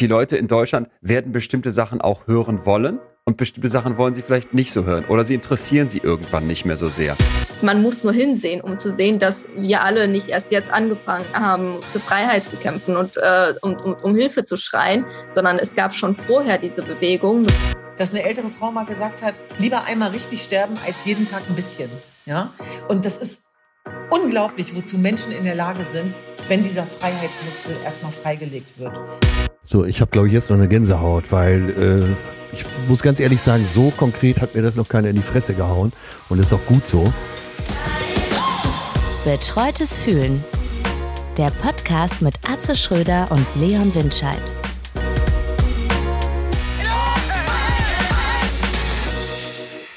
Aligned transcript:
die 0.00 0.06
Leute 0.06 0.36
in 0.36 0.46
Deutschland 0.46 0.88
werden 1.00 1.32
bestimmte 1.32 1.72
Sachen 1.72 2.00
auch 2.00 2.26
hören 2.26 2.64
wollen 2.64 3.00
und 3.24 3.36
bestimmte 3.36 3.68
Sachen 3.68 3.98
wollen 3.98 4.14
sie 4.14 4.22
vielleicht 4.22 4.54
nicht 4.54 4.72
so 4.72 4.84
hören 4.84 5.04
oder 5.06 5.24
sie 5.24 5.34
interessieren 5.34 5.88
sie 5.88 5.98
irgendwann 5.98 6.46
nicht 6.46 6.64
mehr 6.64 6.76
so 6.76 6.88
sehr. 6.88 7.16
Man 7.62 7.82
muss 7.82 8.04
nur 8.04 8.12
hinsehen, 8.12 8.60
um 8.60 8.78
zu 8.78 8.92
sehen, 8.92 9.18
dass 9.18 9.48
wir 9.56 9.82
alle 9.82 10.06
nicht 10.06 10.28
erst 10.28 10.52
jetzt 10.52 10.72
angefangen 10.72 11.26
haben, 11.32 11.80
für 11.90 11.98
Freiheit 11.98 12.48
zu 12.48 12.56
kämpfen 12.56 12.96
und 12.96 13.16
äh, 13.16 13.54
um, 13.62 13.74
um, 13.74 13.94
um 13.94 14.14
Hilfe 14.14 14.44
zu 14.44 14.56
schreien, 14.56 15.04
sondern 15.28 15.58
es 15.58 15.74
gab 15.74 15.94
schon 15.94 16.14
vorher 16.14 16.58
diese 16.58 16.82
Bewegung. 16.82 17.46
Dass 17.96 18.12
eine 18.12 18.22
ältere 18.22 18.48
Frau 18.48 18.70
mal 18.70 18.86
gesagt 18.86 19.22
hat, 19.22 19.34
lieber 19.58 19.84
einmal 19.84 20.10
richtig 20.10 20.42
sterben 20.42 20.76
als 20.86 21.04
jeden 21.04 21.26
Tag 21.26 21.42
ein 21.48 21.56
bisschen. 21.56 21.90
Ja? 22.26 22.52
Und 22.86 23.04
das 23.04 23.16
ist 23.16 23.48
unglaublich, 24.10 24.76
wozu 24.76 24.96
Menschen 24.96 25.32
in 25.32 25.42
der 25.42 25.56
Lage 25.56 25.82
sind, 25.82 26.14
wenn 26.46 26.62
dieser 26.62 26.84
Freiheitsmuskel 26.84 27.76
erstmal 27.84 28.12
freigelegt 28.12 28.78
wird. 28.78 28.96
So, 29.70 29.84
ich 29.84 30.00
habe, 30.00 30.10
glaube 30.10 30.28
ich, 30.28 30.32
jetzt 30.32 30.48
noch 30.48 30.56
eine 30.56 30.66
Gänsehaut, 30.66 31.30
weil 31.30 31.68
äh, 31.68 32.56
ich 32.56 32.64
muss 32.88 33.02
ganz 33.02 33.20
ehrlich 33.20 33.42
sagen, 33.42 33.66
so 33.66 33.90
konkret 33.90 34.40
hat 34.40 34.54
mir 34.54 34.62
das 34.62 34.76
noch 34.76 34.88
keiner 34.88 35.10
in 35.10 35.16
die 35.16 35.20
Fresse 35.20 35.52
gehauen. 35.52 35.92
Und 36.30 36.38
das 36.38 36.46
ist 36.46 36.52
auch 36.54 36.64
gut 36.64 36.86
so. 36.86 37.12
Betreutes 39.26 39.98
Fühlen. 39.98 40.42
Der 41.36 41.50
Podcast 41.50 42.22
mit 42.22 42.34
Atze 42.50 42.74
Schröder 42.74 43.30
und 43.30 43.44
Leon 43.60 43.94
Windscheid. 43.94 44.40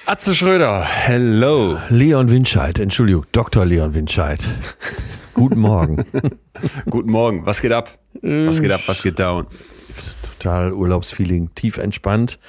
Atze 0.06 0.36
Schröder, 0.36 0.84
hello. 0.84 1.78
Leon 1.88 2.30
Windscheid, 2.30 2.78
Entschuldigung, 2.78 3.26
Dr. 3.32 3.64
Leon 3.64 3.94
Windscheid. 3.94 4.42
Guten 5.34 5.60
Morgen. 5.60 6.04
Guten 6.90 7.12
Morgen. 7.12 7.46
Was 7.46 7.62
geht 7.62 7.72
ab? 7.72 7.98
Was 8.22 8.62
geht 8.62 8.72
ab? 8.72 8.82
Was 8.88 9.02
geht 9.02 9.20
down? 9.20 9.48
Total 10.40 10.74
Urlaubsfeeling, 10.74 11.50
tief 11.56 11.78
entspannt. 11.78 12.40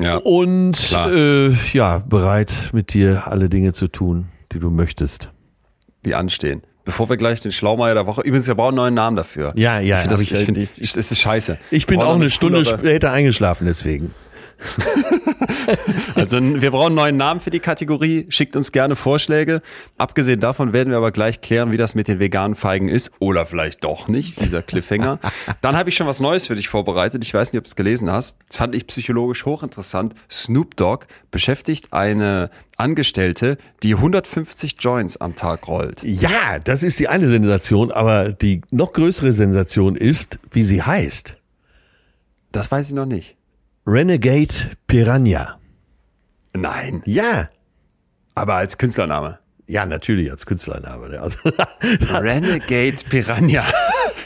Ja. 0.00 0.16
Und 0.16 0.92
äh, 0.92 1.50
ja, 1.72 1.98
bereit 2.00 2.70
mit 2.72 2.92
dir 2.94 3.26
alle 3.26 3.48
Dinge 3.48 3.72
zu 3.72 3.86
tun, 3.88 4.26
die 4.52 4.58
du 4.58 4.70
möchtest. 4.70 5.30
Die 6.04 6.14
anstehen. 6.14 6.62
Bevor 6.84 7.08
wir 7.08 7.16
gleich 7.16 7.40
den 7.40 7.52
Schlaumeier 7.52 7.94
der 7.94 8.06
Woche. 8.06 8.20
Übrigens, 8.22 8.46
wir 8.46 8.56
brauchen 8.56 8.70
einen 8.70 8.76
neuen 8.76 8.94
Namen 8.94 9.16
dafür. 9.16 9.52
Ja, 9.56 9.78
ja, 9.80 9.96
ich 9.96 10.02
finde 10.02 10.10
hab 10.10 10.10
das, 10.10 10.20
ich- 10.20 10.32
ich 10.32 10.38
find, 10.44 10.58
ich- 10.58 10.82
ich, 10.82 10.92
das 10.92 11.10
ist 11.10 11.20
scheiße. 11.20 11.58
Ich 11.70 11.86
bin 11.86 12.00
auch 12.00 12.14
eine 12.16 12.28
Stunde 12.28 12.64
später 12.64 13.12
eingeschlafen 13.12 13.66
deswegen. 13.66 14.12
Also 16.14 16.40
wir 16.40 16.70
brauchen 16.70 16.86
einen 16.88 16.94
neuen 16.94 17.16
Namen 17.16 17.40
für 17.40 17.50
die 17.50 17.60
Kategorie. 17.60 18.26
Schickt 18.28 18.56
uns 18.56 18.72
gerne 18.72 18.96
Vorschläge. 18.96 19.62
Abgesehen 19.98 20.40
davon 20.40 20.72
werden 20.72 20.90
wir 20.90 20.96
aber 20.96 21.10
gleich 21.10 21.40
klären, 21.40 21.72
wie 21.72 21.76
das 21.76 21.94
mit 21.94 22.08
den 22.08 22.18
veganen 22.18 22.54
Feigen 22.54 22.88
ist. 22.88 23.12
Oder 23.18 23.46
vielleicht 23.46 23.84
doch 23.84 24.08
nicht, 24.08 24.40
dieser 24.40 24.62
Cliffhanger. 24.62 25.18
Dann 25.60 25.76
habe 25.76 25.88
ich 25.88 25.96
schon 25.96 26.06
was 26.06 26.20
Neues 26.20 26.46
für 26.46 26.54
dich 26.54 26.68
vorbereitet. 26.68 27.24
Ich 27.24 27.34
weiß 27.34 27.52
nicht, 27.52 27.58
ob 27.58 27.64
du 27.64 27.68
es 27.68 27.76
gelesen 27.76 28.10
hast. 28.10 28.38
Das 28.48 28.58
fand 28.58 28.74
ich 28.74 28.86
psychologisch 28.86 29.44
hochinteressant. 29.44 30.14
Snoop 30.30 30.76
Dogg 30.76 31.06
beschäftigt 31.30 31.92
eine 31.92 32.50
Angestellte, 32.76 33.58
die 33.82 33.94
150 33.94 34.76
Joints 34.80 35.16
am 35.16 35.36
Tag 35.36 35.68
rollt. 35.68 36.02
Ja, 36.02 36.58
das 36.62 36.82
ist 36.82 36.98
die 36.98 37.08
eine 37.08 37.28
Sensation, 37.28 37.90
aber 37.90 38.32
die 38.32 38.60
noch 38.70 38.92
größere 38.92 39.32
Sensation 39.32 39.96
ist, 39.96 40.38
wie 40.50 40.64
sie 40.64 40.82
heißt. 40.82 41.36
Das 42.52 42.70
weiß 42.70 42.88
ich 42.88 42.94
noch 42.94 43.06
nicht. 43.06 43.36
Renegade 43.86 44.70
Piranha. 44.86 45.58
Nein, 46.54 47.02
Ja. 47.04 47.48
aber 48.34 48.54
als 48.54 48.78
Künstlername. 48.78 49.38
Ja, 49.66 49.84
natürlich 49.86 50.30
als 50.30 50.46
Künstlername. 50.46 51.20
Also, 51.20 51.38
Renegade 52.12 52.96
Piranha. 53.08 53.64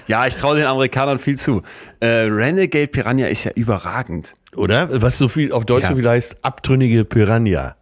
Ja, 0.06 0.27
ich 0.27 0.37
traue 0.37 0.56
den 0.56 0.67
Amerikanern 0.67 1.19
viel 1.19 1.37
zu. 1.37 1.62
Äh, 2.00 2.06
Renegade 2.06 2.87
Piranha 2.89 3.27
ist 3.27 3.45
ja 3.45 3.53
überragend. 3.53 4.34
oder? 4.55 5.03
Was 5.03 5.19
so 5.19 5.28
viel 5.28 5.53
auf 5.53 5.65
Deutsch 5.65 5.83
Ja. 5.84 5.91
so 5.91 5.97
viel 5.97 6.09
heißt, 6.09 6.37
abtrünnige 6.43 7.05
Piranha. 7.05 7.77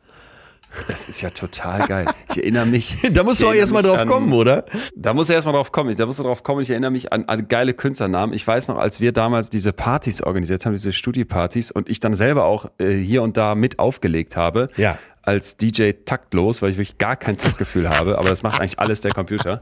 Das 0.89 1.09
ist 1.09 1.21
ja 1.21 1.31
total 1.31 1.87
geil. 1.87 2.07
Ich 2.31 2.39
erinnere 2.39 2.67
mich. 2.67 2.97
Da 3.13 3.23
musst 3.23 3.41
du 3.41 3.47
ich 3.47 3.51
auch 3.51 3.55
erst 3.55 3.73
mal 3.73 3.81
erinnere 3.81 3.97
drauf 3.97 4.03
an- 4.03 4.09
kommen, 4.09 4.33
oder? 4.33 4.65
Da 4.95 5.15
muss 5.15 5.29
er 5.31 5.37
erstmal 5.37 5.55
drauf 5.55 5.73
kommen. 5.73 5.95
Da 5.97 6.07
muss 6.07 6.19
er 6.19 6.25
drauf 6.25 6.43
kommen. 6.43 6.61
Ich 6.63 6.71
erinnere 6.71 6.91
mich 6.91 7.13
an, 7.13 7.25
an 7.27 7.49
geile 7.49 7.75
Künstlernamen. 7.75 8.33
Ich 8.35 8.47
weiß 8.47 8.69
noch, 8.69 8.79
als 8.79 9.01
wir 9.01 9.13
damals 9.13 9.51
diese 9.51 9.73
Partys 9.73 10.23
organisiert 10.23 10.65
haben, 10.67 10.73
diese 10.73 10.93
Studiopartys 10.93 11.71
und 11.71 11.89
ich 11.89 12.01
dann 12.01 12.15
selber 12.15 12.45
auch 12.45 12.67
äh, 12.79 12.91
hier 12.97 13.23
und 13.23 13.37
da 13.37 13.55
mit 13.55 13.79
aufgelegt 13.79 14.37
habe. 14.37 14.69
Ja. 14.77 14.99
Als 15.23 15.57
DJ 15.57 15.91
taktlos, 16.05 16.63
weil 16.63 16.71
ich 16.71 16.77
wirklich 16.77 16.99
gar 16.99 17.17
kein 17.17 17.37
Taktgefühl 17.37 17.89
habe, 17.91 18.17
aber 18.17 18.29
das 18.29 18.45
macht 18.45 18.61
eigentlich 18.61 18.79
alles 18.79 19.01
der 19.01 19.11
Computer. 19.11 19.61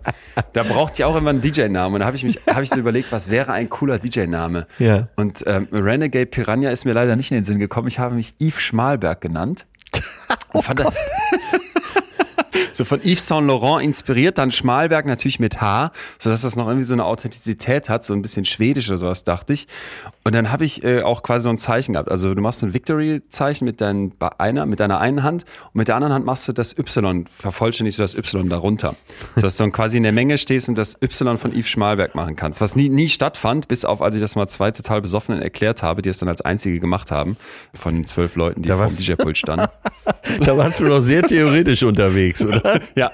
Da 0.52 0.62
braucht 0.62 0.94
sich 0.94 1.06
auch 1.06 1.16
immer 1.16 1.30
einen 1.30 1.40
DJ-Namen. 1.40 1.94
Und 1.94 2.00
da 2.00 2.06
habe 2.06 2.16
ich 2.16 2.22
mich, 2.24 2.38
habe 2.46 2.62
ich 2.64 2.68
so 2.68 2.78
überlegt, 2.78 3.12
was 3.12 3.30
wäre 3.30 3.50
ein 3.52 3.70
cooler 3.70 3.98
DJ-Name? 3.98 4.66
Ja. 4.78 5.08
Und 5.16 5.42
ähm, 5.46 5.66
Renegade 5.72 6.26
Piranha 6.26 6.68
ist 6.70 6.84
mir 6.84 6.92
leider 6.92 7.16
nicht 7.16 7.30
in 7.30 7.38
den 7.38 7.44
Sinn 7.44 7.58
gekommen. 7.60 7.88
Ich 7.88 7.98
habe 7.98 8.14
mich 8.14 8.34
Yves 8.38 8.60
Schmalberg 8.60 9.22
genannt. 9.22 9.64
Und 10.54 10.62
fand 10.62 10.78
das, 10.80 10.94
so 12.76 12.84
von 12.84 13.00
Yves 13.00 13.26
Saint 13.26 13.46
Laurent 13.46 13.84
inspiriert, 13.84 14.38
dann 14.38 14.50
Schmalberg 14.50 15.06
natürlich 15.06 15.40
mit 15.40 15.60
H, 15.60 15.92
sodass 16.18 16.42
das 16.42 16.56
noch 16.56 16.66
irgendwie 16.66 16.84
so 16.84 16.94
eine 16.94 17.04
Authentizität 17.04 17.88
hat, 17.88 18.04
so 18.04 18.12
ein 18.12 18.22
bisschen 18.22 18.44
schwedisch 18.44 18.88
oder 18.88 18.98
sowas, 18.98 19.24
dachte 19.24 19.52
ich. 19.52 19.66
Und 20.24 20.34
dann 20.34 20.50
habe 20.50 20.64
ich 20.64 20.82
äh, 20.82 21.02
auch 21.02 21.22
quasi 21.22 21.44
so 21.44 21.50
ein 21.50 21.58
Zeichen 21.58 21.92
gehabt. 21.92 22.10
Also 22.10 22.34
du 22.34 22.40
machst 22.40 22.60
so 22.60 22.66
ein 22.66 22.74
Victory-Zeichen 22.74 23.64
mit, 23.64 23.80
dein, 23.80 24.12
einer, 24.38 24.64
mit 24.66 24.80
deiner 24.80 25.00
einen 25.00 25.22
Hand 25.22 25.44
und 25.72 25.78
mit 25.78 25.88
der 25.88 25.96
anderen 25.96 26.14
Hand 26.14 26.24
machst 26.24 26.48
du 26.48 26.52
das 26.52 26.76
Y, 26.78 27.26
vervollständigst 27.30 27.98
du 27.98 28.02
das 28.02 28.14
Y 28.14 28.48
darunter. 28.48 28.96
Sodass 29.36 29.56
du 29.56 29.64
dann 29.64 29.72
quasi 29.72 29.98
in 29.98 30.02
der 30.02 30.12
Menge 30.12 30.38
stehst 30.38 30.68
und 30.68 30.76
das 30.76 31.00
Y 31.02 31.36
von 31.36 31.52
Yves 31.52 31.68
Schmalberg 31.68 32.14
machen 32.14 32.36
kannst. 32.36 32.60
Was 32.60 32.74
nie, 32.74 32.88
nie 32.88 33.08
stattfand, 33.08 33.68
bis 33.68 33.84
auf 33.84 34.00
als 34.00 34.14
ich 34.14 34.22
das 34.22 34.34
mal 34.34 34.48
zwei 34.48 34.70
total 34.70 35.02
Besoffenen 35.02 35.42
erklärt 35.42 35.82
habe, 35.82 36.02
die 36.02 36.08
es 36.08 36.18
dann 36.18 36.28
als 36.28 36.40
einzige 36.40 36.78
gemacht 36.78 37.10
haben, 37.10 37.36
von 37.74 37.94
den 37.94 38.04
zwölf 38.06 38.36
Leuten, 38.36 38.62
die 38.62 38.68
Da 38.68 38.76
vor 38.76 38.86
dem 38.86 38.96
DJ-Pult 38.96 39.38
standen. 39.38 39.66
Da 40.40 40.56
warst 40.56 40.80
du 40.80 40.86
doch 40.86 41.00
sehr 41.00 41.22
theoretisch 41.22 41.82
unterwegs, 41.82 42.42
oder? 42.42 42.62
ja. 42.94 43.10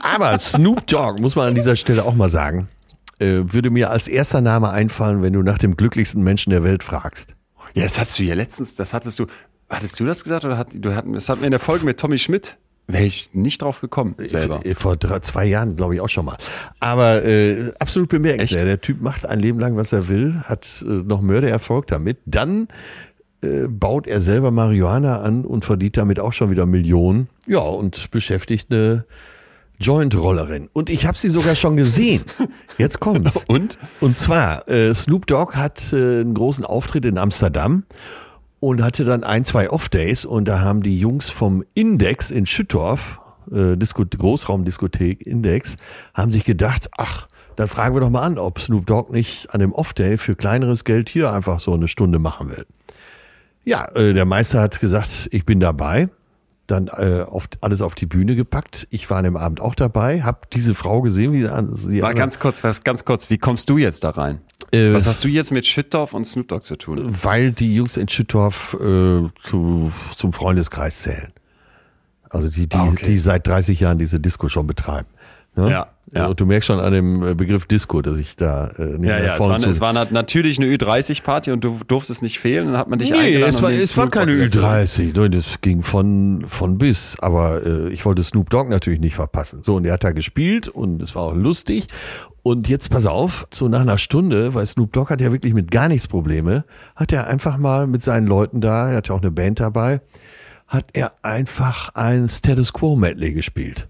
Aber 0.00 0.38
Snoop 0.38 0.86
Dogg, 0.86 1.20
muss 1.20 1.36
man 1.36 1.48
an 1.48 1.54
dieser 1.54 1.76
Stelle 1.76 2.04
auch 2.04 2.14
mal 2.14 2.28
sagen, 2.28 2.68
äh, 3.18 3.42
würde 3.44 3.70
mir 3.70 3.90
als 3.90 4.08
erster 4.08 4.40
Name 4.40 4.70
einfallen, 4.70 5.22
wenn 5.22 5.32
du 5.32 5.42
nach 5.42 5.58
dem 5.58 5.76
glücklichsten 5.76 6.22
Menschen 6.22 6.50
der 6.50 6.64
Welt 6.64 6.82
fragst. 6.82 7.34
Ja, 7.74 7.84
das 7.84 7.98
hattest 7.98 8.18
du 8.18 8.24
ja 8.24 8.34
letztens, 8.34 8.74
das 8.74 8.92
hattest 8.92 9.18
du, 9.18 9.26
hattest 9.70 9.98
du 9.98 10.04
das 10.04 10.22
gesagt 10.22 10.44
oder 10.44 10.58
hat, 10.58 10.68
du 10.74 10.94
hatten, 10.94 11.12
das 11.12 11.28
hatten 11.28 11.40
wir 11.40 11.46
in 11.46 11.52
der 11.52 11.60
Folge 11.60 11.84
mit 11.84 11.98
Tommy 11.98 12.18
Schmidt, 12.18 12.58
wäre 12.86 13.04
ich 13.04 13.30
nicht 13.32 13.62
drauf 13.62 13.80
gekommen 13.80 14.14
selber. 14.18 14.64
Äh, 14.66 14.74
Vor 14.74 14.96
drei, 14.96 15.20
zwei 15.20 15.46
Jahren, 15.46 15.76
glaube 15.76 15.94
ich, 15.94 16.00
auch 16.00 16.08
schon 16.08 16.24
mal. 16.24 16.36
Aber 16.80 17.24
äh, 17.24 17.70
absolut 17.78 18.08
bemerkenswert. 18.08 18.66
Der 18.66 18.80
Typ 18.80 19.00
macht 19.00 19.24
ein 19.24 19.38
Leben 19.38 19.58
lang, 19.60 19.76
was 19.76 19.92
er 19.92 20.08
will, 20.08 20.40
hat 20.44 20.84
äh, 20.86 20.90
noch 20.90 21.20
Mördererfolg 21.20 21.86
damit. 21.86 22.18
Dann 22.26 22.68
äh, 23.42 23.66
baut 23.68 24.06
er 24.06 24.20
selber 24.20 24.50
Marihuana 24.50 25.20
an 25.20 25.44
und 25.44 25.64
verdient 25.64 25.96
damit 25.96 26.20
auch 26.20 26.32
schon 26.32 26.50
wieder 26.50 26.66
Millionen. 26.66 27.28
Ja, 27.46 27.60
und 27.60 28.10
beschäftigt 28.10 28.70
eine 28.70 29.04
Joint-Rollerin. 29.80 30.68
Und 30.72 30.88
ich 30.88 31.06
habe 31.06 31.18
sie 31.18 31.28
sogar 31.28 31.56
schon 31.56 31.76
gesehen. 31.76 32.22
Jetzt 32.78 33.00
kommt's. 33.00 33.44
Und? 33.48 33.78
Und 34.00 34.16
zwar, 34.16 34.68
äh, 34.68 34.94
Snoop 34.94 35.26
Dogg 35.26 35.56
hat 35.56 35.92
äh, 35.92 36.20
einen 36.20 36.34
großen 36.34 36.64
Auftritt 36.64 37.04
in 37.04 37.18
Amsterdam 37.18 37.84
und 38.60 38.80
hatte 38.80 39.04
dann 39.04 39.24
ein, 39.24 39.44
zwei 39.44 39.68
Off-Days 39.68 40.24
und 40.24 40.46
da 40.46 40.60
haben 40.60 40.82
die 40.82 40.98
Jungs 40.98 41.28
vom 41.28 41.64
Index 41.74 42.30
in 42.30 42.46
Schüttorf, 42.46 43.20
äh, 43.50 43.76
Großraumdiskothek 43.76 45.26
Index, 45.26 45.76
haben 46.14 46.30
sich 46.30 46.44
gedacht, 46.44 46.88
ach, 46.96 47.26
dann 47.56 47.66
fragen 47.66 47.96
wir 47.96 48.00
doch 48.00 48.10
mal 48.10 48.22
an, 48.22 48.38
ob 48.38 48.60
Snoop 48.60 48.86
Dogg 48.86 49.12
nicht 49.12 49.52
an 49.52 49.60
dem 49.60 49.72
Off-Day 49.72 50.16
für 50.16 50.36
kleineres 50.36 50.84
Geld 50.84 51.08
hier 51.08 51.32
einfach 51.32 51.58
so 51.58 51.74
eine 51.74 51.88
Stunde 51.88 52.20
machen 52.20 52.50
will. 52.50 52.66
Ja, 53.64 53.86
äh, 53.94 54.12
der 54.14 54.24
Meister 54.24 54.60
hat 54.60 54.80
gesagt, 54.80 55.28
ich 55.30 55.44
bin 55.44 55.60
dabei. 55.60 56.08
Dann 56.68 56.86
äh, 56.86 57.24
auf, 57.26 57.48
alles 57.60 57.82
auf 57.82 57.94
die 57.96 58.06
Bühne 58.06 58.36
gepackt. 58.36 58.86
Ich 58.90 59.10
war 59.10 59.18
an 59.18 59.24
dem 59.24 59.36
Abend 59.36 59.60
auch 59.60 59.74
dabei, 59.74 60.22
habe 60.22 60.40
diese 60.52 60.74
Frau 60.76 61.02
gesehen, 61.02 61.32
wie 61.32 61.40
sie 61.42 61.48
an. 61.48 61.76
Mal 62.00 62.14
ganz 62.14 62.38
kurz, 62.38 62.62
was, 62.62 62.84
ganz 62.84 63.04
kurz, 63.04 63.28
wie 63.30 63.36
kommst 63.38 63.68
du 63.68 63.78
jetzt 63.78 64.04
da 64.04 64.10
rein? 64.10 64.40
Äh, 64.72 64.94
Was 64.94 65.06
hast 65.08 65.24
du 65.24 65.28
jetzt 65.28 65.50
mit 65.50 65.66
Schüttorf 65.66 66.14
und 66.14 66.24
Snoop 66.24 66.48
Dogg 66.48 66.62
zu 66.64 66.76
tun? 66.76 67.10
Weil 67.22 67.50
die 67.50 67.74
Jungs 67.74 67.96
in 67.96 68.08
Schüttorf 68.08 68.74
äh, 68.74 69.28
zu, 69.42 69.92
zum 70.16 70.32
Freundeskreis 70.32 71.02
zählen. 71.02 71.32
Also 72.30 72.48
die, 72.48 72.68
die, 72.68 72.76
Ah, 72.76 72.84
okay. 72.86 73.06
die 73.06 73.18
seit 73.18 73.46
30 73.46 73.80
Jahren 73.80 73.98
diese 73.98 74.20
Disco 74.20 74.48
schon 74.48 74.66
betreiben. 74.66 75.08
Ne? 75.54 75.70
Ja, 75.70 75.86
ja. 76.14 76.26
Und 76.28 76.40
du 76.40 76.46
merkst 76.46 76.66
schon 76.66 76.80
an 76.80 76.92
dem 76.92 77.22
äh, 77.22 77.34
Begriff 77.34 77.66
Disco, 77.66 78.00
dass 78.02 78.16
ich 78.18 78.36
da 78.36 78.68
äh, 78.78 78.82
nicht 78.98 79.08
Ja, 79.10 79.16
mehr 79.16 79.24
ja, 79.24 79.34
es 79.34 79.40
war, 79.40 79.58
zu- 79.58 79.68
es 79.68 79.80
war 79.80 79.92
nat- 79.92 80.12
natürlich 80.12 80.58
eine 80.58 80.66
Ü30-Party 80.74 81.50
und 81.52 81.62
du 81.62 81.78
durftest 81.86 82.22
nicht 82.22 82.38
fehlen, 82.38 82.68
dann 82.68 82.76
hat 82.78 82.88
man 82.88 82.98
dich 82.98 83.10
Nee, 83.10 83.18
eingeladen. 83.18 83.48
es 83.48 83.62
war, 83.62 83.70
es 83.70 83.96
war 83.96 84.08
keine 84.10 84.32
gesetzt. 84.36 84.56
Ü30. 84.56 85.12
Nein, 85.18 85.30
Das 85.30 85.60
ging 85.60 85.82
von, 85.82 86.44
von 86.48 86.78
bis. 86.78 87.16
Aber 87.20 87.64
äh, 87.66 87.88
ich 87.90 88.04
wollte 88.06 88.22
Snoop 88.22 88.48
Dogg 88.50 88.68
natürlich 88.70 89.00
nicht 89.00 89.14
verpassen. 89.14 89.62
So, 89.62 89.76
und 89.76 89.84
er 89.86 89.94
hat 89.94 90.04
da 90.04 90.12
gespielt 90.12 90.68
und 90.68 91.02
es 91.02 91.14
war 91.14 91.22
auch 91.22 91.34
lustig. 91.34 91.86
Und 92.42 92.68
jetzt 92.68 92.90
pass 92.90 93.06
auf, 93.06 93.46
so 93.52 93.68
nach 93.68 93.80
einer 93.82 93.98
Stunde, 93.98 94.54
weil 94.54 94.66
Snoop 94.66 94.92
Dogg 94.92 95.10
hat 95.12 95.20
ja 95.20 95.32
wirklich 95.32 95.54
mit 95.54 95.70
gar 95.70 95.88
nichts 95.88 96.08
Probleme, 96.08 96.64
hat 96.96 97.12
er 97.12 97.26
einfach 97.28 97.56
mal 97.56 97.86
mit 97.86 98.02
seinen 98.02 98.26
Leuten 98.26 98.60
da, 98.60 98.90
er 98.90 98.96
hat 98.96 99.08
ja 99.08 99.14
auch 99.14 99.20
eine 99.22 99.30
Band 99.30 99.60
dabei, 99.60 100.00
hat 100.66 100.86
er 100.94 101.12
einfach 101.22 101.90
ein 101.94 102.28
Status 102.28 102.72
Quo 102.72 102.96
Medley 102.96 103.32
gespielt. 103.32 103.88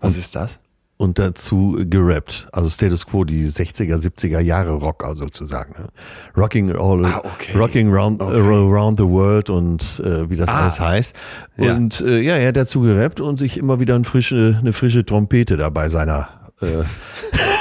Was 0.00 0.16
ist 0.16 0.34
das? 0.36 0.58
und 0.98 1.18
dazu 1.18 1.76
gerappt. 1.90 2.48
Also 2.52 2.70
Status 2.70 3.04
Quo, 3.04 3.24
die 3.24 3.46
60er, 3.46 3.96
70er 3.98 4.40
Jahre 4.40 4.70
Rocker 4.70 5.14
sozusagen. 5.14 5.74
Ne? 5.78 5.88
Rocking 6.34 6.70
all, 6.74 7.04
Ah, 7.04 7.18
okay. 7.22 7.52
Rocking 7.54 7.92
round, 7.92 8.18
Okay. 8.22 8.40
around 8.40 8.98
the 8.98 9.04
world 9.06 9.50
und 9.50 10.00
äh, 10.02 10.30
wie 10.30 10.36
das 10.36 10.48
Ah. 10.48 10.62
alles 10.62 10.80
heißt. 10.80 11.14
Ja. 11.58 11.74
Und 11.74 12.00
äh, 12.00 12.20
ja, 12.22 12.36
er 12.36 12.48
hat 12.48 12.56
dazu 12.56 12.80
gerappt 12.80 13.20
und 13.20 13.38
sich 13.38 13.58
immer 13.58 13.78
wieder 13.78 13.94
eine 13.94 14.04
frische, 14.04 14.56
eine 14.58 14.72
frische 14.72 15.04
Trompete 15.04 15.58
da 15.58 15.68
bei 15.68 15.90
seiner 15.90 16.30
äh, 16.62 16.66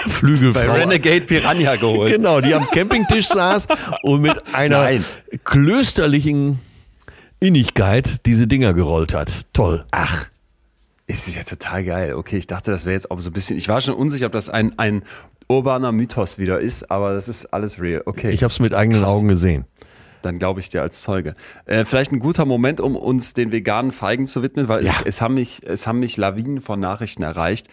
Bei 0.05 0.09
Flügelfrau. 0.09 0.71
Renegade 0.71 1.21
Piranha 1.25 1.75
geholt. 1.75 2.13
Genau, 2.15 2.39
die 2.39 2.53
am 2.55 2.65
Campingtisch 2.71 3.27
saß 3.27 3.67
und 4.03 4.21
mit 4.21 4.41
einer 4.55 4.83
Nein. 4.83 5.05
klösterlichen 5.43 6.59
Innigkeit 7.41 8.25
diese 8.25 8.47
Dinger 8.47 8.73
gerollt 8.73 9.13
hat. 9.13 9.29
Toll. 9.51 9.83
Ach, 9.91 10.27
es 11.07 11.27
ist 11.27 11.35
ja 11.35 11.43
total 11.43 11.83
geil. 11.83 12.13
Okay, 12.15 12.37
ich 12.37 12.47
dachte, 12.47 12.71
das 12.71 12.85
wäre 12.85 12.93
jetzt 12.93 13.11
auch 13.11 13.19
so 13.19 13.29
ein 13.29 13.33
bisschen. 13.33 13.57
Ich 13.57 13.67
war 13.67 13.81
schon 13.81 13.93
unsicher, 13.93 14.25
ob 14.27 14.31
das 14.31 14.49
ein, 14.49 14.77
ein 14.79 15.03
urbaner 15.47 15.91
Mythos 15.91 16.37
wieder 16.39 16.59
ist, 16.59 16.89
aber 16.89 17.13
das 17.13 17.27
ist 17.27 17.45
alles 17.53 17.79
real. 17.79 18.01
Okay. 18.05 18.31
Ich 18.31 18.43
habe 18.43 18.51
es 18.51 18.59
mit 18.59 18.73
eigenen 18.73 19.01
Krass. 19.03 19.13
Augen 19.13 19.27
gesehen. 19.27 19.65
dann 20.23 20.39
glaube 20.39 20.59
ich 20.59 20.69
dir 20.69 20.81
als 20.81 21.03
Zeuge. 21.03 21.33
Äh, 21.67 21.85
vielleicht 21.85 22.11
ein 22.11 22.17
guter 22.17 22.45
Moment, 22.45 22.81
um 22.81 22.95
uns 22.95 23.35
den 23.35 23.51
veganen 23.51 23.91
Feigen 23.91 24.25
zu 24.25 24.41
widmen, 24.41 24.67
weil 24.67 24.83
Ja. 24.83 24.93
es, 25.01 25.17
es, 25.17 25.21
haben 25.21 25.35
mich, 25.35 25.61
es 25.67 25.85
haben 25.85 25.99
mich 25.99 26.17
Lawinen 26.17 26.61
von 26.61 26.79
Nachrichten 26.79 27.21
erreicht. 27.21 27.67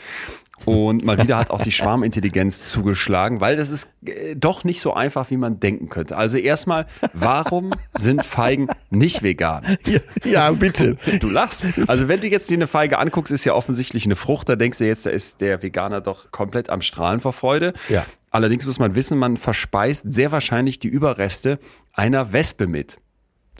Und 0.64 1.04
mal 1.04 1.20
wieder 1.20 1.38
hat 1.38 1.50
auch 1.50 1.60
die 1.60 1.72
Schwarmintelligenz 1.72 2.68
zugeschlagen, 2.70 3.40
weil 3.40 3.56
das 3.56 3.70
ist 3.70 3.90
äh, 4.04 4.36
doch 4.36 4.64
nicht 4.64 4.80
so 4.80 4.94
einfach, 4.94 5.30
wie 5.30 5.36
man 5.36 5.58
denken 5.58 5.88
könnte. 5.88 6.16
Also 6.16 6.36
erstmal, 6.36 6.86
warum 7.12 7.72
sind 7.94 8.24
Feigen 8.24 8.68
nicht 8.90 9.22
vegan? 9.22 9.76
Ja, 9.84 10.00
ja 10.24 10.50
bitte. 10.52 10.96
Du 11.20 11.28
lachst. 11.28 11.66
Also 11.88 12.08
wenn 12.08 12.20
du 12.20 12.28
jetzt 12.28 12.48
dir 12.48 12.54
eine 12.54 12.66
Feige 12.66 12.98
anguckst, 12.98 13.32
ist 13.32 13.44
ja 13.44 13.54
offensichtlich 13.54 14.04
eine 14.04 14.16
Frucht. 14.16 14.48
Da 14.48 14.56
denkst 14.56 14.78
du 14.78 14.86
jetzt, 14.86 15.06
da 15.06 15.10
ist 15.10 15.40
der 15.40 15.62
Veganer 15.62 16.00
doch 16.00 16.30
komplett 16.30 16.70
am 16.70 16.80
Strahlen 16.80 17.20
vor 17.20 17.32
Freude. 17.32 17.72
Ja. 17.88 18.06
Allerdings 18.30 18.64
muss 18.64 18.78
man 18.78 18.94
wissen, 18.94 19.18
man 19.18 19.36
verspeist 19.36 20.12
sehr 20.12 20.32
wahrscheinlich 20.32 20.78
die 20.78 20.88
Überreste 20.88 21.58
einer 21.92 22.32
Wespe 22.32 22.66
mit. 22.66 22.98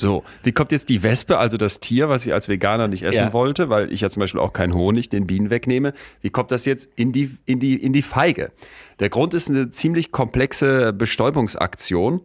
So, 0.03 0.25
wie 0.43 0.53
kommt 0.53 0.73
jetzt 0.73 0.89
die 0.89 1.03
Wespe, 1.03 1.39
also 1.39 1.57
das 1.57 1.81
Tier, 1.81 2.09
was 2.09 2.27
ich 2.27 2.33
als 2.33 2.49
Veganer 2.49 2.89
nicht 2.89 3.03
essen 3.05 3.27
Ja. 3.27 3.33
wollte, 3.33 3.69
weil 3.71 3.93
ich 3.93 4.01
ja 4.03 4.11
zum 4.11 4.21
Beispiel 4.21 4.41
auch 4.41 4.53
keinen 4.53 4.75
Honig 4.75 5.09
den 5.09 5.27
Bienen 5.27 5.49
wegnehme, 5.49 5.93
wie 6.21 6.31
kommt 6.31 6.51
das 6.51 6.65
jetzt 6.65 6.93
in 6.97 7.13
die, 7.13 7.37
in 7.47 7.61
die, 7.61 7.77
in 7.77 7.93
die 7.93 8.03
Feige? 8.03 8.51
Der 9.01 9.09
Grund 9.09 9.33
ist 9.35 9.49
eine 9.49 9.71
ziemlich 9.71 10.11
komplexe 10.13 10.93
Bestäubungsaktion. 10.93 12.21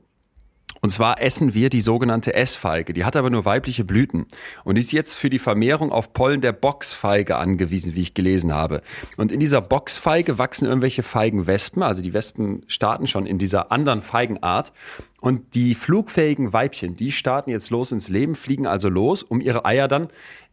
Und 0.81 0.89
zwar 0.89 1.21
essen 1.21 1.53
wir 1.53 1.69
die 1.69 1.81
sogenannte 1.81 2.33
Essfeige. 2.33 2.93
Die 2.93 3.05
hat 3.05 3.15
aber 3.15 3.29
nur 3.29 3.45
weibliche 3.45 3.83
Blüten 3.83 4.25
und 4.63 4.77
ist 4.77 4.91
jetzt 4.91 5.15
für 5.15 5.29
die 5.29 5.39
Vermehrung 5.39 5.91
auf 5.91 6.13
Pollen 6.13 6.41
der 6.41 6.53
Boxfeige 6.53 7.37
angewiesen, 7.37 7.95
wie 7.95 8.01
ich 8.01 8.13
gelesen 8.13 8.53
habe. 8.53 8.81
Und 9.17 9.31
in 9.31 9.39
dieser 9.39 9.61
Boxfeige 9.61 10.37
wachsen 10.37 10.65
irgendwelche 10.65 11.03
Feigenwespen, 11.03 11.83
also 11.83 12.01
die 12.01 12.13
Wespen 12.13 12.63
starten 12.67 13.07
schon 13.07 13.25
in 13.25 13.37
dieser 13.37 13.71
anderen 13.71 14.01
Feigenart. 14.01 14.73
Und 15.19 15.55
die 15.55 15.73
flugfähigen 15.73 16.53
Weibchen, 16.53 16.95
die 16.95 17.11
starten 17.11 17.49
jetzt 17.49 17.69
los 17.69 17.91
ins 17.91 18.07
Leben, 18.07 18.35
fliegen 18.35 18.67
also 18.67 18.87
los, 18.87 19.23
um 19.23 19.41
ihre 19.41 19.65
Eier 19.65 19.87
dann 19.87 20.09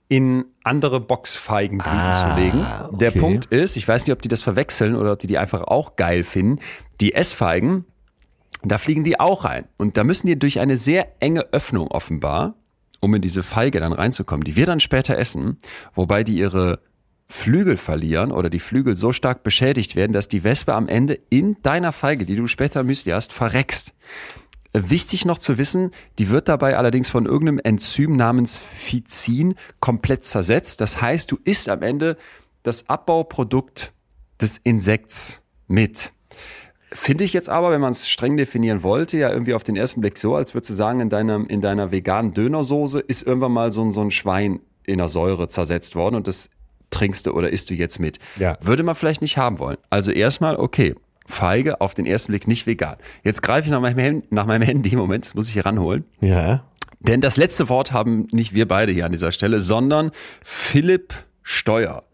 in 0.09 0.44
andere 0.62 1.00
Boxfeigenblüten 1.00 2.12
zu 2.15 2.41
legen. 2.41 2.67
Der 2.99 3.11
okay. 3.11 3.19
Punkt 3.19 3.47
ist, 3.47 3.76
ich 3.76 3.88
weiß 3.88 4.06
nicht, 4.06 4.12
ob 4.12 4.21
die 4.21 4.29
das 4.29 4.43
verwechseln 4.43 4.97
oder 4.97 5.12
ob 5.12 5.19
die 5.19 5.26
die 5.26 5.38
einfach 5.38 5.62
auch 5.62 5.97
geil 5.97 6.25
finden. 6.25 6.61
Die 7.00 7.15
Essfeigen, 7.15 7.85
da 8.70 8.78
fliegen 8.78 9.05
die 9.05 9.20
auch 9.20 9.44
rein. 9.44 9.66
Und 9.76 9.96
da 9.96 10.05
müssen 10.05 10.26
die 10.26 10.38
durch 10.38 10.61
eine 10.61 10.76
sehr 10.76 11.20
enge 11.20 11.52
Öffnung 11.52 11.88
offenbar, 11.88 12.55
um 13.00 13.14
in 13.14 13.22
diese 13.22 13.43
Feige 13.43 13.81
dann 13.81 13.93
reinzukommen, 13.93 14.44
die 14.44 14.56
wir 14.56 14.66
dann 14.66 14.81
später 14.81 15.19
essen, 15.19 15.58
wobei 15.94 16.25
die 16.25 16.38
ihre 16.38 16.78
Flügel 17.26 17.76
verlieren 17.76 18.32
oder 18.32 18.50
die 18.50 18.61
Flügel 18.61 18.96
so 18.96 19.12
stark 19.12 19.43
beschädigt 19.43 19.96
werden, 19.96 20.12
dass 20.12 20.28
die 20.28 20.44
Wespe 20.44 20.75
am 20.75 20.88
Ende 20.88 21.19
in 21.31 21.56
deiner 21.62 21.93
Feige, 21.93 22.26
die 22.26 22.37
du 22.37 22.46
später 22.46 22.82
Müsli 22.84 23.12
hast, 23.12 23.32
verreckst. 23.32 23.94
Wichtig 24.72 25.25
noch 25.25 25.38
zu 25.38 25.56
wissen, 25.56 25.93
die 26.19 26.31
wird 26.31 26.49
dabei 26.49 26.76
allerdings 26.76 27.08
von 27.08 27.26
irgendeinem 27.26 27.61
Enzym 27.62 28.16
namens 28.16 28.58
Phycin 28.58 29.55
komplett 29.78 30.25
zersetzt. 30.25 30.81
Das 30.81 31.00
heißt, 31.00 31.31
du 31.31 31.38
isst 31.44 31.69
am 31.69 31.82
Ende 31.82 32.16
das 32.62 32.88
Abbauprodukt 32.88 33.93
des 34.40 34.58
Insekts 34.58 35.43
mit. 35.69 36.13
Finde 36.96 37.25
ich 37.25 37.32
jetzt 37.32 37.49
aber, 37.49 37.73
wenn 37.73 37.81
man 37.81 37.91
es 37.91 38.08
streng 38.08 38.37
definieren 38.37 38.85
wollte, 38.85 39.17
ja 39.17 39.31
irgendwie 39.31 39.55
auf 39.55 39.64
den 39.64 39.75
ersten 39.75 40.00
Blick 40.00 40.17
so, 40.17 40.37
als 40.37 40.55
würdest 40.55 40.70
du 40.70 40.75
sagen, 40.75 41.00
in 41.00 41.08
deiner, 41.08 41.44
in 41.50 41.61
deiner 41.61 41.91
veganen 41.91 42.32
Dönersoße 42.32 43.00
ist 43.00 43.26
irgendwann 43.26 43.52
mal 43.52 43.73
so 43.73 43.82
ein, 43.82 43.91
so 43.91 44.00
ein 44.00 44.12
Schwein 44.12 44.61
in 44.85 44.99
der 44.99 45.08
Säure 45.08 45.49
zersetzt 45.49 45.96
worden 45.96 46.14
und 46.14 46.29
das 46.29 46.50
trinkst 46.91 47.26
du 47.26 47.32
oder 47.32 47.50
isst 47.50 47.69
du 47.70 47.75
jetzt 47.75 47.99
mit. 47.99 48.20
Ja. 48.37 48.56
Würde 48.61 48.85
man 48.85 48.94
vielleicht 48.94 49.23
nicht 49.23 49.37
haben 49.37 49.58
wollen. 49.58 49.76
Also 49.91 50.12
erstmal, 50.12 50.55
okay, 50.55 50.94
Feige 51.26 51.81
auf 51.81 51.94
den 51.94 52.06
ersten 52.06 52.31
Blick 52.31 52.46
nicht 52.46 52.67
vegan. 52.67 52.97
Jetzt 53.25 53.43
greife 53.43 53.64
ich 53.67 53.73
nach 53.73 53.81
meinem, 53.81 54.23
nach 54.31 54.47
meinem 54.47 54.62
Handy, 54.62 54.94
Moment, 54.94 55.26
das 55.26 55.35
muss 55.35 55.49
ich 55.49 55.55
hier 55.55 55.67
ranholen. 55.67 56.05
Ja. 56.20 56.64
Denn 57.00 57.20
das 57.20 57.37
letzte 57.37 57.69
Wort 57.69 57.90
haben 57.90 58.29
nicht 58.31 58.55
wir 58.55 58.69
beide 58.69 58.93
hier 58.93 59.05
an 59.05 59.12
dieser 59.12 59.32
Stelle, 59.32 59.61
sondern 59.61 60.12
Philipp 60.44 61.12
Steuer. 61.43 62.05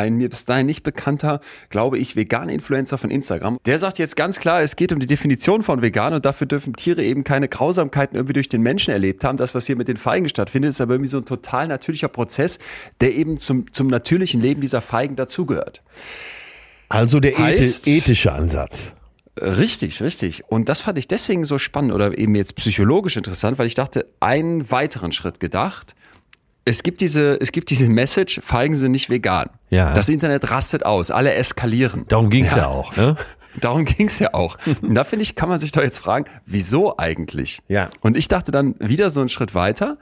Ein 0.00 0.16
mir 0.16 0.30
bis 0.30 0.46
dahin 0.46 0.64
nicht 0.64 0.82
bekannter, 0.82 1.40
glaube 1.68 1.98
ich, 1.98 2.16
veganer 2.16 2.52
Influencer 2.52 2.96
von 2.96 3.10
Instagram. 3.10 3.58
Der 3.66 3.78
sagt 3.78 3.98
jetzt 3.98 4.16
ganz 4.16 4.40
klar, 4.40 4.62
es 4.62 4.76
geht 4.76 4.92
um 4.92 4.98
die 4.98 5.06
Definition 5.06 5.62
von 5.62 5.82
vegan 5.82 6.14
und 6.14 6.24
dafür 6.24 6.46
dürfen 6.46 6.72
Tiere 6.72 7.02
eben 7.04 7.22
keine 7.22 7.48
Grausamkeiten 7.48 8.16
irgendwie 8.16 8.32
durch 8.32 8.48
den 8.48 8.62
Menschen 8.62 8.92
erlebt 8.92 9.24
haben. 9.24 9.36
Das, 9.36 9.54
was 9.54 9.66
hier 9.66 9.76
mit 9.76 9.88
den 9.88 9.98
Feigen 9.98 10.26
stattfindet, 10.28 10.70
ist 10.70 10.80
aber 10.80 10.94
irgendwie 10.94 11.10
so 11.10 11.18
ein 11.18 11.26
total 11.26 11.68
natürlicher 11.68 12.08
Prozess, 12.08 12.58
der 13.02 13.14
eben 13.14 13.36
zum, 13.36 13.70
zum 13.72 13.88
natürlichen 13.88 14.40
Leben 14.40 14.62
dieser 14.62 14.80
Feigen 14.80 15.16
dazugehört. 15.16 15.82
Also 16.88 17.20
der 17.20 17.34
Heißt- 17.34 17.84
ethi- 17.84 17.98
ethische 17.98 18.32
Ansatz. 18.32 18.92
Richtig, 19.40 20.02
richtig. 20.02 20.44
Und 20.48 20.68
das 20.68 20.80
fand 20.80 20.98
ich 20.98 21.08
deswegen 21.08 21.44
so 21.44 21.58
spannend 21.58 21.92
oder 21.92 22.16
eben 22.18 22.34
jetzt 22.34 22.56
psychologisch 22.56 23.16
interessant, 23.16 23.58
weil 23.58 23.66
ich 23.66 23.74
dachte, 23.74 24.06
einen 24.18 24.70
weiteren 24.70 25.12
Schritt 25.12 25.40
gedacht. 25.40 25.94
Es 26.64 26.82
gibt 26.82 27.00
diese, 27.00 27.40
es 27.40 27.52
gibt 27.52 27.70
diese 27.70 27.88
Message, 27.88 28.40
Feigen 28.42 28.74
sind 28.74 28.92
nicht 28.92 29.08
vegan. 29.10 29.50
Ja. 29.70 29.94
Das 29.94 30.08
Internet 30.08 30.50
rastet 30.50 30.84
aus, 30.84 31.10
alle 31.10 31.34
eskalieren. 31.34 32.04
Darum 32.08 32.30
ging's 32.30 32.54
ja. 32.54 32.66
auch. 32.66 32.94
Ne? 32.96 33.16
Darum 33.60 33.84
ging's 33.84 34.18
ja 34.18 34.34
auch. 34.34 34.56
Und 34.80 34.94
da 34.94 35.04
finde 35.04 35.22
ich, 35.22 35.34
kann 35.34 35.48
man 35.48 35.58
sich 35.58 35.72
doch 35.72 35.82
jetzt 35.82 35.98
fragen, 35.98 36.26
wieso 36.46 36.98
eigentlich? 36.98 37.60
Ja. 37.68 37.90
Und 38.00 38.16
ich 38.16 38.28
dachte 38.28 38.52
dann 38.52 38.76
wieder 38.78 39.10
so 39.10 39.20
einen 39.20 39.28
Schritt 39.28 39.54
weiter. 39.54 39.98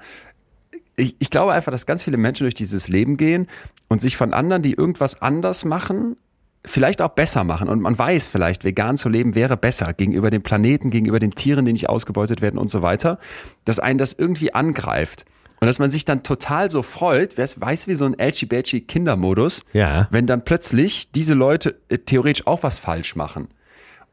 Ich, 0.97 1.17
ich 1.19 1.31
glaube 1.31 1.53
einfach, 1.53 1.73
dass 1.73 1.87
ganz 1.87 2.03
viele 2.03 2.17
Menschen 2.17 2.45
durch 2.45 2.55
dieses 2.55 2.89
Leben 2.89 3.17
gehen 3.17 3.47
und 3.89 4.03
sich 4.03 4.17
von 4.17 4.35
anderen, 4.35 4.63
die 4.63 4.75
irgendwas 4.75 5.23
anders 5.23 5.65
machen, 5.65 6.17
vielleicht 6.65 7.01
auch 7.01 7.11
besser 7.11 7.45
machen. 7.45 7.69
Und 7.69 7.81
man 7.81 7.99
weiß 7.99 8.29
vielleicht, 8.29 8.65
vegan 8.65 8.97
zu 8.97 9.09
leben 9.09 9.35
wäre 9.35 9.57
besser 9.57 9.93
gegenüber 9.93 10.31
dem 10.31 10.43
Planeten, 10.43 10.91
gegenüber 10.91 11.19
den 11.19 11.33
Tieren, 11.33 11.65
die 11.65 11.73
nicht 11.73 11.89
ausgebeutet 11.89 12.43
werden 12.43 12.59
und 12.59 12.69
so 12.69 12.83
weiter, 12.83 13.19
dass 13.65 13.79
einen 13.79 13.99
das 13.99 14.13
irgendwie 14.13 14.53
angreift. 14.55 15.25
Und 15.61 15.67
dass 15.67 15.79
man 15.79 15.91
sich 15.91 16.05
dann 16.05 16.23
total 16.23 16.71
so 16.71 16.83
freut, 16.83 17.37
wer 17.37 17.45
es 17.45 17.61
weiß 17.61 17.89
wie 17.89 17.95
so 17.95 18.05
ein 18.05 18.19
edgy 18.19 18.81
Kindermodus, 18.81 19.63
Ja. 19.73 20.07
wenn 20.11 20.27
dann 20.27 20.45
plötzlich 20.45 21.11
diese 21.13 21.35
Leute 21.35 21.77
äh, 21.89 21.99
theoretisch 21.99 22.47
auch 22.47 22.63
was 22.63 22.79
falsch 22.79 23.17
machen. 23.17 23.49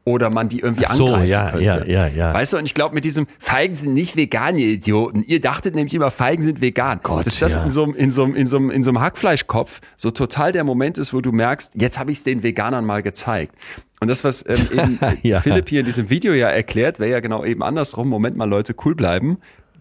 Oder 0.04 0.30
man 0.30 0.48
die 0.48 0.60
irgendwie 0.60 0.86
Ach 0.86 0.92
so, 0.94 1.06
angreifen 1.06 1.28
ja, 1.28 1.50
könnte. 1.50 1.64
ja, 1.64 1.84
ja, 1.84 2.06
ja. 2.06 2.32
Weißt 2.32 2.52
du, 2.52 2.58
und 2.58 2.64
ich 2.66 2.74
glaube 2.74 2.94
mit 2.94 3.04
diesem 3.04 3.26
Feigen 3.40 3.74
sind 3.74 3.92
nicht 3.92 4.14
vegan, 4.14 4.56
ihr 4.56 4.68
Idioten. 4.68 5.24
Ihr 5.24 5.40
dachtet 5.40 5.74
nämlich 5.74 5.94
immer, 5.94 6.12
Feigen 6.12 6.44
sind 6.44 6.60
vegan. 6.60 7.00
Gott, 7.02 7.26
Dass 7.26 7.40
das 7.40 7.56
ja. 7.56 7.64
in 7.64 7.72
so 7.72 7.82
einem 7.82 7.94
in 7.96 8.12
so 8.12 8.24
in 8.24 8.46
so 8.46 8.56
in 8.70 8.84
so 8.84 8.94
Hackfleischkopf 9.00 9.80
so 9.96 10.12
total 10.12 10.52
der 10.52 10.62
Moment 10.62 10.96
ist, 10.96 11.12
wo 11.12 11.20
du 11.20 11.32
merkst, 11.32 11.72
jetzt 11.74 11.98
habe 11.98 12.12
ich 12.12 12.18
es 12.18 12.24
den 12.24 12.44
Veganern 12.44 12.84
mal 12.84 13.02
gezeigt. 13.02 13.56
Und 13.98 14.06
das, 14.08 14.22
was 14.22 14.44
ähm, 14.46 14.68
eben 14.72 14.98
Ja. 15.22 15.40
Philipp 15.40 15.68
hier 15.68 15.80
in 15.80 15.86
diesem 15.86 16.08
Video 16.08 16.34
ja 16.34 16.50
erklärt, 16.50 17.00
wäre 17.00 17.10
ja 17.10 17.18
genau 17.18 17.44
eben 17.44 17.64
andersrum. 17.64 18.08
Moment 18.08 18.36
mal, 18.36 18.48
Leute, 18.48 18.76
cool 18.84 18.94
bleiben. 18.94 19.38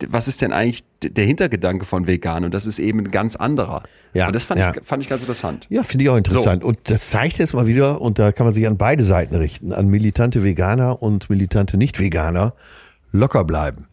Was 0.07 0.27
ist 0.27 0.41
denn 0.41 0.51
eigentlich 0.51 0.83
der 1.01 1.25
Hintergedanke 1.25 1.85
von 1.85 2.07
vegan? 2.07 2.43
Und 2.43 2.53
das 2.53 2.65
ist 2.65 2.79
eben 2.79 2.99
ein 2.99 3.11
ganz 3.11 3.35
anderer. 3.35 3.83
Ja, 4.13 4.27
Und 4.27 4.35
das 4.35 4.45
fand, 4.45 4.59
ja. 4.59 4.73
ich, 4.75 4.85
fand 4.85 5.03
ich 5.03 5.09
ganz 5.09 5.21
interessant. 5.21 5.67
Ja, 5.69 5.83
finde 5.83 6.03
ich 6.03 6.09
auch 6.09 6.17
interessant. 6.17 6.63
Und 6.63 6.79
das 6.83 7.09
zeigt 7.09 7.37
jetzt 7.37 7.53
mal 7.53 7.67
wieder, 7.67 8.01
und 8.01 8.19
da 8.19 8.31
kann 8.31 8.45
man 8.45 8.53
sich 8.53 8.67
an 8.67 8.77
beide 8.77 9.03
Seiten 9.03 9.35
richten, 9.35 9.71
an 9.71 9.87
militante 9.87 10.43
Veganer 10.43 11.01
und 11.01 11.29
militante 11.29 11.77
Nicht-Veganer, 11.77 12.53
locker 13.11 13.43
bleiben. 13.43 13.87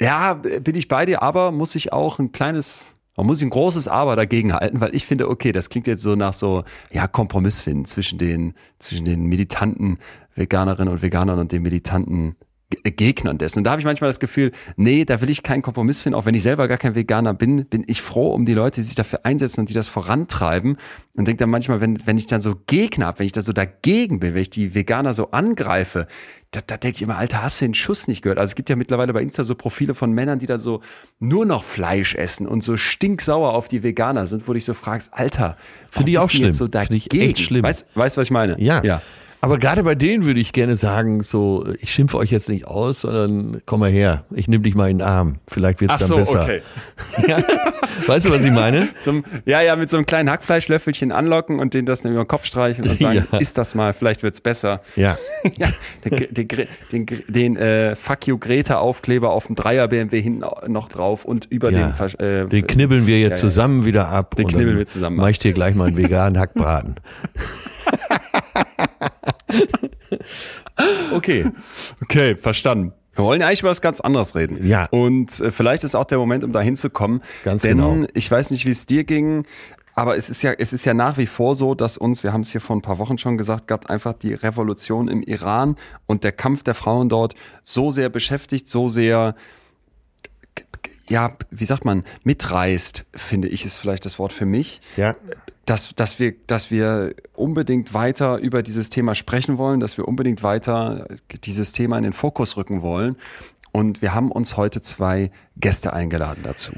Ja, 0.00 0.34
bin 0.34 0.74
ich 0.76 0.88
bei 0.88 1.06
dir, 1.06 1.22
aber 1.22 1.50
muss 1.50 1.74
ich 1.74 1.92
auch 1.92 2.18
ein 2.18 2.30
kleines, 2.30 2.94
man 3.16 3.26
muss 3.26 3.42
ein 3.42 3.50
großes 3.50 3.88
Aber 3.88 4.14
dagegen 4.14 4.52
halten, 4.52 4.80
weil 4.80 4.94
ich 4.94 5.04
finde, 5.04 5.28
okay, 5.28 5.50
das 5.50 5.70
klingt 5.70 5.88
jetzt 5.88 6.02
so 6.02 6.14
nach 6.14 6.34
so, 6.34 6.62
ja, 6.92 7.08
Kompromiss 7.08 7.60
finden 7.60 7.84
zwischen 7.84 8.18
den, 8.18 8.54
zwischen 8.78 9.04
den 9.04 9.24
militanten 9.24 9.98
Veganerinnen 10.36 10.92
und 10.92 11.02
Veganern 11.02 11.40
und 11.40 11.50
den 11.50 11.62
militanten 11.62 12.36
Gegnern 12.70 13.38
dessen. 13.38 13.60
Und 13.60 13.64
da 13.64 13.70
habe 13.70 13.80
ich 13.80 13.86
manchmal 13.86 14.08
das 14.08 14.20
Gefühl, 14.20 14.52
nee, 14.76 15.06
da 15.06 15.22
will 15.22 15.30
ich 15.30 15.42
keinen 15.42 15.62
Kompromiss 15.62 16.02
finden, 16.02 16.18
auch 16.18 16.26
wenn 16.26 16.34
ich 16.34 16.42
selber 16.42 16.68
gar 16.68 16.76
kein 16.76 16.94
Veganer 16.94 17.32
bin, 17.32 17.64
bin 17.64 17.82
ich 17.86 18.02
froh 18.02 18.32
um 18.32 18.44
die 18.44 18.52
Leute, 18.52 18.80
die 18.80 18.84
sich 18.84 18.94
dafür 18.94 19.20
einsetzen 19.24 19.60
und 19.60 19.70
die 19.70 19.74
das 19.74 19.88
vorantreiben. 19.88 20.76
Und 21.14 21.26
denke 21.26 21.38
dann 21.38 21.50
manchmal, 21.50 21.80
wenn, 21.80 22.06
wenn 22.06 22.18
ich 22.18 22.26
dann 22.26 22.42
so 22.42 22.56
Gegner 22.66 23.06
habe, 23.06 23.20
wenn 23.20 23.26
ich 23.26 23.32
da 23.32 23.40
so 23.40 23.54
dagegen 23.54 24.20
bin, 24.20 24.34
wenn 24.34 24.42
ich 24.42 24.50
die 24.50 24.74
Veganer 24.74 25.14
so 25.14 25.30
angreife, 25.30 26.06
da, 26.50 26.60
da 26.66 26.76
denke 26.76 26.96
ich 26.96 27.02
immer, 27.02 27.16
Alter, 27.16 27.42
hast 27.42 27.60
du 27.60 27.66
den 27.66 27.74
Schuss 27.74 28.06
nicht 28.06 28.22
gehört? 28.22 28.38
Also 28.38 28.50
es 28.50 28.54
gibt 28.54 28.68
ja 28.68 28.76
mittlerweile 28.76 29.14
bei 29.14 29.22
Insta 29.22 29.44
so 29.44 29.54
Profile 29.54 29.94
von 29.94 30.12
Männern, 30.12 30.38
die 30.38 30.46
dann 30.46 30.60
so 30.60 30.82
nur 31.18 31.46
noch 31.46 31.64
Fleisch 31.64 32.14
essen 32.14 32.46
und 32.46 32.62
so 32.62 32.76
stinksauer 32.76 33.54
auf 33.54 33.68
die 33.68 33.82
Veganer 33.82 34.26
sind, 34.26 34.42
wo 34.42 34.52
du 34.52 34.54
dich 34.54 34.64
so 34.66 34.74
fragst, 34.74 35.12
Alter, 35.14 35.56
finde 35.90 36.10
ich 36.10 36.18
auch 36.18 36.30
schlimm. 36.30 36.52
So 36.52 36.68
Finde 36.68 36.96
ich 36.96 37.12
echt 37.14 37.40
schlimm. 37.40 37.64
Weißt 37.64 37.86
du, 37.94 38.00
was 38.00 38.18
ich 38.18 38.30
meine? 38.30 38.60
Ja. 38.60 38.82
ja. 38.82 39.02
Aber 39.40 39.58
gerade 39.58 39.84
bei 39.84 39.94
denen 39.94 40.24
würde 40.24 40.40
ich 40.40 40.52
gerne 40.52 40.74
sagen, 40.74 41.22
so, 41.22 41.64
ich 41.80 41.92
schimpfe 41.92 42.16
euch 42.18 42.30
jetzt 42.30 42.48
nicht 42.48 42.66
aus, 42.66 43.02
sondern 43.02 43.62
komm 43.66 43.80
mal 43.80 43.90
her, 43.90 44.24
ich 44.34 44.48
nehme 44.48 44.64
dich 44.64 44.74
mal 44.74 44.90
in 44.90 44.98
den 44.98 45.06
Arm. 45.06 45.36
Vielleicht 45.46 45.80
wird 45.80 45.92
es 45.92 45.98
dann 45.98 46.08
so, 46.08 46.16
besser. 46.16 46.42
Okay. 46.42 46.62
Ja. 47.26 47.38
Weißt 48.06 48.26
du, 48.26 48.30
was 48.30 48.42
ich 48.42 48.50
meine? 48.50 48.88
Zum, 49.00 49.24
ja, 49.44 49.60
ja, 49.60 49.76
mit 49.76 49.88
so 49.88 49.96
einem 49.96 50.06
kleinen 50.06 50.30
Hackfleischlöffelchen 50.30 51.12
anlocken 51.12 51.58
und 51.58 51.74
den 51.74 51.84
das 51.84 52.02
dann 52.02 52.12
über 52.12 52.24
den 52.24 52.28
Kopf 52.28 52.44
streichen 52.46 52.88
und 52.88 52.98
sagen, 52.98 53.26
ja. 53.30 53.38
ist 53.38 53.58
das 53.58 53.74
mal, 53.74 53.92
vielleicht 53.92 54.22
wird 54.22 54.34
es 54.34 54.40
besser. 54.40 54.80
Ja. 54.96 55.18
ja 55.56 55.68
den, 56.04 56.48
den, 56.48 56.68
den, 56.92 57.06
den 57.28 57.56
äh, 57.56 57.96
Fuck 57.96 58.26
you 58.26 58.38
Greta 58.38 58.78
Aufkleber 58.78 59.30
auf 59.30 59.46
dem 59.46 59.56
Dreier 59.56 59.88
BMW 59.88 60.20
hinten 60.20 60.44
noch 60.72 60.88
drauf 60.88 61.24
und 61.24 61.46
über 61.46 61.70
ja. 61.70 61.88
den 61.88 62.20
äh, 62.20 62.46
Den 62.46 62.66
knibbeln 62.66 63.06
wir 63.06 63.20
jetzt 63.20 63.40
zusammen 63.40 63.84
wieder 63.84 64.08
ab. 64.08 64.36
Den 64.36 64.46
knibbeln 64.46 64.78
wir 64.78 64.86
zusammen 64.86 65.18
ab. 65.18 65.24
Mach 65.24 65.30
ich 65.30 65.38
dir 65.38 65.52
gleich 65.52 65.74
mal 65.74 65.88
einen 65.88 65.96
veganen 65.96 66.38
Hackbraten. 66.38 66.96
okay. 71.14 71.50
Okay, 72.02 72.36
verstanden. 72.36 72.92
Wir 73.14 73.24
wollen 73.24 73.40
ja 73.40 73.48
eigentlich 73.48 73.60
über 73.60 73.70
was 73.70 73.80
ganz 73.80 74.00
anderes 74.00 74.36
reden. 74.36 74.64
Ja. 74.66 74.86
Und 74.90 75.40
äh, 75.40 75.50
vielleicht 75.50 75.82
ist 75.82 75.96
auch 75.96 76.04
der 76.04 76.18
Moment, 76.18 76.44
um 76.44 76.52
da 76.52 76.60
hinzukommen. 76.60 77.20
Ganz 77.42 77.62
denn 77.62 77.78
genau. 77.78 78.06
ich 78.14 78.30
weiß 78.30 78.52
nicht, 78.52 78.64
wie 78.64 78.70
es 78.70 78.86
dir 78.86 79.02
ging, 79.02 79.44
aber 79.98 80.16
es 80.16 80.30
ist 80.30 80.42
ja, 80.42 80.52
es 80.52 80.72
ist 80.72 80.84
ja 80.84 80.94
nach 80.94 81.18
wie 81.18 81.26
vor 81.26 81.56
so, 81.56 81.74
dass 81.74 81.98
uns, 81.98 82.22
wir 82.22 82.32
haben 82.32 82.42
es 82.42 82.52
hier 82.52 82.60
vor 82.60 82.76
ein 82.76 82.82
paar 82.82 83.00
Wochen 83.00 83.18
schon 83.18 83.36
gesagt 83.36 83.66
gehabt, 83.66 83.90
einfach 83.90 84.12
die 84.12 84.32
Revolution 84.32 85.08
im 85.08 85.24
Iran 85.24 85.74
und 86.06 86.22
der 86.22 86.30
Kampf 86.30 86.62
der 86.62 86.74
Frauen 86.74 87.08
dort 87.08 87.34
so 87.64 87.90
sehr 87.90 88.08
beschäftigt, 88.08 88.68
so 88.68 88.88
sehr 88.88 89.34
ja, 91.08 91.32
wie 91.50 91.64
sagt 91.64 91.84
man, 91.84 92.04
mitreißt, 92.24 93.04
finde 93.14 93.48
ich, 93.48 93.64
ist 93.64 93.78
vielleicht 93.78 94.04
das 94.04 94.18
Wort 94.18 94.32
für 94.32 94.46
mich. 94.46 94.80
Ja. 94.96 95.16
Dass, 95.66 95.94
dass, 95.94 96.18
wir, 96.18 96.34
dass 96.46 96.70
wir 96.70 97.14
unbedingt 97.34 97.92
weiter 97.92 98.38
über 98.38 98.62
dieses 98.62 98.88
Thema 98.88 99.14
sprechen 99.14 99.58
wollen, 99.58 99.80
dass 99.80 99.98
wir 99.98 100.08
unbedingt 100.08 100.42
weiter 100.42 101.06
dieses 101.44 101.72
Thema 101.72 101.98
in 101.98 102.04
den 102.04 102.14
Fokus 102.14 102.56
rücken 102.56 102.80
wollen. 102.80 103.16
Und 103.70 104.00
wir 104.00 104.14
haben 104.14 104.32
uns 104.32 104.56
heute 104.56 104.80
zwei 104.80 105.30
Gäste 105.56 105.92
eingeladen 105.92 106.40
dazu. 106.42 106.72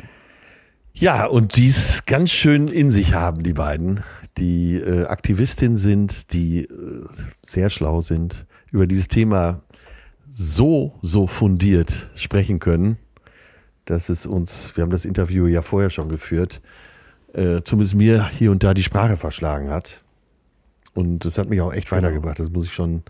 Ja, 0.92 1.26
und 1.26 1.56
dies 1.56 2.04
ganz 2.04 2.30
schön 2.30 2.66
in 2.66 2.90
sich 2.90 3.14
haben, 3.14 3.44
die 3.44 3.52
beiden, 3.52 4.02
die 4.38 4.74
äh, 4.74 5.06
Aktivistin 5.06 5.76
sind, 5.76 6.32
die 6.32 6.64
äh, 6.64 7.06
sehr 7.42 7.70
schlau 7.70 8.00
sind, 8.00 8.44
über 8.72 8.88
dieses 8.88 9.06
Thema 9.06 9.62
so, 10.28 10.98
so 11.00 11.28
fundiert 11.28 12.10
sprechen 12.16 12.58
können 12.58 12.98
dass 13.90 14.08
es 14.08 14.24
uns, 14.24 14.76
wir 14.76 14.82
haben 14.82 14.90
das 14.90 15.04
Interview 15.04 15.46
ja 15.46 15.62
vorher 15.62 15.90
schon 15.90 16.08
geführt, 16.08 16.60
äh, 17.32 17.62
zumindest 17.64 17.96
mir 17.96 18.28
hier 18.28 18.50
und 18.50 18.62
da 18.62 18.72
die 18.72 18.82
Sprache 18.82 19.16
verschlagen 19.16 19.70
hat. 19.70 20.02
Und 20.94 21.24
das 21.24 21.38
hat 21.38 21.48
mich 21.48 21.60
auch 21.60 21.72
echt 21.72 21.88
genau. 21.88 22.02
weitergebracht, 22.02 22.38
das 22.38 22.50
muss 22.50 22.66
ich 22.66 22.72
schon 22.72 23.02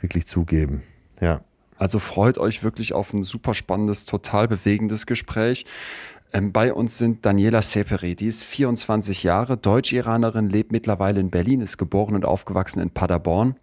wirklich 0.00 0.26
zugeben. 0.26 0.82
Ja. 1.20 1.40
Also 1.76 1.98
freut 1.98 2.38
euch 2.38 2.62
wirklich 2.62 2.92
auf 2.92 3.12
ein 3.12 3.22
super 3.22 3.54
spannendes, 3.54 4.04
total 4.04 4.46
bewegendes 4.48 5.06
Gespräch. 5.06 5.66
Ähm, 6.32 6.52
bei 6.52 6.72
uns 6.72 6.98
sind 6.98 7.24
Daniela 7.24 7.62
Seperi, 7.62 8.14
die 8.14 8.26
ist 8.26 8.44
24 8.44 9.22
Jahre, 9.22 9.56
Deutsch-Iranerin, 9.56 10.48
lebt 10.48 10.72
mittlerweile 10.72 11.20
in 11.20 11.30
Berlin, 11.30 11.60
ist 11.60 11.78
geboren 11.78 12.14
und 12.14 12.24
aufgewachsen 12.24 12.80
in 12.80 12.90
Paderborn 12.90 13.56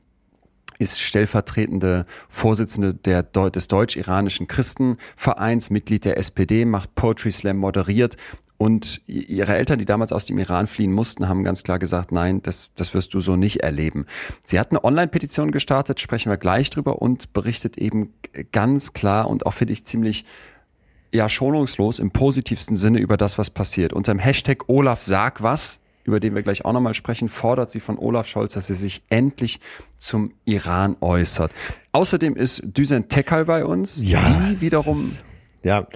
ist 0.81 0.99
stellvertretende 0.99 2.05
Vorsitzende 2.27 2.93
der, 2.93 3.23
des 3.23 3.67
Deutsch-Iranischen 3.67 4.47
Christenvereins, 4.47 5.69
Mitglied 5.69 6.05
der 6.05 6.17
SPD, 6.17 6.65
macht 6.65 6.95
Poetry 6.95 7.31
Slam, 7.31 7.57
moderiert 7.57 8.17
und 8.57 9.01
ihre 9.07 9.55
Eltern, 9.55 9.79
die 9.79 9.85
damals 9.85 10.11
aus 10.11 10.25
dem 10.25 10.37
Iran 10.37 10.67
fliehen 10.67 10.91
mussten, 10.91 11.27
haben 11.27 11.43
ganz 11.43 11.63
klar 11.63 11.79
gesagt, 11.79 12.11
nein, 12.11 12.41
das, 12.43 12.69
das 12.75 12.93
wirst 12.93 13.13
du 13.13 13.19
so 13.19 13.35
nicht 13.35 13.61
erleben. 13.61 14.05
Sie 14.43 14.59
hat 14.59 14.71
eine 14.71 14.83
Online-Petition 14.83 15.51
gestartet, 15.51 15.99
sprechen 15.99 16.31
wir 16.31 16.37
gleich 16.37 16.69
drüber 16.69 17.01
und 17.01 17.33
berichtet 17.33 17.77
eben 17.77 18.13
ganz 18.51 18.93
klar 18.93 19.29
und 19.29 19.45
auch 19.45 19.53
finde 19.53 19.73
ich 19.73 19.85
ziemlich 19.85 20.25
ja 21.11 21.27
schonungslos 21.27 21.99
im 21.99 22.11
positivsten 22.11 22.75
Sinne 22.75 22.99
über 22.99 23.17
das, 23.17 23.37
was 23.37 23.49
passiert. 23.49 23.93
Unter 23.93 24.13
dem 24.13 24.19
Hashtag 24.19 24.67
Olaf 24.67 25.01
sag 25.01 25.43
was 25.43 25.80
über 26.03 26.19
den 26.19 26.35
wir 26.35 26.43
gleich 26.43 26.65
auch 26.65 26.73
nochmal 26.73 26.93
sprechen, 26.93 27.29
fordert 27.29 27.69
sie 27.69 27.79
von 27.79 27.97
Olaf 27.97 28.27
Scholz, 28.27 28.53
dass 28.53 28.69
er 28.69 28.75
sich 28.75 29.03
endlich 29.09 29.59
zum 29.97 30.33
Iran 30.45 30.95
äußert. 31.01 31.51
Außerdem 31.91 32.35
ist 32.35 32.63
Düsen 32.65 33.07
Tekal 33.09 33.45
bei 33.45 33.65
uns, 33.65 34.03
ja, 34.03 34.23
die 34.23 34.61
wiederum. 34.61 35.11
Ja. 35.63 35.87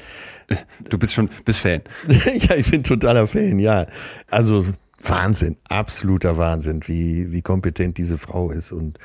Du 0.89 0.99
bist 0.99 1.13
schon, 1.13 1.29
bist 1.43 1.59
Fan. 1.59 1.81
ja, 2.07 2.55
ich 2.55 2.69
bin 2.69 2.83
totaler 2.83 3.25
Fan, 3.25 3.57
ja. 3.57 3.87
Also 4.29 4.65
Wahnsinn, 5.01 5.57
absoluter 5.69 6.37
Wahnsinn, 6.37 6.81
wie, 6.85 7.31
wie 7.31 7.41
kompetent 7.41 7.97
diese 7.97 8.17
Frau 8.17 8.51
ist 8.51 8.71
und 8.71 8.99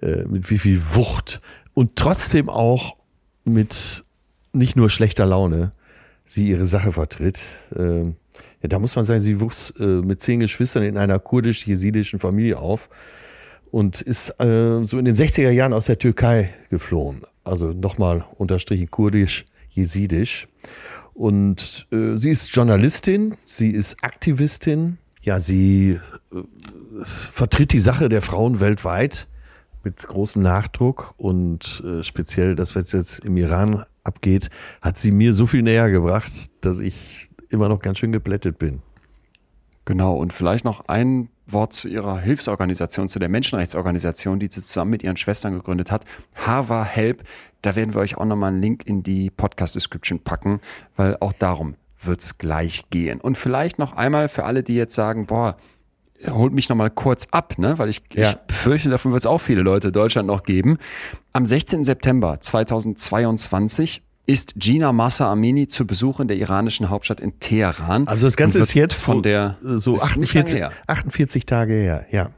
äh, 0.00 0.24
mit 0.24 0.50
wie 0.50 0.58
viel 0.58 0.80
Wucht 0.94 1.40
und 1.74 1.96
trotzdem 1.96 2.48
auch 2.48 2.96
mit 3.44 4.04
nicht 4.52 4.76
nur 4.76 4.90
schlechter 4.90 5.26
Laune 5.26 5.72
sie 6.24 6.46
ihre 6.46 6.66
Sache 6.66 6.92
vertritt. 6.92 7.40
Äh, 7.74 8.12
ja, 8.64 8.68
da 8.68 8.78
muss 8.78 8.96
man 8.96 9.04
sagen, 9.04 9.20
sie 9.20 9.42
wuchs 9.42 9.74
äh, 9.78 9.84
mit 9.84 10.22
zehn 10.22 10.40
Geschwistern 10.40 10.84
in 10.84 10.96
einer 10.96 11.18
kurdisch-jesidischen 11.18 12.18
Familie 12.18 12.58
auf 12.58 12.88
und 13.70 14.00
ist 14.00 14.30
äh, 14.40 14.82
so 14.84 14.98
in 14.98 15.04
den 15.04 15.14
60er 15.14 15.50
Jahren 15.50 15.74
aus 15.74 15.84
der 15.84 15.98
Türkei 15.98 16.54
geflohen. 16.70 17.20
Also 17.44 17.72
nochmal 17.72 18.24
unterstrichen 18.38 18.90
kurdisch-jesidisch. 18.90 20.48
Und 21.12 21.86
äh, 21.92 22.16
sie 22.16 22.30
ist 22.30 22.54
Journalistin, 22.54 23.36
sie 23.44 23.68
ist 23.68 24.02
Aktivistin. 24.02 24.96
Ja, 25.20 25.40
sie 25.40 26.00
äh, 26.32 26.36
vertritt 27.04 27.70
die 27.74 27.80
Sache 27.80 28.08
der 28.08 28.22
Frauen 28.22 28.60
weltweit 28.60 29.28
mit 29.82 29.98
großem 29.98 30.40
Nachdruck 30.40 31.12
und 31.18 31.84
äh, 31.84 32.02
speziell 32.02 32.54
das, 32.54 32.74
was 32.74 32.92
jetzt 32.92 33.26
im 33.26 33.36
Iran 33.36 33.84
abgeht, 34.04 34.48
hat 34.80 34.96
sie 34.96 35.10
mir 35.10 35.34
so 35.34 35.46
viel 35.46 35.60
näher 35.60 35.90
gebracht, 35.90 36.32
dass 36.62 36.78
ich 36.78 37.28
immer 37.54 37.68
noch 37.68 37.80
ganz 37.80 37.98
schön 37.98 38.12
geblättet 38.12 38.58
bin. 38.58 38.82
Genau, 39.86 40.14
und 40.14 40.32
vielleicht 40.32 40.64
noch 40.64 40.88
ein 40.88 41.28
Wort 41.46 41.74
zu 41.74 41.88
ihrer 41.88 42.18
Hilfsorganisation, 42.18 43.08
zu 43.08 43.18
der 43.18 43.28
Menschenrechtsorganisation, 43.28 44.38
die 44.38 44.46
sie 44.50 44.62
zusammen 44.62 44.92
mit 44.92 45.02
ihren 45.02 45.16
Schwestern 45.16 45.52
gegründet 45.52 45.90
hat, 45.90 46.04
Hava 46.34 46.84
Help. 46.84 47.22
Da 47.60 47.76
werden 47.76 47.94
wir 47.94 48.00
euch 48.00 48.16
auch 48.16 48.24
nochmal 48.24 48.52
einen 48.52 48.62
Link 48.62 48.86
in 48.86 49.02
die 49.02 49.30
Podcast-Description 49.30 50.20
packen, 50.20 50.60
weil 50.96 51.16
auch 51.20 51.32
darum 51.32 51.76
wird 52.02 52.20
es 52.20 52.38
gleich 52.38 52.88
gehen. 52.90 53.20
Und 53.20 53.36
vielleicht 53.36 53.78
noch 53.78 53.94
einmal 53.94 54.28
für 54.28 54.44
alle, 54.44 54.62
die 54.62 54.74
jetzt 54.74 54.94
sagen, 54.94 55.26
boah, 55.26 55.56
holt 56.28 56.52
mich 56.52 56.68
nochmal 56.68 56.90
kurz 56.90 57.28
ab, 57.30 57.58
ne? 57.58 57.78
weil 57.78 57.88
ich, 57.88 58.02
ja. 58.14 58.30
ich 58.30 58.36
befürchte, 58.36 58.88
davon 58.88 59.12
wird 59.12 59.20
es 59.20 59.26
auch 59.26 59.40
viele 59.40 59.62
Leute 59.62 59.88
in 59.88 59.92
Deutschland 59.92 60.26
noch 60.26 60.44
geben. 60.44 60.78
Am 61.32 61.44
16. 61.44 61.84
September 61.84 62.40
2022 62.40 64.02
ist 64.26 64.54
Gina 64.56 64.92
Massa 64.92 65.30
Amini 65.30 65.66
zu 65.66 65.86
Besuch 65.86 66.20
in 66.20 66.28
der 66.28 66.36
iranischen 66.36 66.88
Hauptstadt 66.88 67.20
in 67.20 67.38
Teheran. 67.40 68.06
Also 68.08 68.26
das 68.26 68.36
Ganze 68.36 68.58
ist 68.58 68.74
jetzt 68.74 69.02
von 69.02 69.22
der 69.22 69.58
so 69.62 69.96
48, 69.96 70.64
48 70.86 71.46
Tage 71.46 71.74
her, 71.74 72.06
ja. 72.10 72.30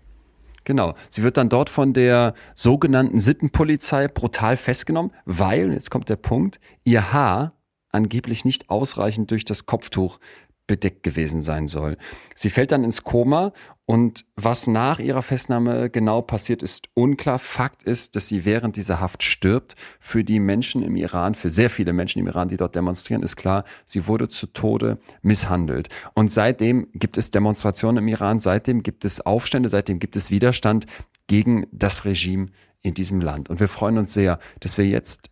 Genau. 0.64 0.94
Sie 1.08 1.22
wird 1.22 1.36
dann 1.36 1.48
dort 1.48 1.70
von 1.70 1.92
der 1.92 2.34
sogenannten 2.56 3.20
Sittenpolizei 3.20 4.08
brutal 4.08 4.56
festgenommen, 4.56 5.12
weil, 5.24 5.72
jetzt 5.72 5.90
kommt 5.90 6.08
der 6.08 6.16
Punkt, 6.16 6.58
ihr 6.82 7.12
Haar 7.12 7.52
angeblich 7.92 8.44
nicht 8.44 8.68
ausreichend 8.68 9.30
durch 9.30 9.44
das 9.44 9.66
Kopftuch 9.66 10.18
bedeckt 10.66 11.04
gewesen 11.04 11.40
sein 11.40 11.68
soll. 11.68 11.96
Sie 12.34 12.50
fällt 12.50 12.72
dann 12.72 12.82
ins 12.82 13.04
Koma 13.04 13.52
und 13.88 14.24
was 14.34 14.66
nach 14.66 14.98
ihrer 14.98 15.22
Festnahme 15.22 15.88
genau 15.90 16.20
passiert, 16.20 16.60
ist 16.60 16.88
unklar. 16.94 17.38
Fakt 17.38 17.84
ist, 17.84 18.16
dass 18.16 18.26
sie 18.26 18.44
während 18.44 18.74
dieser 18.74 19.00
Haft 19.00 19.22
stirbt. 19.22 19.76
Für 20.00 20.24
die 20.24 20.40
Menschen 20.40 20.82
im 20.82 20.96
Iran, 20.96 21.36
für 21.36 21.50
sehr 21.50 21.70
viele 21.70 21.92
Menschen 21.92 22.18
im 22.18 22.26
Iran, 22.26 22.48
die 22.48 22.56
dort 22.56 22.74
demonstrieren, 22.74 23.22
ist 23.22 23.36
klar, 23.36 23.64
sie 23.84 24.08
wurde 24.08 24.26
zu 24.26 24.48
Tode 24.48 24.98
misshandelt. 25.22 25.88
Und 26.14 26.32
seitdem 26.32 26.88
gibt 26.94 27.16
es 27.16 27.30
Demonstrationen 27.30 27.98
im 27.98 28.08
Iran, 28.08 28.40
seitdem 28.40 28.82
gibt 28.82 29.04
es 29.04 29.20
Aufstände, 29.20 29.68
seitdem 29.68 30.00
gibt 30.00 30.16
es 30.16 30.32
Widerstand 30.32 30.86
gegen 31.28 31.68
das 31.70 32.04
Regime 32.04 32.48
in 32.82 32.94
diesem 32.94 33.20
Land. 33.20 33.50
Und 33.50 33.60
wir 33.60 33.68
freuen 33.68 33.98
uns 33.98 34.12
sehr, 34.12 34.40
dass 34.58 34.78
wir 34.78 34.86
jetzt 34.86 35.30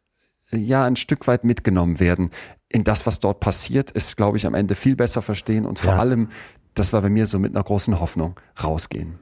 ja 0.53 0.85
ein 0.85 0.95
Stück 0.95 1.27
weit 1.27 1.43
mitgenommen 1.43 1.99
werden 1.99 2.31
in 2.75 2.83
das, 2.83 3.07
was 3.07 3.21
dort 3.21 3.39
passiert, 3.39 3.93
ist, 3.93 4.17
glaube 4.17 4.37
ich, 4.37 4.47
am 4.47 4.55
Ende 4.55 4.75
viel 4.75 4.97
besser 4.97 5.23
verstehen 5.23 5.65
und 5.65 5.79
vor 5.79 5.93
ja. 5.93 5.99
allem, 6.01 6.31
das 6.75 6.93
war 6.93 7.03
bei 7.03 7.11
mir 7.11 7.27
so 7.27 7.39
mit 7.39 7.55
einer 7.55 7.65
großen 7.65 7.99
Hoffnung, 8.01 8.39
rausgehen. 8.63 9.19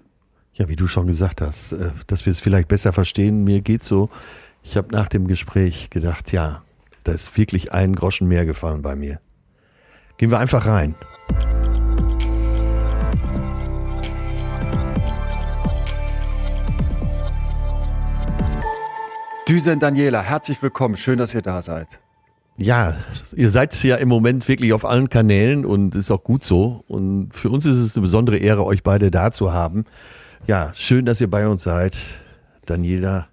Ja, 0.54 0.68
wie 0.68 0.76
du 0.76 0.86
schon 0.86 1.06
gesagt 1.06 1.40
hast, 1.40 1.72
äh, 1.72 1.90
dass 2.06 2.26
wir 2.26 2.32
es 2.32 2.40
vielleicht 2.40 2.68
besser 2.68 2.92
verstehen. 2.92 3.44
Mir 3.44 3.60
geht 3.60 3.84
so, 3.84 4.10
Ich 4.64 4.76
habe 4.76 4.92
nach 4.92 5.08
dem 5.08 5.26
Gespräch 5.26 5.90
gedacht, 5.90 6.30
ja, 6.30 6.62
da 7.02 7.12
ist 7.12 7.36
wirklich 7.36 7.72
ein 7.72 7.96
Groschen 7.96 8.28
mehr 8.28 8.46
gefallen 8.46 8.80
bei 8.80 8.94
mir. 8.94 9.20
Gehen 10.18 10.30
wir 10.30 10.38
einfach 10.38 10.66
rein. 10.66 10.94
Düsen 19.48 19.80
Daniela, 19.80 20.22
herzlich 20.22 20.62
willkommen. 20.62 20.96
Schön, 20.96 21.18
dass 21.18 21.34
ihr 21.34 21.42
da 21.42 21.60
seid. 21.60 22.01
Ja, 22.56 22.96
ihr 23.34 23.50
seid 23.50 23.82
ja 23.82 23.96
im 23.96 24.08
Moment 24.08 24.46
wirklich 24.46 24.72
auf 24.72 24.84
allen 24.84 25.08
Kanälen 25.08 25.64
und 25.64 25.94
ist 25.94 26.10
auch 26.10 26.22
gut 26.22 26.44
so. 26.44 26.84
Und 26.86 27.30
für 27.32 27.50
uns 27.50 27.64
ist 27.64 27.78
es 27.78 27.96
eine 27.96 28.02
besondere 28.02 28.36
Ehre, 28.36 28.64
euch 28.64 28.82
beide 28.82 29.10
da 29.10 29.32
zu 29.32 29.52
haben. 29.52 29.84
Ja, 30.46 30.72
schön, 30.74 31.04
dass 31.04 31.20
ihr 31.20 31.30
bei 31.30 31.48
uns 31.48 31.62
seid. 31.62 31.96
Daniela 32.66 33.28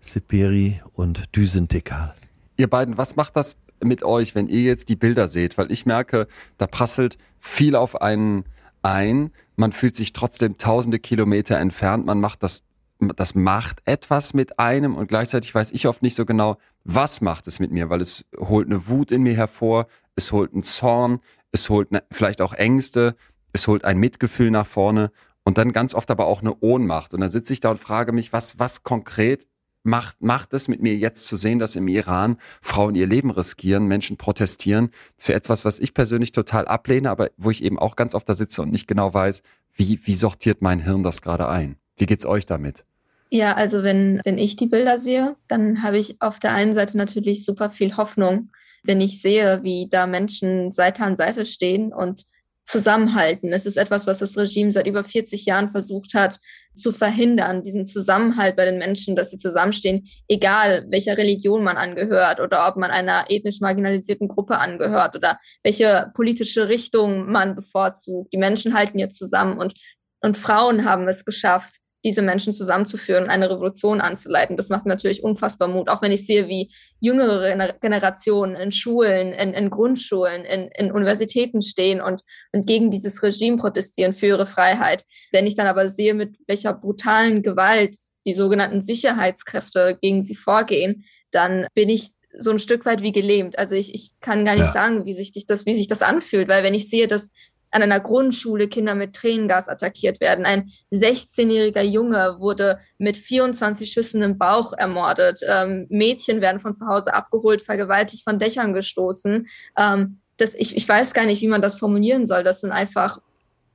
Seperi 0.00 0.80
und 0.94 1.36
Düsentikal. 1.36 2.14
Ihr 2.56 2.68
beiden, 2.68 2.96
was 2.96 3.16
macht 3.16 3.36
das 3.36 3.56
mit 3.82 4.02
euch, 4.02 4.34
wenn 4.34 4.48
ihr 4.48 4.62
jetzt 4.62 4.88
die 4.88 4.96
Bilder 4.96 5.28
seht? 5.28 5.58
Weil 5.58 5.70
ich 5.70 5.86
merke, 5.86 6.26
da 6.56 6.66
prasselt 6.66 7.18
viel 7.38 7.76
auf 7.76 8.00
einen 8.00 8.44
ein. 8.82 9.30
Man 9.56 9.72
fühlt 9.72 9.96
sich 9.96 10.12
trotzdem 10.12 10.58
tausende 10.58 10.98
Kilometer 10.98 11.58
entfernt. 11.58 12.06
Man 12.06 12.20
macht 12.20 12.42
das 12.42 12.64
das 13.00 13.34
macht 13.34 13.80
etwas 13.84 14.34
mit 14.34 14.58
einem 14.58 14.94
und 14.96 15.08
gleichzeitig 15.08 15.54
weiß 15.54 15.70
ich 15.70 15.86
oft 15.86 16.02
nicht 16.02 16.16
so 16.16 16.26
genau, 16.26 16.56
was 16.84 17.20
macht 17.20 17.46
es 17.46 17.60
mit 17.60 17.70
mir, 17.70 17.90
weil 17.90 18.00
es 18.00 18.24
holt 18.36 18.66
eine 18.66 18.88
Wut 18.88 19.12
in 19.12 19.22
mir 19.22 19.34
hervor, 19.34 19.86
es 20.16 20.32
holt 20.32 20.52
einen 20.52 20.64
Zorn, 20.64 21.20
es 21.52 21.70
holt 21.70 21.92
ne, 21.92 22.02
vielleicht 22.10 22.40
auch 22.40 22.54
Ängste, 22.54 23.14
es 23.52 23.68
holt 23.68 23.84
ein 23.84 23.98
Mitgefühl 23.98 24.50
nach 24.50 24.66
vorne 24.66 25.12
und 25.44 25.58
dann 25.58 25.72
ganz 25.72 25.94
oft 25.94 26.10
aber 26.10 26.26
auch 26.26 26.40
eine 26.40 26.56
Ohnmacht. 26.60 27.14
Und 27.14 27.20
dann 27.20 27.30
sitze 27.30 27.52
ich 27.52 27.60
da 27.60 27.70
und 27.70 27.78
frage 27.78 28.12
mich, 28.12 28.32
was, 28.32 28.58
was 28.58 28.82
konkret 28.82 29.46
macht, 29.82 30.20
macht 30.20 30.52
es 30.52 30.68
mit 30.68 30.82
mir 30.82 30.96
jetzt 30.96 31.26
zu 31.26 31.36
sehen, 31.36 31.58
dass 31.58 31.76
im 31.76 31.88
Iran 31.88 32.36
Frauen 32.60 32.94
ihr 32.94 33.06
Leben 33.06 33.30
riskieren, 33.30 33.86
Menschen 33.86 34.16
protestieren 34.16 34.90
für 35.16 35.34
etwas, 35.34 35.64
was 35.64 35.78
ich 35.78 35.94
persönlich 35.94 36.32
total 36.32 36.66
ablehne, 36.66 37.10
aber 37.10 37.30
wo 37.36 37.50
ich 37.50 37.62
eben 37.62 37.78
auch 37.78 37.96
ganz 37.96 38.14
oft 38.14 38.28
da 38.28 38.34
sitze 38.34 38.62
und 38.62 38.70
nicht 38.70 38.86
genau 38.86 39.14
weiß, 39.14 39.42
wie, 39.74 39.98
wie 40.04 40.14
sortiert 40.14 40.62
mein 40.62 40.80
Hirn 40.80 41.02
das 41.02 41.22
gerade 41.22 41.48
ein? 41.48 41.76
Wie 41.96 42.06
geht's 42.06 42.26
euch 42.26 42.44
damit? 42.44 42.84
Ja, 43.30 43.54
also 43.54 43.82
wenn, 43.82 44.20
wenn 44.24 44.38
ich 44.38 44.56
die 44.56 44.66
Bilder 44.66 44.98
sehe, 44.98 45.36
dann 45.48 45.82
habe 45.82 45.98
ich 45.98 46.20
auf 46.20 46.40
der 46.40 46.52
einen 46.52 46.72
Seite 46.72 46.96
natürlich 46.96 47.44
super 47.44 47.70
viel 47.70 47.96
Hoffnung, 47.96 48.50
wenn 48.84 49.00
ich 49.00 49.20
sehe, 49.20 49.62
wie 49.62 49.88
da 49.90 50.06
Menschen 50.06 50.72
Seite 50.72 51.02
an 51.02 51.16
Seite 51.16 51.44
stehen 51.44 51.92
und 51.92 52.24
zusammenhalten. 52.64 53.52
Es 53.52 53.66
ist 53.66 53.78
etwas, 53.78 54.06
was 54.06 54.18
das 54.18 54.36
Regime 54.36 54.72
seit 54.72 54.86
über 54.86 55.02
40 55.02 55.46
Jahren 55.46 55.70
versucht 55.70 56.14
hat 56.14 56.38
zu 56.74 56.92
verhindern, 56.92 57.62
diesen 57.62 57.86
Zusammenhalt 57.86 58.56
bei 58.56 58.66
den 58.66 58.78
Menschen, 58.78 59.16
dass 59.16 59.30
sie 59.30 59.38
zusammenstehen, 59.38 60.06
egal 60.28 60.86
welcher 60.90 61.16
Religion 61.16 61.64
man 61.64 61.78
angehört 61.78 62.40
oder 62.40 62.68
ob 62.68 62.76
man 62.76 62.90
einer 62.90 63.24
ethnisch 63.30 63.60
marginalisierten 63.60 64.28
Gruppe 64.28 64.58
angehört 64.58 65.16
oder 65.16 65.38
welche 65.62 66.10
politische 66.14 66.68
Richtung 66.68 67.30
man 67.30 67.56
bevorzugt. 67.56 68.32
Die 68.32 68.38
Menschen 68.38 68.74
halten 68.74 68.98
jetzt 68.98 69.18
zusammen 69.18 69.58
und, 69.58 69.74
und 70.20 70.36
Frauen 70.36 70.84
haben 70.84 71.08
es 71.08 71.24
geschafft, 71.24 71.80
diese 72.04 72.22
Menschen 72.22 72.52
zusammenzuführen 72.52 73.24
und 73.24 73.30
eine 73.30 73.50
Revolution 73.50 74.00
anzuleiten. 74.00 74.56
Das 74.56 74.68
macht 74.68 74.86
mir 74.86 74.92
natürlich 74.92 75.24
unfassbar 75.24 75.68
Mut, 75.68 75.88
auch 75.88 76.00
wenn 76.00 76.12
ich 76.12 76.26
sehe, 76.26 76.48
wie 76.48 76.70
jüngere 77.00 77.72
Generationen 77.80 78.54
in 78.54 78.70
Schulen, 78.70 79.32
in, 79.32 79.52
in 79.52 79.68
Grundschulen, 79.70 80.44
in, 80.44 80.68
in 80.76 80.92
Universitäten 80.92 81.60
stehen 81.60 82.00
und, 82.00 82.22
und 82.52 82.66
gegen 82.66 82.90
dieses 82.90 83.22
Regime 83.22 83.56
protestieren 83.56 84.14
für 84.14 84.26
ihre 84.26 84.46
Freiheit. 84.46 85.04
Wenn 85.32 85.46
ich 85.46 85.56
dann 85.56 85.66
aber 85.66 85.88
sehe, 85.88 86.14
mit 86.14 86.36
welcher 86.46 86.74
brutalen 86.74 87.42
Gewalt 87.42 87.96
die 88.24 88.34
sogenannten 88.34 88.80
Sicherheitskräfte 88.80 89.98
gegen 90.00 90.22
sie 90.22 90.36
vorgehen, 90.36 91.04
dann 91.32 91.66
bin 91.74 91.88
ich 91.88 92.12
so 92.36 92.50
ein 92.50 92.58
Stück 92.58 92.84
weit 92.84 93.02
wie 93.02 93.12
gelähmt. 93.12 93.58
Also 93.58 93.74
ich, 93.74 93.94
ich 93.94 94.12
kann 94.20 94.44
gar 94.44 94.54
nicht 94.54 94.66
ja. 94.66 94.72
sagen, 94.72 95.04
wie 95.04 95.14
sich 95.14 95.32
das, 95.46 95.66
wie 95.66 95.74
sich 95.74 95.88
das 95.88 96.02
anfühlt, 96.02 96.48
weil 96.48 96.62
wenn 96.62 96.74
ich 96.74 96.88
sehe, 96.88 97.08
dass 97.08 97.32
an 97.70 97.82
einer 97.82 98.00
Grundschule 98.00 98.68
Kinder 98.68 98.94
mit 98.94 99.14
Tränengas 99.14 99.68
attackiert 99.68 100.20
werden. 100.20 100.46
Ein 100.46 100.70
16-jähriger 100.92 101.82
Junge 101.82 102.36
wurde 102.38 102.78
mit 102.98 103.16
24 103.16 103.90
Schüssen 103.90 104.22
im 104.22 104.38
Bauch 104.38 104.72
ermordet. 104.72 105.40
Ähm, 105.48 105.86
Mädchen 105.90 106.40
werden 106.40 106.60
von 106.60 106.74
zu 106.74 106.86
Hause 106.86 107.14
abgeholt, 107.14 107.62
vergewaltigt 107.62 108.24
von 108.24 108.38
Dächern 108.38 108.74
gestoßen. 108.74 109.46
Ähm, 109.76 110.20
das, 110.36 110.54
ich, 110.54 110.76
ich 110.76 110.88
weiß 110.88 111.14
gar 111.14 111.26
nicht, 111.26 111.42
wie 111.42 111.48
man 111.48 111.62
das 111.62 111.78
formulieren 111.78 112.26
soll. 112.26 112.44
Das 112.44 112.60
sind 112.60 112.70
einfach 112.70 113.18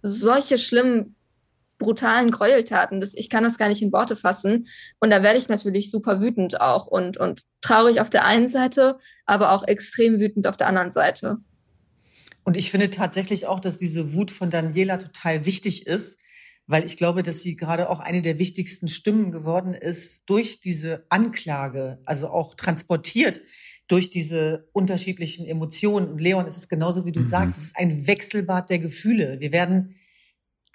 solche 0.02 0.58
schlimmen, 0.58 1.16
brutalen 1.78 2.32
Gräueltaten. 2.32 3.02
Das, 3.02 3.14
ich 3.14 3.30
kann 3.30 3.44
das 3.44 3.58
gar 3.58 3.70
nicht 3.70 3.82
in 3.82 3.92
Worte 3.92 4.16
fassen. 4.16 4.68
Und 5.00 5.10
da 5.10 5.22
werde 5.24 5.38
ich 5.38 5.50
natürlich 5.50 5.92
super 5.92 6.22
wütend 6.22 6.62
auch 6.62 6.88
und, 6.88 7.18
und 7.18 7.42
traurig 7.62 8.02
auf 8.02 8.10
der 8.10 8.26
einen 8.26 8.48
Seite, 8.48 8.98
aber 9.26 9.52
auch 9.52 9.68
extrem 9.68 10.20
wütend 10.20 10.48
auf 10.48 10.58
der 10.58 10.68
anderen 10.68 10.92
Seite. 10.92 11.38
Und 12.44 12.58
ich 12.58 12.72
finde 12.72 12.90
tatsächlich 12.90 13.48
auch, 13.48 13.60
dass 13.60 13.78
diese 13.78 14.14
Wut 14.14 14.32
von 14.32 14.50
Daniela 14.50 14.98
total 14.98 15.46
wichtig 15.46 15.88
ist, 15.88 16.20
weil 16.68 16.86
ich 16.86 16.98
glaube, 16.98 17.24
dass 17.24 17.42
sie 17.42 17.56
gerade 17.56 17.90
auch 17.90 18.00
eine 18.00 18.22
der 18.22 18.40
wichtigsten 18.40 18.88
Stimmen 18.88 19.32
geworden 19.32 19.74
ist 19.74 20.24
durch 20.30 20.60
diese 20.60 21.06
Anklage, 21.10 22.00
also 22.06 22.30
auch 22.30 22.56
transportiert 22.56 23.42
durch 23.88 24.10
diese 24.10 24.70
unterschiedlichen 24.72 25.46
Emotionen. 25.46 26.10
Und 26.10 26.20
Leon, 26.20 26.48
es 26.48 26.58
ist 26.58 26.70
genauso 26.70 27.06
wie 27.06 27.12
du 27.12 27.20
mhm. 27.20 27.26
sagst, 27.26 27.58
es 27.58 27.66
ist 27.66 27.78
ein 27.78 28.08
Wechselbad 28.08 28.70
der 28.70 28.80
Gefühle. 28.80 29.40
Wir 29.40 29.52
werden 29.52 29.96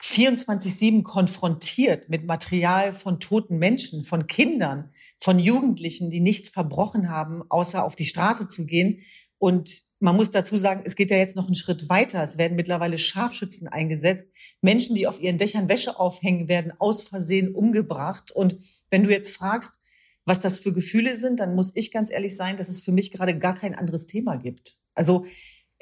24-7 0.02 1.02
konfrontiert 1.02 2.09
mit 2.09 2.24
Material 2.24 2.92
von 2.92 3.18
toten 3.18 3.59
Menschen, 3.59 4.02
von 4.02 4.26
Kindern, 4.26 4.92
von 5.18 5.38
Jugendlichen, 5.38 6.11
die 6.11 6.20
nichts 6.20 6.50
verbrochen 6.50 7.09
haben, 7.09 7.42
außer 7.48 7.83
auf 7.83 7.96
die 7.96 8.07
Straße 8.07 8.46
zu 8.46 8.64
gehen 8.66 9.00
und 9.38 9.87
man 10.01 10.16
muss 10.16 10.31
dazu 10.31 10.57
sagen, 10.57 10.83
es 10.85 10.94
geht 10.94 11.11
ja 11.11 11.16
jetzt 11.16 11.37
noch 11.37 11.46
einen 11.46 11.55
Schritt 11.55 11.88
weiter. 11.88 12.22
Es 12.22 12.38
werden 12.38 12.57
mittlerweile 12.57 12.98
Scharfschützen 12.98 13.66
eingesetzt. 13.66 14.29
Menschen, 14.61 14.94
die 14.94 15.07
auf 15.07 15.20
ihren 15.20 15.38
Dächern 15.38 15.68
Wäsche 15.68 15.98
aufhängen, 15.98 16.48
werden 16.48 16.72
aus 16.79 17.03
Versehen 17.03 17.55
umgebracht. 17.55 18.31
Und 18.31 18.57
wenn 18.90 19.03
du 19.03 19.11
jetzt 19.11 19.35
fragst, 19.35 19.81
was 20.24 20.40
das 20.40 20.59
für 20.59 20.72
Gefühle 20.72 21.16
sind, 21.16 21.40
dann 21.40 21.55
muss 21.55 21.72
ich 21.74 21.90
ganz 21.90 22.11
ehrlich 22.11 22.37
sein, 22.37 22.57
dass 22.57 22.68
es 22.68 22.83
für 22.83 22.92
mich 22.92 23.11
gerade 23.11 23.37
gar 23.38 23.55
kein 23.55 23.74
anderes 23.74 24.07
Thema 24.07 24.37
gibt. 24.37 24.77
Also 24.94 25.27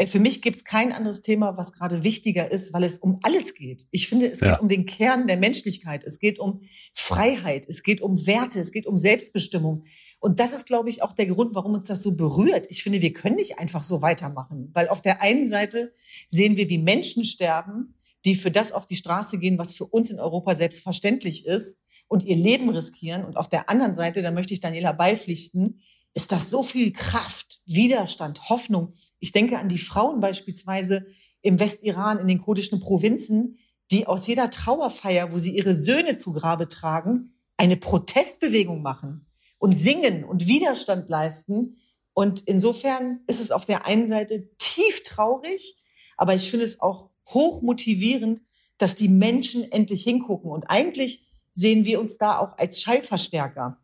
für 0.04 0.20
mich 0.20 0.42
gibt 0.42 0.56
es 0.56 0.64
kein 0.64 0.92
anderes 0.92 1.22
Thema, 1.22 1.56
was 1.56 1.72
gerade 1.72 2.04
wichtiger 2.04 2.50
ist, 2.50 2.74
weil 2.74 2.85
es 2.85 2.98
um 2.98 3.18
alles 3.22 3.54
geht. 3.54 3.87
Ich 3.90 4.09
finde, 4.09 4.30
es 4.30 4.40
ja. 4.40 4.52
geht 4.52 4.61
um 4.61 4.68
den 4.68 4.85
Kern 4.85 5.26
der 5.26 5.38
Menschlichkeit. 5.38 6.04
Es 6.04 6.18
geht 6.18 6.38
um 6.38 6.61
Freiheit. 6.92 7.66
Es 7.66 7.82
geht 7.82 8.02
um 8.02 8.26
Werte. 8.26 8.61
Es 8.61 8.72
geht 8.72 8.87
um 8.87 8.98
Selbstbestimmung. 8.98 9.85
Und 10.20 10.38
das 10.38 10.52
ist, 10.52 10.66
glaube 10.66 10.90
ich, 10.90 11.02
auch 11.02 11.14
der 11.14 11.26
Grund, 11.26 11.54
warum 11.54 11.72
uns 11.72 11.87
das 11.87 12.02
so 12.02 12.14
berührt. 12.14 12.66
Ich 12.68 12.82
finde, 12.82 13.00
wir 13.00 13.14
können 13.14 13.37
nicht 13.37 13.59
einfach 13.59 13.85
so 13.85 14.02
weitermachen, 14.02 14.70
weil 14.74 14.88
auf 14.88 15.00
der 15.00 15.22
einen 15.22 15.48
Seite 15.48 15.92
sehen 16.28 16.59
wir, 16.59 16.68
wie 16.68 16.78
Menschen 16.78 17.24
sterben, 17.24 17.94
die 18.26 18.35
für 18.35 18.50
das 18.50 18.72
auf 18.72 18.85
die 18.85 18.96
Straße 18.96 19.38
gehen, 19.38 19.56
was 19.56 19.72
für 19.72 19.87
uns 19.87 20.11
in 20.11 20.20
Europa 20.20 20.56
selbstverständlich 20.56 21.46
ist 21.46 21.78
und 22.06 22.22
ihr 22.22 22.37
Leben 22.37 22.68
riskieren. 22.68 23.24
Und 23.24 23.38
auf 23.38 23.48
der 23.48 23.70
anderen 23.70 23.94
Seite, 23.94 24.20
da 24.20 24.30
möchte 24.30 24.52
ich 24.52 24.61
Daniela 24.61 24.92
beipflichten, 24.92 25.80
ist 26.12 26.32
das 26.32 26.50
so 26.50 26.62
viel 26.62 26.92
Kraft, 26.92 27.61
Widerstand, 27.66 28.48
Hoffnung 28.48 28.92
ich 29.18 29.33
denke 29.33 29.59
an 29.59 29.68
die 29.68 29.79
Frauen 29.79 30.20
beispielsweise 30.20 31.07
im 31.42 31.59
Westiran, 31.59 32.18
in 32.18 32.26
den 32.26 32.40
kurdischen 32.40 32.81
Provinzen, 32.81 33.59
die 33.90 34.07
aus 34.07 34.26
jeder 34.26 34.50
Trauerfeier, 34.50 35.33
wo 35.33 35.38
sie 35.38 35.57
ihre 35.57 35.74
Söhne 35.74 36.16
zu 36.16 36.33
Grabe 36.33 36.68
tragen, 36.68 37.35
eine 37.57 37.76
Protestbewegung 37.76 38.83
machen 38.83 39.26
und 39.59 39.76
singen 39.76 40.24
und 40.24 40.46
Widerstand 40.46 41.09
leisten. 41.09 41.76
Und 42.12 42.42
insofern 42.46 43.20
ist 43.26 43.40
es 43.40 43.50
auf 43.50 43.66
der 43.66 43.87
einen 43.87 44.09
Seite 44.09 44.50
tief 44.59 45.02
traurig, 45.05 45.76
aber 46.16 46.35
ich 46.35 46.50
finde 46.50 46.64
es 46.64 46.81
auch 46.81 47.11
hoch 47.29 47.62
motivierend, 47.62 48.42
dass 48.79 48.94
die 48.94 49.09
Menschen 49.09 49.70
endlich 49.70 50.02
hingucken. 50.02 50.50
Und 50.50 50.64
eigentlich 50.64 51.26
sehen 51.52 51.85
wir 51.85 52.00
uns 52.00 52.18
da 52.18 52.38
auch 52.38 52.59
als 52.59 52.83
Schallverstärker. 52.83 53.79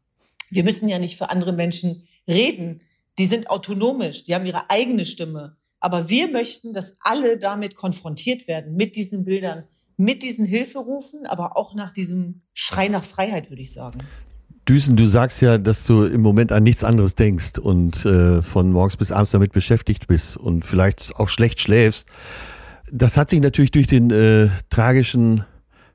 Wir 0.50 0.64
müssen 0.64 0.88
ja 0.88 0.98
nicht 0.98 1.16
für 1.16 1.30
andere 1.30 1.52
Menschen 1.52 2.06
reden 2.28 2.82
die 3.18 3.26
sind 3.26 3.50
autonomisch, 3.50 4.24
die 4.24 4.34
haben 4.34 4.46
ihre 4.46 4.70
eigene 4.70 5.04
Stimme. 5.04 5.56
Aber 5.80 6.08
wir 6.08 6.30
möchten, 6.30 6.72
dass 6.72 6.96
alle 7.00 7.38
damit 7.38 7.74
konfrontiert 7.74 8.46
werden, 8.46 8.76
mit 8.76 8.94
diesen 8.96 9.24
Bildern, 9.24 9.64
mit 9.96 10.22
diesen 10.22 10.44
Hilferufen, 10.44 11.26
aber 11.26 11.56
auch 11.56 11.74
nach 11.74 11.92
diesem 11.92 12.42
Schrei 12.54 12.88
nach 12.88 13.04
Freiheit, 13.04 13.50
würde 13.50 13.62
ich 13.62 13.72
sagen. 13.72 14.00
Düsen, 14.68 14.96
du 14.96 15.06
sagst 15.06 15.42
ja, 15.42 15.58
dass 15.58 15.84
du 15.84 16.04
im 16.04 16.20
Moment 16.20 16.52
an 16.52 16.62
nichts 16.62 16.84
anderes 16.84 17.16
denkst 17.16 17.58
und 17.58 18.04
äh, 18.04 18.42
von 18.42 18.70
morgens 18.70 18.96
bis 18.96 19.10
abends 19.10 19.32
damit 19.32 19.52
beschäftigt 19.52 20.06
bist 20.06 20.36
und 20.36 20.64
vielleicht 20.64 21.16
auch 21.16 21.28
schlecht 21.28 21.58
schläfst. 21.58 22.08
Das 22.92 23.16
hat 23.16 23.30
sich 23.30 23.40
natürlich 23.40 23.72
durch 23.72 23.88
den 23.88 24.10
äh, 24.10 24.50
tragischen 24.70 25.44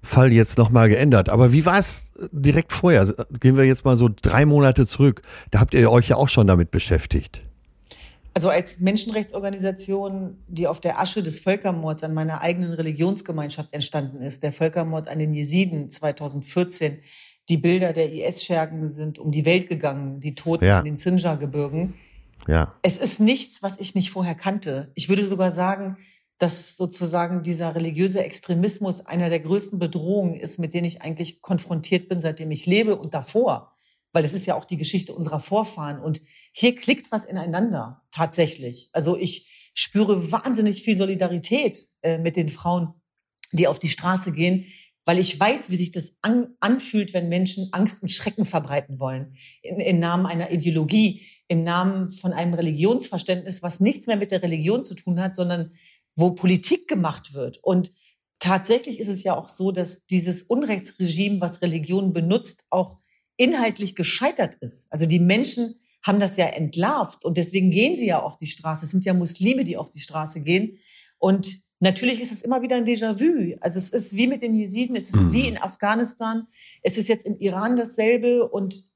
Fall 0.08 0.34
jetzt 0.34 0.58
nochmal 0.58 0.90
geändert. 0.90 1.30
Aber 1.30 1.52
wie 1.52 1.66
war 1.66 1.78
es 1.80 2.08
direkt 2.32 2.74
vorher? 2.74 3.06
Gehen 3.40 3.58
wir 3.58 3.66
jetzt 3.66 3.86
mal 3.86 3.98
so 3.98 4.10
drei 4.10 4.46
Monate 4.46 4.88
zurück. 4.88 5.22
Da 5.52 5.60
habt 5.60 5.74
ihr 5.74 5.92
euch 5.92 6.10
ja 6.10 6.16
auch 6.16 6.30
schon 6.30 6.48
damit 6.48 6.72
beschäftigt. 6.72 7.42
Also 8.34 8.50
als 8.50 8.80
Menschenrechtsorganisation, 8.80 10.38
die 10.48 10.68
auf 10.68 10.80
der 10.80 11.00
Asche 11.00 11.24
des 11.24 11.40
Völkermords 11.40 12.04
an 12.04 12.14
meiner 12.14 12.42
eigenen 12.42 12.74
Religionsgemeinschaft 12.74 13.74
entstanden 13.74 14.22
ist, 14.22 14.44
der 14.44 14.52
Völkermord 14.52 15.08
an 15.08 15.18
den 15.20 15.34
Jesiden 15.34 15.90
2014, 15.90 17.00
die 17.50 17.58
Bilder 17.58 17.94
der 17.94 18.12
IS-Schergen 18.12 18.90
sind 18.90 19.20
um 19.20 19.32
die 19.32 19.46
Welt 19.46 19.68
gegangen, 19.70 20.20
die 20.20 20.36
Toten 20.36 20.66
Ja. 20.66 20.80
in 20.80 20.86
den 20.86 20.98
Sinjar-Gebirgen. 20.98 21.96
Ja. 22.48 22.74
Es 22.82 22.98
ist 22.98 23.20
nichts, 23.20 23.64
was 23.64 23.80
ich 23.80 23.96
nicht 23.96 24.10
vorher 24.12 24.36
kannte. 24.36 24.92
Ich 24.96 25.10
würde 25.10 25.26
sogar 25.26 25.52
sagen, 25.52 25.98
dass 26.38 26.78
sozusagen 26.78 27.42
dieser 27.42 27.74
religiöse 27.76 28.24
Extremismus 28.24 29.06
einer 29.06 29.30
der 29.30 29.40
größten 29.40 29.80
Bedrohungen 29.80 30.36
ist, 30.36 30.60
mit 30.60 30.74
denen 30.74 30.86
ich 30.86 31.02
eigentlich 31.02 31.42
konfrontiert 31.42 32.10
bin, 32.10 32.20
seitdem 32.20 32.52
ich 32.52 32.66
lebe 32.66 32.96
und 32.96 33.14
davor. 33.14 33.74
Weil 34.14 34.24
es 34.24 34.34
ist 34.34 34.46
ja 34.46 34.56
auch 34.56 34.66
die 34.66 34.78
Geschichte 34.78 35.14
unserer 35.14 35.40
Vorfahren. 35.40 36.00
Und 36.00 36.22
hier 36.52 36.76
klickt 36.76 37.12
was 37.12 37.26
ineinander, 37.26 38.04
tatsächlich. 38.12 38.90
Also 38.94 39.18
ich 39.18 39.72
spüre 39.74 40.32
wahnsinnig 40.32 40.84
viel 40.84 40.98
Solidarität 40.98 41.88
äh, 42.02 42.18
mit 42.18 42.36
den 42.36 42.50
Frauen, 42.50 42.94
die 43.52 43.68
auf 43.68 43.80
die 43.80 43.90
Straße 43.90 44.32
gehen, 44.32 44.66
weil 45.06 45.20
ich 45.20 45.40
weiß, 45.40 45.70
wie 45.70 45.78
sich 45.78 45.92
das 45.92 46.18
an, 46.22 46.56
anfühlt, 46.60 47.14
wenn 47.14 47.30
Menschen 47.30 47.70
Angst 47.72 48.04
und 48.04 48.10
Schrecken 48.10 48.44
verbreiten 48.44 49.00
wollen. 49.00 49.38
In, 49.62 49.80
im 49.80 50.00
Namen 50.00 50.26
einer 50.26 50.52
Ideologie, 50.52 51.22
im 51.48 51.64
Namen 51.64 52.10
von 52.10 52.34
einem 52.34 52.54
Religionsverständnis, 52.54 53.64
was 53.64 53.80
nichts 53.80 54.06
mehr 54.08 54.18
mit 54.18 54.32
der 54.32 54.44
Religion 54.44 54.84
zu 54.84 54.96
tun 54.96 55.22
hat, 55.22 55.34
sondern 55.34 55.72
wo 56.18 56.32
Politik 56.32 56.90
gemacht 56.90 57.34
wird. 57.34 57.60
Und 57.64 57.92
tatsächlich 58.40 59.00
ist 59.00 59.08
es 59.08 59.24
ja 59.24 59.38
auch 59.38 59.48
so, 59.48 59.72
dass 59.72 60.08
dieses 60.08 60.42
Unrechtsregime, 60.44 61.40
was 61.40 61.62
Religion 61.62 62.12
benutzt, 62.12 62.66
auch 62.72 62.98
inhaltlich 63.38 63.96
gescheitert 63.96 64.56
ist. 64.60 64.92
Also 64.92 65.06
die 65.06 65.20
Menschen 65.20 65.80
haben 66.04 66.20
das 66.20 66.38
ja 66.38 66.48
entlarvt 66.48 67.24
und 67.24 67.38
deswegen 67.38 67.72
gehen 67.72 67.96
sie 67.96 68.08
ja 68.08 68.22
auf 68.22 68.38
die 68.38 68.48
Straße. 68.48 68.86
Es 68.86 68.92
sind 68.92 69.06
ja 69.06 69.14
Muslime, 69.14 69.64
die 69.64 69.78
auf 69.78 69.90
die 69.92 70.00
Straße 70.00 70.42
gehen. 70.42 70.78
Und 71.20 71.60
natürlich 71.80 72.20
ist 72.20 72.32
es 72.32 72.42
immer 72.42 72.62
wieder 72.62 72.78
ein 72.78 72.86
Déjà-vu. 72.86 73.56
Also 73.62 73.78
es 73.78 73.92
ist 73.92 74.16
wie 74.16 74.28
mit 74.28 74.42
den 74.42 74.56
Jesiden, 74.56 74.96
es 74.96 75.10
ist 75.10 75.22
Mhm. 75.22 75.34
wie 75.34 75.48
in 75.48 75.62
Afghanistan, 75.62 76.48
es 76.82 76.98
ist 76.98 77.10
jetzt 77.10 77.26
im 77.26 77.38
Iran 77.38 77.76
dasselbe 77.76 78.48
und 78.50 78.90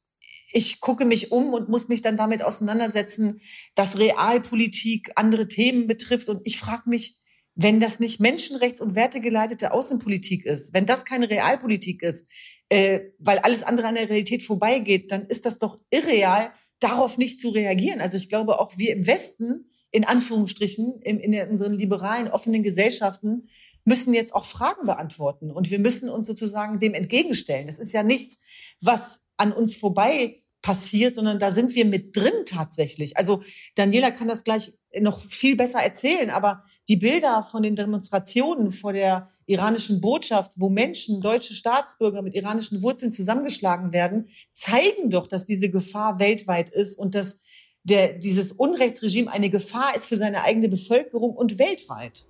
ich 0.53 0.81
gucke 0.81 1.05
mich 1.05 1.31
um 1.31 1.53
und 1.53 1.69
muss 1.69 1.87
mich 1.87 2.01
dann 2.01 2.17
damit 2.17 2.43
auseinandersetzen, 2.43 3.41
dass 3.75 3.97
Realpolitik 3.97 5.11
andere 5.15 5.47
Themen 5.47 5.87
betrifft. 5.87 6.29
Und 6.29 6.41
ich 6.43 6.57
frage 6.57 6.89
mich, 6.89 7.19
wenn 7.55 7.79
das 7.79 7.99
nicht 7.99 8.21
menschenrechts- 8.21 8.81
und 8.81 8.95
wertegeleitete 8.95 9.73
Außenpolitik 9.73 10.45
ist, 10.45 10.73
wenn 10.73 10.85
das 10.85 11.05
keine 11.05 11.29
Realpolitik 11.29 12.01
ist, 12.01 12.29
äh, 12.69 13.01
weil 13.19 13.39
alles 13.39 13.63
andere 13.63 13.87
an 13.87 13.95
der 13.95 14.09
Realität 14.09 14.43
vorbeigeht, 14.43 15.11
dann 15.11 15.25
ist 15.25 15.45
das 15.45 15.59
doch 15.59 15.77
irreal, 15.89 16.53
darauf 16.79 17.17
nicht 17.17 17.39
zu 17.39 17.49
reagieren. 17.49 18.01
Also 18.01 18.17
ich 18.17 18.29
glaube, 18.29 18.59
auch 18.59 18.77
wir 18.77 18.93
im 18.93 19.05
Westen, 19.05 19.69
in 19.91 20.06
Anführungsstrichen, 20.06 21.01
in, 21.01 21.19
in 21.19 21.49
unseren 21.49 21.77
liberalen, 21.77 22.30
offenen 22.30 22.63
Gesellschaften, 22.63 23.49
müssen 23.84 24.13
jetzt 24.13 24.34
auch 24.34 24.45
Fragen 24.45 24.86
beantworten. 24.86 25.51
Und 25.51 25.71
wir 25.71 25.80
müssen 25.80 26.10
uns 26.10 26.27
sozusagen 26.27 26.80
dem 26.80 26.93
entgegenstellen. 26.93 27.67
Das 27.67 27.80
ist 27.80 27.91
ja 27.91 28.04
nichts, 28.04 28.39
was 28.80 29.27
an 29.38 29.51
uns 29.51 29.75
vorbei 29.75 30.41
passiert, 30.62 31.15
sondern 31.15 31.39
da 31.39 31.51
sind 31.51 31.73
wir 31.73 31.86
mit 31.86 32.15
drin 32.15 32.45
tatsächlich. 32.45 33.17
Also 33.17 33.41
Daniela 33.75 34.12
kann 34.12 34.27
das 34.27 34.43
gleich 34.43 34.73
noch 34.99 35.19
viel 35.19 35.56
besser 35.56 35.80
erzählen, 35.80 36.30
aber 36.30 36.63
die 36.88 36.97
Bilder 36.97 37.43
von 37.49 37.63
den 37.63 37.75
Demonstrationen 37.75 38.69
vor 38.69 38.93
der 38.93 39.30
iranischen 39.47 40.01
Botschaft, 40.01 40.51
wo 40.58 40.69
Menschen, 40.69 41.21
deutsche 41.21 41.56
Staatsbürger 41.56 42.21
mit 42.21 42.36
iranischen 42.36 42.84
Wurzeln 42.84 43.12
zusammengeschlagen 43.12 43.91
werden, 43.91 44.30
zeigen 44.51 45.10
doch, 45.10 45.27
dass 45.27 45.45
diese 45.45 45.71
Gefahr 45.71 46.19
weltweit 46.19 46.69
ist 46.69 46.97
und 46.97 47.15
dass 47.15 47.40
der, 47.84 48.13
dieses 48.13 48.52
Unrechtsregime 48.52 49.32
eine 49.32 49.50
Gefahr 49.50 49.96
ist 49.96 50.08
für 50.08 50.15
seine 50.15 50.44
eigene 50.44 50.70
Bevölkerung 50.70 51.36
und 51.36 51.60
weltweit. 51.60 52.28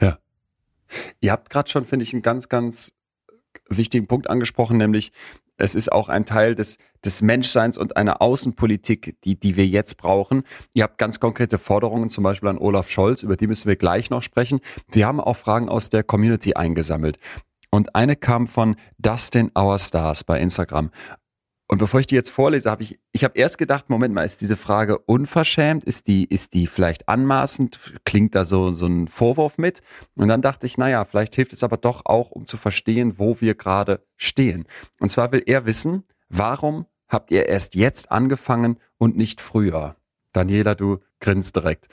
Ja. 0.00 0.18
Ihr 1.20 1.32
habt 1.32 1.50
gerade 1.50 1.70
schon, 1.70 1.84
finde 1.84 2.04
ich, 2.04 2.12
einen 2.12 2.22
ganz, 2.22 2.48
ganz 2.48 2.92
wichtigen 3.68 4.06
Punkt 4.06 4.28
angesprochen, 4.28 4.76
nämlich 4.76 5.12
es 5.58 5.74
ist 5.74 5.90
auch 5.90 6.08
ein 6.08 6.26
Teil 6.26 6.54
des, 6.54 6.76
des 7.04 7.22
Menschseins 7.22 7.78
und 7.78 7.96
einer 7.96 8.20
Außenpolitik, 8.20 9.16
die, 9.24 9.40
die 9.40 9.56
wir 9.56 9.66
jetzt 9.66 9.96
brauchen. 9.96 10.42
Ihr 10.74 10.82
habt 10.82 10.98
ganz 10.98 11.18
konkrete 11.18 11.56
Forderungen, 11.58 12.10
zum 12.10 12.24
Beispiel 12.24 12.50
an 12.50 12.58
Olaf 12.58 12.90
Scholz, 12.90 13.22
über 13.22 13.36
die 13.36 13.46
müssen 13.46 13.68
wir 13.68 13.76
gleich 13.76 14.10
noch 14.10 14.22
sprechen. 14.22 14.60
Wir 14.90 15.06
haben 15.06 15.20
auch 15.20 15.36
Fragen 15.36 15.68
aus 15.68 15.88
der 15.88 16.02
Community 16.02 16.54
eingesammelt. 16.54 17.18
Und 17.70 17.94
eine 17.94 18.16
kam 18.16 18.46
von 18.46 18.76
Dustin 18.98 19.50
Our 19.58 19.78
Stars 19.78 20.24
bei 20.24 20.40
Instagram. 20.40 20.90
Und 21.68 21.78
bevor 21.78 21.98
ich 21.98 22.06
die 22.06 22.14
jetzt 22.14 22.30
vorlese, 22.30 22.70
habe 22.70 22.84
ich, 22.84 23.00
ich 23.12 23.24
habe 23.24 23.36
erst 23.36 23.58
gedacht, 23.58 23.90
Moment 23.90 24.14
mal, 24.14 24.22
ist 24.24 24.40
diese 24.40 24.56
Frage 24.56 24.98
unverschämt? 24.98 25.82
Ist 25.82 26.06
die, 26.06 26.24
ist 26.24 26.54
die 26.54 26.68
vielleicht 26.68 27.08
anmaßend? 27.08 27.80
Klingt 28.04 28.36
da 28.36 28.44
so, 28.44 28.70
so 28.70 28.86
ein 28.86 29.08
Vorwurf 29.08 29.58
mit? 29.58 29.80
Und 30.14 30.28
dann 30.28 30.42
dachte 30.42 30.66
ich, 30.66 30.78
naja, 30.78 31.04
vielleicht 31.04 31.34
hilft 31.34 31.52
es 31.52 31.64
aber 31.64 31.76
doch 31.76 32.02
auch, 32.04 32.30
um 32.30 32.46
zu 32.46 32.56
verstehen, 32.56 33.18
wo 33.18 33.40
wir 33.40 33.56
gerade 33.56 34.04
stehen. 34.14 34.66
Und 35.00 35.08
zwar 35.10 35.32
will 35.32 35.42
er 35.46 35.66
wissen, 35.66 36.04
warum 36.28 36.86
habt 37.08 37.32
ihr 37.32 37.46
erst 37.46 37.74
jetzt 37.74 38.12
angefangen 38.12 38.78
und 38.98 39.16
nicht 39.16 39.40
früher? 39.40 39.96
Daniela, 40.32 40.76
du 40.76 40.98
grinst 41.18 41.56
direkt. 41.56 41.88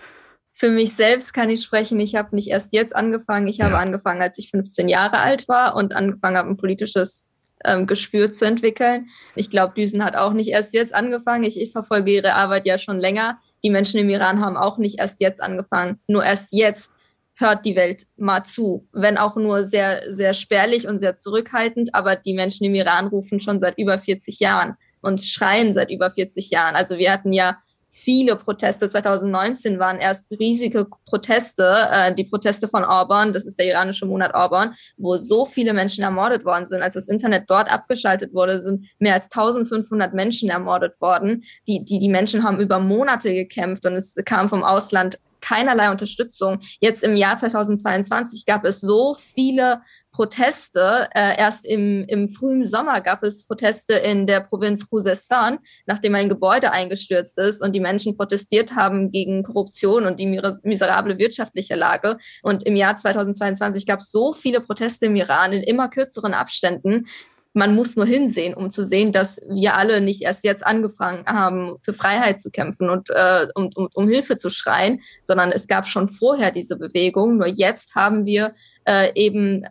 Für 0.51 0.69
mich 0.69 0.95
selbst 0.95 1.33
kann 1.33 1.49
ich 1.49 1.63
sprechen, 1.63 1.99
ich 1.99 2.13
habe 2.13 2.35
nicht 2.35 2.49
erst 2.49 2.73
jetzt 2.73 2.95
angefangen, 2.95 3.47
ich 3.47 3.59
habe 3.59 3.73
Ja. 3.73 3.79
angefangen, 3.79 4.21
als 4.21 4.37
ich 4.37 4.51
15 4.51 4.87
Jahre 4.87 5.17
alt 5.17 5.47
war 5.47 5.75
und 5.75 5.95
angefangen 5.95 6.37
habe, 6.37 6.49
ein 6.49 6.57
politisches 6.57 7.29
ähm, 7.65 7.87
Gespür 7.87 8.31
zu 8.31 8.45
entwickeln. 8.45 9.09
Ich 9.35 9.49
glaube, 9.49 9.73
Düsen 9.75 10.03
hat 10.03 10.15
auch 10.15 10.33
nicht 10.33 10.49
erst 10.49 10.73
jetzt 10.73 10.93
angefangen. 10.93 11.43
Ich, 11.43 11.59
ich 11.59 11.71
verfolge 11.71 12.11
ihre 12.11 12.33
Arbeit 12.33 12.65
ja 12.65 12.77
schon 12.77 12.99
länger. 12.99 13.39
Die 13.63 13.69
Menschen 13.69 13.99
im 13.99 14.09
Iran 14.09 14.39
haben 14.41 14.57
auch 14.57 14.77
nicht 14.77 14.99
erst 14.99 15.21
jetzt 15.21 15.41
angefangen. 15.41 15.99
Nur 16.07 16.23
erst 16.23 16.53
jetzt 16.53 16.93
hört 17.35 17.65
die 17.65 17.75
Welt 17.75 18.03
mal 18.15 18.43
zu, 18.43 18.87
wenn 18.91 19.17
auch 19.17 19.35
nur 19.35 19.63
sehr, 19.63 20.11
sehr 20.11 20.33
spärlich 20.33 20.87
und 20.87 20.99
sehr 20.99 21.15
zurückhaltend. 21.15 21.95
Aber 21.95 22.15
die 22.15 22.33
Menschen 22.33 22.65
im 22.65 22.75
Iran 22.75 23.07
rufen 23.07 23.39
schon 23.39 23.59
seit 23.59 23.77
über 23.77 23.97
40 23.97 24.39
Jahren 24.39 24.75
und 25.01 25.21
schreien 25.21 25.73
seit 25.73 25.91
über 25.91 26.11
40 26.11 26.49
Jahren. 26.51 26.75
Also 26.75 26.97
wir 26.97 27.11
hatten 27.11 27.33
ja 27.33 27.57
viele 27.93 28.35
Proteste. 28.35 28.89
2019 28.89 29.77
waren 29.77 29.99
erst 29.99 30.31
riesige 30.39 30.87
Proteste, 31.05 31.87
äh, 31.91 32.13
die 32.13 32.23
Proteste 32.23 32.67
von 32.67 32.83
Orban, 32.83 33.33
das 33.33 33.45
ist 33.45 33.59
der 33.59 33.67
iranische 33.67 34.07
Monat 34.07 34.33
Orban, 34.33 34.73
wo 34.97 35.15
so 35.17 35.45
viele 35.45 35.73
Menschen 35.73 36.03
ermordet 36.03 36.43
worden 36.43 36.65
sind. 36.65 36.81
Als 36.81 36.95
das 36.95 37.07
Internet 37.07 37.43
dort 37.47 37.71
abgeschaltet 37.71 38.33
wurde, 38.33 38.59
sind 38.59 38.87
mehr 38.97 39.13
als 39.13 39.25
1500 39.25 40.13
Menschen 40.13 40.49
ermordet 40.49 40.99
worden. 40.99 41.43
Die, 41.67 41.85
die, 41.85 41.99
die 41.99 42.09
Menschen 42.09 42.43
haben 42.43 42.59
über 42.59 42.79
Monate 42.79 43.31
gekämpft 43.31 43.85
und 43.85 43.93
es 43.93 44.15
kam 44.25 44.49
vom 44.49 44.63
Ausland 44.63 45.19
keinerlei 45.43 45.91
Unterstützung. 45.91 46.59
Jetzt 46.79 47.03
im 47.03 47.15
Jahr 47.15 47.37
2022 47.37 48.45
gab 48.45 48.63
es 48.65 48.79
so 48.79 49.15
viele 49.19 49.81
Proteste. 50.13 51.09
Äh, 51.13 51.37
erst 51.37 51.65
im, 51.65 52.05
im 52.05 52.29
frühen 52.29 52.63
Sommer 52.65 53.01
gab 53.01 53.23
es 53.23 53.45
Proteste 53.45 53.95
in 53.95 54.27
der 54.27 54.41
Provinz 54.41 54.89
Khuzestan, 54.89 55.59
nachdem 55.85 56.15
ein 56.15 56.29
Gebäude 56.29 56.71
eingestürzt 56.71 57.37
ist 57.39 57.61
und 57.61 57.73
die 57.73 57.79
Menschen 57.79 58.15
protestiert 58.15 58.75
haben 58.75 59.11
gegen 59.11 59.43
Korruption 59.43 60.05
und 60.05 60.19
die 60.19 60.39
miserable 60.63 61.17
wirtschaftliche 61.17 61.75
Lage. 61.75 62.17
Und 62.43 62.65
im 62.65 62.75
Jahr 62.75 62.95
2022 62.95 63.85
gab 63.87 63.99
es 63.99 64.11
so 64.11 64.33
viele 64.33 64.61
Proteste 64.61 65.07
im 65.07 65.15
Iran 65.15 65.51
in 65.51 65.63
immer 65.63 65.89
kürzeren 65.89 66.33
Abständen, 66.33 67.07
man 67.53 67.75
muss 67.75 67.95
nur 67.95 68.05
hinsehen, 68.05 68.53
um 68.55 68.71
zu 68.71 68.83
sehen, 68.83 69.11
dass 69.11 69.39
wir 69.47 69.75
alle 69.75 70.01
nicht 70.01 70.23
erst 70.23 70.43
jetzt 70.43 70.65
angefangen 70.65 71.25
haben, 71.25 71.77
für 71.81 71.93
Freiheit 71.93 72.41
zu 72.41 72.49
kämpfen 72.49 72.89
und 72.89 73.09
äh, 73.11 73.47
um, 73.55 73.69
um, 73.75 73.89
um 73.93 74.07
Hilfe 74.07 74.37
zu 74.37 74.49
schreien, 74.49 75.01
sondern 75.21 75.51
es 75.51 75.67
gab 75.67 75.87
schon 75.87 76.07
vorher 76.07 76.51
diese 76.51 76.77
Bewegung. 76.77 77.37
Nur 77.37 77.47
jetzt 77.47 77.95
haben 77.95 78.25
wir 78.25 78.55
äh, 78.85 79.11
eben 79.15 79.65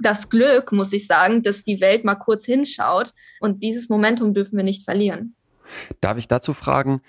das 0.00 0.30
Glück, 0.30 0.72
muss 0.72 0.92
ich 0.92 1.06
sagen, 1.06 1.42
dass 1.42 1.64
die 1.64 1.80
Welt 1.80 2.04
mal 2.04 2.14
kurz 2.14 2.46
hinschaut 2.46 3.12
und 3.40 3.62
dieses 3.62 3.88
Momentum 3.88 4.32
dürfen 4.32 4.56
wir 4.56 4.64
nicht 4.64 4.84
verlieren. 4.84 5.34
Darf 6.00 6.16
ich 6.16 6.28
dazu 6.28 6.54
fragen, 6.54 7.02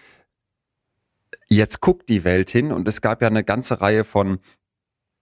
jetzt 1.48 1.80
guckt 1.80 2.10
die 2.10 2.26
Welt 2.26 2.50
hin 2.50 2.74
und 2.74 2.88
es 2.88 3.02
gab 3.02 3.22
ja 3.22 3.30
eine 3.30 3.44
ganze 3.46 3.80
Reihe 3.80 4.04
von 4.04 4.40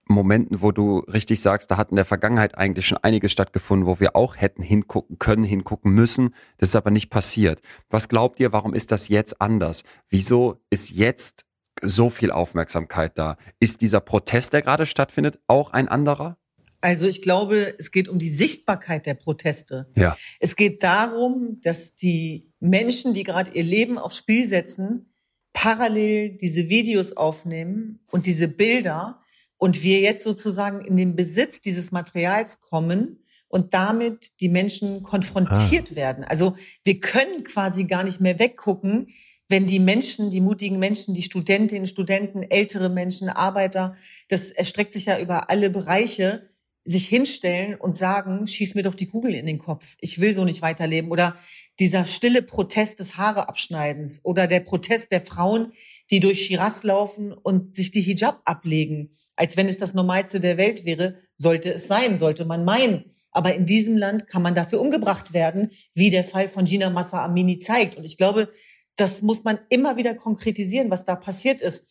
Momenten, 0.08 0.60
wo 0.62 0.72
du 0.72 1.00
richtig 1.00 1.40
sagst, 1.40 1.70
da 1.70 1.76
hat 1.76 1.90
in 1.90 1.96
der 1.96 2.04
Vergangenheit 2.04 2.56
eigentlich 2.56 2.86
schon 2.86 2.98
einiges 2.98 3.32
stattgefunden, 3.32 3.86
wo 3.86 4.00
wir 4.00 4.16
auch 4.16 4.36
hätten 4.36 4.62
hingucken 4.62 5.18
können, 5.18 5.44
hingucken 5.44 5.92
müssen. 5.92 6.34
Das 6.58 6.70
ist 6.70 6.76
aber 6.76 6.90
nicht 6.90 7.10
passiert. 7.10 7.60
Was 7.90 8.08
glaubt 8.08 8.40
ihr, 8.40 8.52
warum 8.52 8.74
ist 8.74 8.92
das 8.92 9.08
jetzt 9.08 9.40
anders? 9.40 9.84
Wieso 10.08 10.60
ist 10.70 10.90
jetzt 10.90 11.46
so 11.82 12.10
viel 12.10 12.30
Aufmerksamkeit 12.30 13.18
da? 13.18 13.36
Ist 13.60 13.80
dieser 13.80 14.00
Protest, 14.00 14.52
der 14.52 14.62
gerade 14.62 14.86
stattfindet, 14.86 15.38
auch 15.46 15.72
ein 15.72 15.88
anderer? 15.88 16.38
Also 16.80 17.08
ich 17.08 17.22
glaube, 17.22 17.74
es 17.78 17.90
geht 17.90 18.08
um 18.08 18.18
die 18.18 18.28
Sichtbarkeit 18.28 19.06
der 19.06 19.14
Proteste. 19.14 19.90
Ja. 19.96 20.16
Es 20.38 20.54
geht 20.54 20.82
darum, 20.82 21.60
dass 21.62 21.96
die 21.96 22.52
Menschen, 22.60 23.14
die 23.14 23.24
gerade 23.24 23.50
ihr 23.50 23.64
Leben 23.64 23.98
aufs 23.98 24.18
Spiel 24.18 24.46
setzen, 24.46 25.12
parallel 25.52 26.36
diese 26.36 26.68
Videos 26.68 27.16
aufnehmen 27.16 27.98
und 28.10 28.26
diese 28.26 28.46
Bilder 28.46 29.18
und 29.58 29.82
wir 29.82 30.00
jetzt 30.00 30.24
sozusagen 30.24 30.80
in 30.80 30.96
den 30.96 31.14
Besitz 31.16 31.60
dieses 31.60 31.92
Materials 31.92 32.60
kommen 32.60 33.22
und 33.48 33.74
damit 33.74 34.40
die 34.40 34.48
Menschen 34.48 35.02
konfrontiert 35.02 35.92
ah. 35.92 35.96
werden. 35.96 36.24
Also 36.24 36.56
wir 36.84 37.00
können 37.00 37.44
quasi 37.44 37.84
gar 37.84 38.04
nicht 38.04 38.20
mehr 38.20 38.38
weggucken, 38.38 39.08
wenn 39.48 39.66
die 39.66 39.80
Menschen, 39.80 40.30
die 40.30 40.42
mutigen 40.42 40.78
Menschen, 40.78 41.14
die 41.14 41.22
Studentinnen, 41.22 41.86
Studenten, 41.86 42.42
ältere 42.42 42.90
Menschen, 42.90 43.30
Arbeiter, 43.30 43.96
das 44.28 44.50
erstreckt 44.50 44.92
sich 44.92 45.06
ja 45.06 45.18
über 45.18 45.48
alle 45.48 45.70
Bereiche, 45.70 46.50
sich 46.84 47.06
hinstellen 47.06 47.74
und 47.74 47.96
sagen, 47.96 48.46
schieß 48.46 48.74
mir 48.74 48.82
doch 48.82 48.94
die 48.94 49.06
Kugel 49.06 49.34
in 49.34 49.46
den 49.46 49.58
Kopf. 49.58 49.96
Ich 50.00 50.20
will 50.20 50.34
so 50.34 50.44
nicht 50.44 50.62
weiterleben. 50.62 51.10
Oder 51.10 51.36
dieser 51.80 52.06
stille 52.06 52.42
Protest 52.42 52.98
des 52.98 53.16
Haareabschneidens 53.16 54.24
oder 54.24 54.46
der 54.46 54.60
Protest 54.60 55.12
der 55.12 55.20
Frauen, 55.20 55.72
die 56.10 56.20
durch 56.20 56.44
Shiraz 56.44 56.84
laufen 56.84 57.32
und 57.32 57.74
sich 57.76 57.90
die 57.90 58.00
Hijab 58.00 58.40
ablegen, 58.44 59.10
als 59.38 59.56
wenn 59.56 59.68
es 59.68 59.78
das 59.78 59.94
Normalste 59.94 60.40
der 60.40 60.58
Welt 60.58 60.84
wäre, 60.84 61.14
sollte 61.36 61.72
es 61.72 61.86
sein, 61.86 62.16
sollte 62.16 62.44
man 62.44 62.64
meinen. 62.64 63.14
Aber 63.30 63.54
in 63.54 63.66
diesem 63.66 63.96
Land 63.96 64.26
kann 64.26 64.42
man 64.42 64.56
dafür 64.56 64.80
umgebracht 64.80 65.32
werden, 65.32 65.70
wie 65.94 66.10
der 66.10 66.24
Fall 66.24 66.48
von 66.48 66.64
Gina 66.64 66.90
Massa 66.90 67.24
Amini 67.24 67.58
zeigt. 67.58 67.94
Und 67.96 68.04
ich 68.04 68.16
glaube, 68.16 68.50
das 68.96 69.22
muss 69.22 69.44
man 69.44 69.60
immer 69.68 69.96
wieder 69.96 70.16
konkretisieren, 70.16 70.90
was 70.90 71.04
da 71.04 71.14
passiert 71.14 71.62
ist. 71.62 71.86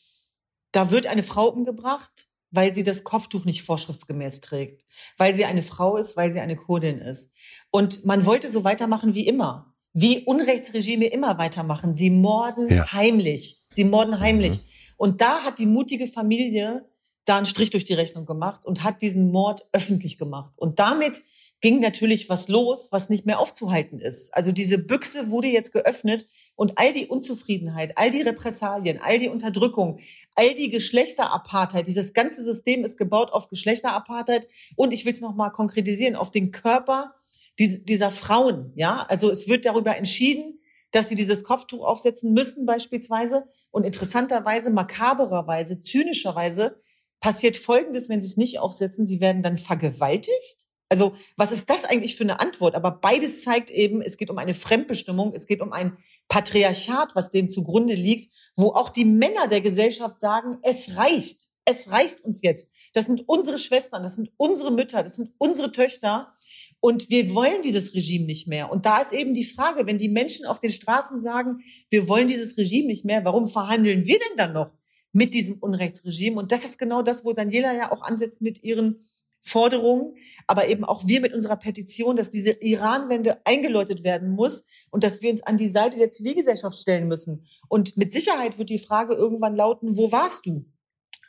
Da 0.73 0.91
wird 0.91 1.07
eine 1.07 1.23
Frau 1.23 1.47
umgebracht, 1.47 2.27
weil 2.51 2.73
sie 2.73 2.83
das 2.83 3.05
Kopftuch 3.05 3.45
nicht 3.45 3.61
vorschriftsgemäß 3.61 4.41
trägt, 4.41 4.83
weil 5.17 5.33
sie 5.33 5.45
eine 5.45 5.61
Frau 5.61 5.95
ist, 5.95 6.17
weil 6.17 6.33
sie 6.33 6.41
eine 6.41 6.57
Kurdin 6.57 6.99
ist. 6.99 7.31
Und 7.71 8.03
man 8.03 8.25
wollte 8.25 8.49
so 8.49 8.65
weitermachen 8.65 9.13
wie 9.13 9.25
immer, 9.25 9.73
wie 9.93 10.25
Unrechtsregime 10.25 11.05
immer 11.05 11.37
weitermachen. 11.37 11.95
Sie 11.95 12.09
morden 12.09 12.67
ja. 12.67 12.91
heimlich. 12.91 13.63
Sie 13.71 13.85
morden 13.85 14.19
heimlich. 14.19 14.55
Mhm. 14.55 14.63
Und 14.97 15.21
da 15.21 15.43
hat 15.43 15.59
die 15.59 15.65
mutige 15.65 16.07
Familie 16.07 16.85
da 17.27 17.37
einen 17.37 17.45
Strich 17.45 17.69
durch 17.69 17.83
die 17.83 17.93
Rechnung 17.93 18.25
gemacht 18.25 18.65
und 18.65 18.83
hat 18.83 19.01
diesen 19.01 19.31
Mord 19.31 19.67
öffentlich 19.73 20.17
gemacht. 20.17 20.53
Und 20.57 20.79
damit 20.79 21.21
ging 21.59 21.79
natürlich 21.79 22.29
was 22.29 22.47
los, 22.47 22.89
was 22.91 23.09
nicht 23.09 23.25
mehr 23.25 23.39
aufzuhalten 23.39 23.99
ist. 23.99 24.33
Also 24.33 24.51
diese 24.51 24.77
Büchse 24.77 25.29
wurde 25.31 25.47
jetzt 25.47 25.73
geöffnet 25.73 26.27
und 26.55 26.77
all 26.77 26.93
die 26.93 27.07
Unzufriedenheit, 27.07 27.97
all 27.97 28.11
die 28.11 28.21
Repressalien, 28.21 28.99
all 29.01 29.17
die 29.17 29.29
Unterdrückung, 29.29 29.99
all 30.35 30.53
die 30.53 30.69
Geschlechterapartheit, 30.69 31.87
dieses 31.87 32.13
ganze 32.13 32.43
System 32.43 32.85
ist 32.85 32.97
gebaut 32.97 33.33
auf 33.33 33.49
Geschlechterapartheit 33.49 34.47
und 34.75 34.91
ich 34.91 35.05
will 35.05 35.13
es 35.13 35.21
nochmal 35.21 35.51
konkretisieren, 35.51 36.15
auf 36.15 36.31
den 36.31 36.51
Körper 36.51 37.15
dieser 37.59 38.11
Frauen. 38.11 38.71
Ja, 38.75 39.03
also 39.09 39.31
es 39.31 39.47
wird 39.47 39.65
darüber 39.65 39.97
entschieden, 39.97 40.59
dass 40.91 41.09
sie 41.09 41.15
dieses 41.15 41.43
Kopftuch 41.43 41.83
aufsetzen 41.83 42.33
müssen 42.33 42.67
beispielsweise 42.67 43.47
und 43.71 43.83
interessanterweise, 43.83 44.69
makabererweise, 44.69 45.79
zynischerweise 45.79 46.77
passiert 47.19 47.57
Folgendes, 47.57 48.09
wenn 48.09 48.21
sie 48.21 48.27
es 48.27 48.37
nicht 48.37 48.59
aufsetzen, 48.59 49.05
sie 49.05 49.19
werden 49.19 49.43
dann 49.43 49.57
vergewaltigt 49.57 50.67
also 50.89 51.13
was 51.35 51.51
ist 51.51 51.69
das 51.69 51.85
eigentlich 51.85 52.15
für 52.15 52.23
eine 52.23 52.39
Antwort? 52.39 52.75
Aber 52.75 52.91
beides 52.91 53.43
zeigt 53.43 53.69
eben, 53.69 54.01
es 54.01 54.17
geht 54.17 54.29
um 54.29 54.37
eine 54.37 54.53
Fremdbestimmung, 54.53 55.33
es 55.33 55.47
geht 55.47 55.61
um 55.61 55.73
ein 55.73 55.97
Patriarchat, 56.29 57.15
was 57.15 57.29
dem 57.29 57.49
zugrunde 57.49 57.93
liegt, 57.93 58.33
wo 58.55 58.69
auch 58.69 58.89
die 58.89 59.05
Männer 59.05 59.47
der 59.47 59.61
Gesellschaft 59.61 60.19
sagen, 60.19 60.57
es 60.63 60.95
reicht, 60.95 61.49
es 61.65 61.91
reicht 61.91 62.21
uns 62.21 62.41
jetzt. 62.41 62.69
Das 62.93 63.05
sind 63.05 63.27
unsere 63.27 63.57
Schwestern, 63.57 64.03
das 64.03 64.15
sind 64.15 64.31
unsere 64.37 64.71
Mütter, 64.71 65.03
das 65.03 65.17
sind 65.17 65.33
unsere 65.37 65.71
Töchter. 65.71 66.33
Und 66.79 67.09
wir 67.09 67.33
wollen 67.33 67.63
dieses 67.63 67.93
Regime 67.95 68.25
nicht 68.25 68.47
mehr. 68.47 68.71
Und 68.71 68.85
da 68.85 68.99
ist 68.99 69.11
eben 69.11 69.33
die 69.33 69.43
Frage, 69.43 69.87
wenn 69.87 69.97
die 69.97 70.09
Menschen 70.09 70.45
auf 70.45 70.59
den 70.59 70.69
Straßen 70.69 71.19
sagen, 71.19 71.63
wir 71.89 72.07
wollen 72.07 72.27
dieses 72.27 72.55
Regime 72.55 72.87
nicht 72.87 73.03
mehr, 73.03 73.25
warum 73.25 73.47
verhandeln 73.47 74.05
wir 74.05 74.19
denn 74.19 74.37
dann 74.37 74.53
noch 74.53 74.71
mit 75.17 75.33
diesem 75.33 75.57
Unrechtsregime? 75.57 76.39
Und 76.39 76.51
das 76.51 76.63
ist 76.63 76.77
genau 76.77 77.01
das, 77.01 77.25
wo 77.25 77.33
Daniela 77.33 77.75
ja 77.75 77.91
auch 77.91 78.03
ansetzt 78.03 78.41
mit 78.41 78.63
ihren 78.63 79.01
Forderungen, 79.41 80.15
aber 80.45 80.67
eben 80.67 80.83
auch 80.83 81.07
wir 81.07 81.21
mit 81.21 81.33
unserer 81.33 81.55
Petition, 81.55 82.15
dass 82.15 82.29
diese 82.29 82.51
Iran-Wende 82.51 83.39
eingeläutet 83.45 84.03
werden 84.03 84.29
muss 84.29 84.65
und 84.91 85.03
dass 85.03 85.21
wir 85.21 85.31
uns 85.31 85.41
an 85.41 85.57
die 85.57 85.69
Seite 85.69 85.97
der 85.97 86.11
Zivilgesellschaft 86.11 86.77
stellen 86.77 87.07
müssen. 87.07 87.47
Und 87.67 87.97
mit 87.97 88.11
Sicherheit 88.11 88.57
wird 88.59 88.69
die 88.69 88.79
Frage 88.79 89.15
irgendwann 89.15 89.55
lauten, 89.55 89.97
wo 89.97 90.11
warst 90.11 90.45
du, 90.45 90.65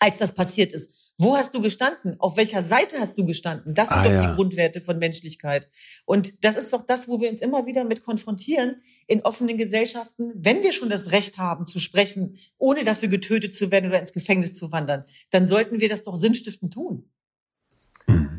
als 0.01 0.19
das 0.19 0.33
passiert 0.33 0.73
ist? 0.73 0.95
Wo 1.21 1.37
hast 1.37 1.53
du 1.53 1.61
gestanden? 1.61 2.15
Auf 2.21 2.37
welcher 2.37 2.63
Seite 2.63 3.01
hast 3.01 3.19
du 3.19 3.27
gestanden? 3.27 3.75
Das 3.75 3.89
sind 3.89 3.99
ah, 3.99 4.05
doch 4.05 4.11
ja. 4.11 4.31
die 4.31 4.37
Grundwerte 4.37 4.81
von 4.81 4.99
Menschlichkeit. 4.99 5.69
Und 6.05 6.45
das 6.45 6.57
ist 6.57 6.73
doch 6.73 6.83
das, 6.83 7.09
wo 7.09 7.21
wir 7.21 7.29
uns 7.29 7.41
immer 7.41 7.67
wieder 7.67 7.85
mit 7.85 8.05
konfrontieren 8.05 8.83
in 9.09 9.23
offenen 9.23 9.59
Gesellschaften. 9.59 10.33
Wenn 10.37 10.63
wir 10.63 10.73
schon 10.73 10.91
das 10.91 11.11
Recht 11.11 11.39
haben 11.39 11.67
zu 11.67 11.81
sprechen, 11.81 12.39
ohne 12.57 12.85
dafür 12.85 13.09
getötet 13.09 13.57
zu 13.57 13.73
werden 13.73 13.91
oder 13.91 13.99
ins 13.99 14.13
Gefängnis 14.13 14.55
zu 14.55 14.71
wandern, 14.71 15.05
dann 15.31 15.45
sollten 15.45 15.81
wir 15.81 15.89
das 15.89 16.05
doch 16.05 16.15
sinnstiftend 16.15 16.73
tun. 16.73 17.11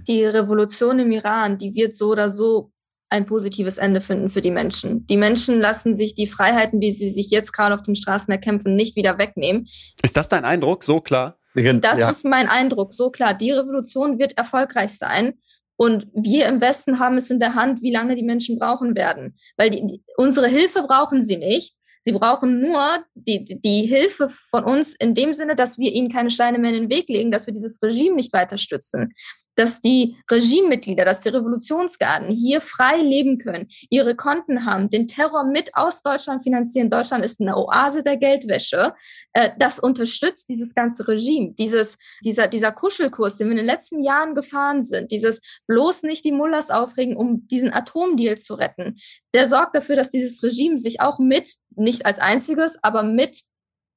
Die 0.07 0.23
Revolution 0.23 0.99
im 0.99 1.11
Iran, 1.11 1.57
die 1.57 1.75
wird 1.75 1.95
so 1.95 2.07
oder 2.07 2.29
so 2.29 2.71
ein 3.09 3.25
positives 3.25 3.77
Ende 3.77 3.99
finden 3.99 4.29
für 4.29 4.41
die 4.41 4.51
Menschen. 4.51 5.05
Die 5.07 5.17
Menschen 5.17 5.59
lassen 5.59 5.95
sich 5.95 6.15
die 6.15 6.27
Freiheiten, 6.27 6.79
die 6.79 6.93
sie 6.93 7.11
sich 7.11 7.29
jetzt 7.29 7.51
gerade 7.51 7.75
auf 7.75 7.81
den 7.81 7.95
Straßen 7.95 8.31
erkämpfen, 8.31 8.75
nicht 8.75 8.95
wieder 8.95 9.17
wegnehmen. 9.17 9.67
Ist 10.01 10.15
das 10.15 10.29
dein 10.29 10.45
Eindruck? 10.45 10.85
So 10.85 11.01
klar? 11.01 11.38
Das 11.81 11.99
ja. 11.99 12.09
ist 12.09 12.25
mein 12.25 12.47
Eindruck, 12.47 12.93
so 12.93 13.09
klar. 13.09 13.33
Die 13.33 13.51
Revolution 13.51 14.19
wird 14.19 14.37
erfolgreich 14.37 14.97
sein. 14.97 15.39
Und 15.75 16.07
wir 16.13 16.47
im 16.47 16.59
Westen 16.59 16.99
haben 16.99 17.17
es 17.17 17.29
in 17.29 17.39
der 17.39 17.55
Hand, 17.55 17.81
wie 17.81 17.91
lange 17.91 18.15
die 18.15 18.23
Menschen 18.23 18.59
brauchen 18.59 18.97
werden. 18.97 19.37
Weil 19.55 19.69
die, 19.69 19.87
die, 19.87 20.03
unsere 20.17 20.47
Hilfe 20.47 20.83
brauchen 20.83 21.21
sie 21.21 21.37
nicht. 21.37 21.75
Sie 22.01 22.11
brauchen 22.11 22.61
nur 22.61 22.83
die, 23.13 23.45
die 23.45 23.85
Hilfe 23.85 24.29
von 24.29 24.63
uns 24.63 24.95
in 24.95 25.15
dem 25.15 25.33
Sinne, 25.33 25.55
dass 25.55 25.77
wir 25.77 25.91
ihnen 25.91 26.09
keine 26.09 26.31
Steine 26.31 26.59
mehr 26.59 26.73
in 26.73 26.81
den 26.81 26.89
Weg 26.89 27.09
legen, 27.09 27.31
dass 27.31 27.45
wir 27.45 27.53
dieses 27.53 27.81
Regime 27.81 28.15
nicht 28.15 28.33
weiter 28.33 28.57
stützen, 28.57 29.13
dass 29.55 29.81
die 29.81 30.17
Regimemitglieder, 30.31 31.05
dass 31.05 31.21
die 31.21 31.29
Revolutionsgarden 31.29 32.29
hier 32.29 32.61
frei 32.61 33.01
leben 33.01 33.37
können, 33.37 33.67
ihre 33.89 34.15
Konten 34.15 34.65
haben, 34.65 34.89
den 34.89 35.07
Terror 35.07 35.43
mit 35.43 35.75
aus 35.75 36.01
Deutschland 36.01 36.43
finanzieren. 36.43 36.89
Deutschland 36.89 37.25
ist 37.25 37.41
eine 37.41 37.57
Oase 37.57 38.03
der 38.03 38.17
Geldwäsche. 38.17 38.93
Äh, 39.33 39.51
das 39.59 39.79
unterstützt 39.79 40.49
dieses 40.49 40.73
ganze 40.73 41.07
Regime. 41.07 41.53
Dieses, 41.57 41.97
dieser, 42.23 42.47
dieser 42.47 42.71
Kuschelkurs, 42.71 43.37
den 43.37 43.47
wir 43.47 43.51
in 43.51 43.57
den 43.57 43.65
letzten 43.65 44.01
Jahren 44.01 44.35
gefahren 44.35 44.81
sind, 44.81 45.11
dieses 45.11 45.41
bloß 45.67 46.03
nicht 46.03 46.23
die 46.25 46.31
Mullers 46.31 46.69
aufregen, 46.69 47.17
um 47.17 47.47
diesen 47.47 47.73
Atomdeal 47.73 48.37
zu 48.37 48.55
retten, 48.55 48.97
der 49.33 49.47
sorgt 49.47 49.75
dafür, 49.75 49.95
dass 49.95 50.09
dieses 50.09 50.41
Regime 50.43 50.79
sich 50.79 51.01
auch 51.01 51.19
mit, 51.19 51.55
nicht 51.75 52.05
als 52.05 52.19
einziges, 52.19 52.77
aber 52.81 53.03
mit 53.03 53.41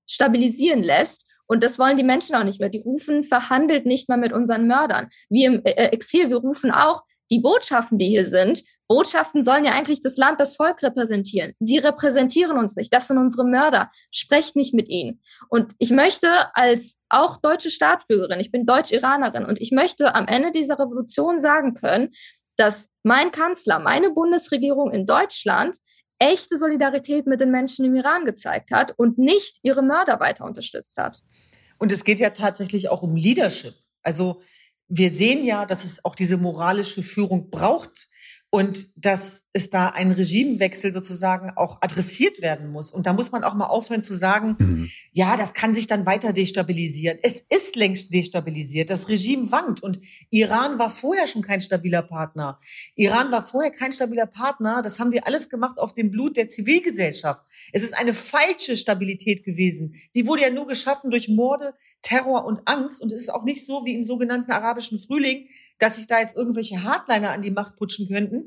stabilisieren 0.07 0.83
lässt 0.83 1.27
und 1.47 1.63
das 1.63 1.79
wollen 1.79 1.97
die 1.97 2.05
Menschen 2.05 2.35
auch 2.37 2.45
nicht 2.45 2.61
mehr. 2.61 2.69
Die 2.69 2.81
rufen, 2.81 3.25
verhandelt 3.25 3.87
nicht 3.87 4.09
mehr 4.09 4.19
mit 4.19 4.33
unseren 4.33 4.67
Mördern. 4.67 5.11
Wir 5.29 5.49
im 5.49 5.65
äh, 5.65 5.87
Exil, 5.87 6.29
wir 6.31 6.39
rufen 6.39 6.71
auch, 6.71 7.03
die 7.31 7.41
Botschaften, 7.41 7.99
die 7.99 8.09
hier 8.09 8.27
sind, 8.27 8.63
Botschaften 8.93 9.43
sollen 9.43 9.65
ja 9.65 9.73
eigentlich 9.73 10.03
das 10.03 10.19
Land, 10.19 10.39
das 10.39 10.57
Volk 10.57 10.83
repräsentieren. 10.83 11.55
Sie 11.59 11.79
repräsentieren 11.79 12.59
uns 12.59 12.77
nicht. 12.77 12.93
Das 12.93 13.09
sind 13.09 13.17
unsere 13.17 13.47
Mörder. 13.47 13.91
Sprecht 14.11 14.55
nicht 14.55 14.75
mit 14.75 14.91
ihnen. 14.91 15.23
Und 15.49 15.73
ich 15.79 15.91
möchte 15.91 16.29
als 16.55 17.03
auch 17.09 17.39
deutsche 17.39 17.71
Staatsbürgerin, 17.71 18.39
ich 18.39 18.53
bin 18.53 18.67
Deutsch-Iranerin 18.67 19.47
und 19.47 19.59
ich 19.59 19.73
möchte 19.73 20.15
am 20.15 20.27
Ende 20.29 20.53
dieser 20.53 20.79
Revolution 20.79 21.41
sagen 21.41 21.73
können, 21.73 22.11
dass 22.57 22.91
mein 23.03 23.33
Kanzler, 23.33 23.79
meine 23.79 24.11
Bundesregierung 24.11 24.91
in 24.91 25.07
Deutschland 25.07 25.79
echte 26.23 26.57
Solidarität 26.57 27.27
mit 27.27 27.41
den 27.41 27.51
Menschen 27.51 27.85
im 27.85 27.97
Iran 27.97 28.25
gezeigt 28.25 28.71
hat 28.71 28.95
und 28.97 29.19
nicht 29.19 29.59
ihre 29.63 29.83
Mörder 29.83 30.21
weiter 30.21 30.45
unterstützt 30.45 30.97
hat. 30.97 31.21
Und 31.79 31.91
es 31.91 32.05
geht 32.05 32.21
ja 32.21 32.31
tatsächlich 32.31 32.89
auch 32.89 33.03
um 33.03 33.17
Leadership. 33.17 33.75
Also 34.03 34.41
wir 34.89 35.11
sehen 35.11 35.45
ja, 35.45 35.67
dass 35.67 35.85
es 35.85 36.05
auch 36.05 36.15
diese 36.15 36.37
moralische 36.37 37.03
Führung 37.03 37.51
braucht 37.51 38.09
und 38.55 38.91
dass 39.03 39.47
es 39.55 39.71
da 39.71 39.89
ein 39.89 40.11
Regimewechsel 40.11 40.93
sozusagen 40.93 41.53
auch 41.57 41.81
adressiert 41.81 42.43
werden 42.43 42.71
muss. 42.71 42.93
Und 42.93 43.07
da 43.07 43.15
muss 43.15 43.33
man 43.33 43.45
auch 43.45 43.55
mal 43.55 43.65
aufhören 43.65 44.03
zu 44.03 44.13
sagen, 44.13 44.57
mhm. 44.59 44.91
ja, 45.13 45.39
das 45.39 45.55
kann 45.55 45.73
sich 45.73 45.87
dann 45.87 46.05
weiter 46.05 46.35
destabilisieren. 46.35 47.19
Es 47.23 47.41
ist 47.41 47.77
längst 47.77 48.13
destabilisiert. 48.13 48.91
Das 48.91 49.09
Regime 49.09 49.51
wankt. 49.51 49.83
Und 49.83 50.01
Iran 50.29 50.79
war 50.79 50.91
vorher 50.91 51.27
schon 51.27 51.41
kein 51.41 51.63
stabiler 51.63 52.03
Partner. 52.03 52.61
Iran 52.95 53.33
war 53.33 53.47
vorher 53.47 53.71
kein 53.71 53.91
stabiler 53.91 54.27
Partner. 54.27 54.83
Das 54.83 54.99
haben 54.99 55.13
wir 55.13 55.27
alles 55.27 55.49
gemacht 55.49 55.79
auf 55.79 55.95
dem 55.95 56.11
Blut 56.11 56.37
der 56.37 56.49
Zivilgesellschaft. 56.49 57.43
Es 57.73 57.83
ist 57.83 57.97
eine 57.97 58.13
falsche 58.13 58.77
Stabilität 58.77 59.45
gewesen. 59.45 59.95
Die 60.15 60.27
wurde 60.27 60.43
ja 60.43 60.51
nur 60.51 60.67
geschaffen 60.67 61.11
durch 61.11 61.31
Morde, 61.31 61.73
Terror 62.03 62.45
und 62.45 62.61
Angst. 62.67 63.01
Und 63.01 63.13
es 63.13 63.21
ist 63.23 63.33
auch 63.33 63.45
nicht 63.45 63.65
so 63.65 63.87
wie 63.87 63.95
im 63.95 64.05
sogenannten 64.05 64.53
arabischen 64.53 64.99
Frühling, 64.99 65.49
dass 65.79 65.97
sich 65.97 66.07
da 66.07 66.21
jetzt 66.21 66.37
irgendwelche 66.37 66.83
Hardliner 66.83 67.31
an 67.31 67.41
die 67.41 67.51
Macht 67.51 67.77
putschen 67.77 68.09
könnten, 68.09 68.42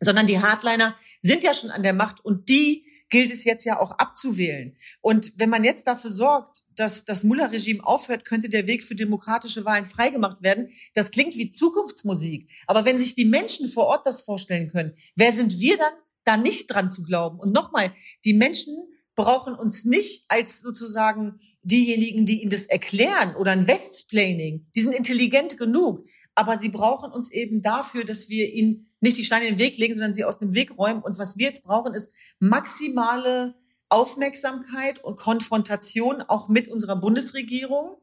sondern 0.00 0.26
die 0.26 0.40
Hardliner 0.40 0.96
sind 1.20 1.42
ja 1.42 1.54
schon 1.54 1.70
an 1.70 1.82
der 1.82 1.92
Macht 1.92 2.24
und 2.24 2.48
die 2.48 2.84
gilt 3.10 3.30
es 3.30 3.44
jetzt 3.44 3.64
ja 3.64 3.80
auch 3.80 3.92
abzuwählen. 3.92 4.76
Und 5.00 5.32
wenn 5.36 5.50
man 5.50 5.64
jetzt 5.64 5.86
dafür 5.86 6.10
sorgt, 6.10 6.64
dass 6.76 7.04
das 7.04 7.24
Mullah-Regime 7.24 7.84
aufhört, 7.84 8.24
könnte 8.24 8.48
der 8.48 8.66
Weg 8.66 8.84
für 8.84 8.94
demokratische 8.94 9.64
Wahlen 9.64 9.84
freigemacht 9.84 10.42
werden. 10.42 10.68
Das 10.94 11.10
klingt 11.10 11.36
wie 11.36 11.50
Zukunftsmusik. 11.50 12.50
Aber 12.66 12.84
wenn 12.84 12.98
sich 12.98 13.14
die 13.14 13.24
Menschen 13.24 13.68
vor 13.68 13.86
Ort 13.86 14.06
das 14.06 14.22
vorstellen 14.22 14.70
können, 14.70 14.94
wer 15.16 15.32
sind 15.32 15.58
wir 15.58 15.76
dann, 15.76 15.92
da 16.24 16.36
nicht 16.36 16.66
dran 16.66 16.90
zu 16.90 17.02
glauben? 17.02 17.40
Und 17.40 17.52
nochmal, 17.52 17.94
die 18.24 18.34
Menschen 18.34 18.74
brauchen 19.14 19.54
uns 19.54 19.84
nicht 19.84 20.24
als 20.28 20.60
sozusagen 20.60 21.40
diejenigen, 21.62 22.24
die 22.24 22.42
ihnen 22.42 22.50
das 22.50 22.66
erklären 22.66 23.34
oder 23.34 23.52
ein 23.52 23.66
Westsplaining. 23.66 24.66
Die 24.76 24.80
sind 24.80 24.92
intelligent 24.92 25.58
genug 25.58 26.06
aber 26.38 26.56
sie 26.56 26.68
brauchen 26.68 27.10
uns 27.10 27.32
eben 27.32 27.62
dafür, 27.62 28.04
dass 28.04 28.28
wir 28.28 28.52
ihnen 28.54 28.92
nicht 29.00 29.16
die 29.16 29.24
Steine 29.24 29.48
in 29.48 29.56
den 29.56 29.58
Weg 29.58 29.76
legen, 29.76 29.94
sondern 29.94 30.14
sie 30.14 30.24
aus 30.24 30.38
dem 30.38 30.54
Weg 30.54 30.78
räumen. 30.78 31.02
Und 31.02 31.18
was 31.18 31.36
wir 31.36 31.46
jetzt 31.46 31.64
brauchen, 31.64 31.94
ist 31.94 32.12
maximale 32.38 33.56
Aufmerksamkeit 33.88 35.02
und 35.02 35.16
Konfrontation 35.16 36.22
auch 36.22 36.48
mit 36.48 36.68
unserer 36.68 36.94
Bundesregierung, 36.94 37.96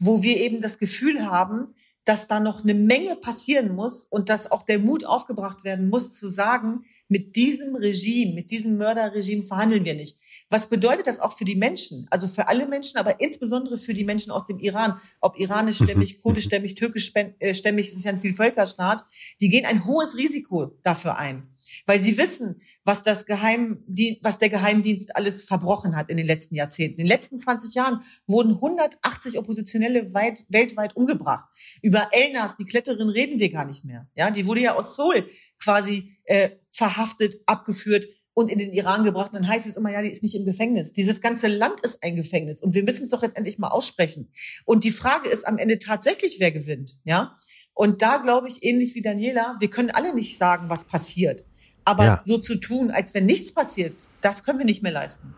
wo 0.00 0.24
wir 0.24 0.38
eben 0.38 0.60
das 0.62 0.78
Gefühl 0.78 1.26
haben, 1.26 1.76
dass 2.04 2.26
da 2.26 2.40
noch 2.40 2.64
eine 2.64 2.74
Menge 2.74 3.14
passieren 3.14 3.76
muss 3.76 4.04
und 4.04 4.30
dass 4.30 4.50
auch 4.50 4.64
der 4.64 4.80
Mut 4.80 5.04
aufgebracht 5.04 5.62
werden 5.62 5.88
muss, 5.88 6.12
zu 6.14 6.26
sagen, 6.26 6.86
mit 7.06 7.36
diesem 7.36 7.76
Regime, 7.76 8.34
mit 8.34 8.50
diesem 8.50 8.78
Mörderregime 8.78 9.44
verhandeln 9.44 9.84
wir 9.84 9.94
nicht. 9.94 10.18
Was 10.48 10.68
bedeutet 10.68 11.06
das 11.06 11.20
auch 11.20 11.36
für 11.36 11.44
die 11.44 11.56
Menschen? 11.56 12.06
Also 12.10 12.26
für 12.26 12.48
alle 12.48 12.66
Menschen, 12.66 12.98
aber 12.98 13.20
insbesondere 13.20 13.78
für 13.78 13.94
die 13.94 14.04
Menschen 14.04 14.30
aus 14.30 14.46
dem 14.46 14.58
Iran, 14.58 15.00
ob 15.20 15.38
iranischstämmig, 15.38 16.18
kurdischstämmig, 16.22 16.74
türkischstämmig, 16.74 17.34
äh, 17.40 17.50
es 17.50 17.92
ist 17.92 18.04
ja 18.04 18.12
ein 18.12 18.20
Vielvölkerstaat, 18.20 19.04
die 19.40 19.48
gehen 19.48 19.66
ein 19.66 19.84
hohes 19.84 20.16
Risiko 20.16 20.78
dafür 20.82 21.18
ein 21.18 21.56
weil 21.84 22.00
sie 22.00 22.16
wissen, 22.18 22.60
was 22.84 23.02
das 23.02 23.26
Geheim, 23.26 23.84
was 24.22 24.38
der 24.38 24.48
Geheimdienst 24.48 25.16
alles 25.16 25.42
verbrochen 25.42 25.96
hat 25.96 26.10
in 26.10 26.16
den 26.16 26.26
letzten 26.26 26.54
Jahrzehnten. 26.54 27.00
In 27.00 27.06
den 27.06 27.12
letzten 27.12 27.40
20 27.40 27.74
Jahren 27.74 28.02
wurden 28.26 28.54
180 28.54 29.38
Oppositionelle 29.38 30.14
weit, 30.14 30.44
weltweit 30.48 30.96
umgebracht. 30.96 31.48
Über 31.82 32.08
Elnas, 32.12 32.56
die 32.56 32.64
Kletterin, 32.64 33.08
reden 33.08 33.38
wir 33.38 33.50
gar 33.50 33.64
nicht 33.64 33.84
mehr. 33.84 34.08
Ja, 34.14 34.30
die 34.30 34.46
wurde 34.46 34.60
ja 34.60 34.74
aus 34.74 34.94
Seoul 34.94 35.28
quasi 35.62 36.16
äh, 36.24 36.50
verhaftet, 36.70 37.36
abgeführt 37.46 38.06
und 38.36 38.50
in 38.50 38.58
den 38.58 38.70
Iran 38.74 39.02
gebracht. 39.02 39.32
Und 39.32 39.40
dann 39.40 39.48
heißt 39.48 39.66
es 39.66 39.78
immer, 39.78 39.90
ja, 39.90 40.02
die 40.02 40.10
ist 40.10 40.22
nicht 40.22 40.34
im 40.34 40.44
Gefängnis. 40.44 40.92
Dieses 40.92 41.22
ganze 41.22 41.48
Land 41.48 41.80
ist 41.80 42.02
ein 42.02 42.16
Gefängnis. 42.16 42.60
Und 42.60 42.74
wir 42.74 42.82
müssen 42.82 43.02
es 43.02 43.08
doch 43.08 43.22
jetzt 43.22 43.34
endlich 43.34 43.58
mal 43.58 43.68
aussprechen. 43.68 44.28
Und 44.66 44.84
die 44.84 44.90
Frage 44.90 45.30
ist 45.30 45.46
am 45.46 45.56
Ende 45.56 45.78
tatsächlich, 45.78 46.36
wer 46.38 46.52
gewinnt. 46.52 46.98
Ja. 47.04 47.38
Und 47.72 48.02
da 48.02 48.18
glaube 48.18 48.48
ich, 48.48 48.62
ähnlich 48.62 48.94
wie 48.94 49.00
Daniela, 49.00 49.56
wir 49.58 49.70
können 49.70 49.90
alle 49.90 50.14
nicht 50.14 50.36
sagen, 50.36 50.68
was 50.68 50.84
passiert. 50.84 51.46
Aber 51.86 52.04
ja. 52.04 52.22
so 52.24 52.36
zu 52.36 52.56
tun, 52.56 52.90
als 52.90 53.14
wenn 53.14 53.24
nichts 53.24 53.54
passiert, 53.54 53.94
das 54.20 54.44
können 54.44 54.58
wir 54.58 54.66
nicht 54.66 54.82
mehr 54.82 54.92
leisten. 54.92 55.34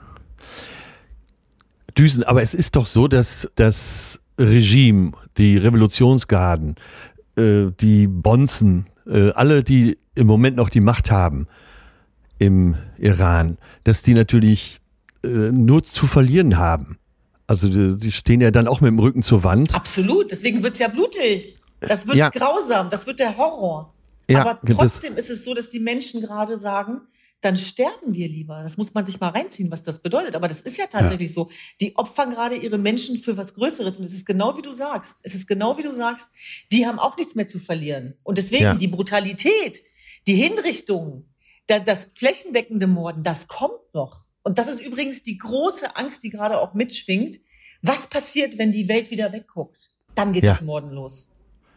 Düsen, 1.96 2.24
aber 2.24 2.42
es 2.42 2.52
ist 2.52 2.74
doch 2.74 2.86
so, 2.86 3.06
dass 3.06 3.48
das 3.54 4.18
Regime, 4.40 5.12
die 5.36 5.56
Revolutionsgarden, 5.56 6.74
äh, 7.36 7.66
die 7.78 8.08
Bonzen, 8.08 8.86
äh, 9.06 9.30
alle, 9.30 9.62
die 9.62 9.98
im 10.16 10.26
Moment 10.26 10.56
noch 10.56 10.68
die 10.68 10.80
Macht 10.80 11.12
haben 11.12 11.46
im 12.38 12.76
Iran, 12.98 13.58
dass 13.84 14.02
die 14.02 14.14
natürlich 14.14 14.80
äh, 15.24 15.28
nur 15.28 15.82
zu 15.82 16.06
verlieren 16.06 16.56
haben. 16.56 16.98
Also 17.46 17.96
die 17.96 18.12
stehen 18.12 18.40
ja 18.40 18.50
dann 18.50 18.68
auch 18.68 18.80
mit 18.80 18.88
dem 18.88 18.98
Rücken 18.98 19.22
zur 19.22 19.42
Wand. 19.42 19.74
Absolut, 19.74 20.30
deswegen 20.30 20.62
wird's 20.62 20.78
ja 20.78 20.88
blutig. 20.88 21.58
Das 21.80 22.06
wird 22.06 22.16
ja. 22.16 22.28
grausam, 22.28 22.90
das 22.90 23.06
wird 23.06 23.20
der 23.20 23.36
Horror. 23.36 23.94
Ja, 24.30 24.42
Aber 24.42 24.60
trotzdem 24.74 25.16
ist 25.16 25.30
es 25.30 25.44
so, 25.44 25.54
dass 25.54 25.70
die 25.70 25.80
Menschen 25.80 26.20
gerade 26.20 26.58
sagen, 26.58 27.00
dann 27.40 27.56
sterben 27.56 28.12
wir 28.12 28.28
lieber. 28.28 28.62
Das 28.62 28.76
muss 28.76 28.92
man 28.94 29.06
sich 29.06 29.20
mal 29.20 29.28
reinziehen, 29.28 29.70
was 29.70 29.82
das 29.84 30.00
bedeutet. 30.00 30.34
Aber 30.34 30.48
das 30.48 30.60
ist 30.60 30.76
ja 30.76 30.86
tatsächlich 30.86 31.28
ja. 31.28 31.34
so. 31.34 31.50
Die 31.80 31.96
opfern 31.96 32.30
gerade 32.30 32.56
ihre 32.56 32.78
Menschen 32.78 33.16
für 33.16 33.36
was 33.36 33.54
Größeres. 33.54 33.96
Und 33.96 34.04
es 34.04 34.12
ist 34.12 34.26
genau 34.26 34.56
wie 34.58 34.62
du 34.62 34.72
sagst. 34.72 35.20
Es 35.22 35.34
ist 35.34 35.46
genau 35.46 35.78
wie 35.78 35.82
du 35.82 35.94
sagst. 35.94 36.28
Die 36.72 36.86
haben 36.86 36.98
auch 36.98 37.16
nichts 37.16 37.36
mehr 37.36 37.46
zu 37.46 37.60
verlieren. 37.60 38.14
Und 38.24 38.38
deswegen 38.38 38.64
ja. 38.64 38.74
die 38.74 38.88
Brutalität, 38.88 39.80
die 40.26 40.34
Hinrichtung, 40.34 41.26
das 41.68 42.04
flächendeckende 42.14 42.86
Morden, 42.86 43.22
das 43.22 43.46
kommt 43.46 43.94
noch. 43.94 44.24
Und 44.42 44.58
das 44.58 44.68
ist 44.68 44.80
übrigens 44.80 45.22
die 45.22 45.38
große 45.38 45.96
Angst, 45.96 46.22
die 46.22 46.30
gerade 46.30 46.58
auch 46.60 46.74
mitschwingt. 46.74 47.38
Was 47.82 48.06
passiert, 48.06 48.58
wenn 48.58 48.72
die 48.72 48.88
Welt 48.88 49.10
wieder 49.10 49.32
wegguckt? 49.32 49.90
Dann 50.14 50.32
geht 50.32 50.44
ja. 50.44 50.52
das 50.52 50.62
Morden 50.62 50.90
los. 50.90 51.30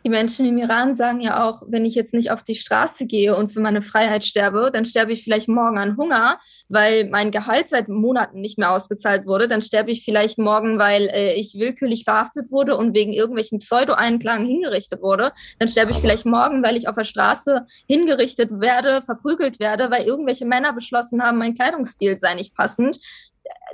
Die 0.04 0.10
Menschen 0.10 0.48
im 0.48 0.58
Iran 0.58 0.96
sagen 0.96 1.22
ja 1.22 1.48
auch, 1.48 1.62
wenn 1.68 1.86
ich 1.86 1.94
jetzt 1.94 2.14
nicht 2.14 2.32
auf 2.32 2.44
die 2.44 2.56
Straße 2.56 3.06
gehe 3.06 3.36
und 3.36 3.54
für 3.54 3.60
meine 3.60 3.84
Freiheit 3.84 4.26
sterbe, 4.26 4.72
dann 4.74 4.86
sterbe 4.86 5.14
ich 5.14 5.24
vielleicht 5.24 5.48
morgen 5.48 5.78
an 5.78 5.96
Hunger, 5.96 6.40
weil 6.70 7.08
mein 7.10 7.30
Gehalt 7.30 7.70
seit 7.70 7.88
Monaten 7.88 8.42
nicht 8.42 8.58
mehr 8.58 8.72
ausgezahlt 8.72 9.28
wurde. 9.28 9.48
Dann 9.48 9.62
sterbe 9.62 9.92
ich 9.92 10.04
vielleicht 10.04 10.40
morgen, 10.40 10.80
weil 10.80 11.04
äh, 11.14 11.36
ich 11.36 11.60
willkürlich 11.60 12.04
verhaftet 12.04 12.52
wurde 12.52 12.78
und 12.78 12.96
wegen 12.96 13.14
irgendwelchen 13.14 13.60
Pseudo-Einklagen 13.60 14.46
hingerichtet 14.46 15.04
wurde. 15.04 15.34
Dann 15.60 15.68
sterbe 15.68 15.92
ich 15.92 15.98
vielleicht 15.98 16.26
morgen, 16.26 16.64
weil 16.64 16.78
ich 16.78 16.88
auf 16.88 16.96
der 16.96 17.04
Straße 17.04 17.66
hingerichtet 17.88 18.50
werde, 18.60 19.04
verprügelt 19.04 19.60
werde, 19.60 19.92
weil 19.92 20.08
irgendwelche 20.08 20.46
Männer 20.46 20.74
beschlossen 20.74 21.22
haben, 21.22 21.38
mein 21.38 21.54
Kleidungsstil 21.54 22.18
sei 22.18 22.34
nicht 22.34 22.56
passend 22.56 23.00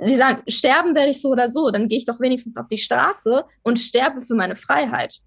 sie 0.00 0.16
sagen, 0.16 0.42
sterben 0.48 0.94
werde 0.94 1.10
ich 1.10 1.20
so 1.20 1.28
oder 1.28 1.50
so, 1.50 1.70
dann 1.70 1.88
gehe 1.88 1.98
ich 1.98 2.04
doch 2.04 2.20
wenigstens 2.20 2.56
auf 2.56 2.68
die 2.68 2.78
Straße 2.78 3.44
und 3.62 3.78
sterbe 3.78 4.22
für 4.22 4.34
meine 4.34 4.56
Freiheit. 4.56 5.20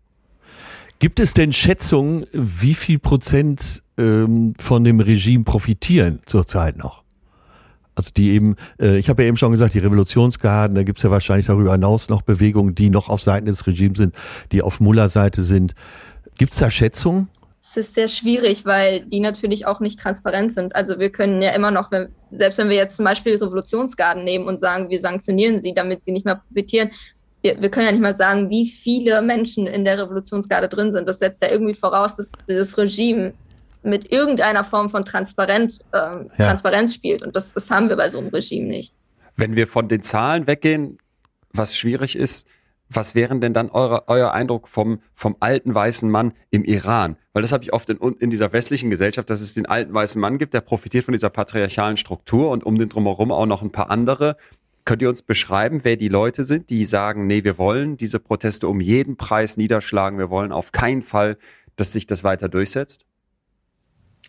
Gibt 1.01 1.19
es 1.19 1.33
denn 1.33 1.51
Schätzungen, 1.51 2.27
wie 2.31 2.75
viel 2.75 2.99
Prozent 2.99 3.81
ähm, 3.97 4.53
von 4.59 4.83
dem 4.83 4.99
Regime 4.99 5.43
profitieren 5.43 6.21
zurzeit 6.27 6.77
noch? 6.77 7.01
Also 7.95 8.11
die 8.15 8.29
eben, 8.33 8.55
äh, 8.79 8.99
ich 8.99 9.09
habe 9.09 9.23
ja 9.23 9.27
eben 9.27 9.35
schon 9.35 9.51
gesagt, 9.51 9.73
die 9.73 9.79
Revolutionsgarden, 9.79 10.75
da 10.75 10.83
gibt 10.83 10.99
es 10.99 11.03
ja 11.03 11.09
wahrscheinlich 11.09 11.47
darüber 11.47 11.71
hinaus 11.71 12.09
noch 12.09 12.21
Bewegungen, 12.21 12.75
die 12.75 12.91
noch 12.91 13.09
auf 13.09 13.19
Seiten 13.19 13.47
des 13.47 13.65
Regimes 13.65 13.97
sind, 13.97 14.13
die 14.51 14.61
auf 14.61 14.79
Mullah-Seite 14.79 15.41
sind. 15.41 15.73
Gibt 16.37 16.53
es 16.53 16.59
da 16.59 16.69
Schätzungen? 16.69 17.29
Es 17.59 17.77
ist 17.77 17.95
sehr 17.95 18.07
schwierig, 18.07 18.65
weil 18.65 19.03
die 19.03 19.21
natürlich 19.21 19.65
auch 19.65 19.79
nicht 19.79 19.99
transparent 19.99 20.53
sind. 20.53 20.75
Also 20.75 20.99
wir 20.99 21.11
können 21.11 21.41
ja 21.41 21.49
immer 21.53 21.71
noch, 21.71 21.89
wenn, 21.89 22.09
selbst 22.29 22.59
wenn 22.59 22.69
wir 22.69 22.77
jetzt 22.77 22.97
zum 22.97 23.05
Beispiel 23.05 23.37
Revolutionsgarden 23.37 24.23
nehmen 24.23 24.45
und 24.45 24.59
sagen, 24.59 24.91
wir 24.91 25.01
sanktionieren 25.01 25.57
sie, 25.57 25.73
damit 25.73 26.03
sie 26.03 26.11
nicht 26.11 26.25
mehr 26.25 26.35
profitieren, 26.35 26.91
wir, 27.41 27.61
wir 27.61 27.69
können 27.69 27.85
ja 27.87 27.91
nicht 27.91 28.01
mal 28.01 28.15
sagen, 28.15 28.49
wie 28.49 28.67
viele 28.67 29.21
Menschen 29.21 29.67
in 29.67 29.85
der 29.85 29.97
Revolutionsgarde 29.97 30.69
drin 30.69 30.91
sind. 30.91 31.07
Das 31.07 31.19
setzt 31.19 31.41
ja 31.41 31.49
irgendwie 31.49 31.73
voraus, 31.73 32.17
dass 32.17 32.31
das 32.47 32.77
Regime 32.77 33.33
mit 33.83 34.11
irgendeiner 34.11 34.63
Form 34.63 34.89
von 34.89 35.03
Transparenz, 35.03 35.79
ähm, 35.93 36.29
ja. 36.37 36.47
Transparenz 36.47 36.93
spielt. 36.93 37.23
Und 37.23 37.35
das, 37.35 37.53
das 37.53 37.69
haben 37.71 37.89
wir 37.89 37.95
bei 37.95 38.09
so 38.09 38.19
einem 38.19 38.29
Regime 38.29 38.67
nicht. 38.67 38.93
Wenn 39.35 39.55
wir 39.55 39.67
von 39.67 39.87
den 39.87 40.03
Zahlen 40.03 40.45
weggehen, 40.45 40.99
was 41.51 41.75
schwierig 41.75 42.15
ist, 42.15 42.47
was 42.93 43.15
wären 43.15 43.39
denn 43.39 43.53
dann 43.53 43.69
eure, 43.69 44.07
euer 44.07 44.33
Eindruck 44.33 44.67
vom, 44.67 44.99
vom 45.15 45.37
alten 45.39 45.73
weißen 45.73 46.09
Mann 46.09 46.33
im 46.49 46.63
Iran? 46.65 47.15
Weil 47.33 47.41
das 47.41 47.53
habe 47.53 47.63
ich 47.63 47.73
oft 47.73 47.89
in, 47.89 47.97
in 48.19 48.29
dieser 48.29 48.51
westlichen 48.51 48.89
Gesellschaft, 48.89 49.29
dass 49.29 49.41
es 49.41 49.53
den 49.53 49.65
alten 49.65 49.93
weißen 49.93 50.19
Mann 50.19 50.37
gibt, 50.37 50.53
der 50.53 50.61
profitiert 50.61 51.05
von 51.05 51.13
dieser 51.13 51.29
patriarchalen 51.29 51.97
Struktur 51.97 52.51
und 52.51 52.65
um 52.65 52.77
den 52.77 52.89
drumherum 52.89 53.31
auch 53.31 53.45
noch 53.45 53.61
ein 53.61 53.71
paar 53.71 53.89
andere, 53.89 54.35
Könnt 54.85 55.01
ihr 55.01 55.09
uns 55.09 55.21
beschreiben, 55.21 55.81
wer 55.83 55.95
die 55.95 56.07
Leute 56.07 56.43
sind, 56.43 56.69
die 56.69 56.85
sagen, 56.85 57.27
nee, 57.27 57.43
wir 57.43 57.57
wollen 57.57 57.97
diese 57.97 58.19
Proteste 58.19 58.67
um 58.67 58.79
jeden 58.79 59.15
Preis 59.15 59.57
niederschlagen, 59.57 60.17
wir 60.17 60.29
wollen 60.29 60.51
auf 60.51 60.71
keinen 60.71 61.01
Fall, 61.01 61.37
dass 61.75 61.93
sich 61.93 62.07
das 62.07 62.23
weiter 62.23 62.49
durchsetzt? 62.49 63.05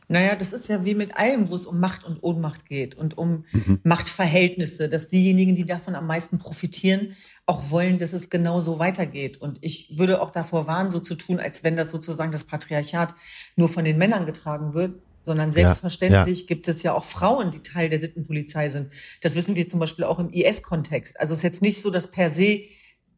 Naja, 0.09 0.37
das 0.37 0.53
ist 0.53 0.69
ja 0.69 0.85
wie 0.85 0.95
mit 0.95 1.17
allem, 1.17 1.49
wo 1.49 1.55
es 1.55 1.65
um 1.65 1.81
Macht 1.81 2.05
und 2.05 2.23
Ohnmacht 2.23 2.67
geht 2.67 2.95
und 2.95 3.17
um 3.17 3.45
mhm. 3.53 3.81
Machtverhältnisse, 3.83 4.89
dass 4.91 5.09
diejenigen, 5.09 5.55
die 5.55 5.65
davon 5.65 5.95
am 5.95 6.07
meisten 6.07 6.39
profitieren, 6.39 7.17
auch 7.47 7.71
wollen, 7.71 7.99
dass 7.99 8.13
es 8.13 8.29
genau 8.29 8.61
so 8.61 8.79
weitergeht. 8.79 9.39
Und 9.39 9.59
ich 9.63 9.97
würde 9.97 10.21
auch 10.21 10.31
davor 10.31 10.67
warnen, 10.67 10.91
so 10.91 11.01
zu 11.01 11.15
tun, 11.15 11.41
als 11.41 11.65
wenn 11.65 11.77
das 11.77 11.91
sozusagen 11.91 12.31
das 12.31 12.45
Patriarchat 12.45 13.15
nur 13.57 13.69
von 13.69 13.85
den 13.85 13.97
Männern 13.97 14.27
getragen 14.27 14.75
wird 14.75 15.01
sondern 15.23 15.53
selbstverständlich 15.53 16.39
ja, 16.39 16.43
ja. 16.43 16.49
gibt 16.49 16.69
es 16.69 16.83
ja 16.83 16.95
auch 16.95 17.05
Frauen, 17.05 17.51
die 17.51 17.63
Teil 17.63 17.89
der 17.89 18.01
Sittenpolizei 18.01 18.69
sind. 18.69 18.93
Das 19.21 19.35
wissen 19.35 19.55
wir 19.57 19.69
zum 19.69 19.81
Beispiel 19.81 20.05
auch 20.05 20.19
im 20.19 20.31
IS-Kontext. 20.31 21.19
Also 21.21 21.33
es 21.33 21.41
ist 21.41 21.45
jetzt 21.45 21.63
nicht 21.63 21.81
so, 21.81 21.91
dass 21.91 22.11
per 22.11 22.31
se 22.31 22.63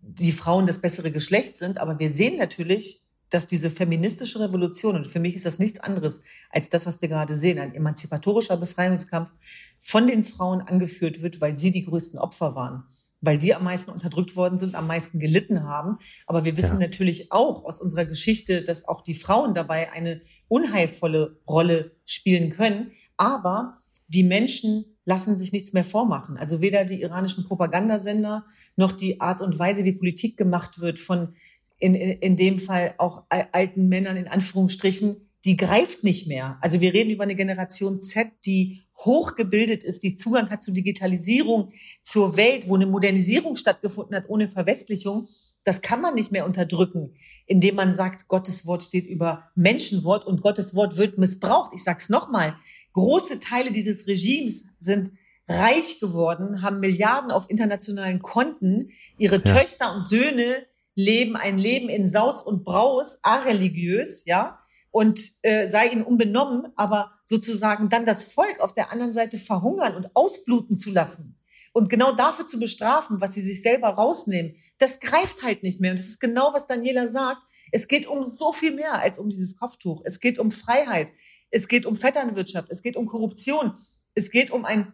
die 0.02 0.32
Frauen 0.32 0.66
das 0.66 0.78
bessere 0.78 1.10
Geschlecht 1.10 1.56
sind, 1.56 1.78
aber 1.78 1.98
wir 1.98 2.10
sehen 2.10 2.36
natürlich, 2.36 3.02
dass 3.30 3.46
diese 3.46 3.70
feministische 3.70 4.38
Revolution, 4.38 4.96
und 4.96 5.06
für 5.06 5.18
mich 5.18 5.34
ist 5.34 5.46
das 5.46 5.58
nichts 5.58 5.80
anderes 5.80 6.20
als 6.50 6.68
das, 6.68 6.86
was 6.86 7.00
wir 7.00 7.08
gerade 7.08 7.34
sehen, 7.34 7.58
ein 7.58 7.74
emanzipatorischer 7.74 8.56
Befreiungskampf 8.56 9.32
von 9.80 10.06
den 10.06 10.24
Frauen 10.24 10.60
angeführt 10.60 11.22
wird, 11.22 11.40
weil 11.40 11.56
sie 11.56 11.72
die 11.72 11.84
größten 11.84 12.18
Opfer 12.18 12.54
waren 12.54 12.84
weil 13.24 13.40
sie 13.40 13.54
am 13.54 13.64
meisten 13.64 13.90
unterdrückt 13.90 14.36
worden 14.36 14.58
sind, 14.58 14.74
am 14.74 14.86
meisten 14.86 15.18
gelitten 15.18 15.64
haben. 15.64 15.98
Aber 16.26 16.44
wir 16.44 16.56
wissen 16.56 16.80
ja. 16.80 16.86
natürlich 16.86 17.32
auch 17.32 17.64
aus 17.64 17.80
unserer 17.80 18.04
Geschichte, 18.04 18.62
dass 18.62 18.86
auch 18.86 19.00
die 19.00 19.14
Frauen 19.14 19.54
dabei 19.54 19.92
eine 19.92 20.20
unheilvolle 20.48 21.40
Rolle 21.48 21.92
spielen 22.04 22.50
können. 22.50 22.90
Aber 23.16 23.78
die 24.08 24.24
Menschen 24.24 24.84
lassen 25.04 25.36
sich 25.36 25.52
nichts 25.52 25.72
mehr 25.72 25.84
vormachen. 25.84 26.36
Also 26.36 26.60
weder 26.60 26.84
die 26.84 27.02
iranischen 27.02 27.44
Propagandasender 27.44 28.44
noch 28.76 28.92
die 28.92 29.20
Art 29.20 29.40
und 29.40 29.58
Weise, 29.58 29.84
wie 29.84 29.92
Politik 29.92 30.36
gemacht 30.36 30.80
wird 30.80 30.98
von 30.98 31.34
in, 31.78 31.94
in, 31.94 32.18
in 32.18 32.36
dem 32.36 32.58
Fall 32.58 32.94
auch 32.98 33.24
alten 33.28 33.88
Männern 33.88 34.16
in 34.16 34.28
Anführungsstrichen, 34.28 35.28
die 35.44 35.56
greift 35.56 36.04
nicht 36.04 36.26
mehr. 36.26 36.58
Also 36.60 36.80
wir 36.80 36.94
reden 36.94 37.10
über 37.10 37.24
eine 37.24 37.34
Generation 37.34 38.00
Z, 38.00 38.28
die 38.46 38.84
hochgebildet 38.98 39.84
ist, 39.84 40.02
die 40.02 40.14
Zugang 40.14 40.50
hat 40.50 40.62
zu 40.62 40.72
Digitalisierung, 40.72 41.72
zur 42.02 42.36
Welt, 42.36 42.68
wo 42.68 42.76
eine 42.76 42.86
Modernisierung 42.86 43.56
stattgefunden 43.56 44.16
hat 44.16 44.28
ohne 44.28 44.48
Verwestlichung, 44.48 45.28
das 45.64 45.80
kann 45.80 46.00
man 46.00 46.14
nicht 46.14 46.30
mehr 46.30 46.44
unterdrücken, 46.44 47.14
indem 47.46 47.74
man 47.74 47.94
sagt, 47.94 48.28
Gottes 48.28 48.66
Wort 48.66 48.82
steht 48.82 49.06
über 49.06 49.50
Menschenwort 49.54 50.26
und 50.26 50.42
Gottes 50.42 50.74
Wort 50.74 50.96
wird 50.96 51.18
missbraucht. 51.18 51.72
Ich 51.74 51.82
sag's 51.82 52.10
nochmal. 52.10 52.56
Große 52.92 53.40
Teile 53.40 53.72
dieses 53.72 54.06
Regimes 54.06 54.66
sind 54.78 55.12
reich 55.48 56.00
geworden, 56.00 56.62
haben 56.62 56.80
Milliarden 56.80 57.30
auf 57.30 57.48
internationalen 57.48 58.20
Konten. 58.20 58.90
Ihre 59.18 59.36
ja. 59.36 59.40
Töchter 59.40 59.94
und 59.94 60.06
Söhne 60.06 60.66
leben 60.94 61.34
ein 61.34 61.58
Leben 61.58 61.88
in 61.88 62.06
Saus 62.06 62.42
und 62.42 62.64
Braus, 62.64 63.18
areligiös, 63.22 64.24
ja 64.26 64.63
und 64.94 65.32
äh, 65.42 65.68
sei 65.68 65.88
ihnen 65.88 66.04
unbenommen, 66.04 66.68
aber 66.76 67.10
sozusagen 67.24 67.88
dann 67.88 68.06
das 68.06 68.22
Volk 68.22 68.60
auf 68.60 68.74
der 68.74 68.92
anderen 68.92 69.12
Seite 69.12 69.38
verhungern 69.38 69.96
und 69.96 70.14
ausbluten 70.14 70.76
zu 70.76 70.92
lassen 70.92 71.36
und 71.72 71.90
genau 71.90 72.12
dafür 72.12 72.46
zu 72.46 72.60
bestrafen, 72.60 73.20
was 73.20 73.34
sie 73.34 73.40
sich 73.40 73.60
selber 73.60 73.88
rausnehmen, 73.88 74.54
das 74.78 75.00
greift 75.00 75.42
halt 75.42 75.64
nicht 75.64 75.80
mehr. 75.80 75.90
Und 75.90 75.98
das 75.98 76.06
ist 76.06 76.20
genau, 76.20 76.54
was 76.54 76.68
Daniela 76.68 77.08
sagt. 77.08 77.42
Es 77.72 77.88
geht 77.88 78.06
um 78.06 78.22
so 78.22 78.52
viel 78.52 78.72
mehr 78.72 79.00
als 79.00 79.18
um 79.18 79.28
dieses 79.28 79.56
Kopftuch. 79.56 80.00
Es 80.04 80.20
geht 80.20 80.38
um 80.38 80.52
Freiheit. 80.52 81.10
Es 81.50 81.66
geht 81.66 81.86
um 81.86 81.96
Vetternwirtschaft. 81.96 82.68
Es 82.70 82.80
geht 82.80 82.96
um 82.96 83.06
Korruption. 83.06 83.76
Es 84.14 84.30
geht 84.30 84.52
um 84.52 84.64
ein 84.64 84.92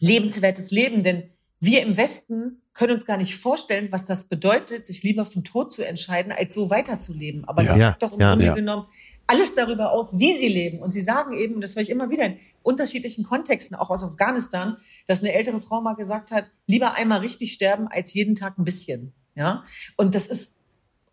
lebenswertes 0.00 0.72
Leben, 0.72 1.04
denn 1.04 1.30
wir 1.60 1.82
im 1.82 1.96
Westen 1.96 2.62
können 2.76 2.92
uns 2.92 3.06
gar 3.06 3.16
nicht 3.16 3.36
vorstellen, 3.36 3.88
was 3.90 4.04
das 4.04 4.24
bedeutet, 4.24 4.86
sich 4.86 5.02
lieber 5.02 5.24
den 5.24 5.44
Tod 5.44 5.72
zu 5.72 5.86
entscheiden, 5.86 6.30
als 6.30 6.52
so 6.52 6.68
weiterzuleben. 6.68 7.44
Aber 7.46 7.62
ja, 7.62 7.68
das 7.70 7.78
sagt 7.78 8.02
doch 8.02 8.12
im 8.12 8.20
ja, 8.20 8.30
Grunde 8.30 8.44
ja. 8.44 8.54
genommen 8.54 8.86
alles 9.26 9.54
darüber 9.54 9.92
aus, 9.92 10.18
wie 10.18 10.34
sie 10.34 10.48
leben. 10.48 10.80
Und 10.80 10.92
sie 10.92 11.00
sagen 11.00 11.32
eben, 11.32 11.60
das 11.60 11.74
höre 11.74 11.82
ich 11.82 11.90
immer 11.90 12.10
wieder 12.10 12.26
in 12.26 12.38
unterschiedlichen 12.62 13.24
Kontexten, 13.24 13.76
auch 13.76 13.90
aus 13.90 14.02
Afghanistan, 14.02 14.76
dass 15.06 15.20
eine 15.20 15.32
ältere 15.32 15.60
Frau 15.60 15.80
mal 15.80 15.94
gesagt 15.94 16.30
hat, 16.30 16.50
lieber 16.66 16.94
einmal 16.94 17.20
richtig 17.20 17.52
sterben, 17.52 17.88
als 17.88 18.14
jeden 18.14 18.34
Tag 18.34 18.58
ein 18.58 18.64
bisschen. 18.64 19.14
Ja? 19.34 19.64
Und 19.96 20.14
das 20.14 20.26
ist 20.26 20.60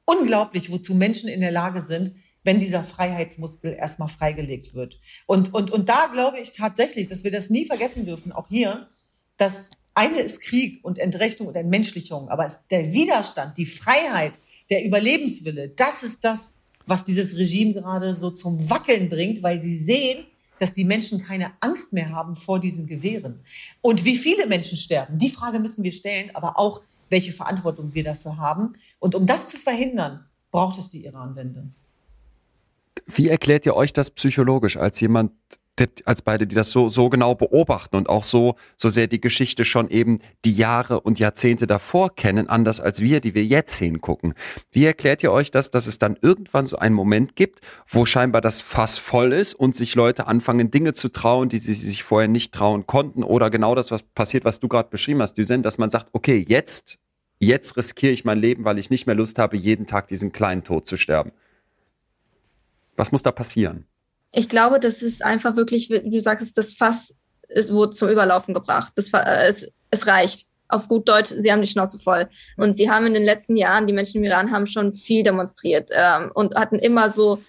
unglaublich, 0.06 0.70
wozu 0.70 0.94
Menschen 0.94 1.30
in 1.30 1.40
der 1.40 1.52
Lage 1.52 1.82
sind, 1.82 2.14
wenn 2.44 2.60
dieser 2.60 2.84
Freiheitsmuskel 2.84 3.74
erstmal 3.74 4.10
freigelegt 4.10 4.76
wird. 4.76 5.00
Und, 5.26 5.54
und, 5.54 5.72
und 5.72 5.88
da 5.88 6.08
glaube 6.08 6.40
ich 6.40 6.52
tatsächlich, 6.52 7.08
dass 7.08 7.24
wir 7.24 7.32
das 7.32 7.50
nie 7.50 7.66
vergessen 7.66 8.06
dürfen, 8.06 8.34
auch 8.34 8.50
hier, 8.50 8.90
dass 9.38 9.72
eine 9.96 10.20
ist 10.20 10.42
Krieg 10.42 10.80
und 10.84 10.98
Entrechtung 10.98 11.48
und 11.48 11.56
Entmenschlichung, 11.56 12.30
aber 12.30 12.52
der 12.72 12.94
Widerstand, 12.94 13.58
die 13.58 13.66
Freiheit, 13.66 14.40
der 14.70 14.86
Überlebenswille, 14.86 15.70
das 15.70 16.04
ist 16.04 16.24
das, 16.24 16.56
was 16.86 17.04
dieses 17.04 17.38
Regime 17.38 17.74
gerade 17.74 18.16
so 18.18 18.32
zum 18.32 18.70
Wackeln 18.70 19.10
bringt, 19.10 19.44
weil 19.44 19.62
sie 19.62 19.78
sehen, 19.78 20.26
dass 20.60 20.74
die 20.74 20.86
Menschen 20.86 21.22
keine 21.22 21.52
Angst 21.60 21.94
mehr 21.94 22.10
haben 22.10 22.36
vor 22.36 22.60
diesen 22.60 22.88
Gewehren. 22.88 23.42
Und 23.82 24.06
wie 24.06 24.16
viele 24.16 24.48
Menschen 24.48 24.78
sterben, 24.78 25.20
die 25.20 25.30
Frage 25.30 25.60
müssen 25.60 25.84
wir 25.84 25.92
stellen, 25.92 26.32
aber 26.36 26.58
auch, 26.58 26.82
welche 27.10 27.32
Verantwortung 27.32 27.94
wir 27.94 28.04
dafür 28.04 28.38
haben. 28.38 28.74
Und 29.00 29.14
um 29.14 29.26
das 29.26 29.48
zu 29.48 29.58
verhindern, 29.58 30.26
braucht 30.52 30.80
es 30.80 30.90
die 30.90 31.06
Iran-Wende. 31.06 31.68
Wie 33.06 33.28
erklärt 33.28 33.66
ihr 33.66 33.76
euch 33.76 33.94
das 33.94 34.12
psychologisch 34.12 34.78
als 34.78 35.00
jemand, 35.00 35.32
als 36.06 36.22
beide, 36.22 36.46
die 36.46 36.56
das 36.56 36.70
so, 36.70 36.90
so 36.90 37.10
genau 37.10 37.34
beobachten 37.34 37.96
und 37.96 38.08
auch 38.08 38.24
so, 38.24 38.56
so 38.78 38.90
sehr 38.90 39.08
die 39.08 39.20
Geschichte 39.20 39.66
schon 39.66 39.90
eben 39.90 40.20
die 40.46 40.54
Jahre 40.54 41.00
und 41.02 41.18
Jahrzehnte 41.18 41.66
davor 41.66 42.16
kennen, 42.16 42.48
anders 42.48 42.80
als 42.80 43.02
wir, 43.02 43.22
die 43.22 43.34
wir 43.34 43.44
jetzt 43.44 43.76
hingucken. 43.78 44.36
Wie 44.72 44.86
erklärt 44.86 45.24
ihr 45.24 45.32
euch 45.32 45.50
das, 45.50 45.72
dass 45.72 45.88
es 45.88 45.98
dann 45.98 46.18
irgendwann 46.22 46.68
so 46.68 46.78
einen 46.78 46.94
Moment 46.94 47.36
gibt, 47.36 47.62
wo 47.88 48.06
scheinbar 48.06 48.42
das 48.42 48.62
Fass 48.62 49.00
voll 49.00 49.34
ist 49.34 49.56
und 49.56 49.76
sich 49.76 49.96
Leute 49.96 50.28
anfangen, 50.28 50.70
Dinge 50.70 50.94
zu 50.94 51.10
trauen, 51.10 51.50
die 51.50 51.58
sie 51.58 51.74
sich 51.74 52.04
vorher 52.04 52.28
nicht 52.28 52.54
trauen 52.54 52.86
konnten 52.86 53.24
oder 53.24 53.50
genau 53.50 53.74
das, 53.74 53.90
was 53.90 54.04
passiert, 54.04 54.46
was 54.46 54.60
du 54.60 54.68
gerade 54.68 54.90
beschrieben 54.90 55.22
hast, 55.22 55.34
Düsen, 55.38 55.64
dass 55.64 55.80
man 55.80 55.90
sagt, 55.90 56.10
okay, 56.14 56.46
jetzt, 56.48 57.00
jetzt 57.40 57.78
riskiere 57.78 58.14
ich 58.14 58.26
mein 58.26 58.38
Leben, 58.38 58.64
weil 58.64 58.78
ich 58.78 58.92
nicht 58.92 59.08
mehr 59.08 59.16
Lust 59.16 59.40
habe, 59.40 59.58
jeden 59.58 59.88
Tag 59.88 60.08
diesen 60.08 60.32
kleinen 60.32 60.64
Tod 60.64 60.86
zu 60.86 60.98
sterben. 60.98 61.32
Was 62.96 63.12
muss 63.12 63.24
da 63.24 63.32
passieren? 63.32 63.88
Ich 64.34 64.50
glaube, 64.50 64.80
das 64.80 65.02
ist 65.02 65.24
einfach 65.24 65.56
wirklich, 65.56 65.90
wie 65.90 66.10
du 66.10 66.20
sagst, 66.20 66.58
das 66.58 66.74
Fass 66.74 67.18
ist, 67.50 67.72
wurde 67.72 67.94
zum 67.94 68.10
Überlaufen 68.10 68.54
gebracht. 68.54 68.92
Das, 68.96 69.14
äh, 69.14 69.48
es, 69.48 69.72
es 69.92 70.08
reicht. 70.08 70.48
Auf 70.70 70.88
gut 70.88 71.08
Deutsch, 71.08 71.30
sie 71.30 71.52
haben 71.52 71.62
die 71.62 71.68
Schnauze 71.68 72.00
voll. 72.00 72.28
Und 72.58 72.76
sie 72.76 72.90
haben 72.90 73.06
in 73.06 73.14
den 73.14 73.26
letzten 73.26 73.56
Jahren, 73.56 73.86
die 73.86 73.94
Menschen 73.94 74.18
im 74.18 74.24
Iran 74.24 74.52
haben 74.52 74.66
schon 74.66 74.94
viel 74.94 75.24
demonstriert 75.24 75.90
ähm, 75.94 76.32
und 76.34 76.56
hatten 76.56 76.80
immer 76.80 77.12
so 77.12 77.40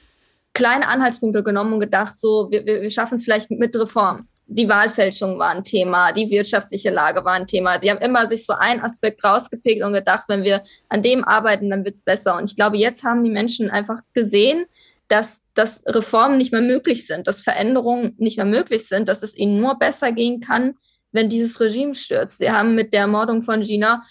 kleine 0.53 0.89
Anhaltspunkte 0.89 1.43
genommen 1.43 1.73
und 1.73 1.81
gedacht, 1.81 2.19
so, 2.19 2.49
wir, 2.51 2.67
wir, 2.67 2.83
wir 2.83 2.91
schaffen 2.91 3.15
es 3.15 3.25
vielleicht 3.25 3.51
mit 3.51 3.75
Reform. 3.75 4.29
Die 4.47 4.69
Wahlfälschung 4.69 5.39
war 5.39 5.51
ein 5.51 5.65
Thema, 5.65 6.13
die 6.13 6.31
wirtschaftliche 6.31 6.91
Lage 6.91 7.25
war 7.25 7.33
ein 7.33 7.47
Thema. 7.47 7.81
Sie 7.81 7.91
haben 7.91 8.01
immer 8.01 8.27
sich 8.27 8.45
so 8.45 8.53
einen 8.53 8.83
Aspekt 8.83 9.25
rausgepickt 9.25 9.83
und 9.83 9.95
gedacht, 9.95 10.25
wenn 10.29 10.43
wir 10.43 10.63
an 10.91 11.01
dem 11.01 11.25
arbeiten, 11.25 11.71
dann 11.71 11.85
wird's 11.85 12.03
besser. 12.03 12.37
Und 12.37 12.51
ich 12.51 12.55
glaube, 12.55 12.77
jetzt 12.77 13.05
haben 13.05 13.25
die 13.25 13.31
Menschen 13.31 13.71
einfach 13.71 14.01
gesehen, 14.13 14.67
dass, 15.09 15.44
dass 15.55 15.83
Reformen 15.87 16.39
nicht 16.39 16.53
mehr 16.53 16.61
möglich 16.61 17.07
sind, 17.07 17.27
dass 17.27 17.43
Veränderungen 17.43 18.15
nicht 18.19 18.37
mehr 18.37 18.47
möglich 18.47 18.89
sind, 18.89 19.09
dass 19.09 19.23
es 19.23 19.37
ihnen 19.37 19.61
nur 19.61 19.79
besser 19.79 20.13
gehen 20.13 20.41
kann, 20.41 20.75
wenn 21.13 21.29
dieses 21.29 21.61
Regime 21.61 21.95
stürzt. 21.95 22.39
Sie 22.39 22.51
haben 22.51 22.75
mit 22.75 22.93
der 22.93 23.03
Ermordung 23.03 23.43
von 23.43 23.61
Gina 23.61 24.03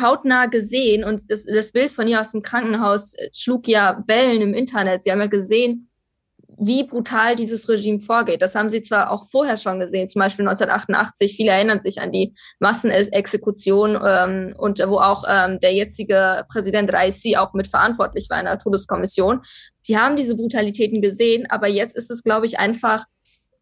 hautnah 0.00 0.46
gesehen 0.46 1.04
und 1.04 1.30
das, 1.30 1.44
das 1.44 1.72
Bild 1.72 1.92
von 1.92 2.06
ihr 2.06 2.20
aus 2.20 2.32
dem 2.32 2.42
Krankenhaus 2.42 3.16
schlug 3.32 3.66
ja 3.66 4.02
Wellen 4.06 4.40
im 4.42 4.54
Internet. 4.54 5.02
Sie 5.02 5.10
haben 5.10 5.20
ja 5.20 5.26
gesehen, 5.26 5.88
wie 6.58 6.84
brutal 6.84 7.36
dieses 7.36 7.68
Regime 7.68 8.00
vorgeht. 8.00 8.42
Das 8.42 8.54
haben 8.54 8.70
sie 8.70 8.82
zwar 8.82 9.10
auch 9.10 9.28
vorher 9.30 9.56
schon 9.56 9.80
gesehen, 9.80 10.08
zum 10.08 10.20
Beispiel 10.20 10.46
1988. 10.46 11.34
Viele 11.36 11.52
erinnern 11.52 11.80
sich 11.80 12.00
an 12.00 12.12
die 12.12 12.34
Massenexekution 12.60 13.98
ähm, 14.04 14.54
und 14.56 14.78
wo 14.86 14.98
auch 14.98 15.24
ähm, 15.28 15.60
der 15.60 15.74
jetzige 15.74 16.44
Präsident 16.48 16.92
Raisi 16.92 17.36
auch 17.36 17.52
mit 17.54 17.68
verantwortlich 17.68 18.28
war 18.30 18.38
in 18.38 18.46
der 18.46 18.58
Todeskommission. 18.58 19.42
Sie 19.80 19.98
haben 19.98 20.16
diese 20.16 20.36
Brutalitäten 20.36 21.00
gesehen, 21.00 21.46
aber 21.48 21.68
jetzt 21.68 21.96
ist 21.96 22.10
es, 22.10 22.22
glaube 22.22 22.46
ich, 22.46 22.58
einfach 22.58 23.04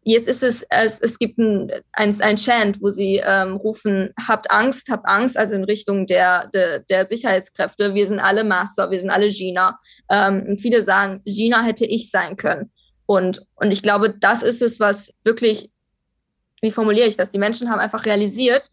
Jetzt 0.03 0.27
ist 0.27 0.41
es, 0.41 0.65
es, 0.71 0.99
es 0.99 1.19
gibt 1.19 1.37
ein, 1.37 1.71
ein, 1.91 2.21
ein 2.21 2.35
Chant, 2.35 2.81
wo 2.81 2.89
sie 2.89 3.21
ähm, 3.23 3.57
rufen, 3.57 4.11
habt 4.27 4.49
Angst, 4.49 4.89
habt 4.89 5.07
Angst, 5.07 5.37
also 5.37 5.53
in 5.53 5.63
Richtung 5.63 6.07
der, 6.07 6.49
der, 6.55 6.79
der 6.79 7.05
Sicherheitskräfte. 7.05 7.93
Wir 7.93 8.07
sind 8.07 8.19
alle 8.19 8.43
Master, 8.43 8.89
wir 8.89 8.99
sind 8.99 9.11
alle 9.11 9.27
Gina. 9.27 9.79
Ähm, 10.09 10.57
viele 10.59 10.81
sagen, 10.81 11.21
Gina 11.25 11.61
hätte 11.61 11.85
ich 11.85 12.09
sein 12.09 12.35
können. 12.35 12.71
Und, 13.11 13.45
und 13.55 13.71
ich 13.71 13.81
glaube, 13.81 14.09
das 14.17 14.41
ist 14.41 14.61
es, 14.61 14.79
was 14.79 15.13
wirklich, 15.25 15.69
wie 16.61 16.71
formuliere 16.71 17.09
ich 17.09 17.17
das? 17.17 17.29
Die 17.29 17.39
Menschen 17.39 17.69
haben 17.69 17.81
einfach 17.81 18.05
realisiert, 18.05 18.71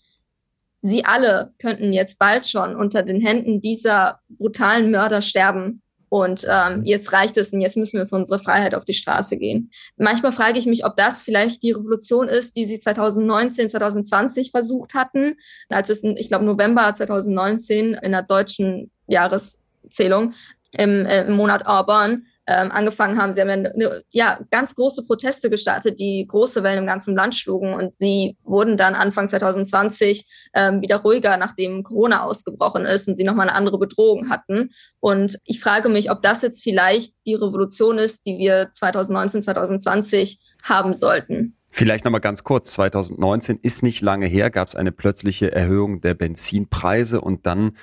sie 0.80 1.04
alle 1.04 1.52
könnten 1.58 1.92
jetzt 1.92 2.20
bald 2.20 2.46
schon 2.46 2.76
unter 2.76 3.02
den 3.02 3.20
Händen 3.20 3.60
dieser 3.60 4.20
brutalen 4.28 4.92
Mörder 4.92 5.22
sterben. 5.22 5.82
Und 6.08 6.46
ähm, 6.48 6.84
jetzt 6.84 7.12
reicht 7.12 7.36
es 7.36 7.52
und 7.52 7.60
jetzt 7.60 7.76
müssen 7.76 7.98
wir 7.98 8.06
für 8.06 8.14
unsere 8.14 8.38
Freiheit 8.38 8.76
auf 8.76 8.84
die 8.84 8.94
Straße 8.94 9.38
gehen. 9.38 9.72
Manchmal 9.96 10.30
frage 10.30 10.60
ich 10.60 10.66
mich, 10.66 10.84
ob 10.84 10.94
das 10.94 11.20
vielleicht 11.20 11.64
die 11.64 11.72
Revolution 11.72 12.28
ist, 12.28 12.54
die 12.54 12.64
sie 12.64 12.78
2019, 12.78 13.68
2020 13.68 14.52
versucht 14.52 14.94
hatten, 14.94 15.34
als 15.68 15.90
es, 15.90 16.04
ich 16.04 16.28
glaube, 16.28 16.44
November 16.44 16.94
2019 16.94 17.94
in 17.94 18.12
der 18.12 18.22
deutschen 18.22 18.92
Jahreszählung 19.08 20.34
im, 20.70 21.06
äh, 21.06 21.26
im 21.26 21.34
Monat 21.34 21.66
Auburn 21.66 22.26
ähm, 22.48 22.70
angefangen 22.72 23.20
haben. 23.20 23.34
Sie 23.34 23.42
haben 23.42 23.48
ja, 23.48 23.54
eine, 23.54 24.02
ja 24.10 24.40
ganz 24.50 24.74
große 24.74 25.04
Proteste 25.04 25.50
gestartet, 25.50 26.00
die 26.00 26.26
große 26.26 26.62
Wellen 26.62 26.78
im 26.78 26.86
ganzen 26.86 27.14
Land 27.14 27.36
schlugen 27.36 27.74
und 27.74 27.94
sie 27.94 28.38
wurden 28.42 28.78
dann 28.78 28.94
Anfang 28.94 29.28
2020 29.28 30.24
ähm, 30.54 30.80
wieder 30.80 30.96
ruhiger, 30.96 31.36
nachdem 31.36 31.82
Corona 31.82 32.24
ausgebrochen 32.24 32.86
ist 32.86 33.06
und 33.06 33.16
sie 33.16 33.24
nochmal 33.24 33.48
eine 33.48 33.56
andere 33.56 33.78
Bedrohung 33.78 34.30
hatten. 34.30 34.70
Und 34.98 35.38
ich 35.44 35.60
frage 35.60 35.90
mich, 35.90 36.10
ob 36.10 36.22
das 36.22 36.40
jetzt 36.40 36.62
vielleicht 36.62 37.14
die 37.26 37.34
Revolution 37.34 37.98
ist, 37.98 38.24
die 38.24 38.38
wir 38.38 38.70
2019, 38.72 39.42
2020 39.42 40.40
haben 40.62 40.94
sollten. 40.94 41.54
Vielleicht 41.70 42.04
nochmal 42.04 42.22
ganz 42.22 42.44
kurz, 42.44 42.72
2019 42.72 43.58
ist 43.62 43.82
nicht 43.82 44.00
lange 44.00 44.26
her, 44.26 44.50
gab 44.50 44.68
es 44.68 44.74
eine 44.74 44.90
plötzliche 44.90 45.52
Erhöhung 45.52 46.00
der 46.00 46.14
Benzinpreise 46.14 47.20
und 47.20 47.44
dann 47.44 47.76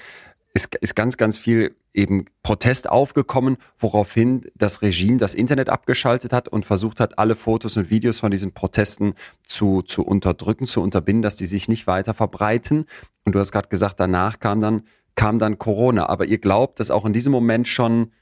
ist, 0.55 0.73
ist 0.75 0.95
ganz, 0.95 1.17
ganz 1.17 1.37
viel 1.37 1.75
eben 1.93 2.25
Protest 2.41 2.89
aufgekommen, 2.89 3.57
woraufhin 3.77 4.41
das 4.55 4.81
Regime 4.81 5.17
das 5.17 5.35
Internet 5.35 5.69
abgeschaltet 5.69 6.31
hat 6.31 6.47
und 6.47 6.65
versucht 6.65 7.01
hat, 7.01 7.19
alle 7.19 7.35
Fotos 7.35 7.75
und 7.75 7.89
Videos 7.89 8.19
von 8.19 8.31
diesen 8.31 8.53
Protesten 8.53 9.15
zu, 9.43 9.81
zu 9.81 10.03
unterdrücken, 10.03 10.65
zu 10.65 10.81
unterbinden, 10.81 11.21
dass 11.21 11.35
die 11.35 11.45
sich 11.45 11.67
nicht 11.67 11.87
weiter 11.87 12.13
verbreiten. 12.13 12.85
Und 13.25 13.35
du 13.35 13.39
hast 13.39 13.51
gerade 13.51 13.67
gesagt, 13.67 13.99
danach 13.99 14.39
kam 14.39 14.61
dann, 14.61 14.83
kam 15.15 15.39
dann 15.39 15.59
Corona. 15.59 16.07
Aber 16.07 16.25
ihr 16.25 16.37
glaubt, 16.37 16.79
dass 16.79 16.89
auch 16.89 17.05
in 17.05 17.11
diesem 17.11 17.33
Moment 17.33 17.67
schon 17.67 18.13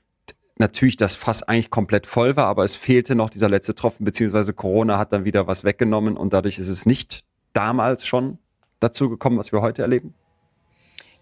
natürlich 0.58 0.98
das 0.98 1.16
Fass 1.16 1.44
eigentlich 1.44 1.70
komplett 1.70 2.08
voll 2.08 2.36
war, 2.36 2.48
aber 2.48 2.64
es 2.64 2.76
fehlte 2.76 3.14
noch 3.14 3.30
dieser 3.30 3.50
letzte 3.50 3.76
Tropfen, 3.76 4.06
beziehungsweise 4.06 4.54
Corona 4.54 4.98
hat 4.98 5.12
dann 5.12 5.26
wieder 5.26 5.46
was 5.48 5.64
weggenommen 5.64 6.16
und 6.16 6.34
dadurch 6.34 6.60
ist 6.60 6.70
es 6.70 6.86
nicht 6.86 7.22
damals 7.54 8.06
schon 8.06 8.38
dazu 8.80 9.10
gekommen, 9.10 9.38
was 9.38 9.52
wir 9.52 9.62
heute 9.62 9.82
erleben? 9.82 10.14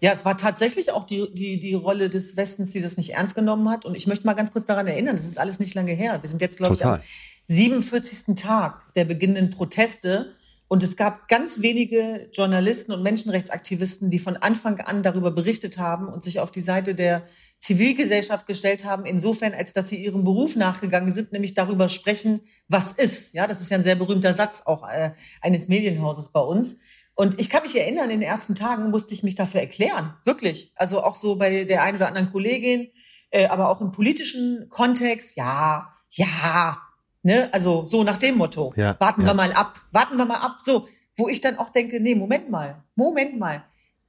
Ja, 0.02 0.10
es 0.10 0.24
war 0.24 0.36
tatsächlich 0.36 0.90
auch 0.90 1.06
die, 1.06 1.32
die, 1.32 1.60
die 1.60 1.74
Rolle 1.74 2.10
des 2.10 2.36
Westens, 2.36 2.72
die 2.72 2.80
das 2.80 2.96
nicht 2.96 3.10
ernst 3.10 3.36
genommen 3.36 3.70
hat. 3.70 3.84
Und 3.84 3.94
ich 3.94 4.08
möchte 4.08 4.26
mal 4.26 4.32
ganz 4.32 4.50
kurz 4.50 4.66
daran 4.66 4.88
erinnern, 4.88 5.14
das 5.14 5.26
ist 5.26 5.38
alles 5.38 5.60
nicht 5.60 5.74
lange 5.74 5.92
her. 5.92 6.20
Wir 6.20 6.28
sind 6.28 6.42
jetzt, 6.42 6.56
glaube 6.56 6.74
ich, 6.74 6.84
am 6.84 6.98
47. 7.46 8.34
Tag 8.34 8.92
der 8.94 9.04
beginnenden 9.04 9.50
Proteste. 9.50 10.34
Und 10.66 10.82
es 10.82 10.96
gab 10.96 11.28
ganz 11.28 11.62
wenige 11.62 12.28
Journalisten 12.32 12.90
und 12.90 13.04
Menschenrechtsaktivisten, 13.04 14.10
die 14.10 14.18
von 14.18 14.36
Anfang 14.36 14.80
an 14.80 15.04
darüber 15.04 15.30
berichtet 15.30 15.78
haben 15.78 16.08
und 16.08 16.24
sich 16.24 16.40
auf 16.40 16.50
die 16.50 16.62
Seite 16.62 16.96
der 16.96 17.24
Zivilgesellschaft 17.60 18.48
gestellt 18.48 18.84
haben, 18.84 19.06
insofern, 19.06 19.54
als 19.54 19.72
dass 19.72 19.86
sie 19.86 20.02
ihrem 20.02 20.24
Beruf 20.24 20.56
nachgegangen 20.56 21.12
sind, 21.12 21.30
nämlich 21.30 21.54
darüber 21.54 21.88
sprechen, 21.88 22.40
was 22.66 22.90
ist. 22.90 23.34
Ja, 23.34 23.46
das 23.46 23.60
ist 23.60 23.70
ja 23.70 23.76
ein 23.76 23.84
sehr 23.84 23.94
berühmter 23.94 24.34
Satz 24.34 24.62
auch 24.64 24.88
äh, 24.88 25.12
eines 25.40 25.68
Medienhauses 25.68 26.32
bei 26.32 26.40
uns. 26.40 26.80
Und 27.14 27.38
ich 27.38 27.50
kann 27.50 27.62
mich 27.62 27.78
erinnern, 27.78 28.10
in 28.10 28.20
den 28.20 28.28
ersten 28.28 28.54
Tagen 28.54 28.90
musste 28.90 29.12
ich 29.12 29.22
mich 29.22 29.34
dafür 29.34 29.60
erklären. 29.60 30.14
Wirklich. 30.24 30.72
Also 30.76 31.02
auch 31.02 31.14
so 31.14 31.36
bei 31.36 31.64
der 31.64 31.82
einen 31.82 31.96
oder 31.96 32.08
anderen 32.08 32.32
Kollegin, 32.32 32.90
äh, 33.30 33.46
aber 33.46 33.68
auch 33.68 33.80
im 33.80 33.90
politischen 33.90 34.66
Kontext. 34.70 35.36
Ja, 35.36 35.92
ja, 36.10 36.78
ne? 37.22 37.50
Also 37.52 37.86
so 37.86 38.02
nach 38.02 38.16
dem 38.16 38.38
Motto. 38.38 38.72
Ja, 38.76 38.96
warten 38.98 39.22
ja. 39.22 39.28
wir 39.28 39.34
mal 39.34 39.52
ab. 39.52 39.80
Warten 39.90 40.16
wir 40.16 40.24
mal 40.24 40.40
ab. 40.40 40.58
So, 40.62 40.88
wo 41.16 41.28
ich 41.28 41.40
dann 41.40 41.58
auch 41.58 41.70
denke, 41.70 42.00
nee, 42.00 42.14
Moment 42.14 42.50
mal. 42.50 42.82
Moment 42.94 43.38
mal. 43.38 43.62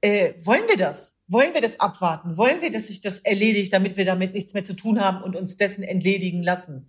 äh, 0.03 0.33
wollen 0.43 0.63
wir 0.67 0.75
das? 0.75 1.21
Wollen 1.27 1.53
wir 1.53 1.61
das 1.61 1.79
abwarten? 1.79 2.37
Wollen 2.37 2.61
wir, 2.61 2.71
dass 2.71 2.87
sich 2.87 2.99
das 2.99 3.19
erledigt, 3.19 3.71
damit 3.71 3.95
wir 3.95 4.03
damit 4.03 4.33
nichts 4.33 4.53
mehr 4.53 4.65
zu 4.65 4.73
tun 4.73 4.99
haben 4.99 5.23
und 5.23 5.37
uns 5.37 5.55
dessen 5.55 5.81
entledigen 5.81 6.43
lassen? 6.43 6.87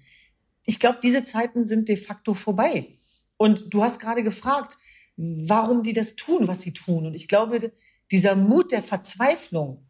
Ich 0.67 0.81
glaube, 0.81 0.99
diese 1.01 1.23
Zeiten 1.23 1.65
sind 1.65 1.89
de 1.89 1.97
facto 1.97 2.35
vorbei. 2.35 2.89
Und 3.37 3.73
du 3.73 3.85
hast 3.85 4.01
gerade 4.01 4.25
gefragt, 4.25 4.79
warum 5.17 5.83
die 5.83 5.93
das 5.93 6.17
tun, 6.17 6.49
was 6.49 6.63
sie 6.63 6.73
tun. 6.73 7.07
Und 7.07 7.15
ich 7.15 7.29
glaube, 7.29 7.73
dieser 8.11 8.37
Mut 8.37 8.73
der 8.73 8.83
Verzweiflung, 8.83 9.87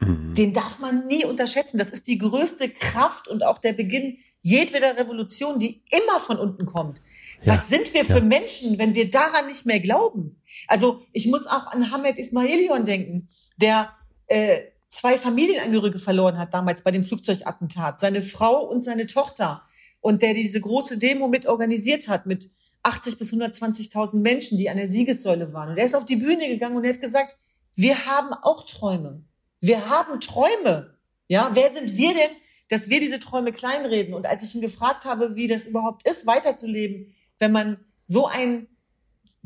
mhm. 0.00 0.34
den 0.34 0.52
darf 0.52 0.78
man 0.78 1.06
nie 1.06 1.24
unterschätzen. 1.24 1.78
Das 1.78 1.90
ist 1.90 2.06
die 2.06 2.18
größte 2.18 2.70
Kraft 2.70 3.28
und 3.28 3.44
auch 3.44 3.58
der 3.58 3.72
Beginn 3.72 4.18
jedweder 4.40 4.96
Revolution, 4.96 5.58
die 5.58 5.82
immer 5.90 6.20
von 6.20 6.38
unten 6.38 6.66
kommt. 6.66 7.00
Ja. 7.42 7.54
Was 7.54 7.68
sind 7.68 7.92
wir 7.92 8.04
für 8.04 8.18
ja. 8.18 8.24
Menschen, 8.24 8.78
wenn 8.78 8.94
wir 8.94 9.10
daran 9.10 9.46
nicht 9.46 9.66
mehr 9.66 9.80
glauben? 9.80 10.40
Also 10.68 11.00
ich 11.12 11.26
muss 11.26 11.46
auch 11.46 11.66
an 11.66 11.90
Hamed 11.90 12.18
Ismailion 12.18 12.84
denken, 12.84 13.28
der 13.60 13.92
äh, 14.26 14.60
zwei 14.86 15.18
Familienangehörige 15.18 15.98
verloren 15.98 16.38
hat 16.38 16.54
damals 16.54 16.82
bei 16.82 16.90
dem 16.90 17.04
Flugzeugattentat, 17.04 18.00
seine 18.00 18.22
Frau 18.22 18.64
und 18.64 18.82
seine 18.82 19.06
Tochter 19.06 19.62
und 20.00 20.22
der 20.22 20.34
diese 20.34 20.60
große 20.60 20.98
Demo 20.98 21.28
mit 21.28 21.46
organisiert 21.46 22.08
hat 22.08 22.26
mit 22.26 22.50
80 22.88 23.18
bis 23.18 23.32
120.000 23.32 24.16
Menschen, 24.16 24.58
die 24.58 24.70
an 24.70 24.78
der 24.78 24.90
Siegessäule 24.90 25.52
waren. 25.52 25.70
Und 25.70 25.78
er 25.78 25.84
ist 25.84 25.94
auf 25.94 26.06
die 26.06 26.16
Bühne 26.16 26.48
gegangen 26.48 26.76
und 26.76 26.84
er 26.84 26.94
hat 26.94 27.00
gesagt, 27.00 27.36
wir 27.74 28.06
haben 28.06 28.32
auch 28.32 28.64
Träume. 28.64 29.24
Wir 29.60 29.88
haben 29.88 30.20
Träume. 30.20 30.96
Ja, 31.28 31.50
wer 31.52 31.70
sind 31.70 31.96
wir 31.96 32.14
denn, 32.14 32.30
dass 32.68 32.88
wir 32.88 33.00
diese 33.00 33.20
Träume 33.20 33.52
kleinreden? 33.52 34.14
Und 34.14 34.26
als 34.26 34.42
ich 34.42 34.54
ihn 34.54 34.62
gefragt 34.62 35.04
habe, 35.04 35.36
wie 35.36 35.46
das 35.46 35.66
überhaupt 35.66 36.08
ist, 36.08 36.26
weiterzuleben, 36.26 37.14
wenn 37.38 37.52
man 37.52 37.78
so 38.04 38.26
einen 38.26 38.68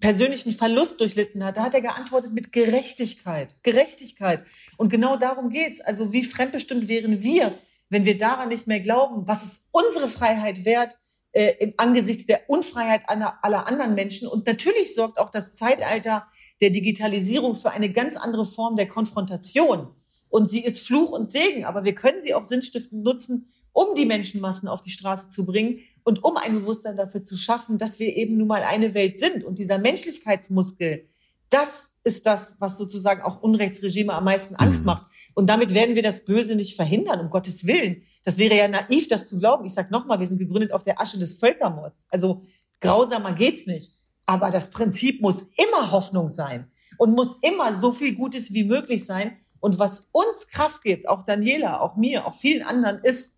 persönlichen 0.00 0.52
Verlust 0.52 1.00
durchlitten 1.00 1.44
hat, 1.44 1.56
da 1.56 1.64
hat 1.64 1.74
er 1.74 1.80
geantwortet 1.80 2.32
mit 2.32 2.52
Gerechtigkeit. 2.52 3.54
Gerechtigkeit. 3.62 4.44
Und 4.76 4.88
genau 4.88 5.16
darum 5.16 5.50
geht's. 5.50 5.80
Also 5.80 6.12
wie 6.12 6.22
fremdbestimmt 6.22 6.88
wären 6.88 7.22
wir, 7.22 7.58
wenn 7.88 8.04
wir 8.04 8.16
daran 8.16 8.48
nicht 8.48 8.66
mehr 8.66 8.80
glauben, 8.80 9.26
was 9.28 9.44
ist 9.44 9.68
unsere 9.72 10.08
Freiheit 10.08 10.64
wert 10.64 10.96
äh, 11.32 11.54
im 11.60 11.74
angesichts 11.76 12.26
der 12.26 12.48
Unfreiheit 12.48 13.08
aller, 13.08 13.38
aller 13.42 13.66
anderen 13.66 13.94
Menschen. 13.94 14.28
Und 14.28 14.46
natürlich 14.46 14.94
sorgt 14.94 15.18
auch 15.18 15.30
das 15.30 15.54
Zeitalter 15.54 16.26
der 16.60 16.70
Digitalisierung 16.70 17.56
für 17.56 17.70
eine 17.70 17.90
ganz 17.90 18.16
andere 18.16 18.46
Form 18.46 18.76
der 18.76 18.88
Konfrontation. 18.88 19.88
Und 20.28 20.48
sie 20.48 20.64
ist 20.64 20.86
Fluch 20.86 21.10
und 21.10 21.30
Segen, 21.30 21.64
aber 21.64 21.84
wir 21.84 21.94
können 21.94 22.22
sie 22.22 22.34
auch 22.34 22.44
sinnstiftend 22.44 23.02
nutzen, 23.02 23.52
um 23.72 23.94
die 23.94 24.06
Menschenmassen 24.06 24.68
auf 24.68 24.80
die 24.80 24.90
Straße 24.90 25.28
zu 25.28 25.46
bringen 25.46 25.80
und 26.04 26.24
um 26.24 26.36
ein 26.36 26.54
Bewusstsein 26.54 26.96
dafür 26.96 27.22
zu 27.22 27.36
schaffen, 27.36 27.78
dass 27.78 27.98
wir 27.98 28.16
eben 28.16 28.36
nun 28.36 28.48
mal 28.48 28.62
eine 28.62 28.94
Welt 28.94 29.18
sind. 29.18 29.44
Und 29.44 29.58
dieser 29.58 29.78
Menschlichkeitsmuskel, 29.78 31.08
das 31.52 32.00
ist 32.02 32.24
das, 32.24 32.56
was 32.60 32.78
sozusagen 32.78 33.22
auch 33.22 33.42
Unrechtsregime 33.42 34.14
am 34.14 34.24
meisten 34.24 34.56
Angst 34.56 34.80
mhm. 34.80 34.86
macht. 34.86 35.06
Und 35.34 35.48
damit 35.48 35.74
werden 35.74 35.94
wir 35.94 36.02
das 36.02 36.24
Böse 36.24 36.56
nicht 36.56 36.76
verhindern, 36.76 37.20
um 37.20 37.30
Gottes 37.30 37.66
Willen. 37.66 38.02
Das 38.24 38.38
wäre 38.38 38.56
ja 38.56 38.68
naiv, 38.68 39.08
das 39.08 39.28
zu 39.28 39.38
glauben. 39.38 39.66
Ich 39.66 39.74
sage 39.74 39.92
nochmal, 39.92 40.18
wir 40.18 40.26
sind 40.26 40.38
gegründet 40.38 40.72
auf 40.72 40.84
der 40.84 41.00
Asche 41.00 41.18
des 41.18 41.34
Völkermords. 41.34 42.06
Also 42.10 42.42
grausamer 42.80 43.34
geht's 43.34 43.66
nicht. 43.66 43.92
Aber 44.24 44.50
das 44.50 44.70
Prinzip 44.70 45.20
muss 45.20 45.46
immer 45.56 45.90
Hoffnung 45.90 46.30
sein 46.30 46.70
und 46.96 47.14
muss 47.14 47.36
immer 47.42 47.74
so 47.74 47.92
viel 47.92 48.14
Gutes 48.14 48.54
wie 48.54 48.64
möglich 48.64 49.04
sein. 49.04 49.36
Und 49.60 49.78
was 49.78 50.08
uns 50.12 50.48
Kraft 50.48 50.82
gibt, 50.82 51.08
auch 51.08 51.22
Daniela, 51.22 51.80
auch 51.80 51.96
mir, 51.96 52.26
auch 52.26 52.34
vielen 52.34 52.62
anderen, 52.62 52.98
ist, 53.02 53.36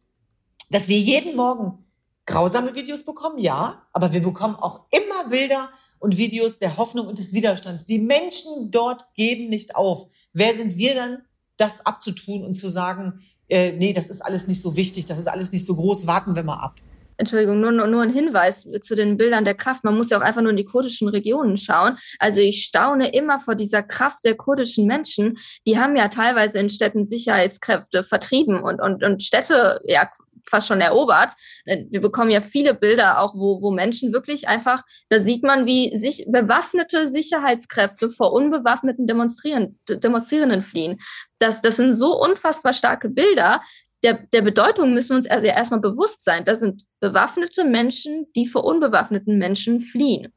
dass 0.70 0.88
wir 0.88 0.98
jeden 0.98 1.36
Morgen 1.36 1.84
grausame 2.26 2.74
Videos 2.74 3.04
bekommen, 3.04 3.38
ja, 3.38 3.86
aber 3.92 4.12
wir 4.12 4.22
bekommen 4.22 4.56
auch 4.56 4.86
immer 4.90 5.28
Bilder 5.28 5.70
und 6.04 6.18
Videos 6.18 6.58
der 6.58 6.76
Hoffnung 6.76 7.06
und 7.06 7.18
des 7.18 7.32
Widerstands. 7.32 7.86
Die 7.86 7.98
Menschen 7.98 8.70
dort 8.70 9.06
geben 9.14 9.48
nicht 9.48 9.74
auf. 9.74 10.06
Wer 10.34 10.54
sind 10.54 10.76
wir 10.76 10.94
dann, 10.94 11.22
das 11.56 11.86
abzutun 11.86 12.44
und 12.44 12.54
zu 12.54 12.68
sagen, 12.68 13.20
äh, 13.48 13.72
nee, 13.72 13.92
das 13.92 14.08
ist 14.08 14.20
alles 14.20 14.46
nicht 14.46 14.60
so 14.60 14.76
wichtig, 14.76 15.06
das 15.06 15.18
ist 15.18 15.28
alles 15.28 15.52
nicht 15.52 15.64
so 15.64 15.76
groß, 15.76 16.06
warten 16.06 16.36
wir 16.36 16.42
mal 16.42 16.58
ab. 16.58 16.74
Entschuldigung, 17.16 17.60
nur, 17.60 17.70
nur 17.70 18.02
ein 18.02 18.12
Hinweis 18.12 18.66
zu 18.80 18.94
den 18.94 19.16
Bildern 19.16 19.44
der 19.44 19.54
Kraft. 19.54 19.84
Man 19.84 19.96
muss 19.96 20.10
ja 20.10 20.18
auch 20.18 20.22
einfach 20.22 20.42
nur 20.42 20.50
in 20.50 20.56
die 20.56 20.64
kurdischen 20.64 21.08
Regionen 21.08 21.56
schauen. 21.56 21.96
Also 22.18 22.40
ich 22.40 22.64
staune 22.64 23.14
immer 23.14 23.40
vor 23.40 23.54
dieser 23.54 23.82
Kraft 23.82 24.24
der 24.24 24.34
kurdischen 24.34 24.86
Menschen. 24.86 25.38
Die 25.66 25.78
haben 25.78 25.96
ja 25.96 26.08
teilweise 26.08 26.58
in 26.58 26.70
Städten 26.70 27.04
Sicherheitskräfte 27.04 28.04
vertrieben 28.04 28.62
und, 28.62 28.80
und, 28.80 29.04
und 29.04 29.22
Städte 29.22 29.80
ja 29.84 30.10
fast 30.48 30.68
schon 30.68 30.80
erobert. 30.80 31.32
Äh, 31.64 31.84
wir 31.90 32.00
bekommen 32.00 32.30
ja 32.30 32.40
viele 32.40 32.74
Bilder 32.74 33.20
auch, 33.20 33.34
wo, 33.34 33.60
wo 33.62 33.70
Menschen 33.70 34.12
wirklich 34.12 34.48
einfach, 34.48 34.82
da 35.08 35.20
sieht 35.20 35.42
man, 35.42 35.66
wie 35.66 35.96
sich 35.96 36.26
bewaffnete 36.28 37.06
Sicherheitskräfte 37.06 38.10
vor 38.10 38.32
unbewaffneten 38.32 39.06
Demonstrieren, 39.06 39.78
Demonstrierenden 39.88 40.62
fliehen. 40.62 41.00
Das, 41.38 41.60
das 41.60 41.76
sind 41.76 41.94
so 41.94 42.20
unfassbar 42.20 42.72
starke 42.72 43.08
Bilder. 43.08 43.62
Der, 44.02 44.26
der 44.32 44.42
Bedeutung 44.42 44.92
müssen 44.92 45.10
wir 45.10 45.16
uns 45.16 45.30
also 45.30 45.46
erstmal 45.46 45.80
bewusst 45.80 46.22
sein. 46.22 46.44
Das 46.44 46.60
sind 46.60 46.82
bewaffnete 47.00 47.64
Menschen, 47.64 48.26
die 48.36 48.46
vor 48.46 48.64
unbewaffneten 48.64 49.38
Menschen 49.38 49.80
fliehen. 49.80 50.32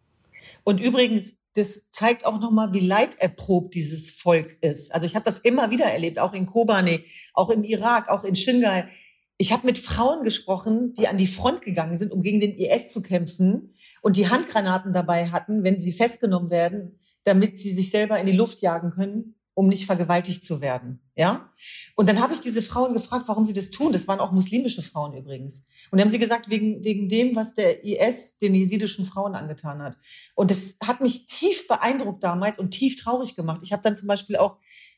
Und 0.64 0.80
übrigens, 0.80 1.40
das 1.58 1.90
zeigt 1.90 2.26
auch 2.26 2.40
nochmal, 2.40 2.74
wie 2.74 2.86
leiderprobt 2.86 3.74
dieses 3.74 4.12
Volk 4.12 4.58
ist. 4.62 4.94
Also 4.94 5.06
ich 5.06 5.16
habe 5.16 5.26
das 5.26 5.40
immer 5.40 5.72
wieder 5.72 5.86
erlebt, 5.86 6.20
auch 6.20 6.34
in 6.34 6.46
Kobane, 6.46 7.02
auch 7.34 7.50
im 7.50 7.64
Irak, 7.64 8.10
auch 8.10 8.24
in 8.24 8.36
Shingal 8.36 8.90
ich 9.38 9.52
habe 9.52 9.66
mit 9.66 9.78
Frauen 9.78 10.24
gesprochen, 10.24 10.94
die 10.96 11.08
an 11.08 11.18
die 11.18 11.28
Front 11.28 11.62
gegangen 11.62 11.98
sind, 11.98 12.12
um 12.12 12.24
gegen 12.24 12.40
den 12.40 12.56
IS 12.56 12.92
zu 12.92 13.02
kämpfen 13.02 13.74
und 14.02 14.18
die 14.18 14.30
Handgranaten 14.30 14.94
dabei 14.94 15.30
hatten, 15.30 15.64
wenn 15.64 15.80
sie 15.80 15.92
festgenommen 15.92 16.50
werden, 16.50 17.00
damit 17.24 17.58
sie 17.58 17.74
sich 17.74 17.92
selber 17.92 18.20
in 18.20 18.26
die 18.26 18.32
Luft 18.32 18.62
jagen 18.62 18.90
können, 18.92 19.36
um 19.54 19.68
nicht 19.68 19.88
vergewaltigt 19.88 20.44
zu 20.44 20.62
werden. 20.62 21.00
Ja? 21.16 21.52
Und 21.96 22.08
dann 22.08 22.20
habe 22.20 22.34
ich 22.34 22.42
diese 22.42 22.62
Frauen 22.62 22.94
gefragt, 22.94 23.28
warum 23.28 23.44
sie 23.44 23.54
das 23.54 23.72
tun. 23.72 23.92
Das 23.92 24.08
waren 24.08 24.20
auch 24.20 24.32
muslimische 24.32 24.84
Frauen 24.84 25.18
übrigens. 25.18 25.64
Und 25.90 25.98
dann 25.98 26.06
haben 26.06 26.12
sie 26.12 26.20
gesagt, 26.20 26.50
wegen, 26.50 26.84
wegen 26.84 27.10
dem, 27.10 27.36
was 27.36 27.56
der 27.56 27.84
IS 27.84 28.38
den 28.38 28.54
jesidischen 28.54 29.04
Frauen 29.04 29.34
angetan 29.34 29.82
hat. 29.82 29.98
Und 30.36 30.52
das 30.52 30.78
hat 30.84 31.02
mich 31.02 31.26
tief 31.26 31.68
beeindruckt 31.68 32.24
damals 32.24 32.60
und 32.60 32.70
tief 32.70 32.98
traurig 32.98 33.36
gemacht. 33.36 33.62
Ich 33.64 33.72
habe 33.72 33.82
dann 33.82 33.98
zum 33.98 34.08
Beispiel 34.08 34.36
auch 34.36 34.58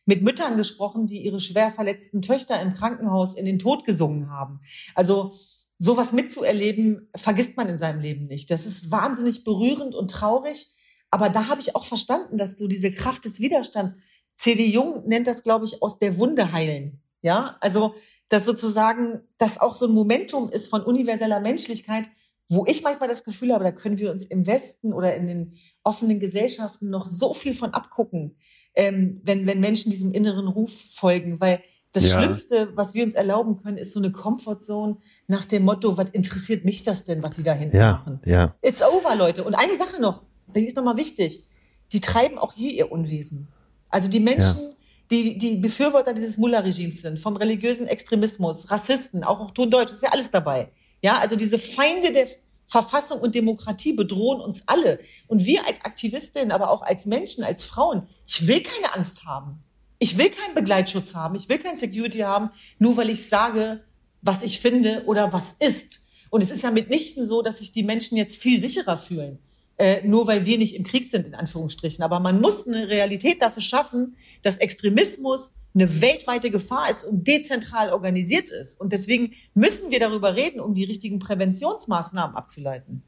mit 0.09 0.23
Müttern 0.23 0.57
gesprochen, 0.57 1.05
die 1.05 1.19
ihre 1.19 1.39
schwer 1.39 1.69
verletzten 1.69 2.23
Töchter 2.23 2.59
im 2.63 2.73
Krankenhaus 2.73 3.35
in 3.35 3.45
den 3.45 3.59
Tod 3.59 3.85
gesungen 3.85 4.31
haben. 4.31 4.59
Also 4.95 5.35
sowas 5.77 6.13
mitzuerleben, 6.13 7.07
vergisst 7.15 7.57
man 7.57 7.69
in 7.69 7.77
seinem 7.77 8.01
Leben 8.01 8.25
nicht. 8.25 8.49
Das 8.49 8.65
ist 8.65 8.89
wahnsinnig 8.89 9.43
berührend 9.43 9.93
und 9.93 10.09
traurig. 10.09 10.71
Aber 11.11 11.29
da 11.29 11.47
habe 11.47 11.61
ich 11.61 11.75
auch 11.75 11.85
verstanden, 11.85 12.39
dass 12.39 12.55
du 12.55 12.67
diese 12.67 12.91
Kraft 12.91 13.23
des 13.23 13.39
Widerstands, 13.39 13.93
C.D. 14.35 14.65
Jung 14.65 15.07
nennt 15.07 15.27
das, 15.27 15.43
glaube 15.43 15.65
ich, 15.65 15.83
aus 15.83 15.99
der 15.99 16.17
Wunde 16.17 16.51
heilen. 16.53 17.03
Ja, 17.21 17.57
also, 17.61 17.93
dass 18.29 18.45
sozusagen 18.45 19.21
das 19.37 19.59
auch 19.59 19.75
so 19.75 19.85
ein 19.85 19.93
Momentum 19.93 20.49
ist 20.49 20.69
von 20.69 20.81
universeller 20.81 21.39
Menschlichkeit, 21.39 22.09
wo 22.47 22.65
ich 22.65 22.81
manchmal 22.81 23.09
das 23.09 23.23
Gefühl 23.23 23.53
habe, 23.53 23.63
da 23.63 23.71
können 23.71 23.99
wir 23.99 24.11
uns 24.11 24.25
im 24.25 24.47
Westen 24.47 24.91
oder 24.91 25.15
in 25.15 25.27
den 25.27 25.53
offenen 25.83 26.19
Gesellschaften 26.19 26.89
noch 26.89 27.05
so 27.05 27.33
viel 27.33 27.53
von 27.53 27.75
abgucken 27.75 28.37
ähm, 28.79 29.19
wenn, 29.25 29.45
wenn 29.45 29.59
Menschen 29.59 29.91
diesem 29.91 30.13
inneren 30.13 30.47
Ruf 30.47 30.71
folgen, 30.93 31.41
weil 31.41 31.61
das 31.91 32.09
ja. 32.09 32.17
Schlimmste, 32.17 32.71
was 32.75 32.93
wir 32.93 33.03
uns 33.03 33.13
erlauben 33.13 33.61
können, 33.61 33.77
ist 33.77 33.91
so 33.91 33.99
eine 33.99 34.11
Comfortzone 34.11 34.97
nach 35.27 35.43
dem 35.43 35.63
Motto, 35.63 35.97
was 35.97 36.11
interessiert 36.11 36.63
mich 36.63 36.81
das 36.81 37.03
denn, 37.03 37.21
was 37.21 37.31
die 37.31 37.43
da 37.43 37.53
hinten 37.53 37.75
ja, 37.75 37.91
machen? 37.93 38.21
Ja. 38.23 38.55
It's 38.61 38.81
over, 38.81 39.15
Leute. 39.17 39.43
Und 39.43 39.55
eine 39.55 39.75
Sache 39.75 39.99
noch, 39.99 40.21
die 40.55 40.65
ist 40.65 40.77
nochmal 40.77 40.95
wichtig. 40.95 41.45
Die 41.91 41.99
treiben 41.99 42.37
auch 42.37 42.53
hier 42.53 42.71
ihr 42.71 42.89
Unwesen. 42.91 43.49
Also 43.89 44.09
die 44.09 44.21
Menschen, 44.21 44.59
ja. 44.61 44.75
die, 45.11 45.37
die 45.37 45.55
Befürworter 45.57 46.13
dieses 46.13 46.37
Mullah-Regimes 46.37 47.01
sind, 47.01 47.19
vom 47.19 47.35
religiösen 47.35 47.87
Extremismus, 47.87 48.71
Rassisten, 48.71 49.25
auch, 49.25 49.41
auch 49.41 49.51
Ton 49.51 49.69
Deutsch, 49.69 49.91
ist 49.91 50.03
ja 50.03 50.11
alles 50.11 50.31
dabei. 50.31 50.71
Ja, 51.01 51.17
also 51.19 51.35
diese 51.35 51.57
Feinde 51.57 52.13
der, 52.13 52.27
Verfassung 52.69 53.19
und 53.19 53.33
Demokratie 53.33 53.93
bedrohen 53.93 54.39
uns 54.39 54.63
alle. 54.67 54.99
Und 55.27 55.45
wir 55.45 55.65
als 55.65 55.83
Aktivistinnen, 55.83 56.51
aber 56.51 56.69
auch 56.69 56.83
als 56.83 57.07
Menschen, 57.07 57.43
als 57.43 57.65
Frauen, 57.65 58.07
ich 58.27 58.47
will 58.47 58.61
keine 58.61 58.93
Angst 58.93 59.25
haben. 59.25 59.63
Ich 59.97 60.19
will 60.19 60.29
keinen 60.29 60.53
Begleitschutz 60.53 61.15
haben. 61.15 61.35
Ich 61.35 61.49
will 61.49 61.57
kein 61.57 61.75
Security 61.75 62.19
haben, 62.19 62.51
nur 62.77 62.95
weil 62.95 63.09
ich 63.09 63.27
sage, 63.27 63.83
was 64.21 64.43
ich 64.43 64.59
finde 64.59 65.03
oder 65.07 65.33
was 65.33 65.53
ist. 65.53 66.01
Und 66.29 66.43
es 66.43 66.51
ist 66.51 66.61
ja 66.61 66.69
mitnichten 66.69 67.25
so, 67.25 67.41
dass 67.41 67.57
sich 67.57 67.71
die 67.71 67.81
Menschen 67.81 68.17
jetzt 68.17 68.37
viel 68.37 68.61
sicherer 68.61 68.97
fühlen. 68.97 69.39
Äh, 69.79 70.05
nur 70.07 70.27
weil 70.27 70.45
wir 70.45 70.59
nicht 70.59 70.75
im 70.75 70.83
Krieg 70.83 71.09
sind, 71.09 71.25
in 71.25 71.33
Anführungsstrichen. 71.33 72.03
Aber 72.03 72.19
man 72.19 72.39
muss 72.39 72.67
eine 72.67 72.87
Realität 72.87 73.41
dafür 73.41 73.63
schaffen, 73.63 74.15
dass 74.43 74.57
Extremismus 74.57 75.53
eine 75.73 76.01
weltweite 76.01 76.51
Gefahr 76.51 76.89
ist 76.89 77.03
und 77.03 77.27
dezentral 77.27 77.91
organisiert 77.91 78.49
ist. 78.49 78.79
Und 78.79 78.91
deswegen 78.91 79.33
müssen 79.53 79.91
wir 79.91 79.99
darüber 79.99 80.35
reden, 80.35 80.59
um 80.59 80.73
die 80.73 80.83
richtigen 80.83 81.19
Präventionsmaßnahmen 81.19 82.35
abzuleiten. 82.35 83.03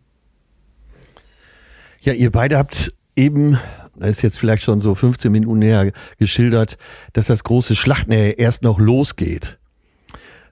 Ja, 2.01 2.13
ihr 2.13 2.31
beide 2.31 2.57
habt 2.57 2.93
eben, 3.15 3.59
da 3.95 4.07
ist 4.07 4.21
jetzt 4.21 4.39
vielleicht 4.39 4.63
schon 4.63 4.79
so 4.79 4.95
15 4.95 5.31
Minuten 5.31 5.59
näher 5.59 5.91
geschildert, 6.17 6.77
dass 7.13 7.27
das 7.27 7.43
große 7.43 7.75
Schlachten 7.75 8.11
erst 8.11 8.63
noch 8.63 8.79
losgeht. 8.79 9.59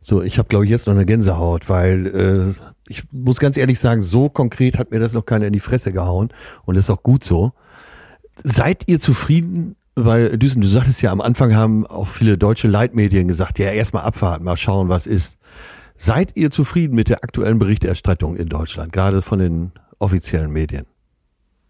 So, 0.01 0.22
ich 0.22 0.38
habe 0.38 0.47
glaube 0.47 0.66
ich 0.66 0.72
jetzt 0.72 0.88
noch 0.88 0.93
eine 0.93 1.05
Gänsehaut, 1.05 1.68
weil 1.68 2.07
äh, 2.07 2.53
ich 2.88 3.03
muss 3.12 3.39
ganz 3.39 3.57
ehrlich 3.57 3.80
sagen, 3.80 4.01
so 4.01 4.30
konkret 4.30 4.78
hat 4.78 4.91
mir 4.91 4.99
das 4.99 5.14
noch 5.14 5.26
keiner 5.26 5.47
in 5.47 5.53
die 5.53 5.60
Fresse 5.60 5.91
gehauen 5.91 6.30
und 6.66 6.76
das 6.76 6.86
ist 6.86 6.89
auch 6.89 7.03
gut 7.03 7.24
so. 7.24 7.51
Seid 8.43 8.84
ihr 8.88 8.99
zufrieden 8.99 9.76
weil 10.05 10.37
Düsen, 10.37 10.61
du 10.61 10.67
sagtest 10.67 11.01
ja 11.01 11.11
am 11.11 11.21
Anfang 11.21 11.55
haben 11.55 11.85
auch 11.85 12.07
viele 12.07 12.37
deutsche 12.37 12.67
Leitmedien 12.67 13.27
gesagt, 13.27 13.59
ja, 13.59 13.71
erstmal 13.71 14.03
abwarten, 14.03 14.43
mal 14.43 14.57
schauen, 14.57 14.89
was 14.89 15.07
ist. 15.07 15.37
Seid 15.95 16.35
ihr 16.35 16.49
zufrieden 16.49 16.95
mit 16.95 17.09
der 17.09 17.23
aktuellen 17.23 17.59
Berichterstattung 17.59 18.37
in 18.37 18.47
Deutschland, 18.47 18.93
gerade 18.93 19.21
von 19.21 19.39
den 19.39 19.71
offiziellen 19.99 20.51
Medien? 20.51 20.85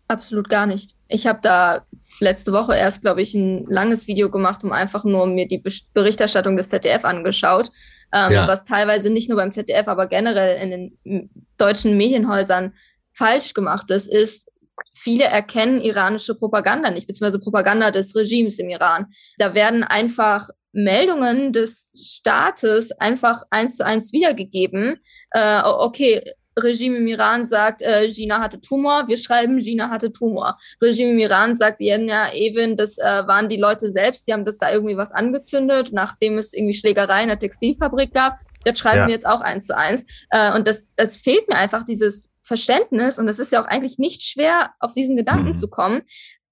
Absolut 0.08 0.50
gar 0.50 0.66
nicht. 0.66 0.96
Ich 1.08 1.28
habe 1.28 1.40
da 1.42 1.86
letzte 2.20 2.52
Woche 2.52 2.76
erst, 2.76 3.02
glaube 3.02 3.22
ich, 3.22 3.34
ein 3.34 3.66
langes 3.68 4.08
Video 4.08 4.30
gemacht, 4.30 4.64
um 4.64 4.72
einfach 4.72 5.04
nur 5.04 5.28
mir 5.28 5.48
die 5.48 5.64
Berichterstattung 5.94 6.58
des 6.58 6.70
ZDF 6.70 7.06
angeschaut, 7.06 7.72
ähm, 8.14 8.32
ja. 8.32 8.48
was 8.48 8.64
teilweise 8.64 9.12
nicht 9.12 9.30
nur 9.30 9.38
beim 9.38 9.52
ZDF, 9.52 9.88
aber 9.88 10.08
generell 10.08 10.62
in 10.62 10.72
den 11.06 11.30
deutschen 11.58 11.98
Medienhäusern 11.98 12.74
falsch 13.12 13.54
gemacht 13.54 13.90
ist, 13.92 14.12
ist, 14.12 14.52
viele 15.00 15.26
erkennen 15.26 15.82
iranische 15.82 16.36
Propaganda 16.36 16.92
nicht, 16.92 17.08
beziehungsweise 17.08 17.40
Propaganda 17.40 17.92
des 17.92 18.16
Regimes 18.16 18.60
im 18.60 18.70
Iran. 18.70 19.08
Da 19.38 19.54
werden 19.54 19.84
einfach 19.84 20.50
Meldungen 20.72 21.52
des 21.52 21.94
Staates 22.18 22.92
einfach 22.92 23.42
eins 23.52 23.78
zu 23.78 23.86
eins 23.86 24.14
wiedergegeben. 24.14 24.98
Äh, 25.32 25.62
okay, 25.64 26.22
Regime 26.64 26.98
im 26.98 27.08
Iran 27.08 27.46
sagt, 27.46 27.82
äh, 27.82 28.08
Gina 28.10 28.40
hatte 28.40 28.60
Tumor, 28.62 29.08
wir 29.08 29.18
schreiben, 29.18 29.60
Gina 29.60 29.90
hatte 29.90 30.12
Tumor. 30.12 30.58
Regime 30.82 31.12
im 31.12 31.20
Iran 31.20 31.56
sagt, 31.56 31.82
ja, 31.82 31.98
Evin, 32.34 32.76
das 32.76 32.98
äh, 32.98 33.28
waren 33.28 33.50
die 33.50 33.58
Leute 33.58 33.90
selbst, 33.90 34.28
die 34.28 34.34
haben 34.34 34.46
das 34.46 34.58
da 34.58 34.72
irgendwie 34.72 34.98
was 34.98 35.12
angezündet, 35.12 35.90
nachdem 35.92 36.38
es 36.38 36.54
irgendwie 36.54 36.74
Schlägerei 36.74 37.24
in 37.24 37.30
der 37.30 37.40
Textilfabrik 37.40 38.14
gab. 38.14 38.40
Das 38.66 38.78
schreiben 38.78 39.00
ja. 39.00 39.08
wir 39.08 39.14
jetzt 39.14 39.28
auch 39.28 39.42
eins 39.42 39.66
zu 39.68 39.76
eins. 39.76 40.06
Äh, 40.30 40.54
und 40.54 40.68
das, 40.68 40.90
das 40.96 41.18
fehlt 41.18 41.48
mir 41.48 41.56
einfach, 41.56 41.86
dieses 41.86 42.36
Verständnis, 42.50 43.20
und 43.20 43.28
das 43.28 43.40
ist 43.40 43.52
ja 43.54 43.62
auch 43.62 43.68
eigentlich 43.68 44.00
nicht 44.00 44.24
schwer, 44.24 44.74
auf 44.80 44.94
diesen 44.94 45.16
Gedanken 45.16 45.50
mhm. 45.50 45.56
zu 45.56 45.70
kommen, 45.70 46.02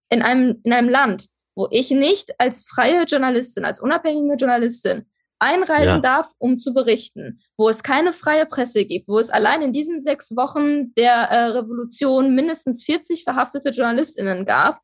in 0.10 0.22
einem, 0.22 0.62
in 0.64 0.72
einem 0.72 0.88
Land, 0.88 1.28
wo 1.56 1.68
ich 1.72 1.92
nicht 1.92 2.40
als 2.40 2.66
freie 2.66 3.04
Journalistin, 3.04 3.66
als 3.66 3.82
unabhängige 3.82 4.36
Journalistin 4.36 5.08
einreisen 5.40 5.96
ja. 5.96 6.00
darf, 6.02 6.32
um 6.38 6.56
zu 6.56 6.74
berichten, 6.74 7.42
wo 7.58 7.68
es 7.70 7.84
keine 7.84 8.14
freie 8.14 8.46
Presse 8.46 8.86
gibt, 8.86 9.08
wo 9.08 9.20
es 9.20 9.30
allein 9.30 9.62
in 9.62 9.74
diesen 9.74 10.00
sechs 10.00 10.36
Wochen 10.36 10.94
der 10.96 11.14
äh, 11.14 11.46
Revolution 11.48 12.34
mindestens 12.36 12.84
40 12.84 13.24
verhaftete 13.24 13.70
JournalistInnen 13.70 14.46
gab, 14.46 14.80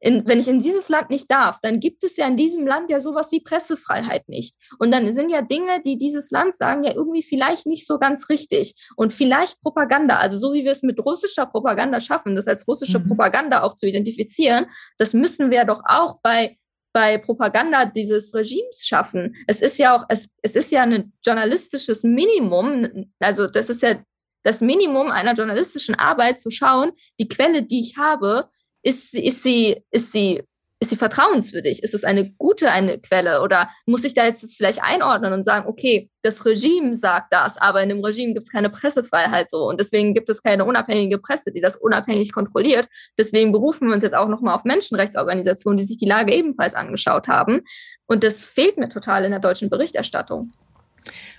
in, 0.00 0.26
wenn 0.26 0.38
ich 0.38 0.48
in 0.48 0.60
dieses 0.60 0.88
Land 0.88 1.10
nicht 1.10 1.30
darf, 1.30 1.58
dann 1.62 1.80
gibt 1.80 2.04
es 2.04 2.16
ja 2.16 2.26
in 2.26 2.36
diesem 2.36 2.66
Land 2.66 2.90
ja 2.90 3.00
sowas 3.00 3.32
wie 3.32 3.40
Pressefreiheit 3.40 4.28
nicht. 4.28 4.56
Und 4.78 4.92
dann 4.92 5.10
sind 5.12 5.30
ja 5.30 5.42
Dinge, 5.42 5.80
die 5.84 5.98
dieses 5.98 6.30
Land 6.30 6.56
sagen, 6.56 6.84
ja 6.84 6.94
irgendwie 6.94 7.22
vielleicht 7.22 7.66
nicht 7.66 7.86
so 7.86 7.98
ganz 7.98 8.28
richtig. 8.28 8.74
Und 8.96 9.12
vielleicht 9.12 9.60
Propaganda, 9.60 10.16
also 10.18 10.38
so 10.38 10.52
wie 10.52 10.64
wir 10.64 10.72
es 10.72 10.82
mit 10.82 10.98
russischer 11.04 11.46
Propaganda 11.46 12.00
schaffen, 12.00 12.36
das 12.36 12.46
als 12.46 12.66
russische 12.68 12.98
mhm. 12.98 13.08
Propaganda 13.08 13.62
auch 13.62 13.74
zu 13.74 13.86
identifizieren, 13.86 14.66
das 14.98 15.14
müssen 15.14 15.50
wir 15.50 15.64
doch 15.64 15.82
auch 15.84 16.18
bei 16.22 16.56
bei 16.94 17.18
Propaganda 17.18 17.84
dieses 17.84 18.34
Regimes 18.34 18.86
schaffen. 18.86 19.36
Es 19.46 19.60
ist 19.60 19.78
ja 19.78 19.94
auch, 19.94 20.06
es, 20.08 20.30
es 20.42 20.56
ist 20.56 20.72
ja 20.72 20.82
ein 20.82 21.12
journalistisches 21.24 22.02
Minimum, 22.02 23.12
also 23.20 23.46
das 23.46 23.68
ist 23.68 23.82
ja 23.82 24.02
das 24.42 24.60
Minimum 24.60 25.10
einer 25.10 25.34
journalistischen 25.34 25.94
Arbeit 25.94 26.40
zu 26.40 26.50
schauen, 26.50 26.92
die 27.20 27.28
Quelle, 27.28 27.62
die 27.62 27.80
ich 27.80 27.98
habe, 27.98 28.48
ist, 28.88 29.14
ist 29.14 29.42
sie, 29.42 29.82
ist 29.90 30.12
sie 30.12 30.42
ist 30.80 30.90
sie 30.90 30.96
vertrauenswürdig? 30.96 31.82
Ist 31.82 31.94
es 31.94 32.04
eine 32.04 32.32
gute 32.34 32.70
eine 32.70 33.00
Quelle? 33.00 33.42
Oder 33.42 33.68
muss 33.86 34.04
ich 34.04 34.14
da 34.14 34.24
jetzt 34.24 34.56
vielleicht 34.56 34.80
einordnen 34.82 35.32
und 35.32 35.44
sagen, 35.44 35.68
okay, 35.68 36.08
das 36.22 36.44
Regime 36.44 36.96
sagt 36.96 37.32
das, 37.32 37.56
aber 37.56 37.82
in 37.82 37.88
dem 37.88 38.04
Regime 38.04 38.32
gibt 38.32 38.46
es 38.46 38.52
keine 38.52 38.70
Pressefreiheit 38.70 39.50
so 39.50 39.68
und 39.68 39.80
deswegen 39.80 40.14
gibt 40.14 40.28
es 40.28 40.42
keine 40.42 40.64
unabhängige 40.64 41.18
Presse, 41.18 41.50
die 41.52 41.60
das 41.60 41.74
unabhängig 41.74 42.32
kontrolliert. 42.32 42.88
Deswegen 43.18 43.50
berufen 43.50 43.88
wir 43.88 43.94
uns 43.94 44.04
jetzt 44.04 44.14
auch 44.14 44.28
nochmal 44.28 44.54
auf 44.54 44.64
Menschenrechtsorganisationen, 44.64 45.78
die 45.78 45.84
sich 45.84 45.96
die 45.96 46.06
Lage 46.06 46.32
ebenfalls 46.32 46.76
angeschaut 46.76 47.26
haben. 47.26 47.62
Und 48.06 48.22
das 48.22 48.44
fehlt 48.44 48.78
mir 48.78 48.88
total 48.88 49.24
in 49.24 49.32
der 49.32 49.40
deutschen 49.40 49.70
Berichterstattung. 49.70 50.52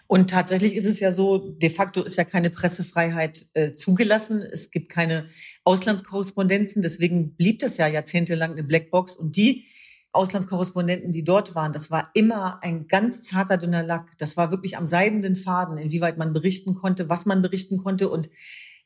Und 0.08 0.30
tatsächlich 0.30 0.76
ist 0.76 0.86
es 0.86 1.00
ja 1.00 1.12
so, 1.12 1.38
de 1.38 1.70
facto 1.70 2.04
ist 2.04 2.18
ja 2.18 2.24
keine 2.24 2.50
Pressefreiheit 2.50 3.48
äh, 3.54 3.74
zugelassen. 3.74 4.42
Es 4.42 4.72
gibt 4.72 4.90
keine 4.90 5.28
Auslandskorrespondenzen. 5.64 6.82
Deswegen 6.82 7.36
blieb 7.36 7.60
das 7.60 7.78
ja 7.78 7.88
jahrzehntelang 7.88 8.52
eine 8.52 8.64
Blackbox. 8.64 9.16
Und 9.16 9.36
die 9.36 9.66
Auslandskorrespondenten, 10.12 11.12
die 11.12 11.24
dort 11.24 11.54
waren, 11.54 11.72
das 11.72 11.92
war 11.92 12.10
immer 12.16 12.64
ein 12.64 12.88
ganz 12.88 13.24
zarter, 13.24 13.58
dünner 13.58 13.84
Lack. 13.84 14.18
Das 14.18 14.38
war 14.38 14.50
wirklich 14.52 14.78
am 14.78 14.88
seidenden 14.88 15.36
Faden, 15.36 15.78
inwieweit 15.78 16.18
man 16.18 16.34
berichten 16.34 16.74
konnte, 16.74 17.10
was 17.10 17.26
man 17.26 17.42
berichten 17.42 17.78
konnte. 17.78 18.10
Und 18.10 18.30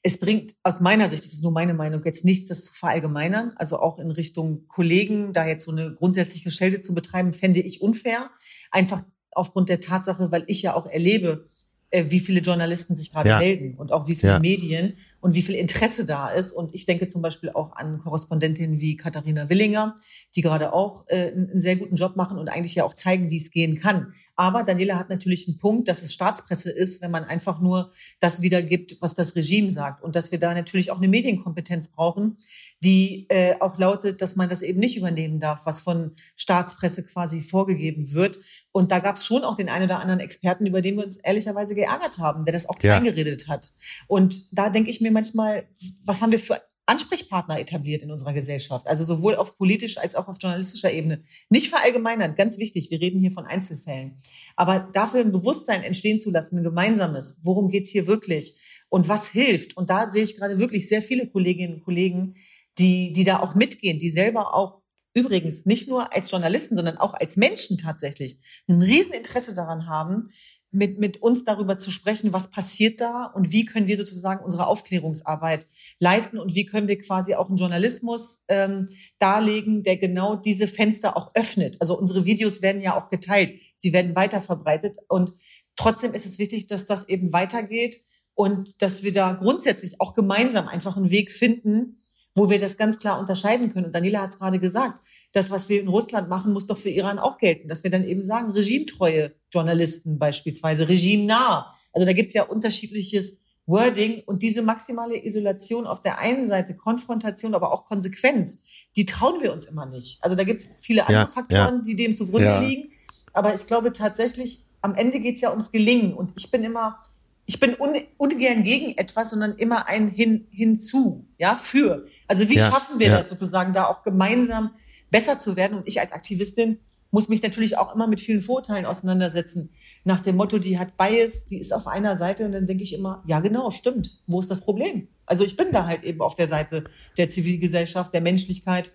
es 0.06 0.20
bringt 0.20 0.56
aus 0.64 0.82
meiner 0.82 1.08
Sicht, 1.08 1.24
das 1.24 1.32
ist 1.32 1.44
nur 1.44 1.54
meine 1.54 1.74
Meinung, 1.74 2.04
jetzt 2.04 2.26
nichts, 2.26 2.48
das 2.48 2.66
zu 2.66 2.74
verallgemeinern. 2.74 3.54
Also 3.56 3.80
auch 3.80 4.00
in 4.00 4.12
Richtung 4.12 4.68
Kollegen, 4.68 5.32
da 5.32 5.48
jetzt 5.48 5.64
so 5.64 5.72
eine 5.72 5.94
grundsätzliche 5.94 6.52
Schelte 6.52 6.82
zu 6.82 6.94
betreiben, 6.94 7.32
fände 7.32 7.62
ich 7.62 7.82
unfair. 7.82 8.30
Einfach 8.70 9.04
aufgrund 9.36 9.70
der 9.70 9.80
Tatsache, 9.80 10.32
weil 10.32 10.44
ich 10.48 10.62
ja 10.62 10.76
auch 10.76 10.86
erlebe, 10.86 11.46
äh, 11.94 12.10
wie 12.10 12.20
viele 12.20 12.40
Journalisten 12.40 12.96
sich 12.96 13.12
gerade 13.12 13.30
ja. 13.30 13.38
melden 13.38 13.76
und 13.76 13.92
auch 13.92 14.08
wie 14.08 14.16
viele 14.16 14.34
ja. 14.34 14.40
Medien 14.40 14.98
und 15.22 15.36
wie 15.36 15.44
viel 15.44 15.54
Interesse 15.54 16.08
da 16.08 16.30
ist. 16.30 16.52
Und 16.52 16.74
ich 16.74 16.88
denke 16.88 17.08
zum 17.08 17.22
Beispiel 17.22 17.52
auch 17.52 17.76
an 17.76 18.00
Korrespondentinnen 18.00 18.80
wie 18.80 18.98
Katharina 18.98 19.48
Willinger, 19.48 19.96
die 20.36 20.42
gerade 20.42 20.74
auch 20.74 21.06
äh, 21.08 21.32
einen 21.32 21.60
sehr 21.60 21.76
guten 21.76 21.96
Job 21.96 22.16
machen 22.16 22.40
und 22.40 22.50
eigentlich 22.50 22.74
ja 22.74 22.84
auch 22.84 22.96
zeigen, 22.96 23.30
wie 23.30 23.38
es 23.38 23.52
gehen 23.52 23.80
kann. 23.80 24.14
Aber 24.36 24.64
Daniela 24.64 24.98
hat 24.98 25.10
natürlich 25.10 25.48
einen 25.48 25.58
Punkt, 25.58 25.88
dass 25.88 26.02
es 26.02 26.16
Staatspresse 26.16 26.72
ist, 26.72 27.04
wenn 27.04 27.12
man 27.12 27.26
einfach 27.26 27.62
nur 27.62 27.92
das 28.20 28.42
wiedergibt, 28.42 28.98
was 29.00 29.14
das 29.14 29.36
Regime 29.36 29.70
sagt. 29.70 30.02
Und 30.04 30.16
dass 30.16 30.32
wir 30.32 30.40
da 30.40 30.52
natürlich 30.56 30.90
auch 30.90 30.98
eine 30.98 31.08
Medienkompetenz 31.08 31.90
brauchen, 31.90 32.38
die 32.84 33.28
äh, 33.30 33.56
auch 33.60 33.78
lautet, 33.78 34.22
dass 34.22 34.36
man 34.36 34.50
das 34.50 34.62
eben 34.62 34.80
nicht 34.80 34.98
übernehmen 34.98 35.40
darf, 35.40 35.66
was 35.66 35.82
von 35.82 36.16
Staatspresse 36.36 37.06
quasi 37.06 37.42
vorgegeben 37.42 38.14
wird. 38.14 38.40
Und 38.72 38.92
da 38.92 39.00
gab 39.00 39.16
es 39.16 39.26
schon 39.26 39.44
auch 39.44 39.56
den 39.56 39.70
einen 39.70 39.86
oder 39.86 40.00
anderen 40.00 40.20
Experten, 40.20 40.66
über 40.66 40.82
den 40.82 40.98
wir 40.98 41.04
uns 41.04 41.18
ehrlicherweise 41.18 41.76
geärgert 41.76 42.18
haben, 42.18 42.46
der 42.46 42.52
das 42.52 42.68
auch 42.68 42.76
ja. 42.82 43.00
kleingeredet 43.00 43.48
hat. 43.48 43.74
Und 44.08 44.50
da 44.52 44.70
denke 44.70 44.90
ich 44.90 45.00
mir 45.00 45.12
manchmal, 45.12 45.68
was 46.04 46.22
haben 46.22 46.32
wir 46.32 46.40
für 46.40 46.62
Ansprechpartner 46.86 47.60
etabliert 47.60 48.02
in 48.02 48.12
unserer 48.12 48.34
Gesellschaft, 48.34 48.88
also 48.88 49.06
sowohl 49.06 49.36
auf 49.36 49.58
politischer 49.58 50.02
als 50.02 50.16
auch 50.16 50.28
auf 50.28 50.36
journalistischer 50.42 50.92
Ebene. 50.92 51.24
Nicht 51.50 51.70
verallgemeinern, 51.70 52.36
ganz 52.36 52.58
wichtig, 52.58 52.92
wir 52.92 53.00
reden 53.00 53.22
hier 53.22 53.32
von 53.32 53.46
Einzelfällen. 53.46 54.18
Aber 54.58 54.90
dafür 54.92 55.22
ein 55.22 55.32
Bewusstsein 55.32 55.84
entstehen 55.84 56.20
zu 56.20 56.30
lassen, 56.30 56.58
ein 56.58 56.64
gemeinsames, 56.64 57.40
worum 57.44 57.70
geht's 57.70 57.90
hier 57.90 58.08
wirklich 58.08 58.58
und 58.90 59.08
was 59.08 59.28
hilft. 59.28 59.78
Und 59.78 59.90
da 59.90 60.12
sehe 60.12 60.24
ich 60.24 60.36
gerade 60.36 60.60
wirklich 60.60 60.90
sehr 60.90 61.02
viele 61.02 61.28
Kolleginnen 61.28 61.76
und 61.76 61.84
Kollegen, 61.86 62.36
die, 62.78 63.14
die 63.14 63.24
da 63.24 63.40
auch 63.40 63.56
mitgehen, 63.56 64.00
die 64.00 64.10
selber 64.10 64.54
auch 64.56 64.82
übrigens 65.14 65.66
nicht 65.66 65.88
nur 65.88 66.14
als 66.14 66.32
Journalisten, 66.32 66.76
sondern 66.76 66.98
auch 66.98 67.14
als 67.14 67.38
Menschen 67.38 67.78
tatsächlich 67.78 68.38
ein 68.68 68.82
Rieseninteresse 68.82 69.54
daran 69.54 69.88
haben, 69.88 70.30
mit, 70.74 70.98
mit 70.98 71.22
uns 71.22 71.46
darüber 71.46 71.78
zu 71.78 71.92
sprechen, 71.92 72.34
was 72.34 72.50
passiert 72.50 73.00
da 73.00 73.26
und 73.26 73.52
wie 73.52 73.64
können 73.66 73.86
wir 73.86 73.96
sozusagen 73.96 74.44
unsere 74.44 74.66
Aufklärungsarbeit 74.66 75.68
leisten 76.00 76.40
und 76.40 76.56
wie 76.56 76.66
können 76.66 76.88
wir 76.88 76.98
quasi 76.98 77.36
auch 77.36 77.48
einen 77.48 77.58
Journalismus 77.58 78.42
ähm, 78.48 78.90
darlegen, 79.20 79.84
der 79.84 79.98
genau 79.98 80.36
diese 80.36 80.68
Fenster 80.68 81.16
auch 81.16 81.30
öffnet. 81.36 81.78
Also 81.80 81.98
unsere 81.98 82.26
Videos 82.26 82.64
werden 82.64 82.82
ja 82.82 83.00
auch 83.00 83.10
geteilt, 83.10 83.62
sie 83.78 83.94
werden 83.94 84.16
weiter 84.16 84.42
verbreitet 84.42 84.98
und 85.08 85.34
trotzdem 85.76 86.16
ist 86.16 86.26
es 86.26 86.40
wichtig, 86.40 86.66
dass 86.66 86.88
das 86.88 87.08
eben 87.08 87.32
weitergeht 87.34 88.04
und 88.34 88.82
dass 88.82 89.04
wir 89.04 89.14
da 89.14 89.34
grundsätzlich 89.34 90.02
auch 90.02 90.16
gemeinsam 90.16 90.68
einfach 90.68 90.98
einen 90.98 91.12
Weg 91.12 91.32
finden, 91.32 92.00
wo 92.36 92.50
wir 92.50 92.60
das 92.60 92.78
ganz 92.78 93.00
klar 93.00 93.20
unterscheiden 93.20 93.72
können. 93.72 93.88
Und 93.88 93.96
Daniela 93.96 94.22
hat 94.22 94.32
es 94.32 94.40
gerade 94.40 94.60
gesagt, 94.60 95.02
das, 95.34 95.52
was 95.52 95.70
wir 95.70 95.80
in 95.80 95.88
Russland 95.88 96.30
machen, 96.30 96.54
muss 96.54 96.68
doch 96.68 96.78
für 96.78 96.90
Iran 96.90 97.20
auch 97.20 97.38
gelten. 97.38 97.68
Dass 97.68 97.84
wir 97.84 97.92
dann 97.92 98.04
eben 98.04 98.24
sagen, 98.24 98.52
regimetreue 98.52 99.34
Journalisten 99.52 100.18
beispielsweise, 100.18 100.90
regimenah. 100.90 101.74
Also 101.94 102.06
da 102.06 102.14
gibt's 102.14 102.34
ja 102.34 102.44
unterschiedliches 102.44 103.40
Wording 103.66 104.24
und 104.26 104.42
diese 104.44 104.62
maximale 104.62 105.24
Isolation 105.24 105.88
auf 105.88 106.02
der 106.02 106.20
einen 106.20 106.48
Seite, 106.48 106.76
Konfrontation, 106.76 107.54
aber 107.54 107.72
auch 107.72 107.86
Konsequenz, 107.86 108.62
die 108.98 109.06
trauen 109.06 109.42
wir 109.42 109.54
uns 109.54 109.66
immer 109.66 109.86
nicht. 109.86 110.22
Also 110.22 110.36
da 110.36 110.44
gibt's 110.44 110.68
viele 110.80 111.04
andere 111.04 111.26
ja, 111.26 111.28
Faktoren, 111.28 111.76
ja. 111.78 111.82
die 111.82 111.96
dem 111.96 112.16
zugrunde 112.16 112.48
ja. 112.48 112.60
liegen. 112.60 112.92
Aber 113.32 113.54
ich 113.54 113.66
glaube 113.66 113.94
tatsächlich, 113.94 114.66
am 114.82 114.96
Ende 114.96 115.20
geht's 115.20 115.40
ja 115.40 115.52
ums 115.52 115.72
Gelingen. 115.72 116.14
Und 116.14 116.34
ich 116.36 116.52
bin 116.52 116.64
immer 116.64 117.00
ich 117.46 117.60
bin 117.60 117.76
un, 117.80 117.96
ungern 118.18 118.64
gegen 118.64 118.98
etwas, 118.98 119.32
sondern 119.32 119.56
immer 119.56 119.88
ein 119.88 120.10
hin, 120.10 120.48
hinzu, 120.50 121.28
ja, 121.38 121.56
für. 121.56 122.08
Also 122.28 122.50
wie 122.50 122.56
ja, 122.56 122.70
schaffen 122.70 123.00
wir 123.00 123.08
ja. 123.08 123.18
das 123.18 123.30
sozusagen, 123.30 123.74
da 123.74 123.86
auch 123.86 124.04
gemeinsam 124.04 124.72
besser 125.12 125.38
zu 125.38 125.56
werden? 125.56 125.78
Und 125.78 125.88
ich 125.88 126.00
als 126.00 126.14
Aktivistin 126.14 126.80
muss 127.12 127.30
mich 127.30 127.44
natürlich 127.44 127.78
auch 127.78 127.94
immer 127.94 128.08
mit 128.08 128.22
vielen 128.22 128.42
Vorteilen 128.42 128.86
auseinandersetzen. 128.86 129.70
Nach 130.04 130.20
dem 130.20 130.36
Motto, 130.36 130.58
die 130.58 130.80
hat 130.80 130.98
Bias, 130.98 131.46
die 131.46 131.60
ist 131.60 131.72
auf 131.72 131.86
einer 131.86 132.16
Seite 132.16 132.46
und 132.46 132.54
dann 132.54 132.66
denke 132.66 132.84
ich 132.84 132.94
immer, 132.94 133.24
ja 133.28 133.40
genau, 133.40 133.70
stimmt. 133.70 134.20
Wo 134.26 134.40
ist 134.40 134.50
das 134.50 134.62
Problem? 134.62 135.08
Also 135.28 135.44
ich 135.44 135.56
bin 135.56 135.72
da 135.72 135.86
halt 135.86 136.04
eben 136.04 136.22
auf 136.22 136.36
der 136.36 136.48
Seite 136.48 136.86
der 137.18 137.30
Zivilgesellschaft, 137.30 138.14
der 138.14 138.22
Menschlichkeit 138.22 138.92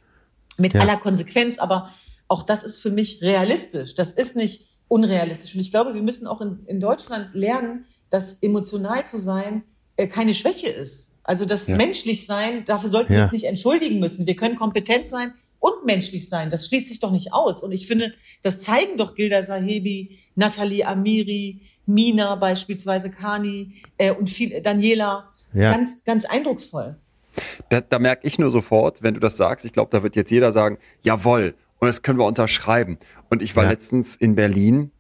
mit 0.56 0.74
ja. 0.74 0.80
aller 0.80 0.96
Konsequenz, 0.96 1.58
aber 1.58 1.92
auch 2.26 2.42
das 2.42 2.64
ist 2.64 2.78
für 2.78 2.90
mich 2.90 3.22
realistisch. 3.22 3.94
Das 3.94 4.10
ist 4.10 4.34
nicht 4.34 4.68
unrealistisch. 4.88 5.54
Und 5.54 5.60
ich 5.60 5.70
glaube, 5.70 5.94
wir 5.94 6.02
müssen 6.02 6.26
auch 6.26 6.40
in, 6.40 6.64
in 6.66 6.80
Deutschland 6.80 7.30
lernen, 7.34 7.84
dass 8.10 8.42
emotional 8.42 9.04
zu 9.06 9.18
sein 9.18 9.62
äh, 9.96 10.06
keine 10.06 10.34
Schwäche 10.34 10.68
ist. 10.68 11.14
Also 11.22 11.44
das 11.44 11.68
ja. 11.68 11.76
menschlich 11.76 12.26
sein, 12.26 12.64
dafür 12.64 12.90
sollten 12.90 13.12
wir 13.12 13.22
uns 13.24 13.32
nicht 13.32 13.44
entschuldigen 13.44 14.00
müssen. 14.00 14.26
Wir 14.26 14.36
können 14.36 14.56
kompetent 14.56 15.08
sein, 15.08 15.34
und 15.60 15.84
menschlich 15.84 16.28
sein. 16.28 16.50
Das 16.50 16.66
schließt 16.66 16.86
sich 16.86 17.00
doch 17.00 17.10
nicht 17.10 17.32
aus. 17.32 17.62
Und 17.62 17.72
ich 17.72 17.86
finde, 17.86 18.12
das 18.42 18.60
zeigen 18.60 18.96
doch 18.96 19.14
Gilda 19.14 19.42
Sahebi, 19.42 20.18
Nathalie 20.34 20.86
Amiri, 20.86 21.60
Mina 21.86 22.36
beispielsweise, 22.36 23.10
Kani 23.10 23.74
äh, 23.96 24.12
und 24.12 24.30
viel, 24.30 24.60
Daniela. 24.60 25.32
Ja. 25.52 25.72
Ganz, 25.72 26.04
ganz 26.04 26.24
eindrucksvoll. 26.24 26.96
Da, 27.70 27.80
da 27.80 27.98
merke 27.98 28.26
ich 28.26 28.38
nur 28.38 28.50
sofort, 28.50 29.02
wenn 29.02 29.14
du 29.14 29.20
das 29.20 29.36
sagst, 29.36 29.64
ich 29.64 29.72
glaube, 29.72 29.90
da 29.90 30.02
wird 30.02 30.16
jetzt 30.16 30.30
jeder 30.30 30.52
sagen, 30.52 30.78
jawohl, 31.02 31.54
und 31.78 31.86
das 31.86 32.02
können 32.02 32.18
wir 32.18 32.26
unterschreiben. 32.26 32.98
Und 33.30 33.42
ich 33.42 33.56
war 33.56 33.64
ja. 33.64 33.70
letztens 33.70 34.16
in 34.16 34.34
Berlin, 34.34 34.90
äh, 34.90 34.97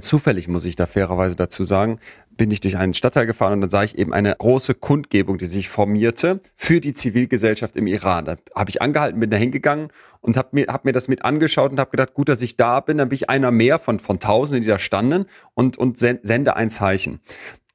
zufällig 0.00 0.48
muss 0.48 0.64
ich 0.64 0.76
da 0.76 0.86
fairerweise 0.86 1.36
dazu 1.36 1.62
sagen, 1.62 1.98
bin 2.36 2.50
ich 2.50 2.60
durch 2.60 2.76
einen 2.76 2.94
Stadtteil 2.94 3.26
gefahren 3.26 3.52
und 3.54 3.60
dann 3.60 3.70
sah 3.70 3.84
ich 3.84 3.98
eben 3.98 4.12
eine 4.12 4.34
große 4.36 4.74
Kundgebung, 4.74 5.38
die 5.38 5.44
sich 5.44 5.68
formierte 5.68 6.40
für 6.54 6.80
die 6.80 6.92
Zivilgesellschaft 6.92 7.76
im 7.76 7.86
Iran. 7.86 8.24
Da 8.24 8.36
habe 8.54 8.70
ich 8.70 8.80
angehalten, 8.82 9.20
bin 9.20 9.30
da 9.30 9.36
hingegangen 9.36 9.88
und 10.20 10.36
habe 10.36 10.48
mir, 10.52 10.66
hab 10.68 10.84
mir 10.84 10.92
das 10.92 11.08
mit 11.08 11.24
angeschaut 11.24 11.70
und 11.70 11.78
habe 11.78 11.90
gedacht, 11.90 12.14
gut, 12.14 12.28
dass 12.28 12.42
ich 12.42 12.56
da 12.56 12.80
bin, 12.80 12.98
dann 12.98 13.10
bin 13.10 13.16
ich 13.16 13.30
einer 13.30 13.50
mehr 13.50 13.78
von, 13.78 13.98
von 13.98 14.18
Tausenden, 14.18 14.62
die 14.62 14.68
da 14.68 14.78
standen 14.78 15.26
und, 15.52 15.76
und 15.76 15.98
sende 15.98 16.56
ein 16.56 16.70
Zeichen. 16.70 17.20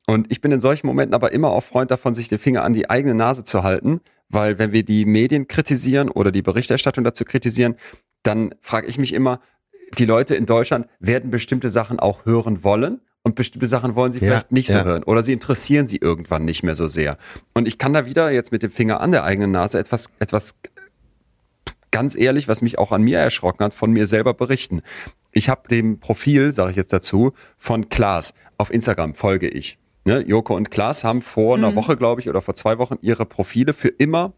Und 0.08 0.32
ich 0.32 0.42
bin 0.42 0.52
in 0.52 0.60
solchen 0.60 0.88
Momenten 0.88 1.14
aber 1.14 1.32
immer 1.32 1.52
auch 1.52 1.64
Freund 1.64 1.92
davon, 1.92 2.16
sich 2.16 2.28
den 2.28 2.40
Finger 2.40 2.64
an 2.64 2.74
die 2.74 2.90
eigene 2.90 3.14
Nase 3.14 3.44
zu 3.44 3.62
halten, 3.62 4.02
weil 4.30 4.58
wenn 4.58 4.72
wir 4.72 4.84
die 4.84 5.06
Medien 5.06 5.48
kritisieren 5.48 6.10
oder 6.10 6.32
die 6.32 6.42
Berichterstattung 6.42 7.04
dazu 7.04 7.26
kritisieren, 7.26 7.76
dann 8.24 8.56
frage 8.62 8.88
ich 8.88 8.98
mich 8.98 9.14
immer, 9.14 9.40
die 9.98 10.06
Leute 10.06 10.36
in 10.36 10.46
Deutschland 10.46 10.88
werden 11.00 11.32
bestimmte 11.32 11.70
Sachen 11.70 12.00
auch 12.00 12.26
hören 12.26 12.64
wollen 12.64 13.02
und 13.24 13.36
bestimmte 13.36 13.68
Sachen 13.68 13.96
wollen 13.96 14.12
sie 14.12 14.20
vielleicht 14.20 14.52
ja, 14.52 14.54
nicht 14.54 14.70
ja. 14.70 14.80
so 14.80 14.90
hören 14.90 15.04
oder 15.04 15.24
sie 15.24 15.34
interessieren 15.34 15.88
sie 15.88 15.98
irgendwann 15.98 16.46
nicht 16.46 16.64
mehr 16.64 16.76
so 16.76 16.88
sehr. 16.88 17.18
Und 17.54 17.68
ich 17.68 17.78
kann 17.78 17.94
da 17.94 18.06
wieder 18.06 18.32
jetzt 18.32 18.52
mit 18.52 18.64
dem 18.64 18.72
Finger 18.72 19.02
an 19.02 19.12
der 19.12 19.24
eigenen 19.24 19.52
Nase 19.52 19.80
etwas, 19.80 20.10
etwas 20.20 20.56
ganz 21.92 22.16
ehrlich, 22.16 22.48
was 22.48 22.62
mich 22.62 22.78
auch 22.78 22.92
an 22.92 23.02
mir 23.02 23.20
erschrocken 23.20 23.64
hat, 23.64 23.74
von 23.74 23.92
mir 23.92 24.08
selber 24.08 24.34
berichten. 24.34 24.82
Ich 25.32 25.50
habe 25.50 25.68
dem 25.68 26.00
Profil, 26.00 26.52
sage 26.52 26.72
ich 26.72 26.78
jetzt 26.78 26.94
dazu, 26.94 27.34
von 27.58 27.90
Klaas 27.90 28.34
auf 28.58 28.72
Instagram 28.72 29.16
folge 29.16 29.48
ich. 29.48 29.78
Ne, 30.06 30.22
Joko 30.26 30.56
und 30.56 30.72
Klaas 30.72 31.04
haben 31.04 31.22
vor 31.22 31.58
mhm. 31.58 31.64
einer 31.64 31.76
Woche, 31.76 31.98
glaube 31.98 32.22
ich, 32.22 32.30
oder 32.30 32.42
vor 32.42 32.56
zwei 32.56 32.78
Wochen 32.78 32.96
ihre 33.02 33.26
Profile 33.26 33.74
für 33.74 33.90
immer 33.90 34.34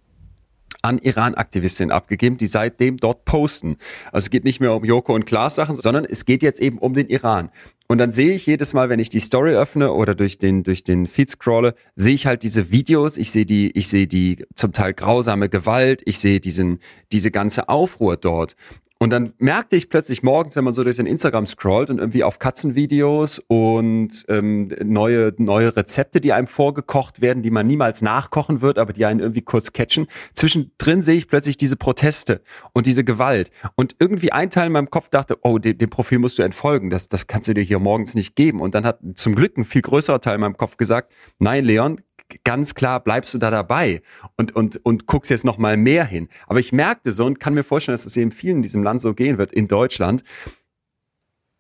an 0.82 0.98
Iran-Aktivistinnen 1.00 1.92
abgegeben, 1.92 2.38
die 2.38 2.48
seitdem 2.48 2.98
dort 2.98 3.26
posten. 3.26 3.78
Also 4.12 4.26
es 4.26 4.30
geht 4.30 4.44
nicht 4.44 4.60
mehr 4.60 4.74
um 4.74 4.84
Joko 4.84 5.14
und 5.14 5.26
Klaas 5.26 5.56
Sachen, 5.56 5.76
sondern 5.76 6.06
es 6.06 6.26
geht 6.26 6.44
jetzt 6.44 6.62
eben 6.62 6.78
um 6.78 6.94
den 6.94 7.08
Iran. 7.08 7.50
Und 7.88 7.98
dann 7.98 8.12
sehe 8.12 8.34
ich 8.34 8.46
jedes 8.46 8.74
Mal, 8.74 8.88
wenn 8.88 9.00
ich 9.00 9.10
die 9.10 9.20
Story 9.20 9.54
öffne 9.54 9.92
oder 9.92 10.16
durch 10.16 10.38
den, 10.38 10.64
durch 10.64 10.84
den 10.84 11.06
Feed 11.06 11.30
scrolle, 11.30 11.76
sehe 11.94 12.14
ich 12.14 12.26
halt 12.26 12.42
diese 12.42 12.72
Videos, 12.72 13.18
ich 13.18 13.32
sehe 13.32 13.46
die, 13.46 13.72
ich 13.72 13.90
sehe 13.90 14.08
die 14.08 14.46
zum 14.56 14.72
Teil 14.72 14.94
grausame 14.94 15.50
Gewalt, 15.50 16.02
ich 16.06 16.18
sehe 16.18 16.40
diesen, 16.40 16.80
diese 17.12 17.32
ganze 17.32 17.68
Aufruhr 17.68 18.16
dort. 18.16 18.56
Und 19.02 19.10
dann 19.10 19.34
merkte 19.40 19.76
ich 19.76 19.90
plötzlich 19.90 20.22
morgens, 20.22 20.56
wenn 20.56 20.64
man 20.64 20.76
so 20.76 20.84
durch 20.84 20.98
den 20.98 21.08
Instagram 21.08 21.48
scrollt 21.48 21.90
und 21.90 21.98
irgendwie 21.98 22.24
auf 22.24 22.38
Katzenvideos 22.38 23.42
und 23.48 24.10
ähm, 24.30 24.68
neue, 24.84 25.34
neue 25.40 25.76
Rezepte, 25.76 26.22
die 26.22 26.34
einem 26.34 26.46
vorgekocht 26.46 27.20
werden, 27.20 27.42
die 27.42 27.50
man 27.50 27.66
niemals 27.66 28.04
nachkochen 28.04 28.62
wird, 28.62 28.78
aber 28.78 28.94
die 28.94 29.06
einen 29.06 29.20
irgendwie 29.20 29.42
kurz 29.42 29.74
catchen. 29.74 30.06
Zwischendrin 30.36 31.02
sehe 31.02 31.16
ich 31.16 31.28
plötzlich 31.28 31.58
diese 31.58 31.78
Proteste 31.78 32.44
und 32.74 32.86
diese 32.86 33.04
Gewalt. 33.04 33.50
Und 33.74 33.96
irgendwie 33.98 34.34
ein 34.34 34.52
Teil 34.52 34.68
in 34.68 34.74
meinem 34.74 34.92
Kopf 34.92 35.10
dachte, 35.10 35.40
oh, 35.42 35.58
dem, 35.58 35.80
dem 35.80 35.90
Profil 35.90 36.20
musst 36.20 36.38
du 36.38 36.44
entfolgen, 36.44 36.92
das, 36.92 37.10
das 37.10 37.26
kannst 37.26 37.50
du 37.50 37.56
dir 37.56 37.64
hier 37.64 37.80
morgens 37.80 38.14
nicht 38.14 38.36
geben. 38.36 38.62
Und 38.62 38.76
dann 38.76 38.86
hat 38.86 39.00
zum 39.16 39.34
Glück 39.34 39.58
ein 39.58 39.66
viel 39.66 39.82
größerer 39.82 40.22
Teil 40.22 40.36
in 40.36 40.42
meinem 40.42 40.58
Kopf 40.58 40.78
gesagt, 40.78 41.12
nein, 41.40 41.66
Leon, 41.66 42.02
ganz 42.44 42.76
klar 42.76 43.00
bleibst 43.00 43.34
du 43.34 43.38
da 43.38 43.52
dabei 43.52 44.02
und, 44.38 44.56
und, 44.56 44.84
und 44.86 45.08
guckst 45.08 45.32
jetzt 45.32 45.46
noch 45.46 45.58
mal 45.58 45.78
mehr 45.78 46.06
hin. 46.06 46.30
Aber 46.48 46.60
ich 46.60 46.72
merkte 46.72 47.12
so 47.12 47.26
und 47.26 47.40
kann 47.40 47.54
mir 47.54 47.64
vorstellen, 47.64 47.96
dass 47.96 48.06
es 48.06 48.18
eben 48.18 48.32
vielen 48.32 48.58
in 48.58 48.64
diesem 48.64 48.84
Land 48.84 49.02
so 49.02 49.14
gehen 49.14 49.38
wird, 49.38 49.52
in 49.52 49.68
Deutschland, 49.68 50.24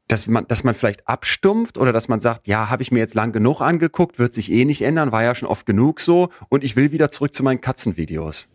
dass 0.07 0.27
man, 0.27 0.45
dass 0.47 0.63
man 0.63 0.73
vielleicht 0.73 1.07
abstumpft 1.07 1.77
oder 1.77 1.93
dass 1.93 2.07
man 2.07 2.19
sagt, 2.19 2.47
ja, 2.47 2.69
habe 2.69 2.83
ich 2.83 2.91
mir 2.91 2.99
jetzt 2.99 3.15
lang 3.15 3.31
genug 3.31 3.61
angeguckt, 3.61 4.19
wird 4.19 4.33
sich 4.33 4.51
eh 4.51 4.65
nicht 4.65 4.81
ändern, 4.81 5.11
war 5.11 5.23
ja 5.23 5.35
schon 5.35 5.47
oft 5.47 5.65
genug 5.65 5.99
so 6.01 6.29
und 6.49 6.63
ich 6.63 6.75
will 6.75 6.91
wieder 6.91 7.11
zurück 7.11 7.33
zu 7.33 7.43
meinen 7.43 7.61
Katzenvideos. 7.61 8.49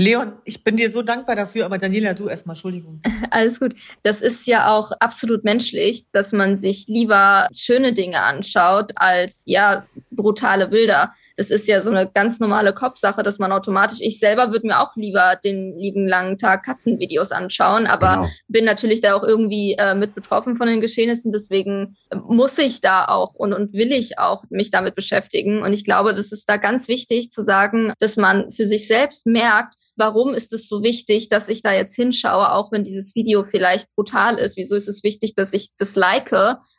Leon, 0.00 0.32
ich 0.46 0.64
bin 0.64 0.78
dir 0.78 0.90
so 0.90 1.02
dankbar 1.02 1.36
dafür, 1.36 1.66
aber 1.66 1.76
Daniela, 1.76 2.14
du 2.14 2.26
erstmal, 2.26 2.54
Entschuldigung. 2.54 3.02
Alles 3.30 3.60
gut. 3.60 3.74
Das 4.02 4.22
ist 4.22 4.46
ja 4.46 4.72
auch 4.74 4.92
absolut 4.92 5.44
menschlich, 5.44 6.06
dass 6.10 6.32
man 6.32 6.56
sich 6.56 6.86
lieber 6.86 7.48
schöne 7.54 7.92
Dinge 7.92 8.22
anschaut 8.22 8.92
als 8.96 9.42
ja 9.44 9.84
brutale 10.10 10.68
Bilder. 10.68 11.12
Das 11.36 11.50
ist 11.50 11.68
ja 11.68 11.82
so 11.82 11.90
eine 11.90 12.10
ganz 12.10 12.40
normale 12.40 12.72
Kopfsache, 12.72 13.22
dass 13.22 13.38
man 13.38 13.52
automatisch, 13.52 13.98
ich 14.00 14.18
selber 14.18 14.52
würde 14.52 14.68
mir 14.68 14.80
auch 14.80 14.96
lieber 14.96 15.36
den 15.44 15.74
lieben 15.74 16.08
langen 16.08 16.38
Tag 16.38 16.64
Katzenvideos 16.64 17.30
anschauen, 17.30 17.86
aber 17.86 18.16
genau. 18.16 18.28
bin 18.48 18.64
natürlich 18.64 19.02
da 19.02 19.14
auch 19.14 19.22
irgendwie 19.22 19.74
äh, 19.74 19.94
mit 19.94 20.14
betroffen 20.14 20.54
von 20.54 20.66
den 20.66 20.80
Geschehnissen. 20.80 21.30
Deswegen 21.30 21.96
muss 22.14 22.56
ich 22.56 22.80
da 22.80 23.04
auch 23.04 23.34
und, 23.34 23.52
und 23.52 23.74
will 23.74 23.92
ich 23.92 24.18
auch 24.18 24.44
mich 24.48 24.70
damit 24.70 24.94
beschäftigen. 24.94 25.62
Und 25.62 25.74
ich 25.74 25.84
glaube, 25.84 26.14
das 26.14 26.32
ist 26.32 26.48
da 26.48 26.56
ganz 26.56 26.88
wichtig 26.88 27.30
zu 27.30 27.42
sagen, 27.42 27.92
dass 27.98 28.16
man 28.16 28.50
für 28.50 28.64
sich 28.64 28.86
selbst 28.86 29.26
merkt, 29.26 29.74
warum 30.00 30.34
ist 30.34 30.52
es 30.52 30.68
so 30.68 30.82
wichtig, 30.82 31.28
dass 31.28 31.48
ich 31.48 31.62
da 31.62 31.72
jetzt 31.72 31.94
hinschaue, 31.94 32.52
auch 32.52 32.72
wenn 32.72 32.82
dieses 32.82 33.14
Video 33.14 33.44
vielleicht 33.44 33.86
brutal 33.94 34.38
ist? 34.38 34.56
Wieso 34.56 34.74
ist 34.74 34.88
es 34.88 35.04
wichtig, 35.04 35.34
dass 35.36 35.52
ich 35.52 35.70
das 35.78 35.94
like, 35.94 36.32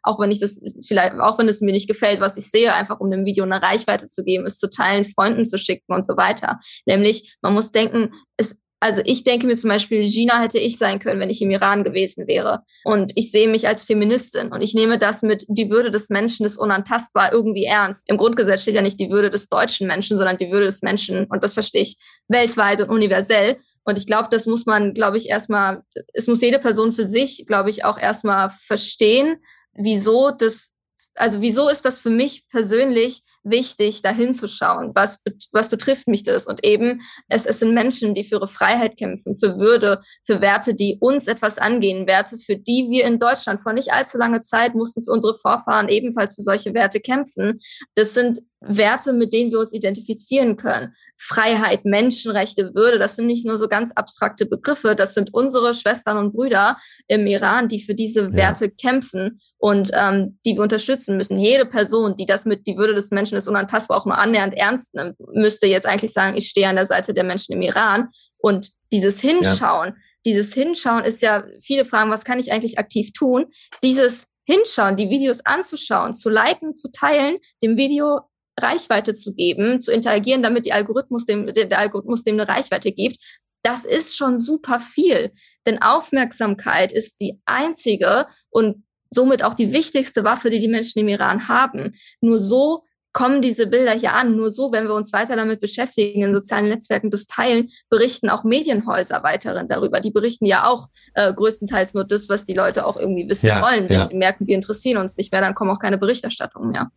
auch 0.04 0.20
wenn 0.20 0.32
ich 0.32 0.40
das 0.40 0.60
vielleicht, 0.86 1.16
auch 1.20 1.38
wenn 1.38 1.48
es 1.48 1.62
mir 1.62 1.72
nicht 1.72 1.88
gefällt, 1.88 2.20
was 2.20 2.36
ich 2.36 2.50
sehe, 2.50 2.74
einfach 2.74 3.00
um 3.00 3.10
dem 3.10 3.26
Video 3.26 3.46
eine 3.46 3.62
Reichweite 3.62 4.08
zu 4.08 4.24
geben, 4.24 4.46
es 4.46 4.58
zu 4.58 4.70
teilen, 4.70 5.06
Freunden 5.06 5.46
zu 5.46 5.58
schicken 5.58 5.94
und 5.94 6.06
so 6.06 6.18
weiter. 6.18 6.60
Nämlich, 6.86 7.38
man 7.42 7.54
muss 7.54 7.72
denken, 7.72 8.12
es 8.38 8.61
also 8.82 9.02
ich 9.06 9.24
denke 9.24 9.46
mir 9.46 9.56
zum 9.56 9.70
Beispiel, 9.70 10.10
Gina 10.10 10.42
hätte 10.42 10.58
ich 10.58 10.80
sein 10.80 10.98
können, 10.98 11.20
wenn 11.20 11.30
ich 11.30 11.40
im 11.42 11.52
Iran 11.52 11.84
gewesen 11.84 12.28
wäre. 12.28 12.64
Und 12.84 13.12
ich 13.16 13.30
sehe 13.30 13.48
mich 13.48 13.68
als 13.68 13.86
Feministin 13.86 14.52
und 14.52 14.62
ich 14.62 14.74
nehme 14.74 14.98
das 14.98 15.22
mit 15.22 15.46
die 15.48 15.70
Würde 15.70 15.92
des 15.92 16.10
Menschen 16.10 16.48
ist 16.48 16.58
unantastbar 16.58 17.32
irgendwie 17.32 17.66
ernst. 17.66 18.10
Im 18.10 18.18
Grundgesetz 18.18 18.64
steht 18.64 18.74
ja 18.74 18.82
nicht 18.82 19.00
die 19.00 19.12
Würde 19.12 19.30
des 19.30 19.50
deutschen 19.50 19.86
Menschen, 19.86 20.18
sondern 20.18 20.40
die 20.40 20.52
Würde 20.52 20.66
des 20.66 20.82
Menschen. 20.82 21.26
Und 21.26 21.44
das 21.44 21.54
verstehe 21.54 21.84
ich 21.84 21.98
weltweit 22.28 22.82
und 22.82 22.90
universell. 22.90 23.58
Und 23.84 24.00
ich 24.00 24.08
glaube, 24.08 24.30
das 24.32 24.48
muss 24.48 24.66
man, 24.66 24.96
glaube 24.96 25.18
ich, 25.18 25.30
erstmal, 25.30 25.84
es 26.14 26.26
muss 26.26 26.42
jede 26.42 26.58
Person 26.58 26.92
für 26.92 27.06
sich, 27.06 27.46
glaube 27.46 27.70
ich, 27.70 27.86
auch 27.86 28.00
erstmal 28.00 28.50
verstehen, 28.50 29.44
wieso 29.74 30.32
das, 30.32 30.74
also 31.14 31.42
wieso 31.42 31.70
ist 31.70 31.86
das 31.86 32.00
für 32.00 32.10
mich 32.10 32.48
persönlich 32.50 33.22
wichtig, 33.44 34.02
da 34.02 34.12
hinzuschauen. 34.12 34.92
Was, 34.94 35.20
was 35.52 35.70
betrifft 35.70 36.08
mich 36.08 36.24
das? 36.24 36.48
Und 36.48 36.64
eben, 36.66 37.02
es, 37.28 37.46
es 37.46 37.60
sind 37.60 37.74
Menschen, 37.74 38.14
die 38.14 38.24
für 38.24 38.36
ihre 38.36 38.48
Freiheit 38.48 38.98
kämpfen, 38.98 39.36
für 39.36 39.58
Würde, 39.58 40.02
für 40.24 40.42
Werte, 40.42 40.76
die 40.76 40.98
uns 41.00 41.28
etwas 41.28 41.58
angehen, 41.58 42.08
Werte, 42.08 42.38
für 42.38 42.56
die 42.56 42.88
wir 42.90 43.06
in 43.06 43.20
Deutschland 43.20 43.60
vor 43.60 43.74
nicht 43.74 43.92
allzu 43.92 44.18
langer 44.18 44.42
Zeit 44.42 44.76
mussten 44.76 45.02
für 45.02 45.12
unsere 45.12 45.38
Vorfahren 45.38 45.90
ebenfalls 45.90 46.36
für 46.36 46.44
solche 46.44 46.74
Werte 46.74 47.00
kämpfen. 47.00 47.60
Das 47.96 48.14
sind 48.14 48.40
Werte, 48.62 49.12
mit 49.14 49.34
denen 49.34 49.52
wir 49.52 49.60
uns 49.60 49.74
identifizieren 49.74 50.56
können. 50.56 50.94
Freiheit, 51.18 51.84
Menschenrechte, 51.84 52.74
Würde, 52.76 53.00
das 53.00 53.16
sind 53.16 53.26
nicht 53.26 53.46
nur 53.46 53.58
so 53.58 53.68
ganz 53.68 53.92
abstrakte 53.94 54.46
Begriffe, 54.46 54.96
das 54.96 55.16
sind 55.16 55.34
unsere 55.34 55.74
Schwestern 55.74 56.18
und 56.18 56.34
Brüder 56.34 56.78
im 57.08 57.26
Iran, 57.26 57.68
die 57.68 57.82
für 57.82 57.96
diese 57.96 58.22
ja. 58.22 58.34
Werte 58.34 58.70
kämpfen 58.70 59.40
und 59.58 59.90
ähm, 59.94 60.38
die 60.46 60.56
wir 60.56 60.62
unterstützen 60.62 61.18
müssen. 61.18 61.40
Jede 61.40 61.66
Person, 61.66 62.16
die 62.16 62.28
das 62.28 62.46
mit 62.46 62.68
die 62.68 62.78
Würde 62.78 62.94
des 62.94 63.10
Menschen 63.10 63.38
ist 63.38 63.48
unantastbar 63.48 63.98
auch 63.98 64.06
nur 64.06 64.18
annähernd 64.18 64.54
ernst 64.54 64.94
nimmt, 64.94 65.16
müsste 65.34 65.66
jetzt 65.66 65.88
eigentlich 65.88 66.14
sagen, 66.14 66.38
ich 66.38 66.48
stehe 66.48 66.68
an 66.68 66.76
der 66.76 66.86
Seite 66.86 67.14
der 67.14 67.24
Menschen 67.24 67.54
im 67.54 67.62
Iran. 67.62 68.10
Und 68.38 68.72
dieses 68.92 69.22
Hinschauen, 69.22 69.90
ja. 69.90 69.96
dieses 70.26 70.54
Hinschauen 70.54 71.04
ist 71.04 71.22
ja, 71.22 71.44
viele 71.62 71.84
fragen, 71.84 72.12
was 72.12 72.26
kann 72.26 72.40
ich 72.40 72.52
eigentlich 72.52 72.78
aktiv 72.78 73.12
tun? 73.12 73.48
Dieses 73.84 74.28
Hinschauen, 74.46 74.98
die 74.98 75.10
Videos 75.10 75.46
anzuschauen, 75.46 76.14
zu 76.14 76.30
liken, 76.30 76.74
zu 76.74 76.92
teilen, 76.92 77.38
dem 77.64 77.78
Video 77.78 78.22
Reichweite 78.62 79.14
zu 79.14 79.34
geben, 79.34 79.82
zu 79.82 79.92
interagieren, 79.92 80.44
damit 80.44 80.66
die 80.66 80.74
Algorithmus 80.74 81.26
dem, 81.26 81.48
der 81.48 81.78
Algorithmus 81.78 82.24
dem 82.24 82.40
eine 82.40 82.48
Reichweite 82.48 82.92
gibt, 82.92 83.18
das 83.64 83.86
ist 83.86 84.18
schon 84.18 84.38
super 84.38 84.80
viel. 84.80 85.32
Denn 85.66 85.82
Aufmerksamkeit 85.82 86.92
ist 86.92 87.20
die 87.22 87.40
einzige 87.46 88.28
und 88.50 88.84
somit 89.12 89.44
auch 89.44 89.54
die 89.54 89.74
wichtigste 89.74 90.24
Waffe, 90.24 90.50
die 90.50 90.60
die 90.60 90.68
Menschen 90.68 91.00
im 91.00 91.08
Iran 91.08 91.48
haben. 91.48 91.96
Nur 92.22 92.38
so 92.38 92.84
kommen 93.14 93.42
diese 93.42 93.68
Bilder 93.68 93.92
hier 93.92 94.14
an. 94.14 94.36
Nur 94.36 94.50
so, 94.50 94.72
wenn 94.72 94.88
wir 94.88 94.96
uns 94.96 95.12
weiter 95.12 95.36
damit 95.36 95.60
beschäftigen, 95.60 96.24
in 96.24 96.34
sozialen 96.34 96.70
Netzwerken 96.70 97.10
das 97.10 97.28
teilen, 97.28 97.70
berichten 97.90 98.30
auch 98.30 98.44
Medienhäuser 98.44 99.22
weiterhin 99.24 99.68
darüber. 99.68 100.00
Die 100.00 100.12
berichten 100.12 100.46
ja 100.46 100.66
auch 100.66 100.88
äh, 101.14 101.34
größtenteils 101.34 101.94
nur 101.94 102.06
das, 102.06 102.30
was 102.30 102.46
die 102.46 102.54
Leute 102.54 102.86
auch 102.86 102.98
irgendwie 102.98 103.28
wissen 103.28 103.48
ja, 103.48 103.62
wollen. 103.62 103.90
Wenn 103.90 104.00
ja. 104.00 104.08
sie 104.08 104.16
merken, 104.16 104.48
wir 104.48 104.56
interessieren 104.56 104.98
uns 104.98 105.18
nicht 105.18 105.32
mehr, 105.32 105.42
dann 105.42 105.56
kommen 105.56 105.72
auch 105.72 105.80
keine 105.80 105.98
Berichterstattungen 105.98 106.72
mehr. 106.72 106.90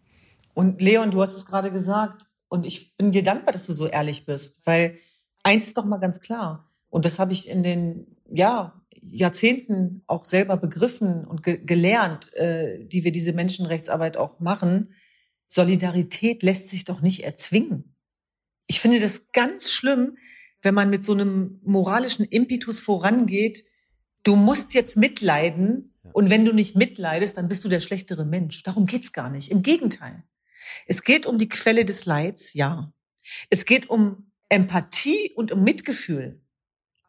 Und 0.55 0.80
Leon, 0.80 1.11
du 1.11 1.20
hast 1.20 1.34
es 1.34 1.46
gerade 1.46 1.70
gesagt, 1.70 2.26
und 2.48 2.64
ich 2.64 2.96
bin 2.96 3.11
dir 3.11 3.22
dankbar, 3.22 3.52
dass 3.52 3.66
du 3.66 3.72
so 3.72 3.86
ehrlich 3.86 4.26
bist, 4.26 4.61
weil 4.64 4.98
eins 5.42 5.66
ist 5.66 5.76
doch 5.76 5.84
mal 5.84 5.98
ganz 5.98 6.20
klar, 6.20 6.70
und 6.88 7.05
das 7.05 7.18
habe 7.18 7.32
ich 7.32 7.48
in 7.48 7.64
den 7.64 8.16
ja, 8.30 8.80
Jahrzehnten 9.02 10.02
auch 10.07 10.26
selber 10.26 10.57
begriffen 10.57 11.24
und 11.24 11.42
ge 11.42 11.59
gelernt, 11.64 12.32
äh, 12.34 12.84
die 12.86 13.02
wir 13.02 13.11
diese 13.11 13.32
Menschenrechtsarbeit 13.32 14.16
auch 14.16 14.38
machen. 14.38 14.94
Solidarität 15.48 16.42
lässt 16.42 16.68
sich 16.68 16.84
doch 16.84 17.00
nicht 17.00 17.24
erzwingen. 17.24 17.96
Ich 18.66 18.80
finde 18.80 19.00
das 19.00 19.32
ganz 19.32 19.72
schlimm, 19.72 20.16
wenn 20.62 20.74
man 20.74 20.88
mit 20.88 21.02
so 21.02 21.12
einem 21.12 21.61
moralischen 21.64 22.24
Impetus 22.24 22.80
vorangeht, 22.80 23.64
du 24.22 24.36
musst 24.36 24.72
jetzt 24.72 24.96
mitleiden 24.96 25.94
und 26.12 26.30
wenn 26.30 26.44
du 26.44 26.52
nicht 26.52 26.76
mitleidest, 26.76 27.36
dann 27.36 27.48
bist 27.48 27.64
du 27.64 27.68
der 27.68 27.80
schlechtere 27.80 28.24
Mensch. 28.24 28.62
Darum 28.62 28.86
geht's 28.86 29.12
gar 29.12 29.30
nicht. 29.30 29.50
Im 29.50 29.62
Gegenteil. 29.62 30.22
Es 30.86 31.02
geht 31.04 31.26
um 31.26 31.38
die 31.38 31.48
Quelle 31.48 31.84
des 31.84 32.06
Leids, 32.06 32.54
ja. 32.54 32.92
Es 33.50 33.64
geht 33.64 33.90
um 33.90 34.30
Empathie 34.48 35.32
und 35.34 35.52
um 35.52 35.64
Mitgefühl. 35.64 36.40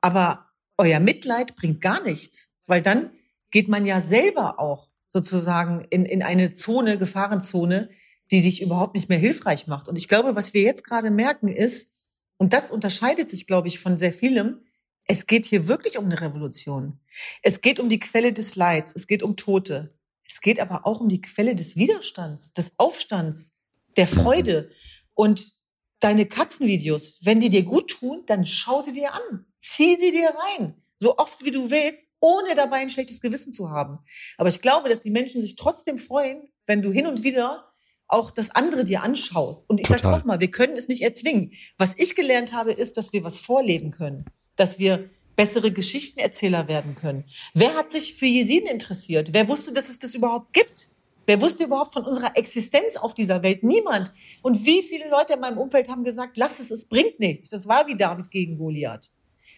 Aber 0.02 0.50
euer 0.78 1.00
Mitleid 1.00 1.56
bringt 1.56 1.82
gar 1.82 2.02
nichts, 2.02 2.54
weil 2.68 2.82
dann 2.82 3.12
geht 3.52 3.68
man 3.68 3.86
ja 3.86 4.02
selber 4.02 4.60
auch 4.60 4.90
sozusagen 5.08 5.86
in, 5.90 6.06
in 6.06 6.24
eine 6.24 6.54
Zone, 6.54 6.98
Gefahrenzone, 6.98 7.90
die 8.32 8.42
dich 8.42 8.62
überhaupt 8.62 8.96
nicht 8.96 9.10
mehr 9.10 9.18
hilfreich 9.18 9.68
macht. 9.68 9.88
Und 9.88 9.96
ich 9.96 10.08
glaube, 10.08 10.36
was 10.36 10.54
wir 10.54 10.62
jetzt 10.62 10.84
gerade 10.84 11.12
merken 11.12 11.48
ist, 11.48 11.94
und 12.38 12.52
das 12.52 12.70
unterscheidet 12.70 13.30
sich, 13.30 13.48
glaube 13.48 13.68
ich, 13.70 13.80
von 13.80 13.98
sehr 13.98 14.12
vielem, 14.12 14.66
es 15.08 15.28
geht 15.28 15.46
hier 15.46 15.68
wirklich 15.68 15.98
um 15.98 16.06
eine 16.06 16.20
Revolution. 16.20 17.00
Es 17.42 17.62
geht 17.62 17.80
um 17.80 17.90
die 17.90 18.00
Quelle 18.00 18.34
des 18.34 18.56
Leids, 18.56 18.94
es 18.96 19.08
geht 19.08 19.24
um 19.24 19.38
Tote. 19.38 19.95
Es 20.28 20.42
geht 20.42 20.60
aber 20.60 20.86
auch 20.86 21.00
um 21.00 21.10
die 21.10 21.22
Quelle 21.22 21.56
des 21.56 21.76
Widerstands, 21.76 22.54
des 22.54 22.80
Aufstands, 22.80 23.58
der 23.98 24.08
Freude. 24.08 24.70
Und 25.14 25.54
deine 26.00 26.26
Katzenvideos, 26.26 27.20
wenn 27.22 27.40
die 27.40 27.50
dir 27.50 27.64
gut 27.64 27.90
tun, 27.90 28.24
dann 28.26 28.46
schau 28.46 28.82
sie 28.82 28.94
dir 28.94 29.14
an. 29.14 29.46
Zieh 29.58 29.98
sie 30.00 30.12
dir 30.12 30.34
rein. 30.58 30.76
So 30.98 31.18
oft 31.18 31.44
wie 31.44 31.52
du 31.52 31.70
willst, 31.70 32.10
ohne 32.20 32.56
dabei 32.56 32.78
ein 32.78 32.90
schlechtes 32.90 33.22
Gewissen 33.22 33.52
zu 33.52 33.70
haben. 33.70 34.00
Aber 34.38 34.50
ich 34.50 34.62
glaube, 34.62 34.90
dass 34.90 35.00
die 35.00 35.10
Menschen 35.10 35.42
sich 35.42 35.56
trotzdem 35.56 35.98
freuen, 35.98 36.50
wenn 36.66 36.82
du 36.82 36.92
hin 36.92 37.08
und 37.08 37.24
wieder 37.24 37.72
auch 38.08 38.32
das 38.32 38.52
andere 38.52 38.84
dir 38.84 39.04
anschaust. 39.04 39.70
Und 39.70 39.80
ich 39.80 39.88
Total. 39.88 40.04
sag's 40.04 40.18
nochmal, 40.18 40.40
wir 40.40 40.52
können 40.52 40.78
es 40.78 40.88
nicht 40.88 41.02
erzwingen. 41.02 41.52
Was 41.78 41.98
ich 41.98 42.16
gelernt 42.16 42.54
habe, 42.54 42.72
ist, 42.72 42.98
dass 42.98 43.14
wir 43.14 43.24
was 43.24 43.40
vorleben 43.40 43.92
können. 43.92 44.26
Dass 44.56 44.80
wir 44.80 45.10
bessere 45.36 45.72
Geschichtenerzähler 45.72 46.68
werden 46.68 46.96
können. 46.96 47.26
Wer 47.54 47.74
hat 47.76 47.92
sich 47.92 48.16
für 48.16 48.26
Jesiden 48.26 48.70
interessiert? 48.70 49.30
Wer 49.34 49.48
wusste, 49.48 49.74
dass 49.74 49.90
es 49.90 50.00
das 50.00 50.16
überhaupt 50.16 50.54
gibt? 50.54 50.90
Wer 51.26 51.42
wusste 51.42 51.64
überhaupt 51.64 51.94
von 51.94 52.06
unserer 52.06 52.38
Existenz 52.38 52.96
auf 52.96 53.14
dieser 53.14 53.42
Welt? 53.42 53.64
Niemand. 53.64 54.12
Und 54.44 54.66
wie 54.66 54.84
viele 54.84 55.10
Leute 55.10 55.34
in 55.34 55.40
meinem 55.40 55.58
Umfeld 55.58 55.90
haben 55.90 56.04
gesagt, 56.04 56.38
lass 56.38 56.60
es, 56.60 56.70
es 56.70 56.86
bringt 56.86 57.20
nichts. 57.20 57.50
Das 57.50 57.68
war 57.68 57.88
wie 57.88 57.96
David 57.96 58.30
gegen 58.30 58.58
Goliath. 58.58 59.12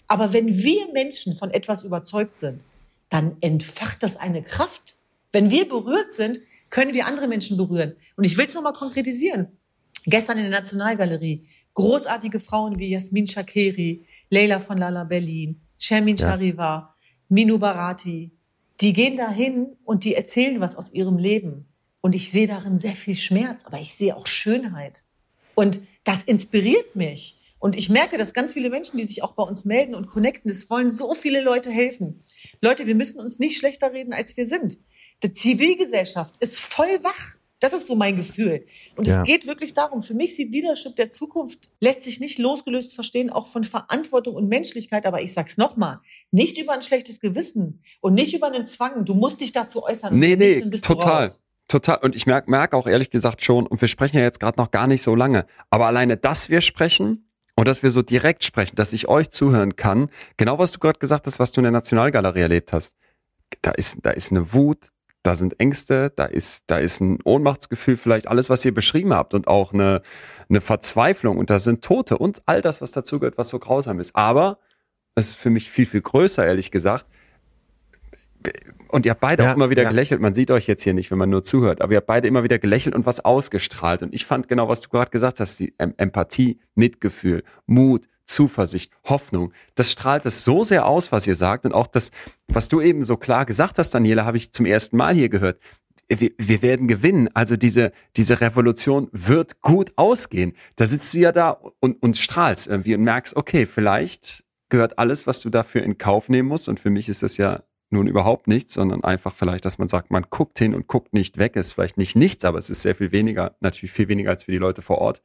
Aber 0.07 0.31
wenn 0.31 0.47
wir 0.47 0.91
Menschen 0.93 1.33
von 1.33 1.51
etwas 1.51 1.83
überzeugt 1.83 2.37
sind, 2.37 2.63
dann 3.09 3.35
entfacht 3.41 4.01
das 4.03 4.17
eine 4.17 4.41
Kraft. 4.41 4.97
Wenn 5.33 5.51
wir 5.51 5.67
berührt 5.67 6.13
sind, 6.13 6.39
können 6.69 6.93
wir 6.93 7.05
andere 7.05 7.27
Menschen 7.27 7.57
berühren. 7.57 7.95
Und 8.15 8.23
ich 8.23 8.37
will 8.37 8.45
es 8.45 8.53
nochmal 8.53 8.73
konkretisieren. 8.73 9.47
Gestern 10.05 10.37
in 10.37 10.49
der 10.49 10.59
Nationalgalerie, 10.59 11.45
großartige 11.73 12.39
Frauen 12.39 12.79
wie 12.79 12.89
Jasmin 12.89 13.27
Shakeri, 13.27 14.05
Leila 14.29 14.59
von 14.59 14.77
Lala 14.77 15.03
Berlin, 15.03 15.61
Shermin 15.77 16.15
ja. 16.15 16.31
Shariva, 16.31 16.95
Minu 17.29 17.59
Barati, 17.59 18.31
die 18.81 18.93
gehen 18.93 19.17
dahin 19.17 19.75
und 19.83 20.03
die 20.03 20.15
erzählen 20.15 20.59
was 20.59 20.75
aus 20.75 20.91
ihrem 20.91 21.17
Leben. 21.17 21.67
Und 22.01 22.15
ich 22.15 22.31
sehe 22.31 22.47
darin 22.47 22.79
sehr 22.79 22.95
viel 22.95 23.15
Schmerz, 23.15 23.65
aber 23.65 23.79
ich 23.79 23.93
sehe 23.93 24.15
auch 24.15 24.27
Schönheit. 24.27 25.03
Und 25.55 25.79
das 26.03 26.23
inspiriert 26.23 26.95
mich. 26.95 27.37
Und 27.59 27.75
ich 27.75 27.89
merke, 27.89 28.19
dass 28.19 28.33
ganz 28.33 28.53
viele 28.53 28.69
Menschen, 28.69 28.97
die 28.97 29.03
sich 29.03 29.23
auch 29.23 29.31
bei 29.31 29.43
uns 29.43 29.65
melden 29.65 29.95
und 29.95 30.05
connecten, 30.05 30.51
es 30.51 30.69
wollen 30.69 30.91
so 30.91 31.15
viele 31.15 31.41
Leute 31.41 31.71
helfen. 31.71 32.23
Leute, 32.61 32.85
wir 32.85 32.93
müssen 32.93 33.19
uns 33.19 33.39
nicht 33.39 33.57
schlechter 33.57 33.93
reden, 33.93 34.13
als 34.13 34.37
wir 34.37 34.45
sind. 34.45 34.77
Die 35.23 35.33
Zivilgesellschaft 35.33 36.37
ist 36.37 36.59
voll 36.59 37.03
wach. 37.03 37.37
Das 37.59 37.73
ist 37.73 37.87
so 37.87 37.95
mein 37.95 38.17
Gefühl. 38.17 38.65
Und 38.95 39.07
ja. 39.07 39.21
es 39.21 39.27
geht 39.27 39.47
wirklich 39.47 39.73
darum, 39.73 40.01
für 40.01 40.13
mich 40.13 40.35
sieht 40.35 40.51
Leadership 40.51 40.95
der 40.95 41.09
Zukunft, 41.09 41.69
lässt 41.79 42.03
sich 42.03 42.19
nicht 42.19 42.37
losgelöst 42.37 42.93
verstehen, 42.93 43.31
auch 43.31 43.47
von 43.47 43.63
Verantwortung 43.63 44.35
und 44.35 44.47
Menschlichkeit. 44.47 45.05
Aber 45.05 45.21
ich 45.21 45.33
sag's 45.33 45.57
nochmal, 45.57 45.99
nicht 46.31 46.59
über 46.59 46.73
ein 46.73 46.83
schlechtes 46.83 47.19
Gewissen 47.19 47.81
und 47.99 48.13
nicht 48.13 48.35
über 48.35 48.47
einen 48.47 48.65
Zwang. 48.67 49.05
Du 49.05 49.15
musst 49.15 49.41
dich 49.41 49.53
dazu 49.53 49.83
äußern. 49.83 50.17
Nee, 50.17 50.35
nee, 50.35 50.61
total. 50.81 51.31
Total. 51.67 51.97
Und 51.97 52.15
ich 52.15 52.25
merke 52.25 52.49
merk 52.49 52.73
auch 52.73 52.87
ehrlich 52.87 53.09
gesagt 53.09 53.41
schon, 53.41 53.67
und 53.67 53.81
wir 53.81 53.87
sprechen 53.87 54.17
ja 54.17 54.23
jetzt 54.23 54.39
gerade 54.39 54.59
noch 54.59 54.71
gar 54.71 54.87
nicht 54.87 55.01
so 55.01 55.15
lange, 55.15 55.45
aber 55.69 55.87
alleine, 55.87 56.15
dass 56.15 56.49
wir 56.49 56.61
sprechen 56.61 57.29
und 57.55 57.67
dass 57.67 57.83
wir 57.83 57.89
so 57.89 58.01
direkt 58.01 58.43
sprechen, 58.43 58.75
dass 58.75 58.93
ich 58.93 59.09
euch 59.09 59.31
zuhören 59.31 59.75
kann, 59.75 60.09
genau 60.37 60.59
was 60.59 60.71
du 60.71 60.79
gerade 60.79 60.99
gesagt 60.99 61.27
hast, 61.27 61.39
was 61.39 61.51
du 61.51 61.59
in 61.59 61.63
der 61.63 61.71
Nationalgalerie 61.71 62.41
erlebt 62.41 62.71
hast. 62.71 62.95
Da 63.61 63.71
ist, 63.71 63.97
da 64.03 64.11
ist 64.11 64.31
eine 64.31 64.53
Wut, 64.53 64.91
da 65.27 65.35
sind 65.35 65.59
Ängste, 65.59 66.13
da 66.15 66.23
ist, 66.23 66.63
da 66.67 66.79
ist 66.79 67.01
ein 67.01 67.19
Ohnmachtsgefühl, 67.25 67.97
vielleicht 67.97 68.29
alles, 68.29 68.49
was 68.49 68.63
ihr 68.63 68.73
beschrieben 68.73 69.13
habt 69.13 69.33
und 69.33 69.49
auch 69.49 69.73
eine, 69.73 70.01
eine 70.47 70.61
Verzweiflung 70.61 71.37
und 71.37 71.49
da 71.49 71.59
sind 71.59 71.83
Tote 71.83 72.17
und 72.17 72.41
all 72.45 72.61
das, 72.61 72.81
was 72.81 72.93
dazugehört, 72.93 73.37
was 73.37 73.49
so 73.49 73.59
grausam 73.59 73.99
ist. 73.99 74.15
Aber 74.15 74.57
es 75.15 75.27
ist 75.27 75.35
für 75.35 75.49
mich 75.49 75.69
viel, 75.69 75.85
viel 75.85 75.99
größer, 75.99 76.45
ehrlich 76.45 76.71
gesagt. 76.71 77.07
Und 78.87 79.05
ihr 79.05 79.11
habt 79.11 79.19
beide 79.19 79.43
ja, 79.43 79.51
auch 79.51 79.55
immer 79.57 79.69
wieder 79.69 79.83
ja. 79.83 79.89
gelächelt. 79.89 80.21
Man 80.21 80.33
sieht 80.33 80.49
euch 80.49 80.65
jetzt 80.65 80.83
hier 80.83 80.93
nicht, 80.93 81.11
wenn 81.11 81.17
man 81.17 81.29
nur 81.29 81.43
zuhört, 81.43 81.81
aber 81.81 81.91
ihr 81.91 81.97
habt 81.97 82.07
beide 82.07 82.25
immer 82.25 82.43
wieder 82.43 82.57
gelächelt 82.57 82.95
und 82.95 83.05
was 83.05 83.25
ausgestrahlt. 83.25 84.03
Und 84.03 84.13
ich 84.13 84.25
fand 84.25 84.47
genau, 84.47 84.69
was 84.69 84.79
du 84.79 84.89
gerade 84.89 85.11
gesagt 85.11 85.41
hast, 85.41 85.59
die 85.59 85.73
Empathie, 85.77 86.61
Mitgefühl, 86.73 87.43
Mut, 87.65 88.07
Zuversicht, 88.27 88.91
Hoffnung. 89.05 89.51
Das 89.75 89.91
strahlt 89.91 90.25
es 90.25 90.43
so 90.43 90.63
sehr 90.63 90.85
aus, 90.85 91.11
was 91.11 91.25
ihr 91.25 91.35
sagt. 91.35 91.65
Und 91.65 91.73
auch 91.73 91.87
das, 91.87 92.11
was 92.47 92.69
du 92.69 92.81
eben 92.81 93.03
so 93.03 93.17
klar 93.17 93.45
gesagt 93.45 93.79
hast, 93.79 93.91
Daniela, 93.91 94.25
habe 94.25 94.37
ich 94.37 94.51
zum 94.51 94.65
ersten 94.65 94.97
Mal 94.97 95.15
hier 95.15 95.29
gehört. 95.29 95.59
Wir, 96.09 96.31
wir 96.37 96.61
werden 96.61 96.87
gewinnen. 96.87 97.29
Also 97.33 97.57
diese, 97.57 97.91
diese 98.15 98.39
Revolution 98.39 99.09
wird 99.11 99.61
gut 99.61 99.91
ausgehen. 99.95 100.53
Da 100.75 100.85
sitzt 100.85 101.13
du 101.13 101.19
ja 101.19 101.31
da 101.31 101.57
und, 101.79 102.01
und 102.03 102.17
strahlst 102.17 102.67
irgendwie 102.67 102.95
und 102.95 103.01
merkst, 103.01 103.35
okay, 103.35 103.65
vielleicht 103.65 104.43
gehört 104.69 104.99
alles, 104.99 105.25
was 105.25 105.39
du 105.39 105.49
dafür 105.49 105.83
in 105.83 105.97
Kauf 105.97 106.29
nehmen 106.29 106.49
musst. 106.49 106.69
Und 106.69 106.79
für 106.79 106.89
mich 106.89 107.09
ist 107.09 107.23
das 107.23 107.37
ja 107.37 107.63
nun 107.89 108.07
überhaupt 108.07 108.47
nichts, 108.47 108.73
sondern 108.73 109.03
einfach 109.03 109.33
vielleicht, 109.33 109.63
dass 109.63 109.77
man 109.77 109.87
sagt, 109.87 110.11
man 110.11 110.25
guckt 110.29 110.59
hin 110.59 110.75
und 110.75 110.87
guckt 110.87 111.13
nicht 111.13 111.37
weg. 111.37 111.55
Ist 111.55 111.73
vielleicht 111.73 111.97
nicht 111.97 112.15
nichts, 112.15 112.43
aber 112.43 112.57
es 112.57 112.69
ist 112.69 112.81
sehr 112.81 112.95
viel 112.95 113.11
weniger, 113.11 113.55
natürlich 113.61 113.91
viel 113.91 114.09
weniger 114.09 114.31
als 114.31 114.43
für 114.43 114.51
die 114.51 114.57
Leute 114.57 114.81
vor 114.81 114.97
Ort. 114.97 115.21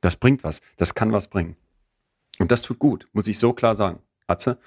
Das 0.00 0.16
bringt 0.16 0.44
was. 0.44 0.60
Das 0.76 0.94
kann 0.94 1.12
was 1.12 1.28
bringen. 1.28 1.56
Und 2.38 2.50
das 2.50 2.62
tut 2.62 2.78
gut, 2.78 3.08
muss 3.12 3.26
ich 3.28 3.38
so 3.38 3.52
klar 3.52 3.74
sagen. 3.74 4.00
Atze? 4.26 4.58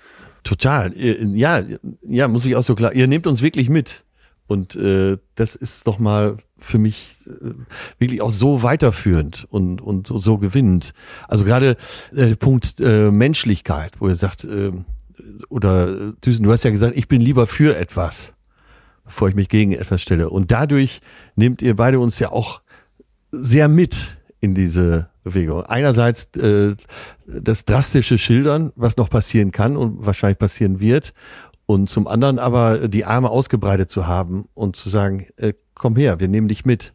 Total. 0.43 0.93
Ja, 0.95 1.63
ja, 2.03 2.27
muss 2.27 2.45
ich 2.45 2.55
auch 2.55 2.63
so 2.63 2.75
klar. 2.75 2.93
Ihr 2.93 3.07
nehmt 3.07 3.27
uns 3.27 3.41
wirklich 3.41 3.69
mit. 3.69 4.05
Und 4.47 4.75
äh, 4.75 5.17
das 5.35 5.55
ist 5.55 5.87
doch 5.87 5.99
mal 5.99 6.37
für 6.57 6.77
mich 6.77 7.27
äh, 7.27 7.53
wirklich 7.99 8.21
auch 8.21 8.31
so 8.31 8.63
weiterführend 8.63 9.45
und, 9.49 9.81
und 9.81 10.07
so, 10.07 10.17
so 10.17 10.37
gewinnend. 10.37 10.93
Also 11.27 11.43
gerade 11.43 11.75
äh, 12.15 12.35
Punkt 12.35 12.79
äh, 12.79 13.11
Menschlichkeit, 13.11 13.93
wo 13.99 14.07
ihr 14.07 14.15
sagt, 14.15 14.45
äh, 14.45 14.71
oder 15.49 16.13
Düsen, 16.13 16.43
du 16.43 16.51
hast 16.51 16.63
ja 16.63 16.71
gesagt, 16.71 16.95
ich 16.95 17.09
bin 17.09 17.19
lieber 17.19 17.45
für 17.45 17.75
etwas, 17.75 18.33
bevor 19.03 19.27
ich 19.27 19.35
mich 19.35 19.49
gegen 19.49 19.73
etwas 19.73 20.01
stelle. 20.01 20.29
Und 20.29 20.49
dadurch 20.51 21.01
nehmt 21.35 21.61
ihr 21.61 21.75
beide 21.75 21.99
uns 21.99 22.17
ja 22.19 22.31
auch 22.31 22.61
sehr 23.31 23.67
mit 23.67 24.17
in 24.39 24.55
diese 24.55 25.09
Bewegung. 25.27 25.63
Einerseits 25.63 26.25
äh, 26.37 26.75
das 27.25 27.65
drastische 27.65 28.17
Schildern, 28.17 28.71
was 28.75 28.97
noch 28.97 29.09
passieren 29.09 29.51
kann 29.51 29.77
und 29.77 30.05
wahrscheinlich 30.05 30.39
passieren 30.39 30.79
wird. 30.79 31.13
Und 31.65 31.89
zum 31.89 32.07
anderen 32.07 32.39
aber 32.39 32.87
die 32.87 33.05
Arme 33.05 33.29
ausgebreitet 33.29 33.89
zu 33.89 34.07
haben 34.07 34.47
und 34.53 34.75
zu 34.75 34.89
sagen, 34.89 35.27
äh, 35.35 35.53
komm 35.73 35.95
her, 35.95 36.19
wir 36.19 36.29
nehmen 36.29 36.47
dich 36.47 36.65
mit. 36.65 36.93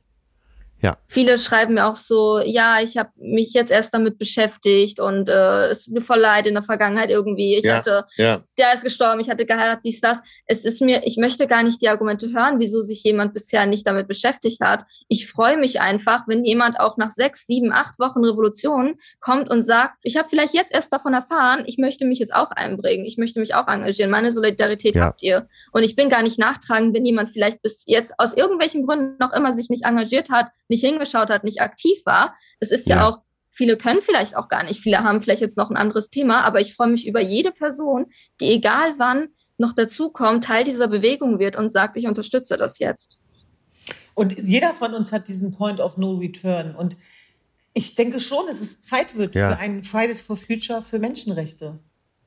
Ja. 0.82 0.96
Viele 1.06 1.38
schreiben 1.38 1.74
mir 1.74 1.86
auch 1.86 1.96
so, 1.96 2.40
ja, 2.40 2.78
ich 2.82 2.96
habe 2.96 3.10
mich 3.14 3.52
jetzt 3.52 3.70
erst 3.70 3.94
damit 3.94 4.18
beschäftigt 4.18 4.98
und 4.98 5.28
äh, 5.28 5.66
es 5.66 5.84
tut 5.84 5.94
mir 5.94 6.00
voll 6.00 6.18
leid 6.18 6.48
in 6.48 6.54
der 6.54 6.64
Vergangenheit 6.64 7.08
irgendwie. 7.08 7.54
Ich 7.54 7.64
ja, 7.64 7.76
hatte, 7.76 8.04
ja. 8.16 8.42
der 8.58 8.74
ist 8.74 8.82
gestorben, 8.82 9.20
ich 9.20 9.30
hatte 9.30 9.46
geheiratet, 9.46 9.84
dies, 9.84 10.00
das. 10.00 10.20
Es 10.44 10.64
ist 10.64 10.82
mir, 10.82 11.06
ich 11.06 11.18
möchte 11.18 11.46
gar 11.46 11.62
nicht 11.62 11.80
die 11.82 11.88
Argumente 11.88 12.32
hören, 12.32 12.56
wieso 12.58 12.82
sich 12.82 13.04
jemand 13.04 13.32
bisher 13.32 13.64
nicht 13.66 13.86
damit 13.86 14.08
beschäftigt 14.08 14.60
hat. 14.60 14.84
Ich 15.06 15.30
freue 15.30 15.56
mich 15.56 15.80
einfach, 15.80 16.26
wenn 16.26 16.44
jemand 16.44 16.80
auch 16.80 16.96
nach 16.96 17.10
sechs, 17.10 17.46
sieben, 17.46 17.72
acht 17.72 18.00
Wochen 18.00 18.24
Revolution 18.24 18.96
kommt 19.20 19.50
und 19.50 19.62
sagt, 19.62 19.94
ich 20.02 20.16
habe 20.16 20.28
vielleicht 20.28 20.54
jetzt 20.54 20.74
erst 20.74 20.92
davon 20.92 21.14
erfahren, 21.14 21.62
ich 21.66 21.78
möchte 21.78 22.04
mich 22.06 22.18
jetzt 22.18 22.34
auch 22.34 22.50
einbringen, 22.50 23.04
ich 23.04 23.18
möchte 23.18 23.38
mich 23.38 23.54
auch 23.54 23.68
engagieren. 23.68 24.10
Meine 24.10 24.32
Solidarität 24.32 24.96
ja. 24.96 25.04
habt 25.04 25.22
ihr. 25.22 25.46
Und 25.70 25.84
ich 25.84 25.94
bin 25.94 26.08
gar 26.08 26.24
nicht 26.24 26.40
nachtragend, 26.40 26.92
wenn 26.92 27.06
jemand 27.06 27.30
vielleicht 27.30 27.62
bis 27.62 27.84
jetzt 27.86 28.14
aus 28.18 28.34
irgendwelchen 28.34 28.84
Gründen 28.84 29.16
noch 29.20 29.32
immer 29.32 29.52
sich 29.52 29.70
nicht 29.70 29.84
engagiert 29.84 30.30
hat, 30.30 30.48
nicht 30.72 30.84
hingeschaut 30.84 31.28
hat, 31.28 31.44
nicht 31.44 31.60
aktiv 31.60 31.98
war. 32.04 32.34
Es 32.58 32.72
ist 32.72 32.88
ja. 32.88 32.96
ja 32.96 33.08
auch, 33.08 33.18
viele 33.50 33.76
können 33.76 34.00
vielleicht 34.02 34.36
auch 34.36 34.48
gar 34.48 34.64
nicht, 34.64 34.80
viele 34.80 35.04
haben 35.04 35.22
vielleicht 35.22 35.42
jetzt 35.42 35.58
noch 35.58 35.70
ein 35.70 35.76
anderes 35.76 36.08
Thema, 36.08 36.42
aber 36.42 36.60
ich 36.60 36.74
freue 36.74 36.88
mich 36.88 37.06
über 37.06 37.20
jede 37.20 37.52
Person, 37.52 38.06
die 38.40 38.50
egal 38.50 38.94
wann 38.96 39.28
noch 39.58 39.74
dazukommt, 39.74 40.44
Teil 40.44 40.64
dieser 40.64 40.88
Bewegung 40.88 41.38
wird 41.38 41.56
und 41.56 41.70
sagt, 41.70 41.96
ich 41.96 42.06
unterstütze 42.06 42.56
das 42.56 42.78
jetzt. 42.78 43.18
Und 44.14 44.38
jeder 44.38 44.70
von 44.70 44.94
uns 44.94 45.12
hat 45.12 45.28
diesen 45.28 45.52
Point 45.52 45.80
of 45.80 45.96
No 45.96 46.14
Return. 46.14 46.74
Und 46.74 46.96
ich 47.74 47.94
denke 47.94 48.18
schon, 48.20 48.46
dass 48.46 48.60
es 48.60 48.80
Zeit 48.80 49.16
wird 49.16 49.34
ja. 49.34 49.52
für 49.52 49.58
einen 49.58 49.84
Fridays 49.84 50.22
for 50.22 50.36
Future 50.36 50.82
für 50.82 50.98
Menschenrechte. 50.98 51.78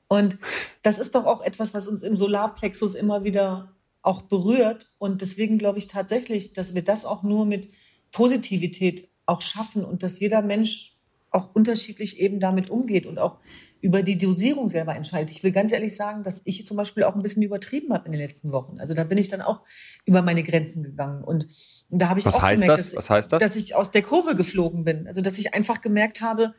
Und 0.08 0.38
das 0.84 1.00
ist 1.00 1.16
doch 1.16 1.26
auch 1.26 1.42
etwas, 1.42 1.74
was 1.74 1.88
uns 1.88 2.04
im 2.04 2.16
Solarplexus 2.16 2.96
immer 2.96 3.24
wieder 3.24 3.76
auch 4.02 4.22
berührt. 4.24 4.90
Und 4.98 5.22
deswegen 5.22 5.58
glaube 5.58 5.80
ich 5.80 5.88
tatsächlich, 5.88 6.54
dass 6.54 6.76
wir 6.76 6.84
das 6.84 7.06
auch 7.06 7.24
nur 7.24 7.46
mit 7.46 7.68
Positivität 8.16 9.10
auch 9.26 9.42
schaffen 9.42 9.84
und 9.84 10.02
dass 10.04 10.22
jeder 10.22 10.42
Mensch 10.42 10.94
auch 11.32 11.54
unterschiedlich 11.54 12.18
eben 12.22 12.40
damit 12.40 12.70
umgeht 12.70 13.06
und 13.06 13.20
auch 13.20 13.40
über 13.82 14.02
die 14.04 14.18
Dosierung 14.18 14.70
selber 14.70 14.96
entscheidet. 14.96 15.32
Ich 15.32 15.44
will 15.44 15.52
ganz 15.52 15.74
ehrlich 15.74 15.94
sagen, 15.94 16.24
dass 16.24 16.42
ich 16.46 16.66
zum 16.66 16.78
Beispiel 16.78 17.04
auch 17.04 17.14
ein 17.16 17.22
bisschen 17.22 17.44
übertrieben 17.44 17.94
habe 17.94 18.06
in 18.06 18.14
den 18.14 18.22
letzten 18.22 18.54
Wochen. 18.54 18.80
Also 18.80 18.94
da 18.94 19.04
bin 19.04 19.18
ich 19.18 19.28
dann 19.28 19.42
auch 19.42 19.60
über 20.06 20.22
meine 20.22 20.44
Grenzen 20.44 20.82
gegangen. 20.82 21.26
Und 21.26 21.46
da 21.90 22.08
habe 22.08 22.20
ich 22.20 22.26
Was 22.26 22.36
auch 22.36 22.42
heißt 22.42 22.64
gemerkt, 22.64 22.80
das? 22.80 22.92
Dass, 22.92 22.98
Was 22.98 23.10
heißt 23.10 23.34
das? 23.34 23.40
dass 23.42 23.56
ich 23.58 23.76
aus 23.76 23.92
der 23.92 24.02
Kurve 24.02 24.38
geflogen 24.38 24.86
bin. 24.86 25.08
Also 25.08 25.20
dass 25.20 25.38
ich 25.38 25.54
einfach 25.54 25.82
gemerkt 25.82 26.22
habe, 26.22 26.56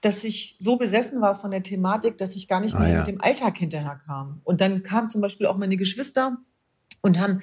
dass 0.00 0.22
ich 0.22 0.56
so 0.60 0.76
besessen 0.76 1.20
war 1.20 1.34
von 1.34 1.50
der 1.50 1.64
Thematik, 1.64 2.16
dass 2.18 2.36
ich 2.36 2.46
gar 2.46 2.60
nicht 2.60 2.76
Ah, 2.76 2.80
mehr 2.80 2.90
ja. 2.90 2.98
mit 2.98 3.08
dem 3.08 3.20
Alltag 3.20 3.58
hinterherkam. 3.58 4.40
Und 4.44 4.60
dann 4.60 4.84
kamen 4.84 5.08
zum 5.08 5.20
Beispiel 5.20 5.46
auch 5.46 5.56
meine 5.56 5.76
Geschwister 5.76 6.38
und 7.02 7.18
haben 7.18 7.40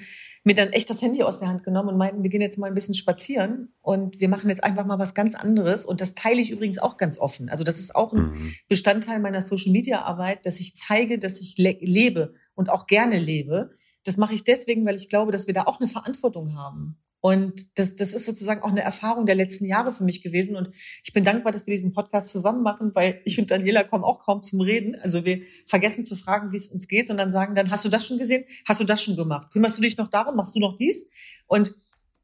mir 0.48 0.56
dann 0.56 0.70
echt 0.70 0.90
das 0.90 1.02
Handy 1.02 1.22
aus 1.24 1.40
der 1.40 1.50
Hand 1.50 1.64
genommen 1.64 1.90
und 1.90 1.98
meinten, 1.98 2.24
wir 2.24 2.30
gehen 2.30 2.42
jetzt 2.42 2.58
mal 2.58 2.68
ein 2.68 2.74
bisschen 2.74 2.96
spazieren 2.96 3.74
und 3.82 4.20
wir 4.20 4.30
machen 4.30 4.50
jetzt 4.50 4.64
einfach 4.64 4.86
mal 4.86 4.98
was 4.98 5.14
ganz 5.14 5.36
anderes. 5.36 5.86
Und 5.86 6.02
das 6.02 6.16
teile 6.16 6.42
ich 6.42 6.50
übrigens 6.50 6.80
auch 6.80 6.98
ganz 6.98 7.20
offen. 7.20 7.50
Also 7.50 7.64
das 7.64 7.80
ist 7.80 7.96
auch 7.96 8.14
ein 8.14 8.32
Mhm. 8.32 8.54
Bestandteil 8.68 9.20
meiner 9.20 9.42
Social-Media-Arbeit, 9.42 10.46
dass 10.46 10.60
ich 10.60 10.74
zeige, 10.74 11.20
dass 11.20 11.40
ich 11.40 11.58
le 11.58 11.78
lebe 11.82 12.34
und 12.56 12.70
auch 12.70 12.88
gerne 12.88 13.20
lebe. 13.20 13.70
Das 14.04 14.18
mache 14.18 14.34
ich 14.34 14.44
deswegen, 14.44 14.86
weil 14.86 14.96
ich 14.96 15.10
glaube, 15.10 15.32
dass 15.32 15.48
wir 15.48 15.54
da 15.54 15.64
auch 15.64 15.80
eine 15.80 15.88
Verantwortung 15.88 16.56
haben. 16.56 16.98
Und 17.20 17.78
das, 17.78 17.96
das 17.96 18.14
ist 18.14 18.26
sozusagen 18.26 18.62
auch 18.62 18.70
eine 18.70 18.82
Erfahrung 18.82 19.26
der 19.26 19.36
letzten 19.36 19.66
Jahre 19.66 19.92
für 19.92 20.04
mich 20.04 20.22
gewesen. 20.22 20.56
Und 20.56 20.70
ich 21.04 21.14
bin 21.14 21.24
dankbar, 21.24 21.52
dass 21.52 21.66
wir 21.66 21.74
diesen 21.74 21.94
Podcast 21.94 22.30
zusammen 22.30 22.62
machen, 22.62 22.92
weil 22.94 23.22
ich 23.26 23.40
und 23.40 23.50
Daniela 23.50 23.84
kommen 23.84 24.04
auch 24.04 24.20
kaum 24.20 24.42
zum 24.42 24.62
Reden. 24.62 24.96
Also 25.02 25.26
wir 25.26 25.42
vergessen 25.66 26.06
zu 26.06 26.16
fragen, 26.16 26.52
wie 26.52 26.58
es 26.58 26.68
uns 26.68 26.88
geht 26.88 27.10
und 27.10 27.18
dann 27.18 27.32
sagen 27.32 27.56
dann, 27.56 27.72
hast 27.72 27.86
du 27.86 27.90
das 27.90 28.06
schon 28.06 28.18
gesehen? 28.20 28.46
Hast 28.66 28.80
du 28.80 28.84
das 28.84 29.04
schon 29.04 29.16
gemacht? 29.16 29.50
Kümmerst 29.52 29.78
du 29.78 29.82
dich 29.82 29.98
noch 29.98 30.10
darum? 30.10 30.36
Machst 30.36 30.56
du 30.56 30.60
noch 30.60 30.76
dies? 30.76 31.10
Und 31.48 31.76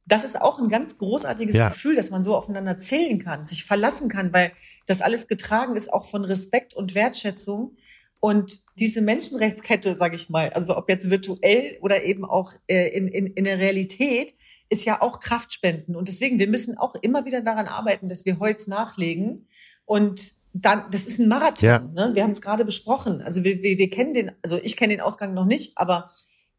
das 0.06 0.24
ist 0.24 0.40
auch 0.42 0.60
ein 0.60 0.68
ganz 0.68 0.98
großartiges 0.98 1.56
Ja. 1.56 1.70
Gefühl, 1.70 1.96
dass 1.96 2.10
man 2.10 2.24
so 2.24 2.36
aufeinander 2.36 2.78
zählen 2.78 3.20
kann, 3.20 3.46
sich 3.46 3.64
verlassen 3.64 4.10
kann, 4.10 4.34
weil 4.34 4.52
das 4.86 5.02
alles 5.02 5.28
getragen 5.28 5.76
ist 5.76 5.92
auch 5.92 6.06
von 6.06 6.26
Respekt 6.26 6.74
und 6.76 6.94
Wertschätzung. 6.94 7.78
Und 8.24 8.64
diese 8.80 9.02
Menschenrechtskette, 9.02 9.98
sage 9.98 10.16
ich 10.16 10.30
mal, 10.30 10.50
also 10.52 10.78
ob 10.78 10.88
jetzt 10.88 11.10
virtuell 11.10 11.78
oder 11.82 12.04
eben 12.06 12.24
auch 12.24 12.54
äh, 12.68 12.88
in, 12.96 13.10
in, 13.10 13.28
in 13.28 13.44
der 13.44 13.60
Realität, 13.60 14.34
ist 14.70 14.86
ja 14.86 15.02
auch 15.02 15.20
Kraftspenden. 15.20 15.98
Und 15.98 16.08
deswegen, 16.08 16.40
wir 16.40 16.48
müssen 16.48 16.78
auch 16.78 16.96
immer 16.96 17.26
wieder 17.26 17.42
daran 17.42 17.68
arbeiten, 17.68 18.08
dass 18.08 18.24
wir 18.26 18.40
Holz 18.40 18.68
nachlegen. 18.68 19.50
Und 19.84 20.36
dann, 20.54 20.86
das 20.90 21.06
ist 21.06 21.20
ein 21.20 21.28
Marathon. 21.28 21.68
Ja. 21.68 21.80
Ne? 21.80 22.12
Wir 22.14 22.24
haben 22.24 22.32
es 22.32 22.42
gerade 22.42 22.64
besprochen. 22.64 23.22
Also 23.22 23.44
wir, 23.44 23.62
wir, 23.62 23.78
wir 23.78 23.90
kennen 23.90 24.14
den, 24.14 24.32
also 24.42 24.58
ich 24.64 24.78
kenne 24.78 24.94
den 24.94 25.02
Ausgang 25.02 25.34
noch 25.34 25.46
nicht, 25.46 25.78
aber 25.78 26.10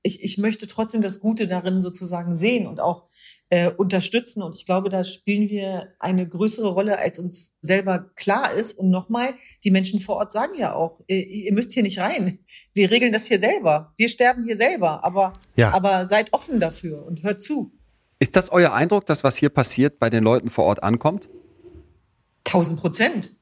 ich, 0.07 0.23
ich 0.23 0.39
möchte 0.39 0.67
trotzdem 0.67 1.01
das 1.01 1.19
Gute 1.19 1.49
darin 1.49 1.81
sozusagen 1.81 2.37
sehen 2.37 2.67
und 2.67 2.79
auch 2.79 3.09
äh, 3.49 3.71
unterstützen. 3.71 4.43
Und 4.43 4.55
ich 4.55 4.67
glaube, 4.67 4.91
da 4.91 5.03
spielen 5.03 5.49
wir 5.49 5.95
eine 5.99 6.29
größere 6.29 6.69
Rolle, 6.69 6.99
als 6.99 7.19
uns 7.19 7.55
selber 7.63 8.11
klar 8.15 8.53
ist. 8.53 8.79
Und 8.79 8.91
nochmal, 8.91 9.33
die 9.65 9.71
Menschen 9.71 10.01
vor 10.01 10.17
Ort 10.17 10.31
sagen 10.31 10.53
ja 10.59 10.75
auch, 10.75 11.01
ihr, 11.07 11.27
ihr 11.27 11.55
müsst 11.55 11.73
hier 11.73 11.83
nicht 11.83 11.99
rein. 11.99 12.39
Wir 12.75 12.91
regeln 12.91 13.13
das 13.13 13.27
hier 13.27 13.39
selber. 13.39 13.95
Wir 13.97 14.11
sterben 14.11 14.45
hier 14.45 14.57
selber. 14.57 15.03
Aber, 15.05 15.33
Ja. 15.57 15.73
aber 15.73 16.07
seid 16.07 16.33
offen 16.35 16.61
dafür 16.61 17.05
und 17.07 17.23
hört 17.23 17.41
zu. 17.41 17.73
Ist 18.19 18.37
das 18.37 18.51
euer 18.53 18.75
Eindruck, 18.75 19.07
dass 19.07 19.25
was 19.25 19.37
hier 19.37 19.49
passiert 19.49 19.99
bei 19.99 20.11
den 20.11 20.23
Leuten 20.23 20.51
vor 20.51 20.65
Ort 20.67 20.83
ankommt? 20.83 21.31
Tausend 22.45 22.79
Prozent. 22.79 23.33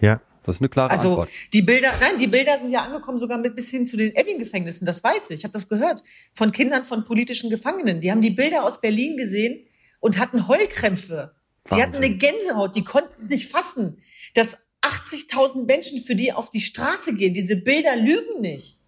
Ja. 0.00 0.20
Das 0.44 0.56
ist 0.56 0.62
eine 0.62 0.68
klare 0.68 0.90
Also 0.90 1.10
Antwort. 1.10 1.30
die 1.52 1.62
Bilder, 1.62 1.92
nein, 2.00 2.16
die 2.18 2.26
Bilder 2.26 2.58
sind 2.58 2.70
ja 2.70 2.82
angekommen 2.82 3.18
sogar 3.18 3.38
mit 3.38 3.54
bis 3.54 3.70
hin 3.70 3.86
zu 3.86 3.96
den 3.96 4.14
Evin-Gefängnissen. 4.14 4.86
Das 4.86 5.04
weiß 5.04 5.30
ich. 5.30 5.38
Ich 5.38 5.44
habe 5.44 5.52
das 5.52 5.68
gehört 5.68 6.02
von 6.34 6.52
Kindern 6.52 6.84
von 6.84 7.04
politischen 7.04 7.50
Gefangenen. 7.50 8.00
Die 8.00 8.10
haben 8.10 8.20
die 8.22 8.30
Bilder 8.30 8.64
aus 8.64 8.80
Berlin 8.80 9.16
gesehen 9.16 9.66
und 10.00 10.18
hatten 10.18 10.48
Heulkrämpfe. 10.48 11.34
Die 11.68 11.74
hatten 11.74 11.92
Wahnsinn. 11.94 12.04
eine 12.04 12.14
Gänsehaut. 12.16 12.74
Die 12.74 12.84
konnten 12.84 13.12
es 13.16 13.28
nicht 13.28 13.48
fassen, 13.50 13.98
dass 14.34 14.58
80.000 14.82 15.66
Menschen 15.66 16.00
für 16.02 16.14
die 16.14 16.32
auf 16.32 16.48
die 16.48 16.62
Straße 16.62 17.14
gehen. 17.14 17.34
Diese 17.34 17.56
Bilder 17.56 17.96
lügen 17.96 18.40
nicht. 18.40 18.78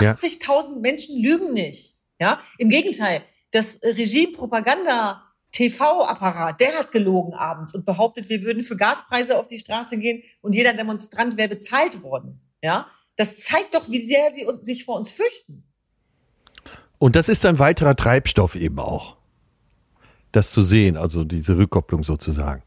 Ja. 0.00 0.12
80.000 0.12 0.80
Menschen 0.80 1.20
lügen 1.20 1.52
nicht. 1.52 1.94
Ja, 2.18 2.40
im 2.58 2.70
Gegenteil. 2.70 3.22
Das 3.50 3.76
äh, 3.76 3.88
Regime-Propaganda 3.90 5.22
TV-Apparat, 5.52 6.60
der 6.60 6.72
hat 6.78 6.92
gelogen 6.92 7.34
abends 7.34 7.74
und 7.74 7.84
behauptet, 7.84 8.28
wir 8.28 8.42
würden 8.42 8.62
für 8.62 8.76
Gaspreise 8.76 9.38
auf 9.38 9.46
die 9.46 9.58
Straße 9.58 9.98
gehen 9.98 10.22
und 10.40 10.54
jeder 10.54 10.72
Demonstrant 10.72 11.36
wäre 11.36 11.50
bezahlt 11.50 12.02
worden. 12.02 12.40
Ja, 12.62 12.86
das 13.16 13.36
zeigt 13.36 13.74
doch, 13.74 13.88
wie 13.88 14.04
sehr 14.04 14.32
sie 14.32 14.46
sich 14.62 14.84
vor 14.84 14.96
uns 14.96 15.10
fürchten. 15.10 15.64
Und 16.98 17.16
das 17.16 17.28
ist 17.28 17.44
ein 17.44 17.58
weiterer 17.58 17.96
Treibstoff 17.96 18.54
eben 18.54 18.78
auch. 18.78 19.16
Das 20.30 20.50
zu 20.50 20.62
sehen, 20.62 20.96
also 20.96 21.24
diese 21.24 21.56
Rückkopplung 21.56 22.04
sozusagen. 22.04 22.62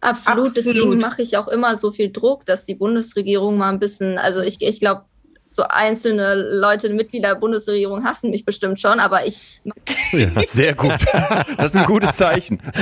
Absolut, 0.00 0.48
Absolut. 0.48 0.56
deswegen 0.56 0.98
mache 0.98 1.22
ich 1.22 1.38
auch 1.38 1.48
immer 1.48 1.78
so 1.78 1.90
viel 1.90 2.12
Druck, 2.12 2.44
dass 2.44 2.66
die 2.66 2.74
Bundesregierung 2.74 3.56
mal 3.56 3.70
ein 3.72 3.78
bisschen, 3.78 4.18
also 4.18 4.40
ich, 4.40 4.60
ich 4.60 4.80
glaube, 4.80 5.06
so 5.46 5.62
einzelne 5.68 6.34
Leute, 6.34 6.90
Mitglieder 6.90 7.30
der 7.30 7.34
Bundesregierung 7.36 8.04
hassen 8.04 8.30
mich 8.30 8.44
bestimmt 8.44 8.80
schon, 8.80 9.00
aber 9.00 9.26
ich, 9.26 9.60
Ja. 10.12 10.28
Sehr 10.46 10.74
gut. 10.74 11.04
Das 11.56 11.74
ist 11.74 11.76
ein 11.76 11.86
gutes 11.86 12.16
Zeichen. 12.16 12.60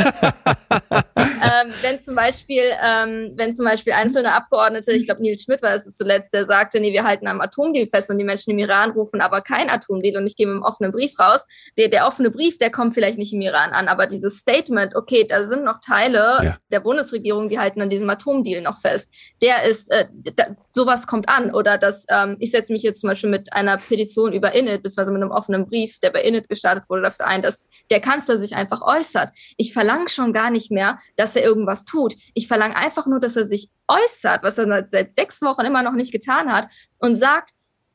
ähm, 0.70 1.72
wenn 1.82 2.00
zum 2.00 2.14
Beispiel, 2.14 2.62
ähm, 2.82 3.32
wenn 3.36 3.52
zum 3.54 3.64
Beispiel 3.64 3.92
einzelne 3.92 4.32
Abgeordnete, 4.32 4.92
ich 4.92 5.06
glaube 5.06 5.22
Nils 5.22 5.42
Schmidt 5.42 5.62
war 5.62 5.74
es 5.74 5.84
zuletzt, 5.94 6.32
der 6.34 6.44
sagte, 6.44 6.80
nee, 6.80 6.92
wir 6.92 7.04
halten 7.04 7.26
am 7.26 7.40
Atomdeal 7.40 7.86
fest 7.86 8.10
und 8.10 8.18
die 8.18 8.24
Menschen 8.24 8.50
im 8.50 8.58
Iran 8.58 8.90
rufen 8.90 9.20
aber 9.20 9.40
kein 9.40 9.70
Atomdeal 9.70 10.20
und 10.20 10.26
ich 10.26 10.36
gehe 10.36 10.46
mit 10.46 10.56
einem 10.56 10.62
offenen 10.62 10.90
Brief 10.92 11.18
raus. 11.18 11.46
Der, 11.78 11.88
der 11.88 12.06
offene 12.06 12.30
Brief, 12.30 12.58
der 12.58 12.70
kommt 12.70 12.94
vielleicht 12.94 13.18
nicht 13.18 13.32
im 13.32 13.40
Iran 13.40 13.70
an, 13.70 13.88
aber 13.88 14.06
dieses 14.06 14.38
Statement, 14.38 14.94
okay, 14.94 15.26
da 15.28 15.44
sind 15.44 15.64
noch 15.64 15.80
Teile 15.80 16.38
Ja. 16.42 16.56
der 16.70 16.80
Bundesregierung, 16.80 17.48
die 17.48 17.58
halten 17.58 17.80
an 17.80 17.90
diesem 17.90 18.08
Atomdeal 18.10 18.62
noch 18.62 18.80
fest. 18.80 19.12
Der 19.40 19.62
ist, 19.64 19.90
äh, 19.90 20.06
da, 20.36 20.44
sowas 20.70 21.06
kommt 21.06 21.28
an 21.28 21.54
oder 21.54 21.78
dass 21.78 22.04
ähm, 22.08 22.36
ich 22.40 22.50
setze 22.52 22.72
mich 22.72 22.82
jetzt 22.82 23.00
zum 23.00 23.08
Beispiel 23.08 23.30
mit 23.30 23.52
einer 23.52 23.76
Petition 23.78 24.32
über 24.32 24.54
Init, 24.54 24.82
beziehungsweise 24.82 25.12
mit 25.12 25.22
einem 25.22 25.32
offenen 25.32 25.66
Brief, 25.66 25.98
der 25.98 26.10
bei 26.10 26.22
Init 26.22 26.48
gestartet 26.48 26.84
wurde, 26.88 27.02
dafür 27.02 27.26
ein, 27.26 27.42
dass 27.42 27.68
der 27.90 28.00
Kanzler 28.00 28.36
sich 28.36 28.54
einfach 28.54 28.82
äußert. 28.82 29.30
Ich 29.56 29.72
verlange 29.72 30.08
schon 30.08 30.32
gar 30.32 30.50
nicht 30.50 30.70
mehr, 30.70 30.98
dass 31.16 31.34
er 31.34 31.42
irgendwas 31.42 31.84
tut. 31.84 32.14
Ich 32.34 32.46
verlange 32.46 32.76
einfach 32.76 33.06
nur, 33.06 33.18
dass 33.18 33.36
er 33.36 33.44
sich 33.44 33.70
äußert, 33.88 34.42
was 34.42 34.58
er 34.58 34.84
seit- 34.88 35.12
sechs 35.12 35.42
Wochen 35.42 35.62
immer 35.62 35.82
noch 35.82 35.92
nicht 35.92 36.12
getan 36.12 36.52
hat 36.52 36.68
und 36.98 37.16
sagt, 37.16 37.50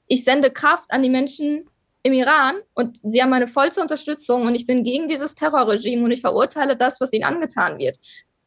ich 0.08 0.24
sende 0.24 0.52
Kraft 0.52 0.92
an 0.92 1.04
die 1.04 1.10
Menschen 1.10 1.70
im 2.04 2.14
Iran 2.14 2.56
und 2.74 3.00
sie 3.04 3.22
haben 3.22 3.30
meine 3.30 3.48
vollste 3.48 3.82
Unterstützung 3.82 4.44
und 4.44 4.56
ich 4.56 4.66
bin 4.66 4.84
gegen 4.84 5.08
dieses 5.08 5.36
Terrorregime 5.36 6.04
und 6.04 6.12
ich 6.12 6.22
verurteile 6.22 6.78
das, 6.78 7.02
was 7.02 7.12
ihnen 7.14 7.26
angetan 7.26 7.78
wird. 7.80 7.98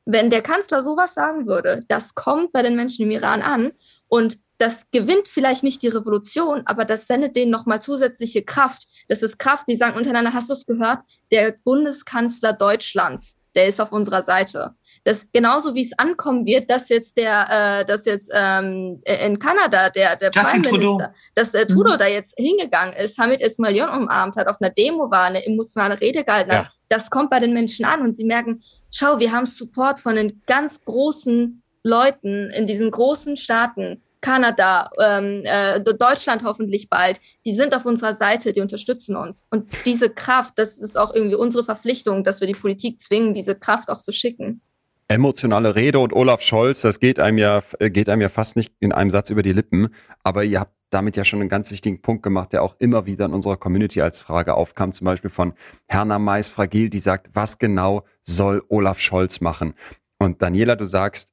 Wenn 0.07 0.31
der 0.31 0.43
Kanzler 0.43 0.83
sowas 0.83 1.15
sagen 1.15 1.47
würde, 1.47 1.85
das 1.89 2.15
kommt 2.15 2.53
bei 2.53 2.63
den 2.63 2.75
Menschen 2.75 3.05
im 3.05 3.11
Iran 3.11 3.43
an 3.43 3.73
und 4.09 4.39
das 4.61 4.91
gewinnt 4.91 5.27
vielleicht 5.27 5.65
nicht 5.65 5.83
die 5.83 5.89
Revolution, 5.89 6.63
aber 6.67 6.85
das 6.85 7.07
sendet 7.07 7.35
denen 7.35 7.51
nochmal 7.51 7.81
zusätzliche 7.81 8.43
Kraft. 8.43 8.87
Das 9.09 9.23
ist 9.23 9.39
Kraft, 9.39 9.67
die 9.69 9.77
sagen 9.77 9.97
untereinander, 9.97 10.35
hast 10.35 10.51
du 10.51 10.55
es 10.55 10.67
gehört? 10.67 11.01
Der 11.33 11.55
Bundeskanzler 11.65 12.53
Deutschlands, 12.53 13.41
der 13.55 13.69
ist 13.69 13.81
auf 13.81 13.91
unserer 13.91 14.23
Seite. 14.23 14.75
Das 15.05 15.27
genauso 15.33 15.75
wie 15.75 15.83
es 15.83 15.99
ankommen 15.99 16.45
wird, 16.45 16.71
dass 16.71 16.91
jetzt 16.91 17.17
der, 17.17 17.81
äh, 17.81 17.85
dass 17.87 18.05
jetzt 18.05 18.31
ähm, 18.35 19.01
in 19.05 19.39
Kanada 19.39 19.89
der 19.89 20.17
der 20.17 20.31
Justin 20.31 20.63
Prime 20.63 20.63
Trudeau. 20.63 20.93
Minister, 20.93 21.15
dass 21.35 21.53
der 21.53 21.67
Trudeau 21.67 21.95
Mhm. 21.95 21.99
da 21.99 22.07
jetzt 22.07 22.35
hingegangen 22.39 22.95
ist, 22.95 23.17
Hamid 23.17 23.41
Ismail 23.41 23.89
umarmt 23.89 24.37
hat, 24.37 24.47
auf 24.47 24.61
einer 24.61 24.71
Demo 24.71 25.11
war, 25.11 25.25
eine 25.25 25.45
emotionale 25.47 25.99
Rede 25.99 26.23
gehalten 26.23 26.53
hat. 26.53 26.65
Ja. 26.67 26.71
Das 26.91 27.09
kommt 27.09 27.31
bei 27.31 27.41
den 27.41 27.55
Menschen 27.55 27.87
an 27.87 28.03
und 28.03 28.15
sie 28.15 28.25
merken, 28.25 28.63
schau, 28.91 29.19
wir 29.19 29.33
haben 29.33 29.47
Support 29.47 30.01
von 30.01 30.17
den 30.17 30.43
ganz 30.47 30.85
großen 30.85 31.63
Leuten 31.83 32.51
in 32.51 32.67
diesen 32.67 32.91
großen 32.91 33.39
Staaten. 33.39 34.03
Kanada, 34.21 34.91
ähm, 35.01 35.43
äh, 35.45 35.81
Deutschland 35.81 36.43
hoffentlich 36.45 36.89
bald, 36.89 37.21
die 37.47 37.55
sind 37.55 37.75
auf 37.75 37.87
unserer 37.87 38.15
Seite, 38.15 38.53
die 38.53 38.61
unterstützen 38.61 39.17
uns. 39.17 39.47
Und 39.51 39.69
diese 39.87 40.11
Kraft, 40.11 40.59
das 40.59 40.79
ist 40.79 40.99
auch 40.99 41.15
irgendwie 41.15 41.37
unsere 41.37 41.65
Verpflichtung, 41.65 42.25
dass 42.25 42.41
wir 42.41 42.47
die 42.47 42.55
Politik 42.55 43.01
zwingen, 43.01 43.35
diese 43.35 43.55
Kraft 43.55 43.89
auch 43.89 44.01
zu 44.01 44.13
schicken. 44.13 44.61
Emotionale 45.09 45.75
Rede 45.75 45.99
und 45.99 46.13
Olaf 46.13 46.41
Scholz, 46.41 46.83
das 46.83 47.01
geht 47.01 47.19
einem 47.19 47.39
ja, 47.39 47.63
geht 47.81 48.09
einem 48.09 48.23
ja 48.23 48.29
fast 48.29 48.55
nicht 48.55 48.73
in 48.79 48.93
einem 48.93 49.11
Satz 49.11 49.31
über 49.31 49.43
die 49.43 49.53
Lippen. 49.53 49.89
Aber 50.23 50.45
ihr 50.45 50.61
habt 50.61 50.73
damit 50.91 51.17
ja 51.17 51.25
schon 51.25 51.41
einen 51.41 51.49
ganz 51.49 51.71
wichtigen 51.71 52.03
Punkt 52.03 52.23
gemacht, 52.23 52.53
der 52.53 52.63
auch 52.63 52.77
immer 52.79 53.07
wieder 53.07 53.25
in 53.25 53.33
unserer 53.33 53.57
Community 53.57 54.03
als 54.03 54.21
Frage 54.21 54.55
aufkam, 54.55 54.93
zum 54.93 55.07
Beispiel 55.07 55.31
von 55.31 55.55
Herna 55.89 56.19
Mais 56.19 56.49
Fragil, 56.49 56.91
die 56.91 56.99
sagt, 56.99 57.31
was 57.35 57.59
genau 57.59 58.05
soll 58.23 58.63
Olaf 58.69 58.99
Scholz 58.99 59.41
machen? 59.41 59.75
Und 60.19 60.43
Daniela, 60.43 60.77
du 60.77 60.85
sagst, 60.85 61.33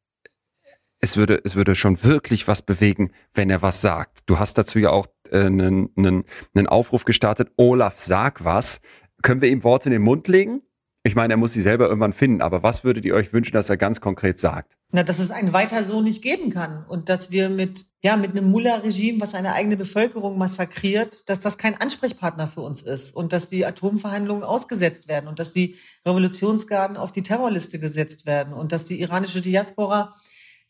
es 1.00 1.18
würde, 1.18 1.41
es 1.43 1.56
würde 1.56 1.76
schon 1.76 2.04
wirklich 2.04 2.48
was 2.48 2.62
bewegen, 2.62 3.12
wenn 3.34 3.50
er 3.50 3.62
was 3.62 3.82
sagt. 3.82 4.22
Du 4.26 4.39
hast 4.39 4.58
dazu 4.58 4.80
ja 4.80 4.89
auch 4.89 5.08
äh, 5.32 5.45
einen, 5.45 5.89
einen, 5.95 6.24
einen 6.56 6.68
Aufruf 6.68 7.06
gestartet, 7.06 7.52
Olaf, 7.58 7.95
sag 7.98 8.43
was. 8.43 8.80
Können 9.22 9.41
wir 9.41 9.50
ihm 9.50 9.64
Worte 9.64 9.89
in 9.89 9.93
den 9.93 10.02
Mund 10.02 10.28
legen? 10.28 10.62
Ich 11.04 11.16
meine, 11.16 11.36
er 11.36 11.38
muss 11.38 11.54
sie 11.54 11.62
selber 11.62 11.88
irgendwann 11.88 12.12
finden, 12.12 12.41
aber 12.41 12.64
was 12.64 12.84
würdet 12.84 13.06
ihr 13.06 13.16
euch 13.16 13.32
wünschen, 13.32 13.54
dass 13.54 13.70
er 13.70 13.78
ganz 13.78 14.02
konkret 14.02 14.39
sagt? 14.39 14.78
Na, 14.91 15.04
dass 15.04 15.20
es 15.20 15.32
ein 15.32 15.54
weiter 15.54 15.86
so 15.86 16.02
nicht 16.02 16.22
geben 16.22 16.50
kann 16.50 16.86
und 16.86 17.08
dass 17.08 17.32
wir 17.32 17.50
mit, 17.50 17.86
ja, 18.04 18.18
mit 18.18 18.32
einem 18.32 18.52
Mullah-Regime, 18.52 19.22
was 19.22 19.34
eine 19.34 19.54
eigene 19.54 19.78
Bevölkerung 19.78 20.38
massakriert, 20.38 21.30
dass 21.30 21.39
das 21.39 21.58
kein 21.58 21.80
Ansprechpartner 21.80 22.48
für 22.48 22.60
uns 22.60 22.82
ist 22.82 23.16
und 23.16 23.32
dass 23.32 23.48
die 23.48 23.66
Atomverhandlungen 23.66 24.43
ausgesetzt 24.43 25.08
werden 25.08 25.30
und 25.30 25.39
dass 25.39 25.54
die 25.54 25.78
Revolutionsgarden 26.06 26.98
auf 26.98 27.14
die 27.14 27.24
Terrorliste 27.24 27.80
gesetzt 27.80 28.26
werden 28.26 28.52
und 28.52 28.74
dass 28.74 28.84
die 28.84 29.00
iranische 29.00 29.41
Diaspora 29.41 30.18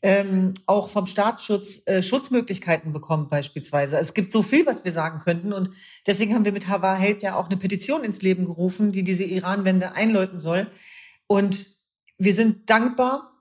ähm, 0.02 0.54
auch 0.68 0.90
vom 0.90 1.08
Staatsschutz 1.08 1.82
äh, 1.86 2.04
Schutzmöglichkeiten 2.04 2.94
bekommt 2.94 3.30
beispielsweise. 3.30 3.98
Es 3.98 4.14
gibt 4.14 4.32
so 4.32 4.44
viel, 4.44 4.66
was 4.66 4.86
wir 4.86 4.92
sagen 4.92 5.20
könnten 5.20 5.54
und 5.54 5.72
deswegen 6.06 6.36
haben 6.36 6.46
wir 6.46 6.52
mit 6.52 6.68
Hava 6.68 6.96
Help 6.96 7.24
ja 7.24 7.36
auch 7.36 7.48
eine 7.48 7.58
Petition 7.58 8.04
ins 8.04 8.22
Leben 8.22 8.46
gerufen, 8.46 8.92
die 8.92 9.04
diese 9.04 9.24
Iran-Wende 9.24 9.94
einläuten 9.94 10.40
soll. 10.40 10.68
Und 11.26 11.76
wir 12.18 12.34
sind 12.34 12.70
dankbar 12.70 13.38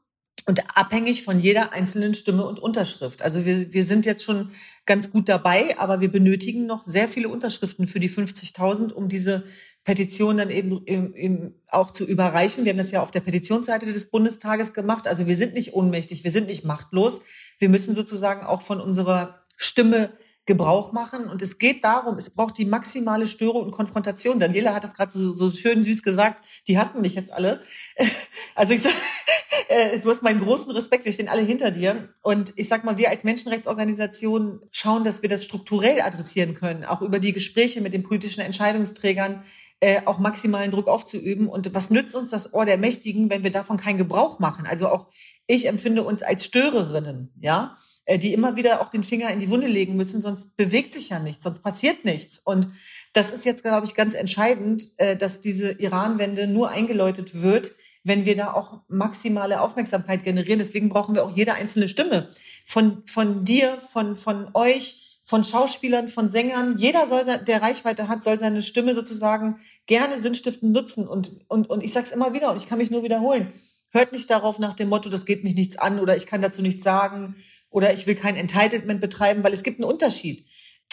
und 0.47 0.77
abhängig 0.77 1.25
von 1.25 1.41
jeder 1.41 1.73
einzelnen 1.73 2.15
Stimme 2.15 2.47
und 2.47 2.61
Unterschrift. 2.61 3.21
Also 3.21 3.45
wir, 3.45 3.73
wir 3.73 3.85
sind 3.85 4.07
jetzt 4.07 4.23
schon 4.23 4.51
ganz 4.87 5.11
gut 5.11 5.29
dabei, 5.29 5.79
aber 5.79 6.01
wir 6.01 6.11
benötigen 6.11 6.67
noch 6.67 6.85
sehr 6.85 7.09
viele 7.09 7.29
Unterschriften 7.29 7.87
für 7.87 8.01
die 8.01 8.09
50.000, 8.09 8.93
um 8.93 9.09
diese 9.09 9.45
Petition 9.87 10.37
dann 10.37 10.51
eben, 10.51 10.85
eben 10.85 11.55
auch 11.69 11.93
zu 11.93 12.05
überreichen. 12.05 12.65
Wir 12.65 12.73
haben 12.73 12.79
das 12.79 12.91
ja 12.91 13.03
auf 13.03 13.13
der 13.13 13.21
Petitionsseite 13.21 13.87
des 13.87 14.11
Bundestages 14.11 14.75
gemacht. 14.75 15.07
Also 15.07 15.29
wir 15.29 15.37
sind 15.37 15.55
nicht 15.55 15.75
ohnmächtig, 15.75 16.25
wir 16.25 16.33
sind 16.33 16.49
nicht 16.49 16.65
machtlos. 16.65 17.21
Wir 17.61 17.69
müssen 17.69 17.95
sozusagen 17.95 18.45
auch 18.45 18.63
von 18.63 18.81
unserer 18.81 19.45
Stimme 19.57 20.11
Gebrauch 20.47 20.93
machen. 20.93 21.29
Und 21.29 21.43
es 21.43 21.59
geht 21.59 21.85
darum, 21.85 22.17
es 22.17 22.31
braucht 22.31 22.57
die 22.57 22.65
maximale 22.65 23.27
Störung 23.27 23.65
und 23.65 23.73
Konfrontation. 23.73 24.39
Daniela 24.39 24.75
hat 24.75 24.85
das 24.85 24.95
gerade 24.95 25.11
so, 25.11 25.33
so 25.33 25.51
schön 25.51 25.83
süß 25.83 26.03
gesagt, 26.03 26.45
die 26.69 26.79
hassen 26.79 27.03
mich 27.03 27.15
jetzt 27.15 27.33
alle. 27.33 27.61
Also 28.55 28.73
ich 28.73 28.83
sag, 28.83 28.93
äh, 29.69 29.99
du 29.99 30.09
hast 30.09 30.23
meinen 30.23 30.41
großen 30.41 30.71
Respekt, 30.71 31.05
wir 31.05 31.13
stehen 31.13 31.29
alle 31.29 31.43
hinter 31.43 31.71
dir. 31.71 32.09
Und 32.23 32.55
ich 32.57 32.69
sag 32.69 32.85
mal, 32.85 32.97
wir 32.97 33.11
als 33.11 33.25
Menschenrechtsorganisation 33.25 34.61
schauen, 34.71 35.05
dass 35.05 35.21
wir 35.21 35.29
das 35.29 35.45
strukturell 35.45 36.01
adressieren 36.01 36.55
können, 36.55 36.85
auch 36.85 37.03
über 37.03 37.19
die 37.19 37.33
Gespräche 37.33 37.81
mit 37.81 37.93
den 37.93 38.03
politischen 38.03 38.41
Entscheidungsträgern, 38.41 39.43
äh, 39.81 40.01
auch 40.07 40.19
maximalen 40.19 40.71
Druck 40.71 40.89
aufzuüben. 40.89 41.49
Und 41.49 41.75
was 41.75 41.91
nützt 41.91 42.15
uns 42.15 42.31
das 42.31 42.55
Ohr 42.55 42.65
der 42.65 42.79
Mächtigen, 42.79 43.29
wenn 43.29 43.45
wir 43.45 43.53
davon 43.53 43.77
keinen 43.77 43.99
Gebrauch 43.99 44.39
machen? 44.39 44.67
Also 44.67 44.89
auch 44.89 45.09
ich 45.47 45.69
empfinde 45.69 46.03
uns 46.03 46.23
als 46.23 46.45
Störerinnen, 46.45 47.33
ja, 47.41 47.77
die 48.09 48.33
immer 48.33 48.57
wieder 48.57 48.81
auch 48.81 48.89
den 48.89 49.03
Finger 49.03 49.31
in 49.31 49.41
die 49.41 49.51
Wunde 49.51 49.67
legen 49.67 49.97
müssen, 49.97 50.21
sonst 50.21 50.57
bewegt 50.57 50.93
sich 50.93 51.09
ja 51.09 51.19
nichts, 51.19 51.45
sonst 51.45 51.63
passiert 51.63 52.05
nichts. 52.05 52.39
Und 52.39 52.69
das 53.13 53.33
ist 53.33 53.45
jetzt, 53.45 53.63
glaube 53.63 53.87
ich, 53.87 53.95
ganz 53.95 54.15
entscheidend, 54.15 54.93
äh, 54.99 55.17
dass 55.17 55.41
diese 55.41 55.73
Iran-Wende 55.73 56.47
nur 56.47 56.71
eingeläutet 56.71 57.43
wird, 57.43 57.73
wenn 58.05 58.25
wir 58.25 58.37
da 58.37 58.53
auch 58.53 58.83
maximale 58.89 59.61
Aufmerksamkeit 59.61 60.23
generieren. 60.23 60.61
Deswegen 60.61 60.89
brauchen 60.89 61.17
wir 61.17 61.25
auch 61.25 61.37
jede 61.37 61.55
einzelne 61.55 61.89
Stimme 61.89 62.29
von, 62.65 63.03
von 63.05 63.45
dir, 63.45 63.77
von, 63.79 64.15
von 64.15 64.49
euch, 64.55 65.19
von 65.25 65.43
Schauspielern, 65.43 66.07
von 66.07 66.31
Sängern. 66.31 66.79
Jeder 66.79 67.09
soll, 67.09 67.25
der 67.25 67.63
Reichweite 67.63 68.07
hat, 68.07 68.23
soll 68.23 68.39
seine 68.39 68.63
Stimme 68.63 68.95
sozusagen 68.95 69.59
gerne 69.87 70.21
sinnstiftend 70.21 70.73
nutzen. 70.73 71.09
Und, 71.09 71.41
und, 71.49 71.69
und 71.69 71.83
ich 71.83 71.93
sage 71.93 72.07
es 72.07 72.13
immer 72.13 72.33
wieder 72.33 72.53
und 72.53 72.59
ich 72.59 72.69
kann 72.69 72.79
mich 72.79 72.93
nur 72.93 73.03
wiederholen. 73.03 73.53
Hört 73.91 74.13
nicht 74.13 74.31
darauf 74.31 74.61
nach 74.61 74.75
dem 74.75 74.89
Motto, 74.89 75.09
das 75.09 75.27
geht 75.27 75.43
mich 75.43 75.57
nichts 75.57 75.77
an 75.77 75.99
oder 75.99 76.17
ich 76.17 76.27
kann 76.27 76.43
dazu 76.43 76.63
nichts 76.63 76.85
sagen 76.85 77.35
oder 77.77 77.93
ich 77.93 78.07
will 78.07 78.15
kein 78.15 78.37
Entitlement 78.37 79.03
betreiben, 79.03 79.45
weil 79.45 79.53
es 79.53 79.63
gibt 79.63 79.79
einen 79.79 79.91
Unterschied. 79.91 80.47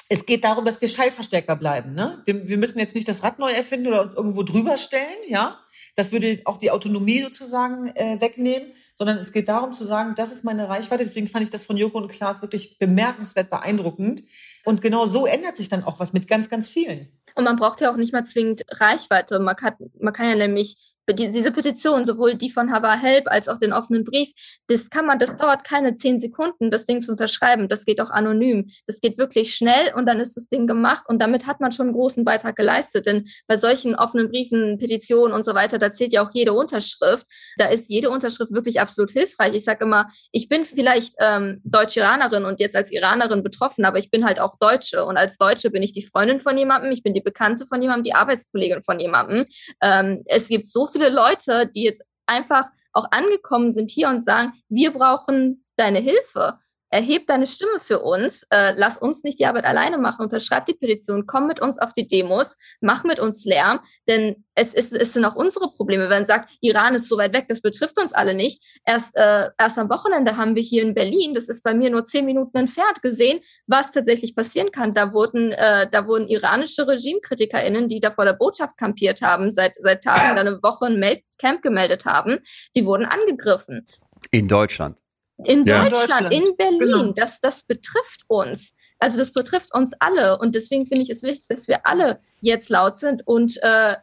Es 0.10 0.26
geht 0.26 0.44
darum, 0.44 0.66
dass 0.66 0.82
wir 0.82 0.90
Schallverstärker 0.90 1.56
bleiben. 1.56 1.94
Ne? 1.94 2.22
Wir, 2.26 2.46
wir 2.46 2.58
müssen 2.58 2.78
jetzt 2.78 2.94
nicht 2.94 3.08
das 3.08 3.24
Rad 3.24 3.40
neu 3.40 3.52
erfinden 3.52 3.88
oder 3.88 4.02
uns 4.02 4.14
irgendwo 4.14 4.44
drüber 4.44 4.78
stellen. 4.78 5.02
Ja, 5.30 5.60
das 5.96 6.12
würde 6.12 6.42
auch 6.44 6.58
die 6.58 6.72
Autonomie 6.72 7.22
sozusagen 7.22 7.88
äh, 7.96 8.20
wegnehmen 8.20 8.74
sondern 8.96 9.18
es 9.18 9.32
geht 9.32 9.48
darum 9.48 9.74
zu 9.74 9.84
sagen, 9.84 10.14
das 10.16 10.32
ist 10.32 10.44
meine 10.44 10.70
Reichweite. 10.70 11.04
Deswegen 11.04 11.28
fand 11.28 11.44
ich 11.44 11.50
das 11.50 11.66
von 11.66 11.78
Joko 11.78 11.98
und 11.98 12.10
Klaas 12.10 12.42
wirklich 12.42 12.78
bemerkenswert 12.78 13.50
beeindruckend. 13.50 14.24
Und 14.66 14.82
genau 14.82 15.08
so 15.08 15.26
ändert 15.26 15.58
sich 15.58 15.70
dann 15.70 15.84
auch 15.84 16.00
was 16.00 16.14
mit 16.14 16.28
ganz, 16.28 16.50
ganz 16.50 16.70
vielen. 16.70 17.08
Und 17.36 17.44
man 17.44 17.56
braucht 17.56 17.82
ja 17.82 17.92
auch 17.92 17.98
nicht 17.98 18.14
mal 18.14 18.26
zwingend 18.26 18.62
Reichweite. 18.70 19.40
Man 19.40 19.56
kann, 19.56 19.74
man 20.00 20.14
kann 20.14 20.30
ja 20.30 20.36
nämlich 20.36 20.78
diese 21.10 21.52
Petition, 21.52 22.06
sowohl 22.06 22.36
die 22.36 22.50
von 22.50 22.72
Hava 22.72 22.96
Help 22.96 23.28
als 23.28 23.50
auch 23.50 23.58
den 23.58 23.74
offenen 23.74 24.04
Brief, 24.04 24.32
das 24.68 24.90
kann 24.90 25.06
man, 25.06 25.20
das 25.20 25.36
dauert 25.36 25.64
keine 25.66 25.96
zehn 25.96 26.18
Sekunden, 26.18 26.72
das 26.72 26.86
Ding 26.86 27.02
zu 27.02 27.12
unterschreiben. 27.12 27.68
Das 27.68 27.86
geht 27.86 28.00
auch 28.00 28.10
anonym. 28.10 28.70
Das 28.88 29.02
geht 29.02 29.18
wirklich 29.18 29.56
schnell 29.56 29.94
und 29.96 30.06
dann 30.06 30.20
ist 30.20 30.38
das 30.38 30.48
Ding 30.48 30.68
gemacht 30.68 31.04
und 31.08 31.20
damit 31.22 31.46
hat 31.46 31.60
man 31.60 31.72
schon 31.72 31.88
einen 31.88 31.96
großen 31.96 32.24
Beitrag 32.24 32.56
geleistet. 32.56 33.06
Denn 33.06 33.28
bei 33.48 33.58
solchen 33.58 33.96
offenen 33.96 34.30
Briefen, 34.30 34.78
Petitionen 34.78 35.34
und 35.34 35.44
so 35.44 35.54
weiter, 35.54 35.78
da 35.78 35.92
zählt 35.92 36.14
ja 36.14 36.26
auch 36.26 36.32
jede 36.34 36.54
Unterschrift. 36.54 37.28
Da 37.58 37.66
ist 37.66 37.90
jede 37.90 38.10
Unterschrift 38.10 38.54
wirklich 38.54 38.80
absolut 38.80 39.12
hilfreich. 39.12 39.54
Ich 39.56 39.66
sage 39.66 39.84
immer, 39.84 40.10
ich 40.32 40.48
bin 40.48 40.66
vielleicht 40.66 41.16
ähm, 41.20 41.62
Deutsch-Iranerin 41.66 42.46
und 42.46 42.60
jetzt 42.60 42.76
als 42.76 42.92
Iranerin 42.92 43.44
betroffen, 43.44 43.86
aber 43.86 43.98
ich 43.98 44.10
bin 44.10 44.26
halt 44.26 44.40
auch 44.40 44.56
Deutsche 44.58 45.04
und 45.06 45.18
als 45.18 45.38
Deutsche 45.38 45.70
bin 45.70 45.84
ich 45.84 45.92
die 45.92 46.06
Freundin 46.06 46.40
von 46.40 46.58
jemandem, 46.58 46.92
ich 46.92 47.04
bin 47.04 47.14
die 47.14 47.22
Bekannte 47.22 47.66
von 47.66 47.82
jemandem, 47.82 48.06
die 48.06 48.14
Arbeitskollegin 48.14 48.84
von 48.84 49.00
jemandem. 49.00 49.44
Ähm, 49.82 50.24
es 50.26 50.48
gibt 50.48 50.70
so 50.70 50.88
viele 50.94 51.10
Leute, 51.10 51.68
die 51.68 51.84
jetzt 51.84 52.06
einfach 52.26 52.70
auch 52.94 53.08
angekommen 53.12 53.72
sind 53.72 53.90
hier 53.90 54.08
und 54.10 54.20
sagen, 54.20 54.54
wir 54.70 54.92
brauchen 54.92 55.66
deine 55.76 56.00
Hilfe 56.00 56.60
erheb 56.94 57.26
deine 57.26 57.48
Stimme 57.48 57.80
für 57.82 58.00
uns, 58.00 58.44
äh, 58.52 58.74
lass 58.78 59.00
uns 59.00 59.24
nicht 59.24 59.40
die 59.40 59.48
Arbeit 59.48 59.66
alleine 59.66 59.98
machen, 59.98 60.22
unterschreib 60.22 60.68
die 60.68 60.76
Petition, 60.76 61.26
komm 61.26 61.48
mit 61.48 61.60
uns 61.60 61.80
auf 61.80 61.92
die 61.92 62.08
Demos, 62.08 62.56
mach 62.82 63.04
mit 63.04 63.20
uns 63.20 63.46
Lärm, 63.46 63.80
denn 64.08 64.46
es, 64.54 64.76
ist, 64.76 64.94
es 64.94 65.14
sind 65.14 65.26
auch 65.26 65.36
unsere 65.36 65.74
Probleme. 65.74 66.04
Wenn 66.04 66.20
man 66.20 66.26
sagt, 66.28 66.52
Iran 66.62 66.94
ist 66.94 67.10
so 67.10 67.18
weit 67.18 67.34
weg, 67.34 67.46
das 67.50 67.62
betrifft 67.62 68.00
uns 68.00 68.14
alle 68.14 68.36
nicht. 68.36 68.62
Erst, 68.86 69.16
äh, 69.16 69.50
erst 69.58 69.80
am 69.80 69.90
Wochenende 69.90 70.38
haben 70.38 70.56
wir 70.56 70.62
hier 70.62 70.84
in 70.84 70.94
Berlin, 70.94 71.34
das 71.34 71.50
ist 71.50 71.64
bei 71.64 71.74
mir 71.74 71.90
nur 71.90 72.06
zehn 72.06 72.26
Minuten 72.26 72.56
entfernt, 72.58 73.02
gesehen, 73.02 73.40
was 73.66 73.92
tatsächlich 73.92 74.36
passieren 74.36 74.72
kann. 74.72 74.94
Da 74.94 75.14
wurden, 75.14 75.52
äh, 75.52 75.90
da 75.90 76.06
wurden 76.06 76.28
iranische 76.28 76.88
RegimekritikerInnen, 76.88 77.90
die 77.90 78.02
da 78.02 78.12
vor 78.12 78.26
der 78.26 78.34
Botschaft 78.34 78.78
kampiert 78.78 79.24
haben, 79.24 79.52
seit, 79.52 79.74
seit 79.80 80.04
Tagen, 80.04 80.38
eine 80.38 80.62
Woche 80.62 80.86
ein 80.86 81.04
Camp 81.40 81.64
gemeldet 81.64 82.06
haben, 82.06 82.38
die 82.76 82.86
wurden 82.86 83.06
angegriffen. 83.06 83.88
In 84.30 84.48
Deutschland. 84.48 85.00
In 85.38 85.66
ja. 85.66 85.90
Deutschland, 85.90 86.34
in 86.34 86.56
Berlin. 86.58 86.80
Genau. 86.80 87.12
Das, 87.14 87.40
das 87.40 87.64
betrifft 87.64 88.24
uns. 88.28 88.76
Also 89.00 89.18
das 89.18 89.32
betrifft 89.32 89.74
uns 89.74 89.94
alle. 90.00 90.38
Und 90.38 90.56
deswegen 90.56 90.88
finde 90.88 91.04
ich 91.04 91.10
es 91.10 91.24
wichtig, 91.24 91.48
dass 91.50 91.68
wir 91.68 91.86
alle 91.86 92.20
jetzt 92.42 92.70
laut 92.70 92.98
sind 92.98 93.28
und 93.28 93.62
äh, 93.62 93.96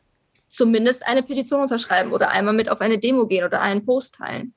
zumindest 0.47 1.07
eine 1.07 1.23
Petition 1.23 1.63
unterschreiben 1.63 2.13
oder 2.13 2.31
einmal 2.31 2.55
mit 2.55 2.69
auf 2.69 2.81
eine 2.81 2.99
Demo 2.99 3.27
gehen 3.27 3.45
oder 3.45 3.61
einen 3.63 3.87
Post 3.87 4.17
teilen. 4.17 4.53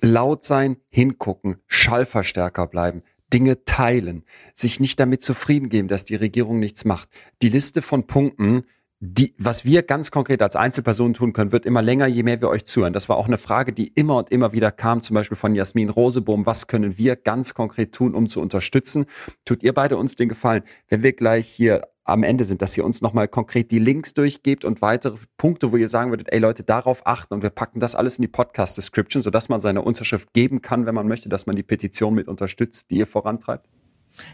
Laut 0.00 0.44
sein, 0.44 0.76
hingucken, 0.90 1.56
Schallverstärker 1.66 2.68
bleiben, 2.68 3.02
Dinge 3.32 3.64
teilen, 3.64 4.24
sich 4.54 4.78
nicht 4.78 5.00
damit 5.00 5.22
zufrieden 5.22 5.68
geben, 5.68 5.88
dass 5.88 6.04
die 6.04 6.14
Regierung 6.14 6.60
nichts 6.60 6.84
macht. 6.84 7.08
Die 7.42 7.48
Liste 7.48 7.82
von 7.82 8.06
Punkten, 8.06 8.64
die, 9.00 9.34
was 9.38 9.64
wir 9.64 9.82
ganz 9.82 10.10
konkret 10.10 10.42
als 10.42 10.56
Einzelpersonen 10.56 11.14
tun 11.14 11.32
können, 11.32 11.52
wird 11.52 11.66
immer 11.66 11.82
länger, 11.82 12.06
je 12.06 12.24
mehr 12.24 12.40
wir 12.40 12.48
euch 12.48 12.64
zuhören. 12.64 12.92
Das 12.92 13.08
war 13.08 13.16
auch 13.16 13.26
eine 13.26 13.38
Frage, 13.38 13.72
die 13.72 13.88
immer 13.88 14.16
und 14.16 14.30
immer 14.30 14.52
wieder 14.52 14.72
kam, 14.72 15.02
zum 15.02 15.14
Beispiel 15.14 15.36
von 15.36 15.54
Jasmin 15.54 15.88
Rosebohm. 15.88 16.46
Was 16.46 16.66
können 16.66 16.98
wir 16.98 17.14
ganz 17.14 17.54
konkret 17.54 17.94
tun, 17.94 18.14
um 18.14 18.26
zu 18.26 18.40
unterstützen? 18.40 19.06
Tut 19.44 19.62
ihr 19.62 19.72
beide 19.72 19.96
uns 19.96 20.16
den 20.16 20.28
Gefallen, 20.28 20.64
wenn 20.88 21.04
wir 21.04 21.12
gleich 21.12 21.48
hier 21.48 21.86
am 22.02 22.24
Ende 22.24 22.44
sind, 22.44 22.60
dass 22.60 22.76
ihr 22.76 22.84
uns 22.84 23.00
nochmal 23.00 23.28
konkret 23.28 23.70
die 23.70 23.78
Links 23.78 24.14
durchgebt 24.14 24.64
und 24.64 24.82
weitere 24.82 25.16
Punkte, 25.36 25.70
wo 25.70 25.76
ihr 25.76 25.88
sagen 25.88 26.10
würdet, 26.10 26.32
ey 26.32 26.40
Leute, 26.40 26.64
darauf 26.64 27.06
achten 27.06 27.34
und 27.34 27.42
wir 27.42 27.50
packen 27.50 27.80
das 27.80 27.94
alles 27.94 28.16
in 28.16 28.22
die 28.22 28.28
Podcast-Description, 28.28 29.22
sodass 29.22 29.48
man 29.48 29.60
seine 29.60 29.82
Unterschrift 29.82 30.32
geben 30.32 30.60
kann, 30.60 30.86
wenn 30.86 30.94
man 30.94 31.06
möchte, 31.06 31.28
dass 31.28 31.46
man 31.46 31.54
die 31.54 31.62
Petition 31.62 32.14
mit 32.14 32.26
unterstützt, 32.26 32.90
die 32.90 32.96
ihr 32.96 33.06
vorantreibt? 33.06 33.68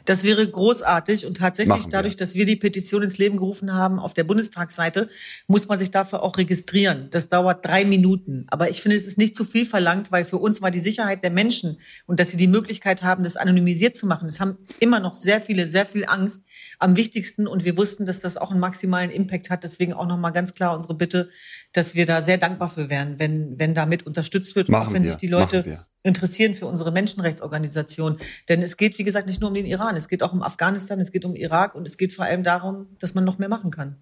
Das 0.04 0.24
wäre 0.24 0.48
großartig 0.48 1.26
und 1.26 1.36
tatsächlich 1.36 1.86
dadurch, 1.88 2.16
dass 2.16 2.34
wir 2.34 2.46
die 2.46 2.56
Petition 2.56 3.02
ins 3.02 3.18
Leben 3.18 3.36
gerufen 3.36 3.74
haben 3.74 3.98
auf 3.98 4.14
der 4.14 4.24
Bundestagsseite, 4.24 5.08
muss 5.46 5.68
man 5.68 5.78
sich 5.78 5.90
dafür 5.90 6.22
auch 6.22 6.36
registrieren. 6.36 7.08
Das 7.10 7.28
dauert 7.28 7.64
drei 7.64 7.84
Minuten. 7.84 8.46
Aber 8.48 8.70
ich 8.70 8.82
finde, 8.82 8.96
es 8.96 9.06
ist 9.06 9.18
nicht 9.18 9.34
zu 9.34 9.44
viel 9.44 9.64
verlangt, 9.64 10.12
weil 10.12 10.24
für 10.24 10.38
uns 10.38 10.62
war 10.62 10.70
die 10.70 10.80
Sicherheit 10.80 11.22
der 11.22 11.30
Menschen 11.30 11.78
und 12.06 12.20
dass 12.20 12.30
sie 12.30 12.36
die 12.36 12.46
Möglichkeit 12.46 13.02
haben, 13.02 13.24
das 13.24 13.36
anonymisiert 13.36 13.96
zu 13.96 14.06
machen. 14.06 14.28
Es 14.28 14.40
haben 14.40 14.58
immer 14.80 15.00
noch 15.00 15.14
sehr 15.14 15.40
viele, 15.40 15.68
sehr 15.68 15.86
viel 15.86 16.04
Angst 16.06 16.44
am 16.78 16.96
wichtigsten 16.96 17.46
und 17.46 17.64
wir 17.64 17.76
wussten, 17.76 18.06
dass 18.06 18.20
das 18.20 18.36
auch 18.36 18.50
einen 18.50 18.60
maximalen 18.60 19.10
Impact 19.10 19.50
hat. 19.50 19.64
Deswegen 19.64 19.92
auch 19.92 20.06
nochmal 20.06 20.32
ganz 20.32 20.54
klar 20.54 20.76
unsere 20.76 20.94
Bitte, 20.94 21.30
dass 21.72 21.94
wir 21.94 22.06
da 22.06 22.22
sehr 22.22 22.38
dankbar 22.38 22.68
für 22.68 22.90
wären, 22.90 23.18
wenn, 23.18 23.58
wenn 23.58 23.74
damit 23.74 24.06
unterstützt 24.06 24.56
wird, 24.56 24.68
machen 24.68 24.88
auch 24.88 24.92
wenn 24.92 25.02
wir, 25.02 25.10
sich 25.10 25.18
die 25.18 25.28
Leute 25.28 25.86
interessieren 26.04 26.54
für 26.54 26.66
unsere 26.66 26.92
Menschenrechtsorganisation. 26.92 28.18
Denn 28.48 28.62
es 28.62 28.76
geht, 28.76 28.96
wie 28.98 29.04
gesagt, 29.04 29.26
nicht 29.26 29.40
nur 29.40 29.48
um 29.48 29.54
den 29.54 29.66
Iran, 29.66 29.96
es 29.96 30.08
geht 30.08 30.22
auch 30.22 30.32
um 30.32 30.42
Afghanistan, 30.42 31.00
es 31.00 31.10
geht 31.10 31.24
um 31.24 31.34
Irak 31.34 31.74
und 31.74 31.88
es 31.88 31.98
geht 31.98 32.12
vor 32.12 32.26
allem 32.26 32.44
darum, 32.44 32.86
dass 33.00 33.14
man 33.14 33.24
noch 33.24 33.38
mehr 33.38 33.48
machen 33.48 33.72
kann. 33.72 33.96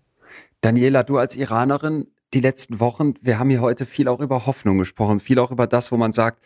Daniela, 0.61 1.03
du 1.05 1.17
als 1.17 1.37
Iranerin, 1.37 2.09
die 2.35 2.41
letzten 2.41 2.81
Wochen, 2.81 3.15
wir 3.23 3.39
haben 3.39 3.51
hier 3.51 3.61
heute 3.61 3.87
viel 3.87 4.09
auch 4.09 4.21
über 4.21 4.47
Hoffnung 4.47 4.79
gesprochen, 4.79 5.21
viel 5.21 5.39
auch 5.39 5.51
über 5.51 5.67
das, 5.67 5.93
wo 5.93 5.97
man 5.97 6.13
sagt, 6.13 6.43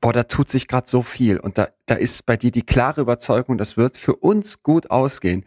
boah, 0.00 0.12
da 0.12 0.24
tut 0.24 0.50
sich 0.50 0.68
gerade 0.68 0.88
so 0.88 1.02
viel 1.02 1.38
und 1.38 1.58
da, 1.58 1.68
da 1.86 1.94
ist 1.94 2.26
bei 2.26 2.36
dir 2.36 2.50
die 2.50 2.62
klare 2.62 3.00
Überzeugung, 3.00 3.58
das 3.58 3.76
wird 3.76 3.96
für 3.96 4.16
uns 4.16 4.62
gut 4.62 4.90
ausgehen. 4.90 5.44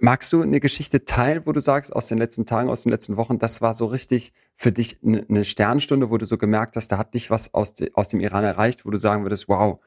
Magst 0.00 0.32
du 0.32 0.42
eine 0.42 0.60
Geschichte 0.60 1.04
teilen, 1.04 1.46
wo 1.46 1.52
du 1.52 1.60
sagst, 1.60 1.92
aus 1.94 2.08
den 2.08 2.18
letzten 2.18 2.46
Tagen, 2.46 2.68
aus 2.68 2.82
den 2.82 2.90
letzten 2.90 3.16
Wochen, 3.16 3.38
das 3.38 3.60
war 3.60 3.74
so 3.74 3.86
richtig 3.86 4.32
für 4.54 4.72
dich 4.72 4.98
eine 5.02 5.44
Sternstunde, 5.44 6.10
wo 6.10 6.18
du 6.18 6.26
so 6.26 6.38
gemerkt 6.38 6.76
hast, 6.76 6.88
da 6.88 6.98
hat 6.98 7.14
dich 7.14 7.30
was 7.30 7.54
aus, 7.54 7.74
de, 7.74 7.92
aus 7.94 8.08
dem 8.08 8.20
Iran 8.20 8.44
erreicht, 8.44 8.84
wo 8.84 8.90
du 8.90 8.98
sagen 8.98 9.24
würdest, 9.24 9.48
wow, 9.48 9.80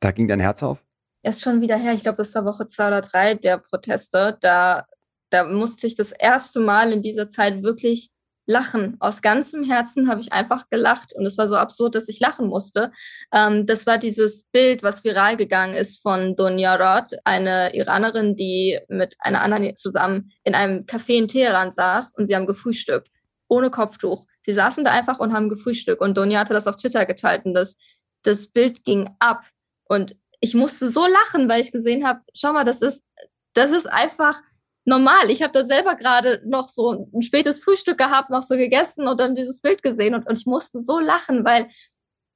da 0.00 0.10
ging 0.10 0.28
dein 0.28 0.40
Herz 0.40 0.62
auf? 0.62 0.84
Er 1.22 1.30
ist 1.30 1.42
schon 1.42 1.60
wieder 1.60 1.76
her, 1.76 1.92
ich 1.94 2.02
glaube, 2.02 2.18
das 2.18 2.34
war 2.34 2.44
Woche 2.44 2.66
zwei 2.66 2.88
oder 2.88 3.00
drei 3.00 3.34
der 3.34 3.58
Proteste. 3.58 4.38
Da, 4.40 4.86
da 5.30 5.44
musste 5.44 5.86
ich 5.86 5.96
das 5.96 6.12
erste 6.12 6.60
Mal 6.60 6.92
in 6.92 7.02
dieser 7.02 7.28
Zeit 7.28 7.62
wirklich 7.62 8.12
lachen. 8.46 8.96
Aus 9.00 9.22
ganzem 9.22 9.64
Herzen 9.64 10.08
habe 10.08 10.20
ich 10.20 10.32
einfach 10.32 10.68
gelacht 10.70 11.12
und 11.14 11.26
es 11.26 11.36
war 11.36 11.48
so 11.48 11.56
absurd, 11.56 11.94
dass 11.94 12.08
ich 12.08 12.20
lachen 12.20 12.46
musste. 12.46 12.92
Ähm, 13.32 13.66
das 13.66 13.86
war 13.86 13.98
dieses 13.98 14.44
Bild, 14.44 14.82
was 14.82 15.04
viral 15.04 15.36
gegangen 15.36 15.74
ist 15.74 16.00
von 16.00 16.36
Donia 16.36 16.76
Rod, 16.76 17.10
eine 17.24 17.74
Iranerin, 17.74 18.36
die 18.36 18.78
mit 18.88 19.16
einer 19.18 19.42
anderen 19.42 19.76
zusammen 19.76 20.32
in 20.44 20.54
einem 20.54 20.84
Café 20.84 21.18
in 21.18 21.28
Teheran 21.28 21.72
saß 21.72 22.14
und 22.16 22.26
sie 22.26 22.36
haben 22.36 22.46
gefrühstückt, 22.46 23.08
ohne 23.48 23.70
Kopftuch. 23.70 24.24
Sie 24.40 24.52
saßen 24.52 24.84
da 24.84 24.92
einfach 24.92 25.18
und 25.18 25.32
haben 25.32 25.48
gefrühstückt 25.48 26.00
und 26.00 26.16
Donia 26.16 26.38
hatte 26.38 26.54
das 26.54 26.68
auf 26.68 26.76
Twitter 26.76 27.04
geteilt 27.04 27.44
und 27.44 27.54
das, 27.54 27.78
das 28.22 28.46
Bild 28.46 28.84
ging 28.84 29.10
ab 29.18 29.44
und 29.84 30.16
ich 30.40 30.54
musste 30.54 30.88
so 30.88 31.06
lachen, 31.06 31.48
weil 31.48 31.62
ich 31.62 31.72
gesehen 31.72 32.06
habe, 32.06 32.20
schau 32.34 32.52
mal, 32.52 32.64
das 32.64 32.82
ist, 32.82 33.10
das 33.54 33.70
ist 33.70 33.86
einfach 33.86 34.40
normal. 34.86 35.30
Ich 35.30 35.42
habe 35.42 35.52
da 35.52 35.64
selber 35.64 35.96
gerade 35.96 36.40
noch 36.46 36.68
so 36.68 37.10
ein 37.12 37.22
spätes 37.22 37.62
Frühstück 37.62 37.98
gehabt, 37.98 38.30
noch 38.30 38.42
so 38.42 38.56
gegessen 38.56 39.06
und 39.06 39.20
dann 39.20 39.34
dieses 39.34 39.60
Bild 39.60 39.82
gesehen 39.82 40.14
und, 40.14 40.26
und 40.26 40.38
ich 40.38 40.46
musste 40.46 40.80
so 40.80 41.00
lachen, 41.00 41.44
weil 41.44 41.68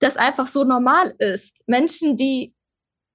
das 0.00 0.16
einfach 0.16 0.46
so 0.46 0.64
normal 0.64 1.14
ist. 1.18 1.62
Menschen, 1.66 2.16
die 2.16 2.54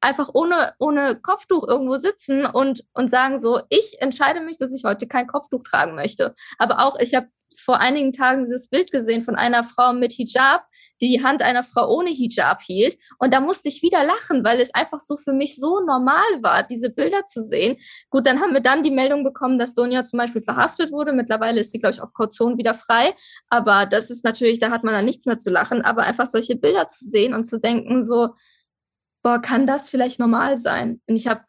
einfach 0.01 0.29
ohne, 0.33 0.73
ohne 0.79 1.15
Kopftuch 1.15 1.67
irgendwo 1.67 1.97
sitzen 1.97 2.45
und, 2.45 2.85
und 2.93 3.09
sagen 3.09 3.39
so, 3.39 3.59
ich 3.69 3.97
entscheide 3.99 4.39
mich, 4.39 4.57
dass 4.57 4.75
ich 4.75 4.83
heute 4.85 5.07
kein 5.07 5.27
Kopftuch 5.27 5.63
tragen 5.63 5.95
möchte. 5.95 6.35
Aber 6.57 6.85
auch, 6.85 6.97
ich 6.99 7.15
habe 7.15 7.27
vor 7.60 7.80
einigen 7.80 8.11
Tagen 8.11 8.44
dieses 8.44 8.69
Bild 8.69 8.91
gesehen 8.91 9.22
von 9.22 9.36
einer 9.36 9.64
Frau 9.64 9.94
mit 9.94 10.14
Hijab, 10.14 10.65
die 11.02 11.10
die 11.10 11.23
Hand 11.23 11.41
einer 11.41 11.64
Frau 11.64 11.90
ohne 11.90 12.10
Hijab 12.10 12.61
hielt. 12.61 12.98
Und 13.19 13.34
da 13.34 13.41
musste 13.41 13.69
ich 13.69 13.82
wieder 13.82 14.03
lachen, 14.03 14.44
weil 14.44 14.60
es 14.60 14.73
einfach 14.73 14.99
so 14.99 15.18
für 15.18 15.34
mich 15.34 15.57
so 15.57 15.80
normal 15.80 16.23
war, 16.41 16.64
diese 16.64 16.90
Bilder 16.90 17.26
zu 17.26 17.44
sehen. 17.44 17.77
Gut, 18.10 18.26
dann 18.26 18.41
haben 18.41 18.53
wir 18.53 18.61
dann 18.61 18.84
die 18.84 18.91
Meldung 18.91 19.23
bekommen, 19.23 19.60
dass 19.60 19.73
Donja 19.76 20.03
zum 20.03 20.18
Beispiel 20.18 20.41
verhaftet 20.41 20.91
wurde. 20.91 21.14
Mittlerweile 21.14 21.61
ist 21.61 21.72
sie, 21.72 21.80
glaube 21.80 21.95
ich, 21.95 22.02
auf 22.02 22.14
Kaution 22.14 22.57
wieder 22.57 22.73
frei. 22.73 23.14
Aber 23.49 23.86
das 23.86 24.10
ist 24.10 24.23
natürlich, 24.23 24.60
da 24.60 24.72
hat 24.72 24.84
man 24.84 24.94
dann 24.94 25.06
nichts 25.06 25.26
mehr 25.26 25.38
zu 25.38 25.49
lachen. 25.49 25.82
Aber 25.82 26.03
einfach 26.03 26.27
solche 26.27 26.56
Bilder 26.56 26.88
zu 26.88 27.06
sehen 27.06 27.34
und 27.34 27.45
zu 27.45 27.60
denken, 27.60 28.03
so, 28.03 28.36
boah, 29.23 29.41
kann 29.41 29.68
das 29.68 29.90
vielleicht 29.90 30.19
normal 30.19 30.60
sein? 30.60 31.02
Und 31.07 31.15
ich 31.15 31.27
habe 31.27 31.41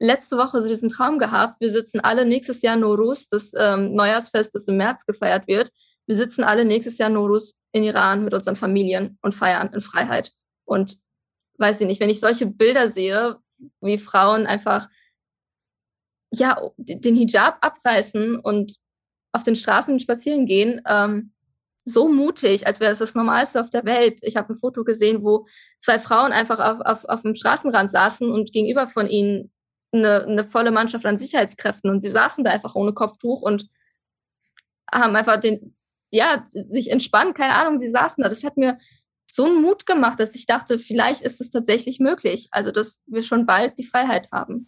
letzte 0.00 0.38
Woche 0.38 0.60
so 0.60 0.68
diesen 0.68 0.88
Traum 0.88 1.18
gehabt. 1.18 1.60
Wir 1.60 1.70
sitzen 1.70 2.00
alle 2.00 2.24
nächstes 2.24 2.62
Jahr 2.62 2.76
Norus, 2.76 3.28
das 3.28 3.52
ähm, 3.56 3.94
Neujahrsfest, 3.94 4.54
das 4.54 4.66
im 4.66 4.78
März 4.78 5.06
gefeiert 5.06 5.46
wird. 5.46 5.70
Wir 6.06 6.16
sitzen 6.16 6.42
alle 6.42 6.64
nächstes 6.64 6.98
Jahr 6.98 7.10
Norus 7.10 7.60
in 7.72 7.84
Iran 7.84 8.24
mit 8.24 8.34
unseren 8.34 8.56
Familien 8.56 9.18
und 9.22 9.34
feiern 9.34 9.72
in 9.72 9.80
Freiheit. 9.80 10.32
Und 10.64 10.98
weiß 11.58 11.82
ich 11.82 11.86
nicht, 11.86 12.00
wenn 12.00 12.10
ich 12.10 12.18
solche 12.18 12.46
Bilder 12.46 12.88
sehe, 12.88 13.36
wie 13.80 13.98
Frauen 13.98 14.46
einfach 14.46 14.88
ja 16.32 16.58
den 16.78 17.16
Hijab 17.16 17.58
abreißen 17.60 18.40
und 18.40 18.76
auf 19.32 19.42
den 19.44 19.56
Straßen 19.56 20.00
spazieren 20.00 20.46
gehen, 20.46 20.80
ähm, 20.86 21.32
so 21.84 22.08
mutig, 22.08 22.66
als 22.66 22.80
wäre 22.80 22.92
es 22.92 22.98
das 22.98 23.14
Normalste 23.14 23.60
auf 23.60 23.70
der 23.70 23.84
Welt. 23.84 24.20
Ich 24.22 24.36
habe 24.36 24.52
ein 24.52 24.56
Foto 24.56 24.84
gesehen, 24.84 25.22
wo 25.22 25.46
zwei 25.78 25.98
Frauen 25.98 26.32
einfach 26.32 26.58
auf, 26.60 26.80
auf, 26.80 27.04
auf 27.04 27.22
dem 27.22 27.34
Straßenrand 27.34 27.90
saßen 27.90 28.30
und 28.30 28.52
gegenüber 28.52 28.86
von 28.88 29.06
ihnen 29.06 29.50
eine, 29.92 30.24
eine 30.24 30.44
volle 30.44 30.70
Mannschaft 30.70 31.06
an 31.06 31.18
Sicherheitskräften 31.18 31.90
und 31.90 32.00
sie 32.00 32.08
saßen 32.08 32.44
da 32.44 32.50
einfach 32.50 32.74
ohne 32.74 32.92
Kopftuch 32.92 33.42
und 33.42 33.68
haben 34.92 35.16
einfach 35.16 35.38
den, 35.38 35.74
ja, 36.10 36.44
sich 36.48 36.90
entspannt, 36.90 37.36
keine 37.36 37.54
Ahnung, 37.54 37.78
sie 37.78 37.88
saßen 37.88 38.22
da. 38.22 38.28
Das 38.28 38.44
hat 38.44 38.56
mir 38.56 38.78
so 39.30 39.46
einen 39.46 39.62
Mut 39.62 39.86
gemacht, 39.86 40.18
dass 40.18 40.34
ich 40.34 40.46
dachte, 40.46 40.78
vielleicht 40.78 41.22
ist 41.22 41.40
es 41.40 41.50
tatsächlich 41.50 42.00
möglich. 42.00 42.48
Also, 42.50 42.72
dass 42.72 43.04
wir 43.06 43.22
schon 43.22 43.46
bald 43.46 43.78
die 43.78 43.84
Freiheit 43.84 44.30
haben. 44.32 44.66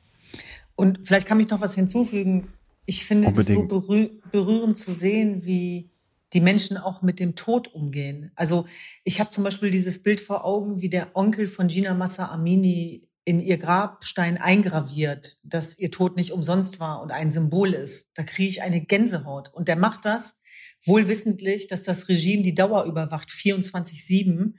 Und 0.77 1.01
vielleicht 1.05 1.27
kann 1.27 1.41
ich 1.41 1.49
noch 1.49 1.61
was 1.61 1.75
hinzufügen. 1.75 2.53
Ich 2.87 3.05
finde 3.05 3.33
es 3.37 3.47
so 3.49 3.67
berühr 3.67 4.11
berührend 4.31 4.79
zu 4.79 4.93
sehen, 4.93 5.45
wie 5.45 5.91
die 6.33 6.41
Menschen 6.41 6.77
auch 6.77 7.03
mit 7.03 7.21
dem 7.21 7.35
Tod 7.35 7.75
umgehen. 7.75 8.33
Also 8.35 8.67
ich 9.05 9.21
habe 9.21 9.31
zum 9.31 9.45
Beispiel 9.45 9.71
dieses 9.71 10.03
Bild 10.03 10.21
vor 10.21 10.45
Augen, 10.45 10.81
wie 10.81 10.89
der 10.89 11.15
Onkel 11.15 11.47
von 11.47 11.69
Gina 11.69 11.95
Massa 11.95 12.31
Amini 12.31 13.07
in 13.25 13.41
ihr 13.41 13.59
Grabstein 13.59 14.39
eingraviert, 14.39 15.39
dass 15.45 15.79
ihr 15.79 15.91
Tod 15.91 16.17
nicht 16.17 16.33
umsonst 16.33 16.81
war 16.81 17.01
und 17.01 17.13
ein 17.13 17.31
Symbol 17.31 17.73
ist. 17.73 18.11
Da 18.15 18.25
kriege 18.25 18.49
ich 18.49 18.63
eine 18.63 18.81
Gänsehaut. 18.81 19.53
Und 19.53 19.69
der 19.69 19.77
macht 19.77 20.05
das 20.05 20.41
wohlwissentlich, 20.85 21.69
dass 21.69 21.83
das 21.83 22.09
Regime 22.09 22.43
die 22.43 22.55
Dauer 22.55 22.85
überwacht, 22.85 23.31
24-7. 23.31 24.55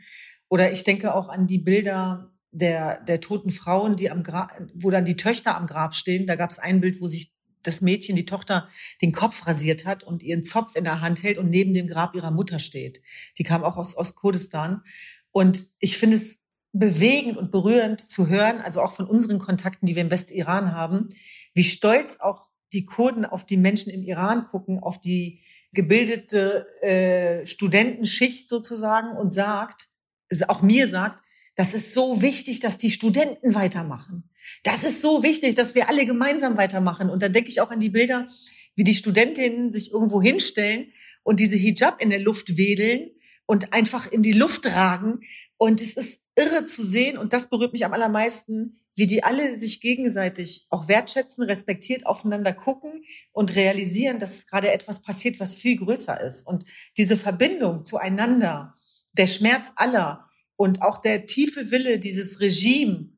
Oder 0.47 0.71
ich 0.71 0.83
denke 0.83 1.13
auch 1.13 1.27
an 1.27 1.47
die 1.47 1.57
Bilder 1.57 2.31
der, 2.51 3.01
der 3.01 3.19
toten 3.19 3.49
Frauen, 3.49 3.95
die 3.97 4.09
am 4.11 4.23
Grab, 4.23 4.51
wo 4.73 4.91
dann 4.91 5.05
die 5.05 5.17
Töchter 5.17 5.57
am 5.57 5.67
Grab 5.67 5.95
stehen. 5.95 6.25
Da 6.25 6.35
gab 6.35 6.51
es 6.51 6.59
ein 6.59 6.79
Bild, 6.79 7.01
wo 7.01 7.07
sich 7.07 7.33
das 7.63 7.81
Mädchen, 7.81 8.15
die 8.15 8.25
Tochter, 8.25 8.69
den 9.01 9.11
Kopf 9.11 9.47
rasiert 9.47 9.85
hat 9.85 10.03
und 10.03 10.21
ihren 10.21 10.43
Zopf 10.43 10.75
in 10.75 10.83
der 10.83 11.01
Hand 11.01 11.23
hält 11.23 11.37
und 11.37 11.49
neben 11.49 11.73
dem 11.73 11.87
Grab 11.87 12.15
ihrer 12.15 12.31
Mutter 12.31 12.59
steht. 12.59 13.01
Die 13.37 13.43
kam 13.43 13.63
auch 13.63 13.77
aus 13.77 13.97
Ostkurdistan. 13.97 14.83
Und 15.31 15.67
ich 15.79 15.97
finde 15.97 16.17
es 16.17 16.42
bewegend 16.73 17.37
und 17.37 17.51
berührend 17.51 18.01
zu 18.09 18.27
hören, 18.27 18.59
also 18.59 18.81
auch 18.81 18.91
von 18.91 19.05
unseren 19.05 19.39
Kontakten, 19.39 19.85
die 19.85 19.95
wir 19.95 20.01
im 20.01 20.11
Westiran 20.11 20.73
haben, 20.73 21.09
wie 21.53 21.63
stolz 21.63 22.19
auch 22.19 22.49
die 22.73 22.85
Kurden 22.85 23.25
auf 23.25 23.45
die 23.45 23.57
Menschen 23.57 23.91
im 23.91 24.01
Iran 24.01 24.45
gucken, 24.45 24.79
auf 24.79 24.99
die 24.99 25.41
gebildete 25.73 26.65
äh, 26.81 27.45
Studentenschicht 27.45 28.49
sozusagen 28.49 29.15
und 29.15 29.31
sagt, 29.31 29.87
also 30.29 30.45
auch 30.47 30.61
mir 30.61 30.87
sagt, 30.87 31.23
das 31.55 31.75
ist 31.75 31.93
so 31.93 32.21
wichtig, 32.23 32.59
dass 32.59 32.79
die 32.79 32.89
Studenten 32.89 33.53
weitermachen. 33.53 34.29
Das 34.63 34.83
ist 34.83 35.01
so 35.01 35.21
wichtig, 35.21 35.53
dass 35.55 35.75
wir 35.75 35.89
alle 35.89 36.05
gemeinsam 36.05 36.57
weitermachen. 36.57 37.09
Und 37.09 37.21
dann 37.21 37.33
denke 37.33 37.49
ich 37.49 37.61
auch 37.61 37.69
an 37.69 37.79
die 37.79 37.89
Bilder, 37.89 38.27
wie 38.75 38.83
die 38.83 38.95
Studentinnen 38.95 39.71
sich 39.71 39.91
irgendwo 39.91 40.21
hinstellen 40.21 40.91
und 41.23 41.39
diese 41.39 41.55
Hijab 41.55 42.01
in 42.01 42.09
der 42.09 42.19
Luft 42.19 42.57
wedeln 42.57 43.11
und 43.45 43.73
einfach 43.73 44.11
in 44.11 44.23
die 44.23 44.33
Luft 44.33 44.63
tragen. 44.63 45.19
Und 45.57 45.81
es 45.81 45.95
ist 45.95 46.23
irre 46.35 46.65
zu 46.65 46.83
sehen 46.83 47.17
und 47.17 47.33
das 47.33 47.49
berührt 47.49 47.73
mich 47.73 47.85
am 47.85 47.93
allermeisten, 47.93 48.79
wie 48.95 49.07
die 49.07 49.23
alle 49.23 49.57
sich 49.57 49.81
gegenseitig 49.81 50.67
auch 50.69 50.87
wertschätzen, 50.87 51.43
respektiert 51.43 52.05
aufeinander 52.05 52.53
gucken 52.53 53.01
und 53.31 53.55
realisieren, 53.55 54.19
dass 54.19 54.45
gerade 54.45 54.71
etwas 54.71 55.01
passiert, 55.01 55.39
was 55.39 55.55
viel 55.55 55.77
größer 55.77 56.21
ist. 56.21 56.45
Und 56.45 56.65
diese 56.97 57.17
Verbindung 57.17 57.83
zueinander, 57.83 58.75
der 59.13 59.27
Schmerz 59.27 59.71
aller 59.75 60.27
und 60.55 60.81
auch 60.81 60.99
der 61.01 61.25
tiefe 61.25 61.71
Wille 61.71 61.97
dieses 61.99 62.39
Regime, 62.39 63.09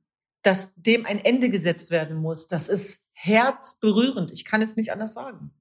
dass 0.44 0.74
dem 0.76 1.06
ein 1.06 1.24
Ende 1.24 1.50
gesetzt 1.50 1.92
werden 1.92 2.18
muss, 2.18 2.48
das 2.48 2.70
ist 2.70 3.05
herzberührend. 3.16 4.32
Ich 4.32 4.46
kann 4.46 4.62
es 4.62 4.76
nicht 4.76 4.92
anders 4.92 5.14
sagen. 5.14 5.52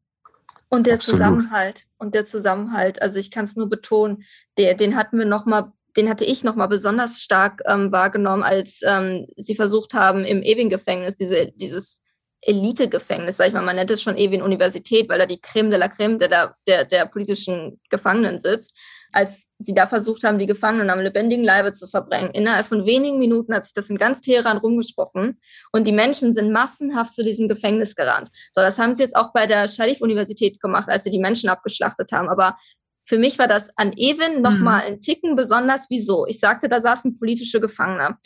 Und 0.68 0.86
der 0.86 0.94
Absolut. 0.94 1.20
Zusammenhalt 1.20 1.86
und 1.98 2.14
der 2.14 2.26
Zusammenhalt, 2.26 3.00
also 3.00 3.18
ich 3.18 3.30
kann 3.30 3.44
es 3.44 3.54
nur 3.56 3.68
betonen, 3.68 4.24
der, 4.58 4.74
den 4.74 4.96
hatten 4.96 5.18
wir 5.18 5.24
noch 5.24 5.46
mal, 5.46 5.72
den 5.96 6.08
hatte 6.08 6.24
ich 6.24 6.42
noch 6.42 6.56
mal 6.56 6.66
besonders 6.66 7.22
stark 7.22 7.62
ähm, 7.66 7.92
wahrgenommen, 7.92 8.42
als 8.42 8.80
ähm, 8.84 9.26
sie 9.36 9.54
versucht 9.54 9.94
haben 9.94 10.24
im 10.24 10.42
Ewing-Gefängnis 10.42 11.14
diese 11.14 11.52
dieses 11.52 12.02
Elite-Gefängnis, 12.46 13.36
sag 13.36 13.48
ich 13.48 13.52
mal, 13.54 13.62
man 13.62 13.76
nennt 13.76 13.90
es 13.90 14.02
schon 14.02 14.16
Ewing-Universität, 14.16 15.08
weil 15.08 15.18
da 15.18 15.26
die 15.26 15.40
Creme 15.40 15.70
de 15.70 15.78
la 15.78 15.88
Creme 15.88 16.18
der, 16.18 16.56
der, 16.66 16.84
der 16.84 17.06
politischen 17.06 17.80
Gefangenen 17.88 18.38
sitzt 18.38 18.76
als 19.14 19.52
sie 19.58 19.74
da 19.74 19.86
versucht 19.86 20.24
haben, 20.24 20.38
die 20.38 20.46
Gefangenen 20.46 20.90
am 20.90 20.98
lebendigen 20.98 21.44
Leibe 21.44 21.72
zu 21.72 21.86
verbrennen. 21.86 22.32
Innerhalb 22.32 22.66
von 22.66 22.84
wenigen 22.84 23.18
Minuten 23.18 23.54
hat 23.54 23.64
sich 23.64 23.72
das 23.72 23.88
in 23.88 23.96
ganz 23.96 24.20
Teheran 24.20 24.58
rumgesprochen 24.58 25.40
und 25.70 25.86
die 25.86 25.92
Menschen 25.92 26.32
sind 26.32 26.52
massenhaft 26.52 27.14
zu 27.14 27.22
diesem 27.22 27.48
Gefängnis 27.48 27.94
gerannt. 27.94 28.30
So, 28.52 28.60
das 28.60 28.78
haben 28.78 28.94
sie 28.94 29.04
jetzt 29.04 29.14
auch 29.14 29.32
bei 29.32 29.46
der 29.46 29.68
Sharif-Universität 29.68 30.60
gemacht, 30.60 30.88
als 30.88 31.04
sie 31.04 31.10
die 31.10 31.20
Menschen 31.20 31.48
abgeschlachtet 31.48 32.10
haben. 32.10 32.28
Aber 32.28 32.56
für 33.04 33.18
mich 33.18 33.38
war 33.38 33.46
das 33.46 33.76
an 33.78 33.92
Evin 33.92 34.42
nochmal 34.42 34.80
mhm. 34.80 34.94
ein 34.94 35.00
Ticken 35.00 35.36
besonders. 35.36 35.86
Wieso? 35.90 36.26
Ich 36.26 36.40
sagte, 36.40 36.68
da 36.68 36.80
saßen 36.80 37.18
politische 37.18 37.60
Gefangene. 37.60 38.16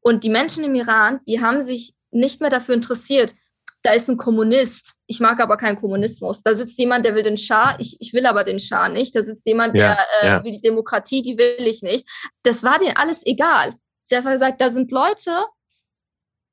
Und 0.00 0.24
die 0.24 0.30
Menschen 0.30 0.64
im 0.64 0.74
Iran, 0.74 1.20
die 1.26 1.40
haben 1.40 1.62
sich 1.62 1.94
nicht 2.10 2.42
mehr 2.42 2.50
dafür 2.50 2.74
interessiert, 2.74 3.34
da 3.84 3.92
ist 3.92 4.08
ein 4.08 4.16
Kommunist. 4.16 4.94
Ich 5.06 5.20
mag 5.20 5.40
aber 5.40 5.58
keinen 5.58 5.78
Kommunismus. 5.78 6.42
Da 6.42 6.54
sitzt 6.54 6.78
jemand, 6.78 7.04
der 7.04 7.14
will 7.14 7.22
den 7.22 7.36
Schah. 7.36 7.76
Ich, 7.78 7.98
ich 8.00 8.14
will 8.14 8.24
aber 8.24 8.42
den 8.42 8.58
Schah 8.58 8.88
nicht. 8.88 9.14
Da 9.14 9.22
sitzt 9.22 9.46
jemand, 9.46 9.76
ja, 9.76 9.94
der 9.94 9.98
äh, 10.22 10.26
ja. 10.26 10.44
will 10.44 10.52
die 10.52 10.60
Demokratie, 10.62 11.20
die 11.20 11.36
will 11.36 11.66
ich 11.66 11.82
nicht. 11.82 12.08
Das 12.42 12.64
war 12.64 12.78
denen 12.78 12.96
alles 12.96 13.24
egal. 13.26 13.74
Sie 14.02 14.16
haben 14.16 14.24
gesagt, 14.24 14.62
da 14.62 14.70
sind 14.70 14.90
Leute, 14.90 15.30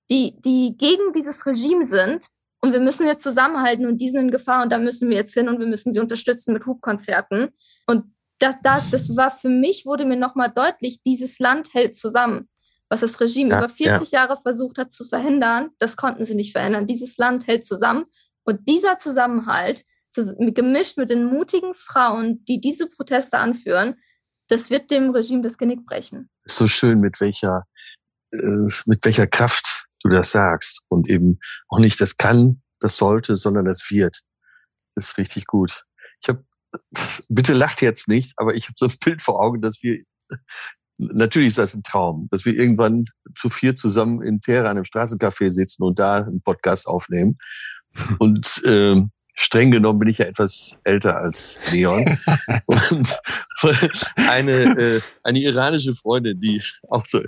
die, 0.09 0.41
die 0.41 0.75
gegen 0.77 1.13
dieses 1.13 1.45
Regime 1.45 1.85
sind. 1.85 2.27
Und 2.59 2.73
wir 2.73 2.81
müssen 2.81 3.07
jetzt 3.07 3.23
zusammenhalten 3.23 3.85
und 3.85 3.97
die 3.97 4.09
sind 4.09 4.25
in 4.25 4.31
Gefahr 4.31 4.61
und 4.61 4.71
da 4.71 4.77
müssen 4.77 5.09
wir 5.09 5.15
jetzt 5.15 5.33
hin 5.33 5.47
und 5.47 5.59
wir 5.59 5.67
müssen 5.67 5.93
sie 5.93 6.01
unterstützen 6.01 6.53
mit 6.53 6.65
Hubkonzerten. 6.65 7.49
Und 7.87 8.13
das, 8.39 8.55
das, 8.61 8.91
das 8.91 9.15
war 9.15 9.31
für 9.31 9.49
mich, 9.49 9.85
wurde 9.85 10.03
mir 10.03 10.17
nochmal 10.17 10.51
deutlich, 10.53 11.01
dieses 11.01 11.39
Land 11.39 11.73
hält 11.73 11.97
zusammen 11.97 12.49
was 12.91 12.99
das 12.99 13.21
Regime 13.21 13.51
ja, 13.51 13.59
über 13.59 13.69
40 13.69 14.11
ja. 14.11 14.19
Jahre 14.19 14.37
versucht 14.37 14.77
hat 14.77 14.91
zu 14.91 15.05
verhindern, 15.05 15.69
das 15.79 15.95
konnten 15.95 16.25
sie 16.25 16.35
nicht 16.35 16.51
verändern. 16.51 16.87
Dieses 16.87 17.17
Land 17.17 17.47
hält 17.47 17.65
zusammen 17.65 18.05
Und 18.43 18.67
dieser 18.67 18.97
Zusammenhalt, 18.97 19.85
gemischt 20.13 20.97
mit 20.97 21.09
den 21.09 21.23
mutigen 21.23 21.73
Frauen, 21.73 22.43
die 22.43 22.59
diese 22.59 22.87
Proteste 22.87 23.37
anführen, 23.37 23.95
das 24.49 24.69
wird 24.69 24.91
dem 24.91 25.11
Regime 25.11 25.41
das 25.41 25.57
Genick 25.57 25.85
brechen. 25.85 26.29
So 26.43 26.67
schön, 26.67 26.99
mit 26.99 27.21
welcher, 27.21 27.63
äh, 28.31 28.67
mit 28.85 29.05
welcher 29.05 29.25
Kraft 29.25 29.85
du 30.03 30.09
das 30.09 30.31
sagst. 30.31 30.81
Und 30.89 31.09
eben 31.09 31.39
auch 31.69 31.79
nicht 31.79 32.01
das 32.01 32.17
kann, 32.17 32.61
das 32.81 32.97
sollte, 32.97 33.37
sondern 33.37 33.63
das 33.63 33.89
wird. 33.89 34.19
Das 34.95 35.11
ist 35.11 35.17
richtig 35.17 35.47
gut. 35.47 35.85
Ich 36.21 36.27
habe, 36.27 36.43
bitte 37.29 37.53
lacht 37.53 37.81
jetzt 37.81 38.09
nicht, 38.09 38.33
aber 38.35 38.53
ich 38.53 38.65
habe 38.65 38.73
so 38.75 38.87
ein 38.87 38.97
Bild 39.01 39.21
vor 39.21 39.39
Augen, 39.39 39.61
dass 39.61 39.81
wir, 39.81 40.03
natürlich 41.13 41.49
ist 41.49 41.57
das 41.57 41.75
ein 41.75 41.83
Traum, 41.83 42.27
dass 42.31 42.45
wir 42.45 42.53
irgendwann 42.53 43.05
zu 43.35 43.49
vier 43.49 43.75
zusammen 43.75 44.21
in 44.21 44.41
Teheran 44.41 44.77
im 44.77 44.83
Straßencafé 44.83 45.51
sitzen 45.51 45.83
und 45.83 45.99
da 45.99 46.17
einen 46.17 46.41
Podcast 46.41 46.87
aufnehmen. 46.87 47.37
Und 48.19 48.61
ähm, 48.65 49.11
streng 49.35 49.71
genommen 49.71 49.99
bin 49.99 50.09
ich 50.09 50.19
ja 50.19 50.25
etwas 50.25 50.79
älter 50.83 51.17
als 51.17 51.59
Leon. 51.71 52.05
und 52.65 53.19
eine, 54.29 54.51
äh, 54.51 55.01
eine 55.23 55.39
iranische 55.39 55.95
Freundin, 55.95 56.39
die 56.39 56.61
auch 56.89 57.05
so, 57.05 57.21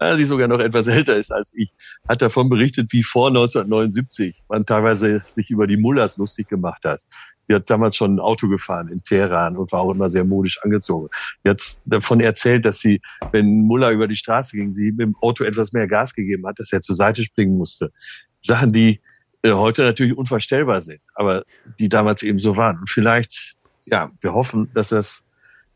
ja, 0.00 0.16
die 0.16 0.24
sogar 0.24 0.48
noch 0.48 0.60
etwas 0.60 0.88
älter 0.88 1.16
ist 1.16 1.30
als 1.30 1.52
ich, 1.56 1.72
hat 2.08 2.22
davon 2.22 2.48
berichtet, 2.48 2.92
wie 2.92 3.02
vor 3.02 3.28
1979 3.28 4.42
man 4.48 4.66
teilweise 4.66 5.22
sich 5.26 5.48
über 5.50 5.66
die 5.66 5.76
Mullahs 5.76 6.16
lustig 6.16 6.48
gemacht 6.48 6.84
hat. 6.84 7.00
Die 7.50 7.54
hat 7.56 7.68
damals 7.68 7.96
schon 7.96 8.14
ein 8.14 8.20
Auto 8.20 8.48
gefahren 8.48 8.86
in 8.86 9.02
Teheran 9.02 9.56
und 9.56 9.72
war 9.72 9.80
auch 9.80 9.92
immer 9.92 10.08
sehr 10.08 10.24
modisch 10.24 10.62
angezogen. 10.62 11.08
Die 11.44 11.50
hat 11.50 11.60
davon 11.84 12.20
erzählt, 12.20 12.64
dass 12.64 12.78
sie, 12.78 13.00
wenn 13.32 13.62
Mullah 13.62 13.90
über 13.90 14.06
die 14.06 14.14
Straße 14.14 14.56
ging, 14.56 14.72
sie 14.72 14.92
mit 14.92 15.00
dem 15.00 15.16
Auto 15.20 15.42
etwas 15.42 15.72
mehr 15.72 15.88
Gas 15.88 16.14
gegeben 16.14 16.46
hat, 16.46 16.60
dass 16.60 16.72
er 16.72 16.80
zur 16.80 16.94
Seite 16.94 17.24
springen 17.24 17.58
musste. 17.58 17.90
Sachen, 18.40 18.72
die 18.72 19.00
äh, 19.42 19.50
heute 19.50 19.82
natürlich 19.82 20.16
unvorstellbar 20.16 20.80
sind, 20.80 21.00
aber 21.16 21.42
die 21.80 21.88
damals 21.88 22.22
eben 22.22 22.38
so 22.38 22.56
waren. 22.56 22.78
Und 22.78 22.88
vielleicht, 22.88 23.56
ja, 23.86 24.12
wir 24.20 24.32
hoffen, 24.32 24.70
dass 24.74 24.90
das 24.90 25.24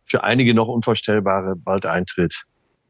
für 0.06 0.22
einige 0.22 0.55
noch 0.55 0.68
Unvorstellbare 0.68 1.56
bald 1.56 1.86
eintritt. 1.86 2.44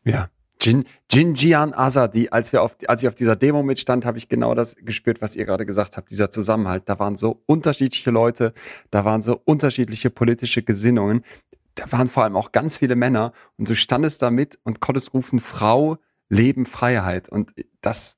Ja. 0.04 0.28
Jin, 0.64 0.84
Jin 1.12 1.34
Jian 1.34 1.74
Azadi, 1.74 2.30
als 2.30 2.50
wir 2.54 2.62
auf, 2.62 2.78
als 2.88 3.02
ich 3.02 3.08
auf 3.08 3.14
dieser 3.14 3.36
Demo 3.36 3.62
mitstand, 3.62 4.06
habe 4.06 4.16
ich 4.16 4.30
genau 4.30 4.54
das 4.54 4.76
gespürt, 4.76 5.20
was 5.20 5.36
ihr 5.36 5.44
gerade 5.44 5.66
gesagt 5.66 5.98
habt, 5.98 6.10
dieser 6.10 6.30
Zusammenhalt. 6.30 6.84
Da 6.86 6.98
waren 6.98 7.16
so 7.16 7.42
unterschiedliche 7.44 8.10
Leute, 8.10 8.54
da 8.90 9.04
waren 9.04 9.20
so 9.20 9.38
unterschiedliche 9.44 10.08
politische 10.08 10.62
Gesinnungen, 10.62 11.22
da 11.74 11.92
waren 11.92 12.08
vor 12.08 12.24
allem 12.24 12.34
auch 12.34 12.50
ganz 12.50 12.78
viele 12.78 12.96
Männer 12.96 13.32
und 13.58 13.68
du 13.68 13.76
standest 13.76 14.22
da 14.22 14.30
mit 14.30 14.58
und 14.64 14.80
konntest 14.80 15.12
rufen, 15.12 15.38
Frau, 15.38 15.98
Leben, 16.30 16.64
Freiheit. 16.64 17.28
Und 17.28 17.52
das, 17.82 18.16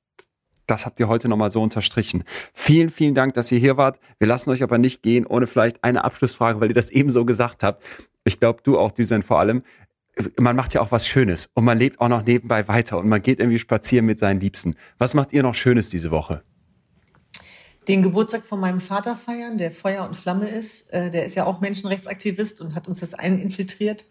das 0.67 0.85
habt 0.85 1.01
ihr 1.01 1.09
heute 1.09 1.27
nochmal 1.27 1.51
so 1.51 1.61
unterstrichen. 1.61 2.23
Vielen, 2.53 2.89
vielen 2.89 3.13
Dank, 3.13 3.33
dass 3.33 3.51
ihr 3.51 3.59
hier 3.59 3.75
wart. 3.75 3.99
Wir 4.19 4.27
lassen 4.29 4.51
euch 4.51 4.63
aber 4.63 4.77
nicht 4.77 5.03
gehen, 5.03 5.25
ohne 5.25 5.47
vielleicht 5.47 5.83
eine 5.83 6.05
Abschlussfrage, 6.05 6.61
weil 6.61 6.69
ihr 6.69 6.75
das 6.75 6.89
eben 6.91 7.09
so 7.09 7.25
gesagt 7.25 7.63
habt. 7.63 7.83
Ich 8.23 8.39
glaube, 8.39 8.61
du 8.63 8.77
auch, 8.77 8.91
Düsen 8.91 9.23
vor 9.23 9.39
allem. 9.39 9.63
Man 10.39 10.55
macht 10.55 10.73
ja 10.73 10.81
auch 10.81 10.91
was 10.91 11.07
Schönes 11.07 11.49
und 11.53 11.63
man 11.63 11.77
lebt 11.77 11.99
auch 11.99 12.09
noch 12.09 12.25
nebenbei 12.25 12.67
weiter 12.67 12.97
und 12.97 13.07
man 13.07 13.21
geht 13.21 13.39
irgendwie 13.39 13.59
spazieren 13.59 14.05
mit 14.05 14.19
seinen 14.19 14.39
Liebsten. 14.39 14.75
Was 14.97 15.13
macht 15.13 15.33
ihr 15.33 15.43
noch 15.43 15.53
Schönes 15.53 15.89
diese 15.89 16.11
Woche? 16.11 16.43
Den 17.87 18.03
Geburtstag 18.03 18.45
von 18.45 18.59
meinem 18.59 18.81
Vater 18.81 19.15
feiern, 19.15 19.57
der 19.57 19.71
Feuer 19.71 20.05
und 20.05 20.15
Flamme 20.15 20.49
ist. 20.49 20.91
Äh, 20.93 21.09
der 21.09 21.25
ist 21.25 21.35
ja 21.35 21.45
auch 21.45 21.61
Menschenrechtsaktivist 21.61 22.59
und 22.61 22.75
hat 22.75 22.87
uns 22.87 22.99
das 22.99 23.13
einen 23.13 23.39
infiltriert. 23.39 24.05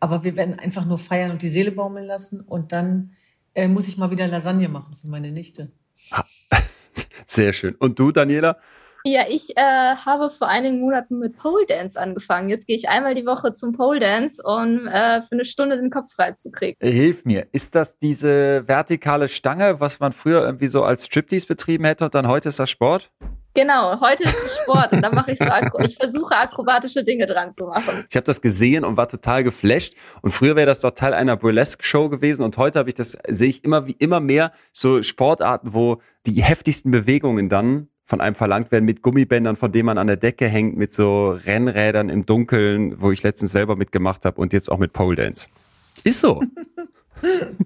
Aber 0.00 0.24
wir 0.24 0.34
werden 0.34 0.58
einfach 0.58 0.84
nur 0.84 0.98
feiern 0.98 1.30
und 1.30 1.42
die 1.42 1.48
Seele 1.48 1.70
baumeln 1.70 2.06
lassen. 2.06 2.40
Und 2.40 2.72
dann 2.72 3.12
äh, 3.54 3.68
muss 3.68 3.86
ich 3.86 3.98
mal 3.98 4.10
wieder 4.10 4.26
Lasagne 4.26 4.68
machen 4.68 4.96
für 4.96 5.08
meine 5.08 5.30
Nichte. 5.30 5.70
Sehr 7.26 7.52
schön. 7.52 7.76
Und 7.76 7.98
du, 7.98 8.10
Daniela? 8.10 8.56
Ja, 9.04 9.22
ich 9.28 9.56
äh, 9.56 9.60
habe 9.60 10.30
vor 10.30 10.48
einigen 10.48 10.80
Monaten 10.80 11.18
mit 11.18 11.36
Pole 11.36 11.64
Dance 11.66 11.98
angefangen. 11.98 12.50
Jetzt 12.50 12.66
gehe 12.66 12.76
ich 12.76 12.88
einmal 12.88 13.14
die 13.14 13.24
Woche 13.24 13.52
zum 13.52 13.72
Pole 13.72 14.00
Dance, 14.00 14.42
um 14.44 14.86
äh, 14.86 15.22
für 15.22 15.32
eine 15.32 15.44
Stunde 15.44 15.76
den 15.78 15.90
Kopf 15.90 16.12
frei 16.12 16.32
zu 16.32 16.50
kriegen. 16.50 16.76
Hilf 16.80 17.24
mir. 17.24 17.46
Ist 17.52 17.74
das 17.74 17.98
diese 17.98 18.68
vertikale 18.68 19.28
Stange, 19.28 19.80
was 19.80 20.00
man 20.00 20.12
früher 20.12 20.42
irgendwie 20.42 20.66
so 20.66 20.84
als 20.84 21.06
Striptease 21.06 21.46
betrieben 21.46 21.84
hätte 21.84 22.04
und 22.04 22.14
dann 22.14 22.28
heute 22.28 22.50
ist 22.50 22.58
das 22.58 22.68
Sport? 22.68 23.10
Genau, 23.54 24.00
heute 24.00 24.22
ist 24.22 24.44
es 24.44 24.58
Sport 24.62 24.92
und 24.92 25.02
da 25.02 25.10
mache 25.10 25.32
ich 25.32 25.38
so, 25.38 25.46
ich 25.84 25.96
versuche 25.96 26.36
akrobatische 26.36 27.02
Dinge 27.02 27.26
dran 27.26 27.52
zu 27.52 27.66
machen. 27.66 28.04
Ich 28.08 28.14
habe 28.14 28.24
das 28.24 28.40
gesehen 28.40 28.84
und 28.84 28.96
war 28.96 29.08
total 29.08 29.42
geflasht. 29.42 29.94
Und 30.22 30.30
früher 30.30 30.54
wäre 30.54 30.66
das 30.66 30.82
doch 30.82 30.92
Teil 30.92 31.14
einer 31.14 31.36
Burlesque-Show 31.36 32.10
gewesen 32.10 32.44
und 32.44 32.56
heute 32.58 32.78
habe 32.78 32.90
ich 32.90 32.94
das, 32.94 33.18
sehe 33.26 33.48
ich 33.48 33.64
immer 33.64 33.86
wie 33.86 33.96
immer 33.98 34.20
mehr 34.20 34.52
so 34.72 35.02
Sportarten, 35.02 35.74
wo 35.74 36.00
die 36.26 36.42
heftigsten 36.42 36.92
Bewegungen 36.92 37.48
dann 37.48 37.88
von 38.10 38.20
einem 38.20 38.34
verlangt 38.34 38.72
werden 38.72 38.86
mit 38.86 39.02
Gummibändern, 39.02 39.54
von 39.54 39.70
denen 39.70 39.86
man 39.86 39.96
an 39.96 40.08
der 40.08 40.16
Decke 40.16 40.48
hängt, 40.48 40.76
mit 40.76 40.92
so 40.92 41.30
Rennrädern 41.30 42.08
im 42.08 42.26
Dunkeln, 42.26 43.00
wo 43.00 43.12
ich 43.12 43.22
letztens 43.22 43.52
selber 43.52 43.76
mitgemacht 43.76 44.24
habe 44.24 44.40
und 44.40 44.52
jetzt 44.52 44.68
auch 44.70 44.78
mit 44.78 44.92
Pole 44.92 45.14
Dance. 45.14 45.48
Ist 46.02 46.18
so. 46.18 46.42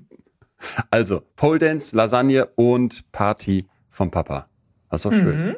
also, 0.90 1.22
Pole 1.36 1.58
Dance, 1.58 1.96
Lasagne 1.96 2.44
und 2.56 3.10
Party 3.10 3.64
vom 3.88 4.10
Papa. 4.10 4.46
Das 4.90 5.06
war 5.06 5.12
schön. 5.12 5.46
Mhm. 5.46 5.56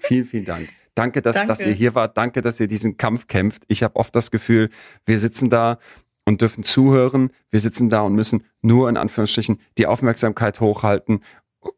Vielen, 0.00 0.24
vielen 0.24 0.44
Dank. 0.44 0.68
Danke, 0.96 1.22
dass, 1.22 1.36
Danke. 1.36 1.48
dass 1.48 1.64
ihr 1.64 1.72
hier 1.72 1.94
wart. 1.94 2.16
Danke, 2.16 2.42
dass 2.42 2.58
ihr 2.58 2.66
diesen 2.66 2.96
Kampf 2.96 3.28
kämpft. 3.28 3.62
Ich 3.68 3.84
habe 3.84 3.94
oft 3.94 4.14
das 4.16 4.32
Gefühl, 4.32 4.70
wir 5.06 5.20
sitzen 5.20 5.50
da 5.50 5.78
und 6.24 6.40
dürfen 6.40 6.64
zuhören. 6.64 7.30
Wir 7.50 7.60
sitzen 7.60 7.90
da 7.90 8.00
und 8.02 8.16
müssen 8.16 8.42
nur 8.60 8.88
in 8.88 8.96
Anführungsstrichen 8.96 9.60
die 9.78 9.86
Aufmerksamkeit 9.86 10.58
hochhalten. 10.58 11.20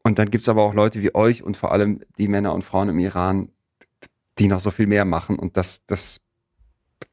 Und 0.03 0.19
dann 0.19 0.31
gibt's 0.31 0.49
aber 0.49 0.63
auch 0.63 0.75
Leute 0.75 1.03
wie 1.03 1.15
euch 1.15 1.43
und 1.43 1.57
vor 1.57 1.73
allem 1.73 2.03
die 2.19 2.29
Männer 2.29 2.55
und 2.55 2.63
Frauen 2.63 2.89
im 2.89 2.99
Iran, 2.99 3.51
die 4.39 4.49
noch 4.49 4.61
so 4.61 4.71
viel 4.71 4.87
mehr 4.87 5.05
machen. 5.05 5.39
Und 5.39 5.57
das, 5.57 5.85
das, 5.87 6.21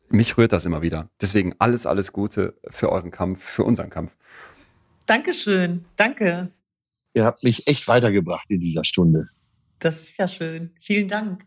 mich 0.09 0.37
rührt 0.37 0.53
das 0.53 0.65
immer 0.65 0.81
wieder. 0.81 1.09
Deswegen 1.21 1.55
alles, 1.59 1.85
alles 1.85 2.11
Gute 2.11 2.55
für 2.69 2.91
euren 2.91 3.11
Kampf, 3.11 3.43
für 3.43 3.63
unseren 3.63 3.89
Kampf. 3.89 4.15
Dankeschön. 5.05 5.85
Danke. 5.95 6.51
Ihr 7.13 7.25
habt 7.25 7.43
mich 7.43 7.67
echt 7.67 7.87
weitergebracht 7.87 8.45
in 8.49 8.59
dieser 8.59 8.83
Stunde. 8.83 9.29
Das 9.79 9.99
ist 10.01 10.17
ja 10.17 10.27
schön. 10.27 10.71
Vielen 10.81 11.07
Dank. 11.07 11.45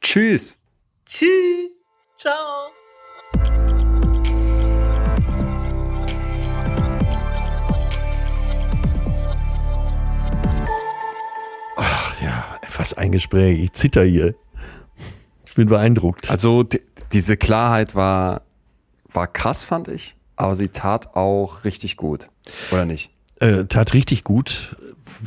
Tschüss. 0.00 0.58
Tschüss. 1.04 1.88
Ciao. 2.16 2.70
Was 12.80 12.94
ein 12.94 13.12
Gespräch. 13.12 13.62
Ich 13.62 13.72
zitter 13.72 14.02
hier. 14.02 14.34
Ich 15.44 15.54
bin 15.54 15.68
beeindruckt. 15.68 16.30
Also 16.30 16.64
diese 17.12 17.36
Klarheit 17.36 17.94
war, 17.94 18.42
war 19.12 19.26
krass, 19.26 19.64
fand 19.64 19.88
ich. 19.88 20.16
Aber 20.36 20.54
sie 20.54 20.68
tat 20.68 21.14
auch 21.14 21.64
richtig 21.64 21.96
gut. 21.96 22.30
Oder 22.72 22.86
nicht? 22.86 23.10
Äh, 23.38 23.66
tat 23.66 23.92
richtig 23.92 24.24
gut 24.24 24.76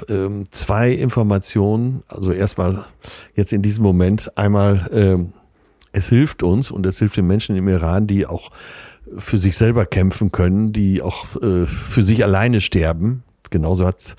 ähm, 0.10 0.48
zwei 0.52 0.92
Informationen. 0.92 2.04
Also 2.08 2.32
erstmal 2.32 2.86
jetzt 3.36 3.54
in 3.54 3.62
diesem 3.62 3.84
Moment 3.84 4.38
einmal, 4.38 4.90
ähm, 4.92 5.34
es 5.92 6.10
hilft 6.10 6.44
uns 6.44 6.72
und 6.72 6.86
es 6.86 7.00
hilft 7.00 7.18
den 7.18 7.28
Menschen 7.28 7.56
im 7.56 7.68
Iran, 7.68 8.08
die 8.08 8.26
auch 8.26 8.50
für 9.18 9.38
sich 9.38 9.56
selber 9.58 9.86
kämpfen 9.86 10.32
können, 10.32 10.74
die 10.74 11.02
auch 11.02 11.36
äh, 11.42 11.68
für 11.68 12.02
sich 12.02 12.24
alleine 12.24 12.62
sterben. 12.62 13.24
Genauso 13.52 13.86
hat 13.86 14.16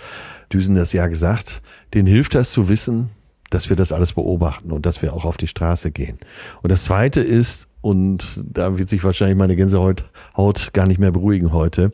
Düsen 0.52 0.76
das 0.76 0.92
ja 0.92 1.08
gesagt. 1.08 1.62
Denen 1.94 2.06
hilft 2.06 2.34
das 2.34 2.52
zu 2.52 2.68
wissen, 2.68 3.10
dass 3.50 3.68
wir 3.68 3.76
das 3.76 3.92
alles 3.92 4.12
beobachten 4.12 4.72
und 4.72 4.86
dass 4.86 5.02
wir 5.02 5.12
auch 5.12 5.24
auf 5.24 5.36
die 5.36 5.46
Straße 5.46 5.90
gehen. 5.90 6.18
Und 6.62 6.72
das 6.72 6.84
Zweite 6.84 7.20
ist, 7.20 7.68
und 7.80 8.42
da 8.44 8.78
wird 8.78 8.88
sich 8.88 9.04
wahrscheinlich 9.04 9.36
meine 9.36 9.56
Gänsehaut 9.56 10.10
Haut 10.36 10.72
gar 10.72 10.86
nicht 10.86 10.98
mehr 10.98 11.12
beruhigen 11.12 11.52
heute, 11.52 11.92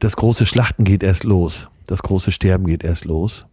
das 0.00 0.16
große 0.16 0.46
Schlachten 0.46 0.84
geht 0.84 1.02
erst 1.02 1.24
los 1.24 1.68
das 1.86 2.02
große 2.02 2.32
Sterben 2.32 2.66
geht 2.66 2.84
erst 2.84 3.04
los. 3.04 3.46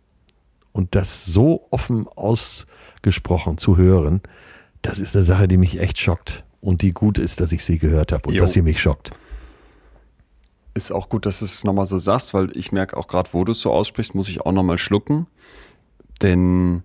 Und 0.71 0.95
das 0.95 1.25
so 1.25 1.67
offen 1.71 2.07
ausgesprochen 2.07 3.57
zu 3.57 3.77
hören, 3.77 4.21
das 4.81 4.99
ist 4.99 5.15
eine 5.15 5.23
Sache, 5.23 5.47
die 5.47 5.57
mich 5.57 5.79
echt 5.79 5.99
schockt. 5.99 6.45
Und 6.61 6.81
die 6.81 6.93
gut 6.93 7.17
ist, 7.17 7.39
dass 7.39 7.51
ich 7.51 7.65
sie 7.65 7.77
gehört 7.77 8.11
habe 8.11 8.29
und 8.29 8.35
jo. 8.35 8.41
dass 8.41 8.53
sie 8.53 8.61
mich 8.61 8.79
schockt. 8.79 9.11
Ist 10.73 10.91
auch 10.91 11.09
gut, 11.09 11.25
dass 11.25 11.39
du 11.39 11.45
es 11.45 11.63
nochmal 11.63 11.85
so 11.85 11.97
sagst, 11.97 12.33
weil 12.33 12.55
ich 12.55 12.71
merke 12.71 12.95
auch 12.95 13.07
gerade, 13.07 13.29
wo 13.33 13.43
du 13.43 13.51
es 13.51 13.59
so 13.59 13.71
aussprichst, 13.71 14.15
muss 14.15 14.29
ich 14.29 14.41
auch 14.41 14.51
nochmal 14.51 14.77
schlucken. 14.77 15.27
Denn 16.21 16.83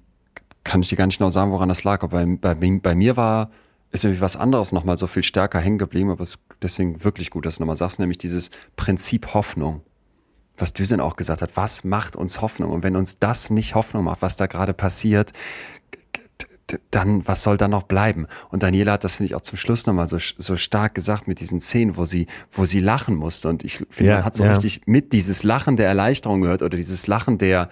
kann 0.67 0.83
ich 0.83 0.89
dir 0.89 0.97
gar 0.97 1.07
nicht 1.07 1.19
genau 1.19 1.31
sagen, 1.31 1.53
woran 1.53 1.69
das 1.69 1.85
lag. 1.85 2.03
Aber 2.03 2.25
bei, 2.25 2.55
bei, 2.55 2.79
bei 2.81 2.95
mir 2.95 3.17
war, 3.17 3.51
ist 3.93 4.05
irgendwie 4.05 4.21
was 4.21 4.37
anderes 4.37 4.73
nochmal 4.73 4.97
so 4.97 5.07
viel 5.07 5.23
stärker 5.23 5.61
hängen 5.61 5.79
geblieben, 5.79 6.11
aber 6.11 6.23
es 6.23 6.35
ist 6.35 6.43
deswegen 6.61 7.05
wirklich 7.05 7.31
gut, 7.31 7.47
dass 7.47 7.57
du 7.57 7.63
nochmal 7.63 7.77
sagst, 7.77 7.99
nämlich 7.99 8.19
dieses 8.19 8.51
Prinzip 8.77 9.33
Hoffnung 9.33 9.83
was 10.59 10.73
Düsen 10.73 11.01
auch 11.01 11.17
gesagt 11.17 11.43
hat, 11.43 11.51
was 11.55 11.85
macht 11.85 12.17
uns 12.17 12.41
Hoffnung? 12.41 12.71
Und 12.71 12.83
wenn 12.83 12.97
uns 12.97 13.19
das 13.19 13.51
nicht 13.51 13.75
Hoffnung 13.75 14.05
macht, 14.05 14.23
was 14.23 14.37
da 14.37 14.47
gerade 14.47 14.73
passiert, 14.73 15.33
dann, 16.91 17.27
was 17.29 17.45
soll 17.45 17.57
da 17.57 17.69
noch 17.69 17.85
bleiben? 17.85 18.27
Und 18.51 18.63
Daniela 18.63 18.93
hat 18.93 19.05
das, 19.05 19.17
finde 19.17 19.27
ich, 19.27 19.35
auch 19.37 19.41
zum 19.43 19.57
Schluss 19.57 19.87
nochmal 19.87 20.09
so, 20.09 20.19
so 20.19 20.57
stark 20.57 20.95
gesagt 20.95 21.29
mit 21.29 21.39
diesen 21.39 21.61
Szenen, 21.61 21.97
wo 21.97 22.05
sie, 22.05 22.27
wo 22.51 22.65
sie 22.65 22.81
lachen 22.81 23.15
musste. 23.15 23.49
Und 23.49 23.65
ich 23.65 23.85
finde, 23.91 24.11
ja, 24.11 24.17
man 24.17 24.25
hat 24.25 24.35
so 24.35 24.45
ja. 24.45 24.51
richtig 24.51 24.83
mit 24.87 25.13
dieses 25.13 25.45
Lachen 25.45 25.77
der 25.77 25.87
Erleichterung 25.87 26.41
gehört 26.41 26.63
oder 26.63 26.77
dieses 26.77 27.07
Lachen 27.07 27.39
der, 27.39 27.69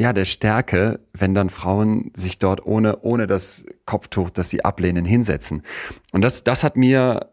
ja, 0.00 0.14
der 0.14 0.24
Stärke, 0.24 1.00
wenn 1.12 1.34
dann 1.34 1.50
Frauen 1.50 2.10
sich 2.14 2.38
dort 2.38 2.64
ohne, 2.64 3.02
ohne 3.02 3.26
das 3.26 3.66
Kopftuch, 3.84 4.30
das 4.30 4.48
sie 4.48 4.64
ablehnen, 4.64 5.04
hinsetzen. 5.04 5.62
Und 6.10 6.22
das, 6.22 6.42
das 6.42 6.64
hat 6.64 6.78
mir, 6.78 7.28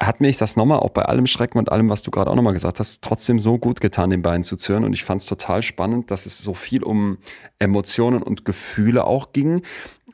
hat 0.00 0.22
mir, 0.22 0.28
ich 0.28 0.38
sag's 0.38 0.56
nochmal, 0.56 0.78
auch 0.78 0.88
bei 0.90 1.02
allem 1.02 1.26
Schrecken 1.26 1.58
und 1.58 1.70
allem, 1.70 1.90
was 1.90 2.00
du 2.00 2.10
gerade 2.10 2.30
auch 2.30 2.36
nochmal 2.36 2.54
gesagt 2.54 2.80
hast, 2.80 3.04
trotzdem 3.04 3.38
so 3.38 3.58
gut 3.58 3.82
getan, 3.82 4.08
den 4.08 4.22
beiden 4.22 4.44
zu 4.44 4.56
zürnen. 4.56 4.84
Und 4.84 4.94
ich 4.94 5.04
fand 5.04 5.20
es 5.20 5.26
total 5.26 5.62
spannend, 5.62 6.10
dass 6.10 6.24
es 6.24 6.38
so 6.38 6.54
viel 6.54 6.82
um 6.82 7.18
Emotionen 7.58 8.22
und 8.22 8.46
Gefühle 8.46 9.04
auch 9.04 9.34
ging. 9.34 9.60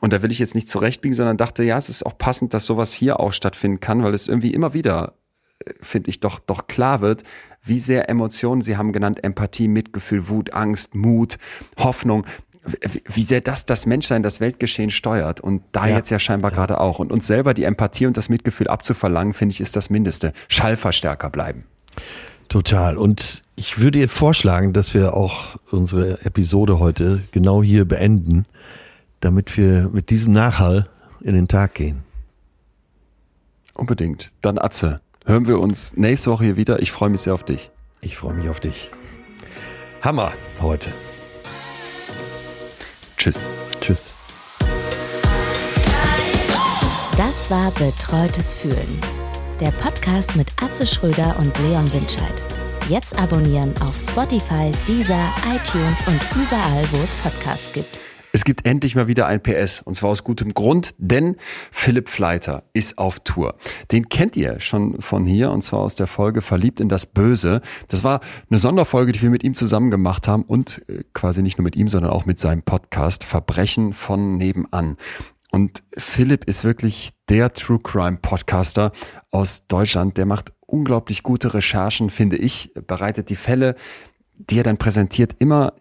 Und 0.01 0.12
da 0.12 0.23
will 0.23 0.32
ich 0.32 0.40
jetzt 0.40 0.56
nicht 0.56 0.69
zurechtbiegen, 0.69 1.15
sondern 1.15 1.36
dachte, 1.36 1.62
ja, 1.62 1.78
es 1.78 1.89
ist 1.89 2.05
auch 2.05 2.19
passend, 2.19 2.52
dass 2.52 2.66
sowas 2.66 2.93
hier 2.93 3.20
auch 3.20 3.32
stattfinden 3.32 3.78
kann, 3.78 4.02
weil 4.02 4.12
es 4.12 4.27
irgendwie 4.27 4.52
immer 4.52 4.74
wieder 4.74 5.15
finde 5.81 6.11
ich, 6.11 6.20
doch, 6.20 6.39
doch 6.39 6.66
klar 6.66 7.01
wird, 7.01 7.24
wie 7.62 7.78
sehr 7.78 8.09
Emotionen, 8.09 8.62
Sie 8.62 8.77
haben 8.77 8.93
genannt, 8.93 9.23
Empathie, 9.23 9.69
Mitgefühl, 9.69 10.28
Wut, 10.28 10.53
Angst, 10.53 10.95
Mut, 10.95 11.39
Hoffnung, 11.78 12.27
wie 13.07 13.23
sehr 13.23 13.40
das 13.40 13.66
das 13.66 13.86
Menschsein, 13.86 14.23
das 14.23 14.40
Weltgeschehen 14.40 14.90
steuert 14.90 15.40
und 15.40 15.62
da 15.73 15.86
ja. 15.86 15.97
jetzt 15.97 16.11
ja 16.11 16.19
scheinbar 16.19 16.51
ja. 16.51 16.57
gerade 16.57 16.81
auch. 16.81 16.99
Und 16.99 17.12
uns 17.12 17.27
selber 17.27 17.55
die 17.55 17.65
Empathie 17.65 18.07
und 18.07 18.16
das 18.16 18.28
Mitgefühl 18.28 18.69
abzuverlangen, 18.69 19.32
finde 19.32 19.53
ich, 19.53 19.61
ist 19.61 19.77
das 19.77 19.90
Mindeste. 19.90 20.32
Schallverstärker 20.49 21.31
bleiben. 21.31 21.65
Total. 22.49 22.97
Und 22.97 23.43
ich 23.57 23.78
würde 23.78 23.99
ihr 23.99 24.09
vorschlagen, 24.09 24.73
dass 24.73 24.95
wir 24.95 25.15
auch 25.15 25.57
unsere 25.70 26.24
Episode 26.24 26.78
heute 26.78 27.23
genau 27.32 27.62
hier 27.62 27.85
beenden, 27.85 28.47
damit 29.20 29.57
wir 29.57 29.90
mit 29.93 30.11
diesem 30.11 30.32
Nachhall 30.32 30.89
in 31.20 31.35
den 31.35 31.49
Tag 31.49 31.74
gehen. 31.74 32.03
Unbedingt. 33.74 34.32
Dann 34.40 34.59
Atze 34.59 35.01
hören 35.28 35.46
wir 35.46 35.60
uns 35.60 35.94
nächste 35.96 36.30
Woche 36.30 36.44
hier 36.44 36.56
wieder. 36.56 36.80
Ich 36.80 36.90
freue 36.90 37.10
mich 37.10 37.20
sehr 37.20 37.34
auf 37.34 37.44
dich. 37.44 37.70
Ich 38.00 38.16
freue 38.16 38.34
mich 38.34 38.48
auf 38.48 38.60
dich. 38.60 38.90
Hammer 40.00 40.32
heute. 40.60 40.90
Tschüss. 43.16 43.46
Tschüss. 43.80 44.14
Das 47.16 47.50
war 47.50 47.70
Betreutes 47.72 48.55
Fühlen. 48.55 49.02
Der 49.60 49.70
Podcast 49.72 50.34
mit 50.34 50.48
Atze 50.62 50.86
Schröder 50.86 51.36
und 51.38 51.56
Leon 51.59 51.92
Winscheid. 51.92 52.42
Jetzt 52.88 53.18
abonnieren 53.18 53.74
auf 53.82 53.94
Spotify, 54.00 54.70
Deezer, 54.86 55.28
iTunes 55.44 55.98
und 56.06 56.20
überall, 56.34 56.84
wo 56.90 56.96
es 57.02 57.12
Podcasts 57.22 57.70
gibt. 57.74 57.98
Es 58.39 58.44
gibt 58.44 58.66
endlich 58.66 58.94
mal 58.94 59.09
wieder 59.09 59.27
ein 59.27 59.43
PS 59.43 59.82
und 59.82 59.94
zwar 59.94 60.10
aus 60.10 60.23
gutem 60.23 60.55
Grund, 60.55 60.90
denn 60.97 61.35
Philipp 61.73 62.09
Fleiter 62.09 62.62
ist 62.73 62.97
auf 62.97 63.19
Tour. 63.19 63.56
Den 63.90 64.09
kennt 64.10 64.36
ihr 64.36 64.60
schon 64.60 65.02
von 65.02 65.27
hier 65.27 65.51
und 65.51 65.62
zwar 65.62 65.81
aus 65.81 65.97
der 65.97 66.06
Folge 66.06 66.40
Verliebt 66.40 66.78
in 66.78 66.89
das 66.89 67.06
Böse. 67.06 67.62
Das 67.89 68.05
war 68.05 68.20
eine 68.48 68.60
Sonderfolge, 68.60 69.10
die 69.10 69.23
wir 69.23 69.31
mit 69.31 69.43
ihm 69.43 69.55
zusammen 69.55 69.90
gemacht 69.90 70.28
haben 70.28 70.44
und 70.44 70.85
äh, 70.89 71.02
quasi 71.15 71.43
nicht 71.43 71.59
nur 71.59 71.65
mit 71.65 71.74
ihm, 71.74 71.89
sondern 71.89 72.12
auch 72.12 72.27
mit 72.27 72.39
seinem 72.39 72.62
Podcast 72.62 73.24
Verbrechen 73.24 73.93
von 73.93 74.36
nebenan. 74.36 74.98
Und 75.51 75.82
Philipp 75.97 76.44
ist 76.44 76.62
wirklich 76.62 77.10
der 77.28 77.52
True 77.52 77.81
Crime 77.82 78.19
Podcaster 78.23 78.93
aus 79.32 79.66
Deutschland. 79.66 80.16
Der 80.16 80.27
macht 80.27 80.52
unglaublich 80.60 81.24
gute 81.24 81.55
Recherchen, 81.55 82.09
finde 82.09 82.36
ich, 82.36 82.73
bereitet 82.86 83.31
die 83.31 83.36
Fälle, 83.36 83.74
die 84.35 84.60
er 84.60 84.62
dann 84.62 84.78
präsentiert, 84.78 85.35
immer 85.40 85.73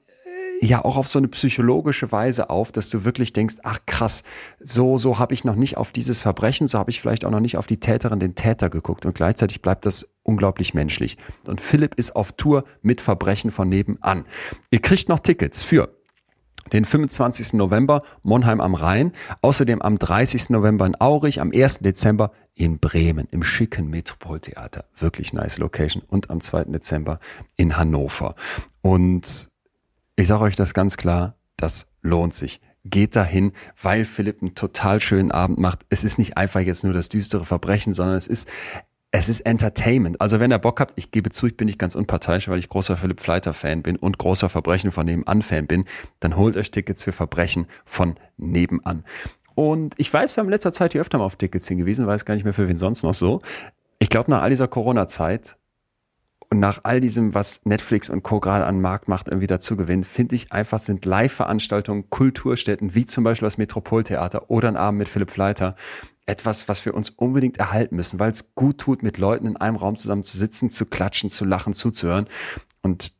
ja 0.61 0.83
auch 0.83 0.97
auf 0.97 1.07
so 1.07 1.19
eine 1.19 1.27
psychologische 1.27 2.11
Weise 2.11 2.49
auf, 2.49 2.71
dass 2.71 2.89
du 2.89 3.05
wirklich 3.05 3.33
denkst, 3.33 3.55
ach 3.63 3.79
krass, 3.85 4.23
so, 4.59 4.97
so 4.97 5.19
habe 5.19 5.33
ich 5.33 5.43
noch 5.43 5.55
nicht 5.55 5.77
auf 5.77 5.91
dieses 5.91 6.21
Verbrechen, 6.21 6.67
so 6.67 6.79
habe 6.79 6.89
ich 6.89 7.01
vielleicht 7.01 7.25
auch 7.25 7.31
noch 7.31 7.39
nicht 7.39 7.57
auf 7.57 7.67
die 7.67 7.79
Täterin, 7.79 8.19
den 8.19 8.35
Täter 8.35 8.69
geguckt 8.69 9.05
und 9.05 9.15
gleichzeitig 9.15 9.61
bleibt 9.61 9.85
das 9.85 10.09
unglaublich 10.23 10.73
menschlich. 10.73 11.17
Und 11.45 11.61
Philipp 11.61 11.95
ist 11.95 12.15
auf 12.15 12.33
Tour 12.33 12.63
mit 12.81 13.01
Verbrechen 13.01 13.51
von 13.51 13.69
nebenan. 13.69 14.25
Ihr 14.71 14.81
kriegt 14.81 15.09
noch 15.09 15.19
Tickets 15.19 15.63
für 15.63 15.89
den 16.73 16.85
25. 16.85 17.53
November 17.53 18.01
Monheim 18.23 18.61
am 18.61 18.75
Rhein, 18.75 19.11
außerdem 19.41 19.81
am 19.81 19.97
30. 19.97 20.49
November 20.49 20.85
in 20.85 20.99
Aurich, 20.99 21.39
am 21.39 21.51
1. 21.53 21.79
Dezember 21.79 22.31
in 22.53 22.79
Bremen 22.79 23.27
im 23.31 23.43
schicken 23.43 23.89
Metropoltheater, 23.89 24.85
wirklich 24.97 25.33
nice 25.33 25.59
Location 25.59 26.03
und 26.05 26.29
am 26.29 26.41
2. 26.41 26.65
Dezember 26.65 27.19
in 27.55 27.77
Hannover. 27.77 28.35
Und 28.81 29.49
ich 30.17 30.27
sage 30.27 30.43
euch 30.43 30.55
das 30.55 30.73
ganz 30.73 30.97
klar, 30.97 31.35
das 31.55 31.87
lohnt 32.01 32.33
sich. 32.33 32.59
Geht 32.83 33.15
dahin, 33.15 33.53
weil 33.81 34.03
Philipp 34.03 34.41
einen 34.41 34.55
total 34.55 34.99
schönen 34.99 35.31
Abend 35.31 35.59
macht. 35.59 35.85
Es 35.89 36.03
ist 36.03 36.17
nicht 36.17 36.37
einfach 36.37 36.59
jetzt 36.59 36.83
nur 36.83 36.93
das 36.93 37.09
düstere 37.09 37.45
Verbrechen, 37.45 37.93
sondern 37.93 38.15
es 38.15 38.27
ist, 38.27 38.49
es 39.11 39.29
ist 39.29 39.41
Entertainment. 39.41 40.19
Also 40.19 40.39
wenn 40.39 40.51
ihr 40.51 40.59
Bock 40.59 40.79
habt, 40.79 40.93
ich 40.95 41.11
gebe 41.11 41.29
zu, 41.29 41.47
ich 41.47 41.55
bin 41.55 41.67
nicht 41.67 41.79
ganz 41.79 41.95
unparteiisch, 41.95 42.47
weil 42.47 42.59
ich 42.59 42.69
großer 42.69 42.97
Philipp 42.97 43.21
Fleiter 43.21 43.53
Fan 43.53 43.83
bin 43.83 43.95
und 43.95 44.17
großer 44.17 44.49
Verbrechen 44.49 44.91
von 44.91 45.05
nebenan 45.05 45.41
Fan 45.41 45.67
bin, 45.67 45.85
dann 46.19 46.35
holt 46.35 46.57
euch 46.57 46.71
Tickets 46.71 47.03
für 47.03 47.11
Verbrechen 47.11 47.67
von 47.85 48.15
nebenan. 48.37 49.03
Und 49.53 49.95
ich 49.97 50.11
weiß, 50.11 50.35
wir 50.35 50.41
haben 50.41 50.47
in 50.47 50.53
letzter 50.53 50.73
Zeit 50.73 50.93
hier 50.93 51.01
öfter 51.01 51.19
mal 51.19 51.25
auf 51.25 51.35
Tickets 51.35 51.67
hingewiesen, 51.67 52.07
weiß 52.07 52.25
gar 52.25 52.33
nicht 52.33 52.43
mehr 52.43 52.53
für 52.53 52.67
wen 52.67 52.77
sonst 52.77 53.03
noch 53.03 53.13
so. 53.13 53.41
Ich 53.99 54.09
glaube, 54.09 54.31
nach 54.31 54.41
all 54.41 54.49
dieser 54.49 54.67
Corona-Zeit 54.67 55.57
und 56.49 56.59
nach 56.59 56.79
all 56.83 56.99
diesem, 57.01 57.33
was 57.33 57.61
Netflix 57.65 58.09
und 58.09 58.23
Co. 58.23 58.39
gerade 58.39 58.65
an 58.65 58.79
Markt 58.79 59.07
macht, 59.07 59.27
irgendwie 59.27 59.47
dazu 59.47 59.75
gewinnen, 59.75 60.03
finde 60.03 60.35
ich 60.35 60.51
einfach, 60.51 60.79
sind 60.79 61.05
Live-Veranstaltungen, 61.05 62.09
Kulturstätten, 62.09 62.95
wie 62.95 63.05
zum 63.05 63.23
Beispiel 63.23 63.45
das 63.45 63.57
Metropoltheater 63.57 64.49
oder 64.49 64.69
ein 64.69 64.77
Abend 64.77 64.99
mit 64.99 65.09
Philipp 65.09 65.31
Fleiter, 65.31 65.75
etwas, 66.25 66.69
was 66.69 66.85
wir 66.85 66.93
uns 66.93 67.09
unbedingt 67.09 67.57
erhalten 67.57 67.95
müssen, 67.95 68.19
weil 68.19 68.31
es 68.31 68.53
gut 68.55 68.77
tut, 68.77 69.03
mit 69.03 69.17
Leuten 69.17 69.45
in 69.45 69.57
einem 69.57 69.75
Raum 69.75 69.97
zusammen 69.97 70.23
zu 70.23 70.37
sitzen, 70.37 70.69
zu 70.69 70.85
klatschen, 70.85 71.29
zu 71.29 71.43
lachen, 71.45 71.73
zuzuhören. 71.73 72.27
Und 72.81 73.13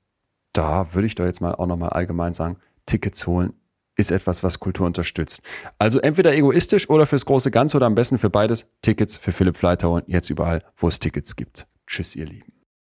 da 0.53 0.93
würde 0.93 1.05
ich 1.05 1.15
doch 1.15 1.25
jetzt 1.25 1.41
mal 1.41 1.55
auch 1.55 1.67
nochmal 1.67 1.89
allgemein 1.89 2.33
sagen, 2.33 2.57
Tickets 2.85 3.27
holen 3.27 3.53
ist 3.97 4.11
etwas, 4.11 4.43
was 4.43 4.59
Kultur 4.59 4.85
unterstützt. 4.85 5.41
Also 5.79 5.99
entweder 5.99 6.33
egoistisch 6.33 6.89
oder 6.89 7.07
fürs 7.07 7.25
große 7.25 7.51
Ganze 7.51 7.77
oder 7.77 7.87
am 7.87 7.95
besten 7.95 8.19
für 8.19 8.29
beides. 8.29 8.67
Tickets 8.81 9.17
für 9.17 9.31
Philipp 9.31 9.57
Fleiter 9.57 9.89
holen, 9.89 10.03
jetzt 10.07 10.29
überall, 10.29 10.63
wo 10.77 10.87
es 10.87 10.99
Tickets 10.99 11.35
gibt. 11.35 11.65
Tschüss, 11.87 12.15
ihr 12.15 12.25
Lieben. 12.25 12.56